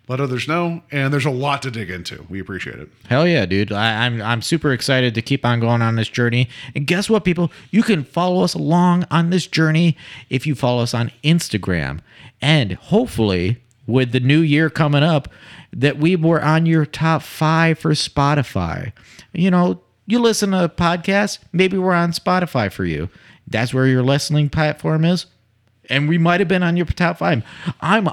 let 0.07 0.19
others 0.19 0.47
know. 0.47 0.81
And 0.91 1.13
there's 1.13 1.25
a 1.25 1.31
lot 1.31 1.61
to 1.63 1.71
dig 1.71 1.89
into. 1.89 2.25
We 2.29 2.39
appreciate 2.39 2.79
it. 2.79 2.89
Hell 3.07 3.27
yeah, 3.27 3.45
dude! 3.45 3.71
I, 3.71 4.05
I'm 4.05 4.21
I'm 4.21 4.41
super 4.41 4.71
excited 4.71 5.15
to 5.15 5.21
keep 5.21 5.45
on 5.45 5.59
going 5.59 5.81
on 5.81 5.95
this 5.95 6.09
journey. 6.09 6.49
And 6.75 6.85
guess 6.85 7.09
what, 7.09 7.23
people? 7.23 7.51
You 7.69 7.83
can 7.83 8.03
follow 8.03 8.43
us 8.43 8.53
along 8.53 9.05
on 9.09 9.29
this 9.29 9.47
journey 9.47 9.97
if 10.29 10.45
you 10.45 10.55
follow 10.55 10.83
us 10.83 10.93
on 10.93 11.11
Instagram. 11.23 11.99
And 12.41 12.73
hopefully, 12.73 13.61
with 13.87 14.11
the 14.11 14.19
new 14.19 14.39
year 14.39 14.69
coming 14.69 15.03
up, 15.03 15.29
that 15.73 15.97
we 15.97 16.15
were 16.15 16.43
on 16.43 16.65
your 16.65 16.85
top 16.85 17.21
five 17.21 17.79
for 17.79 17.91
Spotify. 17.91 18.91
You 19.33 19.51
know, 19.51 19.81
you 20.07 20.19
listen 20.19 20.51
to 20.51 20.69
podcasts, 20.69 21.39
maybe 21.53 21.77
we're 21.77 21.93
on 21.93 22.11
Spotify 22.11 22.71
for 22.71 22.85
you. 22.85 23.09
That's 23.47 23.73
where 23.73 23.87
your 23.87 24.03
listening 24.03 24.49
platform 24.49 25.05
is 25.05 25.25
and 25.91 26.07
we 26.07 26.17
might 26.17 26.39
have 26.39 26.47
been 26.47 26.63
on 26.63 26.77
your 26.77 26.85
top 26.85 27.17
five. 27.17 27.43
I'm 27.81 28.07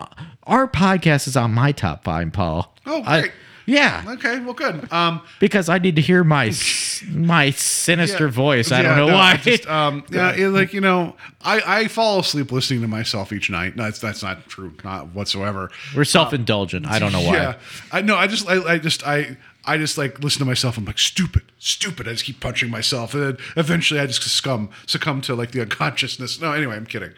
our 0.49 0.67
podcast 0.67 1.29
is 1.29 1.37
on 1.37 1.53
my 1.53 1.71
top 1.73 2.03
five, 2.05 2.33
Paul. 2.33 2.75
Oh, 2.87 3.03
I- 3.07 3.21
great. 3.21 3.33
yeah, 3.67 4.03
Okay, 4.09 4.41
well, 4.41 4.55
good. 4.55 4.91
Um, 4.93 5.21
because 5.41 5.69
I 5.69 5.79
need 5.79 5.95
to 5.97 6.03
hear 6.03 6.25
my 6.25 6.53
my 7.11 7.51
sinister 7.51 8.25
yeah. 8.25 8.31
voice. 8.31 8.73
I 8.73 8.81
Yeah, 8.81 8.89
don't 8.89 8.97
know 8.97 9.07
no, 9.09 9.15
why. 9.15 9.37
just, 9.37 9.67
um, 9.69 10.05
yeah, 10.11 10.35
it- 10.35 10.49
like 10.49 10.73
you 10.73 10.81
know, 10.81 11.15
I, 11.43 11.61
I 11.83 11.89
fall 11.89 12.19
asleep 12.21 12.51
listening 12.51 12.81
to 12.81 12.89
myself 12.89 13.33
each 13.33 13.51
night. 13.51 13.77
No, 13.77 13.85
that's 13.85 14.01
that's 14.01 14.23
not 14.23 14.49
true, 14.49 14.73
not 14.85 15.15
whatsoever. 15.15 15.71
We're 15.95 16.05
self 16.05 16.33
indulgent. 16.33 16.87
I 16.87 16.99
don't 16.99 17.13
know 17.13 17.21
why. 17.23 17.35
Yeah, 17.35 17.55
I 17.93 18.01
know. 18.01 18.17
I 18.17 18.27
just, 18.27 18.49
I, 18.49 18.63
I 18.75 18.79
just, 18.79 19.07
I, 19.07 19.37
I 19.67 19.77
just 19.77 19.99
like 19.99 20.21
listen 20.21 20.39
to 20.39 20.47
myself. 20.47 20.79
I'm 20.79 20.87
like 20.87 20.99
stupid, 20.99 21.43
stupid. 21.59 22.09
I 22.09 22.13
just 22.13 22.25
keep 22.25 22.41
punching 22.41 22.71
myself, 22.71 23.13
and 23.13 23.23
then 23.23 23.37
eventually 23.57 24.01
I 24.01 24.07
just 24.07 24.23
succumb, 24.23 24.71
succumb 24.87 25.21
to 25.23 25.35
like 25.35 25.51
the 25.51 25.61
unconsciousness. 25.61 26.41
No, 26.41 26.53
anyway, 26.53 26.75
I'm 26.77 26.87
kidding. 26.87 27.11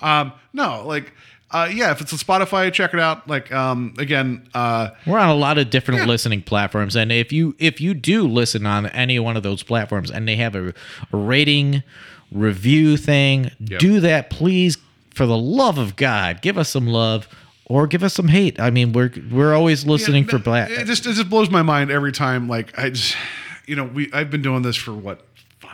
Um, 0.00 0.32
no, 0.52 0.86
like, 0.86 1.12
uh, 1.50 1.68
yeah, 1.72 1.92
if 1.92 2.00
it's 2.00 2.12
on 2.12 2.18
Spotify, 2.18 2.72
check 2.72 2.92
it 2.94 3.00
out. 3.00 3.28
Like, 3.28 3.52
um, 3.52 3.94
again, 3.98 4.48
uh, 4.54 4.90
We're 5.06 5.18
on 5.18 5.28
a 5.28 5.34
lot 5.34 5.58
of 5.58 5.70
different 5.70 6.00
Yeah. 6.00 6.06
listening 6.06 6.42
platforms, 6.42 6.96
and 6.96 7.12
if 7.12 7.32
you 7.32 7.54
if 7.58 7.80
you 7.80 7.94
do 7.94 8.26
listen 8.26 8.66
on 8.66 8.86
any 8.86 9.18
one 9.18 9.36
of 9.36 9.42
those 9.42 9.62
platforms, 9.62 10.10
and 10.10 10.26
they 10.26 10.36
have 10.36 10.54
a, 10.56 10.68
a 11.12 11.16
rating 11.16 11.82
review 12.32 12.96
thing, 12.96 13.50
do 13.62 14.00
that, 14.00 14.30
please. 14.30 14.78
For 15.14 15.24
the 15.24 15.38
love 15.38 15.78
of 15.78 15.96
God, 15.96 16.42
give 16.42 16.58
us 16.58 16.68
some 16.68 16.86
love 16.86 17.26
or 17.64 17.86
give 17.86 18.02
us 18.02 18.12
some 18.12 18.28
hate. 18.28 18.60
I 18.60 18.68
mean, 18.68 18.92
we're 18.92 19.10
we're 19.30 19.54
always 19.54 19.86
listening 19.86 20.24
Yeah, 20.24 20.30
for 20.30 20.38
black. 20.38 20.68
It 20.70 20.84
just 20.86 21.06
it 21.06 21.14
just 21.14 21.30
blows 21.30 21.48
my 21.48 21.62
mind 21.62 21.90
every 21.90 22.12
time. 22.12 22.48
Like 22.48 22.78
I 22.78 22.90
just, 22.90 23.16
you 23.66 23.76
know, 23.76 23.84
we 23.84 24.10
I've 24.12 24.30
been 24.30 24.42
doing 24.42 24.60
this 24.60 24.76
for 24.76 24.92
what 24.92 25.22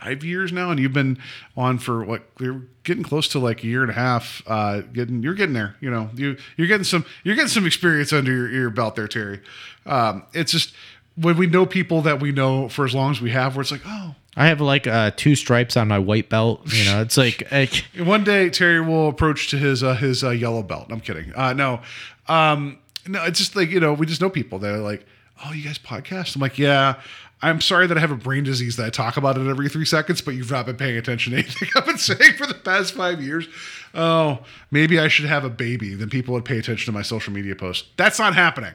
five 0.03 0.23
years 0.23 0.51
now, 0.51 0.71
and 0.71 0.79
you've 0.79 0.93
been 0.93 1.17
on 1.55 1.77
for 1.77 2.03
what 2.03 2.23
you're 2.39 2.63
getting 2.83 3.03
close 3.03 3.27
to 3.29 3.39
like 3.39 3.63
a 3.63 3.67
year 3.67 3.81
and 3.81 3.91
a 3.91 3.95
half. 3.95 4.41
Uh, 4.47 4.81
getting 4.81 5.23
you're 5.23 5.33
getting 5.33 5.53
there. 5.53 5.75
You 5.79 5.89
know, 5.89 6.09
you 6.15 6.37
you're 6.57 6.67
getting 6.67 6.83
some 6.83 7.05
you're 7.23 7.35
getting 7.35 7.49
some 7.49 7.65
experience 7.65 8.11
under 8.13 8.31
your, 8.31 8.49
your 8.49 8.69
belt 8.69 8.95
there, 8.95 9.07
Terry. 9.07 9.41
Um, 9.85 10.23
it's 10.33 10.51
just 10.51 10.73
when 11.15 11.37
we 11.37 11.47
know 11.47 11.65
people 11.65 12.01
that 12.01 12.19
we 12.19 12.31
know 12.31 12.69
for 12.69 12.85
as 12.85 12.93
long 12.93 13.11
as 13.11 13.21
we 13.21 13.31
have, 13.31 13.55
where 13.55 13.61
it's 13.61 13.71
like, 13.71 13.83
oh, 13.85 14.15
I 14.35 14.47
have 14.47 14.61
like 14.61 14.87
uh, 14.87 15.11
two 15.15 15.35
stripes 15.35 15.77
on 15.77 15.87
my 15.87 15.99
white 15.99 16.29
belt. 16.29 16.61
You 16.73 16.85
know, 16.85 17.01
it's 17.01 17.17
like, 17.17 17.43
like 17.51 17.83
one 17.97 18.23
day 18.23 18.49
Terry 18.49 18.81
will 18.81 19.09
approach 19.09 19.49
to 19.49 19.57
his 19.57 19.83
uh, 19.83 19.95
his 19.95 20.23
uh, 20.23 20.31
yellow 20.31 20.63
belt. 20.63 20.87
I'm 20.89 21.01
kidding. 21.01 21.33
Uh, 21.35 21.53
no, 21.53 21.81
um, 22.27 22.79
no, 23.07 23.23
it's 23.25 23.39
just 23.39 23.55
like 23.55 23.69
you 23.69 23.79
know 23.79 23.93
we 23.93 24.05
just 24.05 24.21
know 24.21 24.29
people 24.29 24.59
that 24.59 24.73
are 24.73 24.79
like, 24.79 25.05
oh, 25.45 25.53
you 25.53 25.63
guys 25.63 25.79
podcast. 25.79 26.35
I'm 26.35 26.41
like, 26.41 26.57
yeah. 26.57 27.01
I'm 27.43 27.61
sorry 27.61 27.85
that 27.87 27.97
I 27.97 27.99
have 27.99 28.11
a 28.11 28.15
brain 28.15 28.43
disease 28.43 28.77
that 28.77 28.85
I 28.85 28.89
talk 28.89 29.17
about 29.17 29.37
it 29.37 29.45
every 29.47 29.69
three 29.69 29.85
seconds, 29.85 30.21
but 30.21 30.33
you've 30.33 30.49
not 30.49 30.65
been 30.65 30.77
paying 30.77 30.97
attention 30.97 31.33
to 31.33 31.39
anything 31.39 31.67
I've 31.75 31.85
been 31.85 31.97
saying 31.97 32.33
for 32.37 32.47
the 32.47 32.53
past 32.53 32.93
five 32.95 33.21
years. 33.21 33.47
Oh, 33.93 34.39
maybe 34.71 34.97
I 34.99 35.07
should 35.09 35.25
have 35.25 35.43
a 35.43 35.49
baby. 35.49 35.93
Then 35.93 36.09
people 36.09 36.33
would 36.33 36.45
pay 36.45 36.57
attention 36.57 36.85
to 36.85 36.91
my 36.91 37.01
social 37.03 37.33
media 37.33 37.55
posts. 37.55 37.87
That's 37.97 38.17
not 38.17 38.33
happening. 38.35 38.73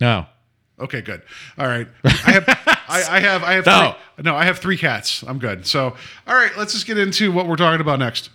no. 0.00 0.26
Okay, 0.78 1.02
good. 1.02 1.20
All 1.58 1.66
right. 1.66 1.86
I 2.04 2.08
have, 2.30 2.44
I, 2.88 3.04
I 3.16 3.20
have, 3.20 3.42
I 3.42 3.52
have, 3.52 3.66
No. 3.66 3.94
three, 4.16 4.22
no, 4.24 4.34
I 4.34 4.44
have 4.46 4.58
three 4.60 4.78
cats. 4.78 5.22
I'm 5.24 5.38
good. 5.38 5.66
So, 5.66 5.94
all 6.26 6.34
right, 6.34 6.50
let's 6.56 6.72
just 6.72 6.86
get 6.86 6.96
into 6.96 7.30
what 7.32 7.46
we're 7.46 7.56
talking 7.56 7.82
about 7.82 7.98
next. 7.98 8.30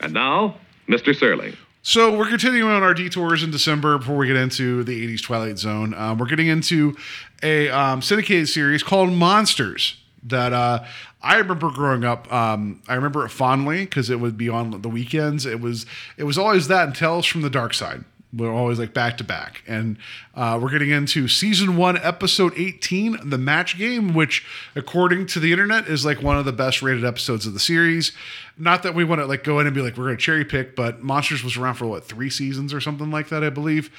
And 0.00 0.12
now, 0.12 0.56
Mr. 0.88 1.14
Serling. 1.14 1.54
So 1.88 2.12
we're 2.18 2.28
continuing 2.28 2.72
on 2.72 2.82
our 2.82 2.94
detours 2.94 3.44
in 3.44 3.52
December 3.52 3.96
before 3.96 4.16
we 4.16 4.26
get 4.26 4.34
into 4.34 4.82
the 4.82 5.06
80s 5.06 5.22
Twilight 5.22 5.56
Zone. 5.56 5.94
Um, 5.94 6.18
we're 6.18 6.26
getting 6.26 6.48
into 6.48 6.96
a 7.44 7.68
um, 7.68 8.02
syndicated 8.02 8.48
series 8.48 8.82
called 8.82 9.12
Monsters 9.12 9.96
that 10.24 10.52
uh, 10.52 10.84
I 11.22 11.36
remember 11.36 11.70
growing 11.70 12.04
up. 12.04 12.30
Um, 12.32 12.82
I 12.88 12.94
remember 12.94 13.24
it 13.24 13.28
fondly 13.28 13.84
because 13.84 14.10
it 14.10 14.18
would 14.18 14.36
be 14.36 14.48
on 14.48 14.82
the 14.82 14.88
weekends. 14.88 15.46
It 15.46 15.60
was 15.60 15.86
it 16.16 16.24
was 16.24 16.36
always 16.36 16.66
that 16.66 16.88
and 16.88 16.96
Tales 16.96 17.24
from 17.24 17.42
the 17.42 17.50
Dark 17.50 17.72
Side. 17.72 18.04
We're 18.36 18.52
always 18.52 18.78
like 18.78 18.92
back 18.92 19.16
to 19.18 19.24
back, 19.24 19.62
and 19.66 19.96
uh, 20.34 20.58
we're 20.60 20.70
getting 20.70 20.90
into 20.90 21.26
season 21.26 21.76
one, 21.76 21.96
episode 21.96 22.52
eighteen, 22.56 23.16
the 23.24 23.38
match 23.38 23.78
game, 23.78 24.12
which 24.12 24.44
according 24.74 25.26
to 25.28 25.40
the 25.40 25.52
internet 25.52 25.86
is 25.86 26.04
like 26.04 26.22
one 26.22 26.36
of 26.36 26.44
the 26.44 26.52
best 26.52 26.82
rated 26.82 27.04
episodes 27.04 27.46
of 27.46 27.54
the 27.54 27.60
series. 27.60 28.12
Not 28.58 28.82
that 28.82 28.94
we 28.94 29.04
want 29.04 29.20
to 29.20 29.26
like 29.26 29.44
go 29.44 29.60
in 29.60 29.66
and 29.66 29.74
be 29.74 29.80
like 29.80 29.96
we're 29.96 30.04
going 30.04 30.16
to 30.16 30.22
cherry 30.22 30.44
pick, 30.44 30.76
but 30.76 31.02
Monsters 31.02 31.42
was 31.42 31.56
around 31.56 31.74
for 31.74 31.86
what 31.86 32.04
three 32.04 32.30
seasons 32.30 32.74
or 32.74 32.80
something 32.80 33.10
like 33.10 33.28
that, 33.28 33.42
I 33.42 33.50
believe. 33.50 33.90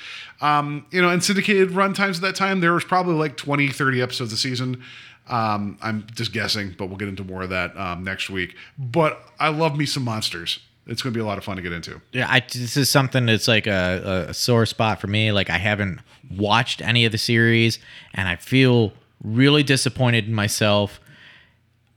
Um, 0.42 0.86
you 0.92 1.02
know, 1.02 1.10
and 1.10 1.24
syndicated 1.24 1.72
run 1.72 1.94
times 1.94 2.18
at 2.18 2.22
that 2.24 2.36
time 2.36 2.60
there 2.60 2.74
was 2.74 2.84
probably 2.84 3.16
like 3.16 3.38
20, 3.38 3.70
30 3.70 4.02
episodes 4.02 4.34
a 4.34 4.38
season. 4.38 4.84
Um, 5.30 5.78
I'm 5.82 6.08
just 6.14 6.32
guessing, 6.32 6.76
but 6.78 6.88
we'll 6.88 6.98
get 6.98 7.08
into 7.08 7.24
more 7.24 7.44
of 7.44 7.50
that 7.50 7.76
um, 7.78 8.04
next 8.04 8.30
week. 8.30 8.56
But 8.78 9.22
I 9.40 9.50
love 9.50 9.78
me 9.78 9.86
some 9.86 10.04
monsters. 10.04 10.60
It's 10.88 11.02
going 11.02 11.14
to 11.14 11.18
be 11.18 11.22
a 11.22 11.26
lot 11.26 11.38
of 11.38 11.44
fun 11.44 11.56
to 11.58 11.62
get 11.62 11.72
into. 11.74 12.02
Yeah, 12.14 12.28
I, 12.30 12.40
this 12.40 12.78
is 12.78 12.90
something 12.90 13.26
that's 13.26 13.48
like 13.48 13.68
a, 13.68 14.26
a 14.30 14.34
sore 14.34 14.66
spot 14.66 15.00
for 15.02 15.08
me. 15.08 15.32
Like 15.32 15.50
I 15.50 15.58
haven't 15.58 16.00
watched 16.36 16.82
any 16.82 17.06
of 17.06 17.12
the 17.12 17.18
series, 17.18 17.80
and 18.14 18.28
I 18.28 18.36
feel 18.38 18.94
really 19.24 19.64
disappointed 19.64 20.28
in 20.28 20.34
myself. 20.34 21.00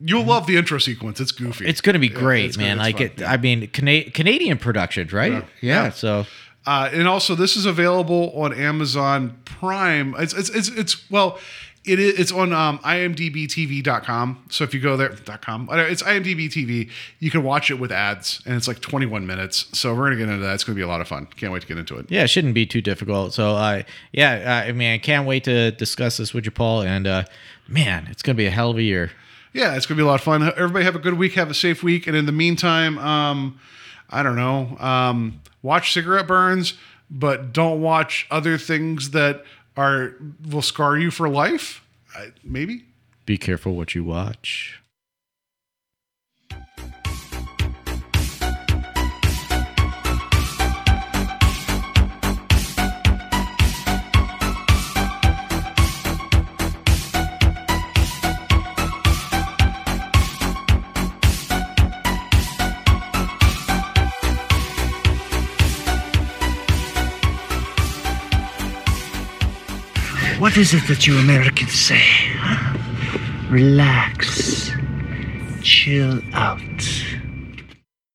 You'll 0.03 0.25
love 0.25 0.47
the 0.47 0.57
intro 0.57 0.79
sequence. 0.79 1.21
It's 1.21 1.31
goofy. 1.33 1.67
It's 1.67 1.81
going 1.83 1.93
to 1.95 1.99
be 2.01 2.09
great, 2.09 2.47
it's 2.47 2.57
gonna- 2.57 2.69
man. 2.69 2.79
it's 2.79 2.85
like 2.85 2.97
fun, 2.97 3.07
it. 3.07 3.21
yeah. 3.21 3.33
I 3.33 3.37
mean, 3.37 3.67
Cana- 3.69 4.11
Canadian 4.11 4.57
productions, 4.59 5.13
right? 5.13 5.33
Yeah. 5.33 5.39
Yeah. 5.61 5.85
Yeah. 5.85 5.91
So 5.91 6.27
Uh, 6.67 6.89
and 6.93 7.07
also, 7.09 7.35
this 7.35 7.57
is 7.57 7.67
available 7.67 8.33
on 8.35 8.53
Amazon 8.55 9.39
Prime. 9.45 10.15
It's 10.19 10.33
it's 10.35 10.49
it's, 10.51 10.69
it's 10.69 11.11
well, 11.11 11.39
it 11.85 11.99
is 11.99 12.19
it's 12.19 12.33
on 12.33 12.53
um, 12.53 12.79
IMDbTV.com. 12.81 14.45
So 14.51 14.65
if 14.65 14.75
you 14.75 14.81
go 14.81 14.97
there, 14.97 15.09
.com, 15.41 15.69
it's 15.73 16.03
imdbtv. 16.03 16.91
You 17.19 17.31
can 17.31 17.43
watch 17.43 17.71
it 17.71 17.75
with 17.75 17.91
ads, 17.91 18.43
and 18.45 18.55
it's 18.55 18.69
like 18.69 18.81
21 18.81 19.27
minutes. 19.27 19.67
So 19.79 19.95
we're 19.95 20.07
gonna 20.07 20.17
get 20.17 20.29
into 20.29 20.45
that. 20.45 20.55
It's 20.55 20.65
gonna 20.65 20.77
be 20.77 20.83
a 20.83 20.89
lot 20.89 21.01
of 21.01 21.09
fun. 21.09 21.27
Can't 21.37 21.53
wait 21.53 21.63
to 21.63 21.69
get 21.69 21.79
into 21.79 21.97
it. 21.97 22.07
yeah, 22.11 22.25
it 22.25 22.29
shouldn't 22.29 22.55
be 22.55 22.67
too 22.67 22.83
difficult. 22.83 23.33
So, 23.33 23.57
uh, 23.57 23.83
yeah, 24.13 24.65
I 24.67 24.73
mean, 24.73 24.93
I 24.93 24.99
can't 24.99 25.27
wait 25.27 25.45
to 25.45 25.71
discuss 25.71 26.19
this 26.19 26.35
with 26.35 26.45
you, 26.45 26.51
Paul. 26.51 26.83
And 26.83 27.07
uh, 27.07 27.25
man, 27.67 28.09
it's 28.11 28.23
going 28.23 28.37
to 28.37 28.39
be 28.39 28.47
a 28.47 28.51
hell 28.51 28.71
of 28.71 28.77
a 28.77 28.83
year. 28.83 29.11
yeah, 29.55 29.75
it's 29.75 29.87
gonna 29.87 29.97
be 29.97 30.03
a 30.03 30.07
lot 30.07 30.17
of 30.17 30.23
fun. 30.23 30.43
Everybody 30.43 30.85
have 30.85 30.97
a 30.97 31.01
good 31.01 31.15
week, 31.15 31.33
have 31.35 31.51
a 31.51 31.55
safe 31.55 31.83
week, 31.83 32.07
and 32.07 32.15
in 32.17 32.27
the 32.27 32.33
meantime, 32.33 32.99
um, 32.99 33.59
I 34.11 34.23
don't 34.23 34.37
know, 34.37 34.77
um, 34.79 35.41
watch 35.63 35.93
cigarette 35.95 36.27
burns, 36.27 36.75
but 37.11 37.53
don't 37.53 37.81
watch 37.81 38.27
other 38.31 38.59
things 38.59 39.11
that 39.11 39.45
are 39.77 40.15
will 40.49 40.63
scar 40.63 40.97
you 40.99 41.11
for 41.11 41.29
life. 41.29 41.85
Maybe. 42.43 42.85
Be 43.27 43.39
careful 43.39 43.77
what 43.77 43.95
you 43.95 44.03
watch. 44.05 44.80
What 70.51 70.59
is 70.59 70.75
it 70.75 70.89
that 70.89 71.07
you 71.07 71.17
Americans 71.17 71.75
say? 71.75 72.03
Relax. 73.51 74.73
Chill 75.63 76.21
out. 76.33 76.59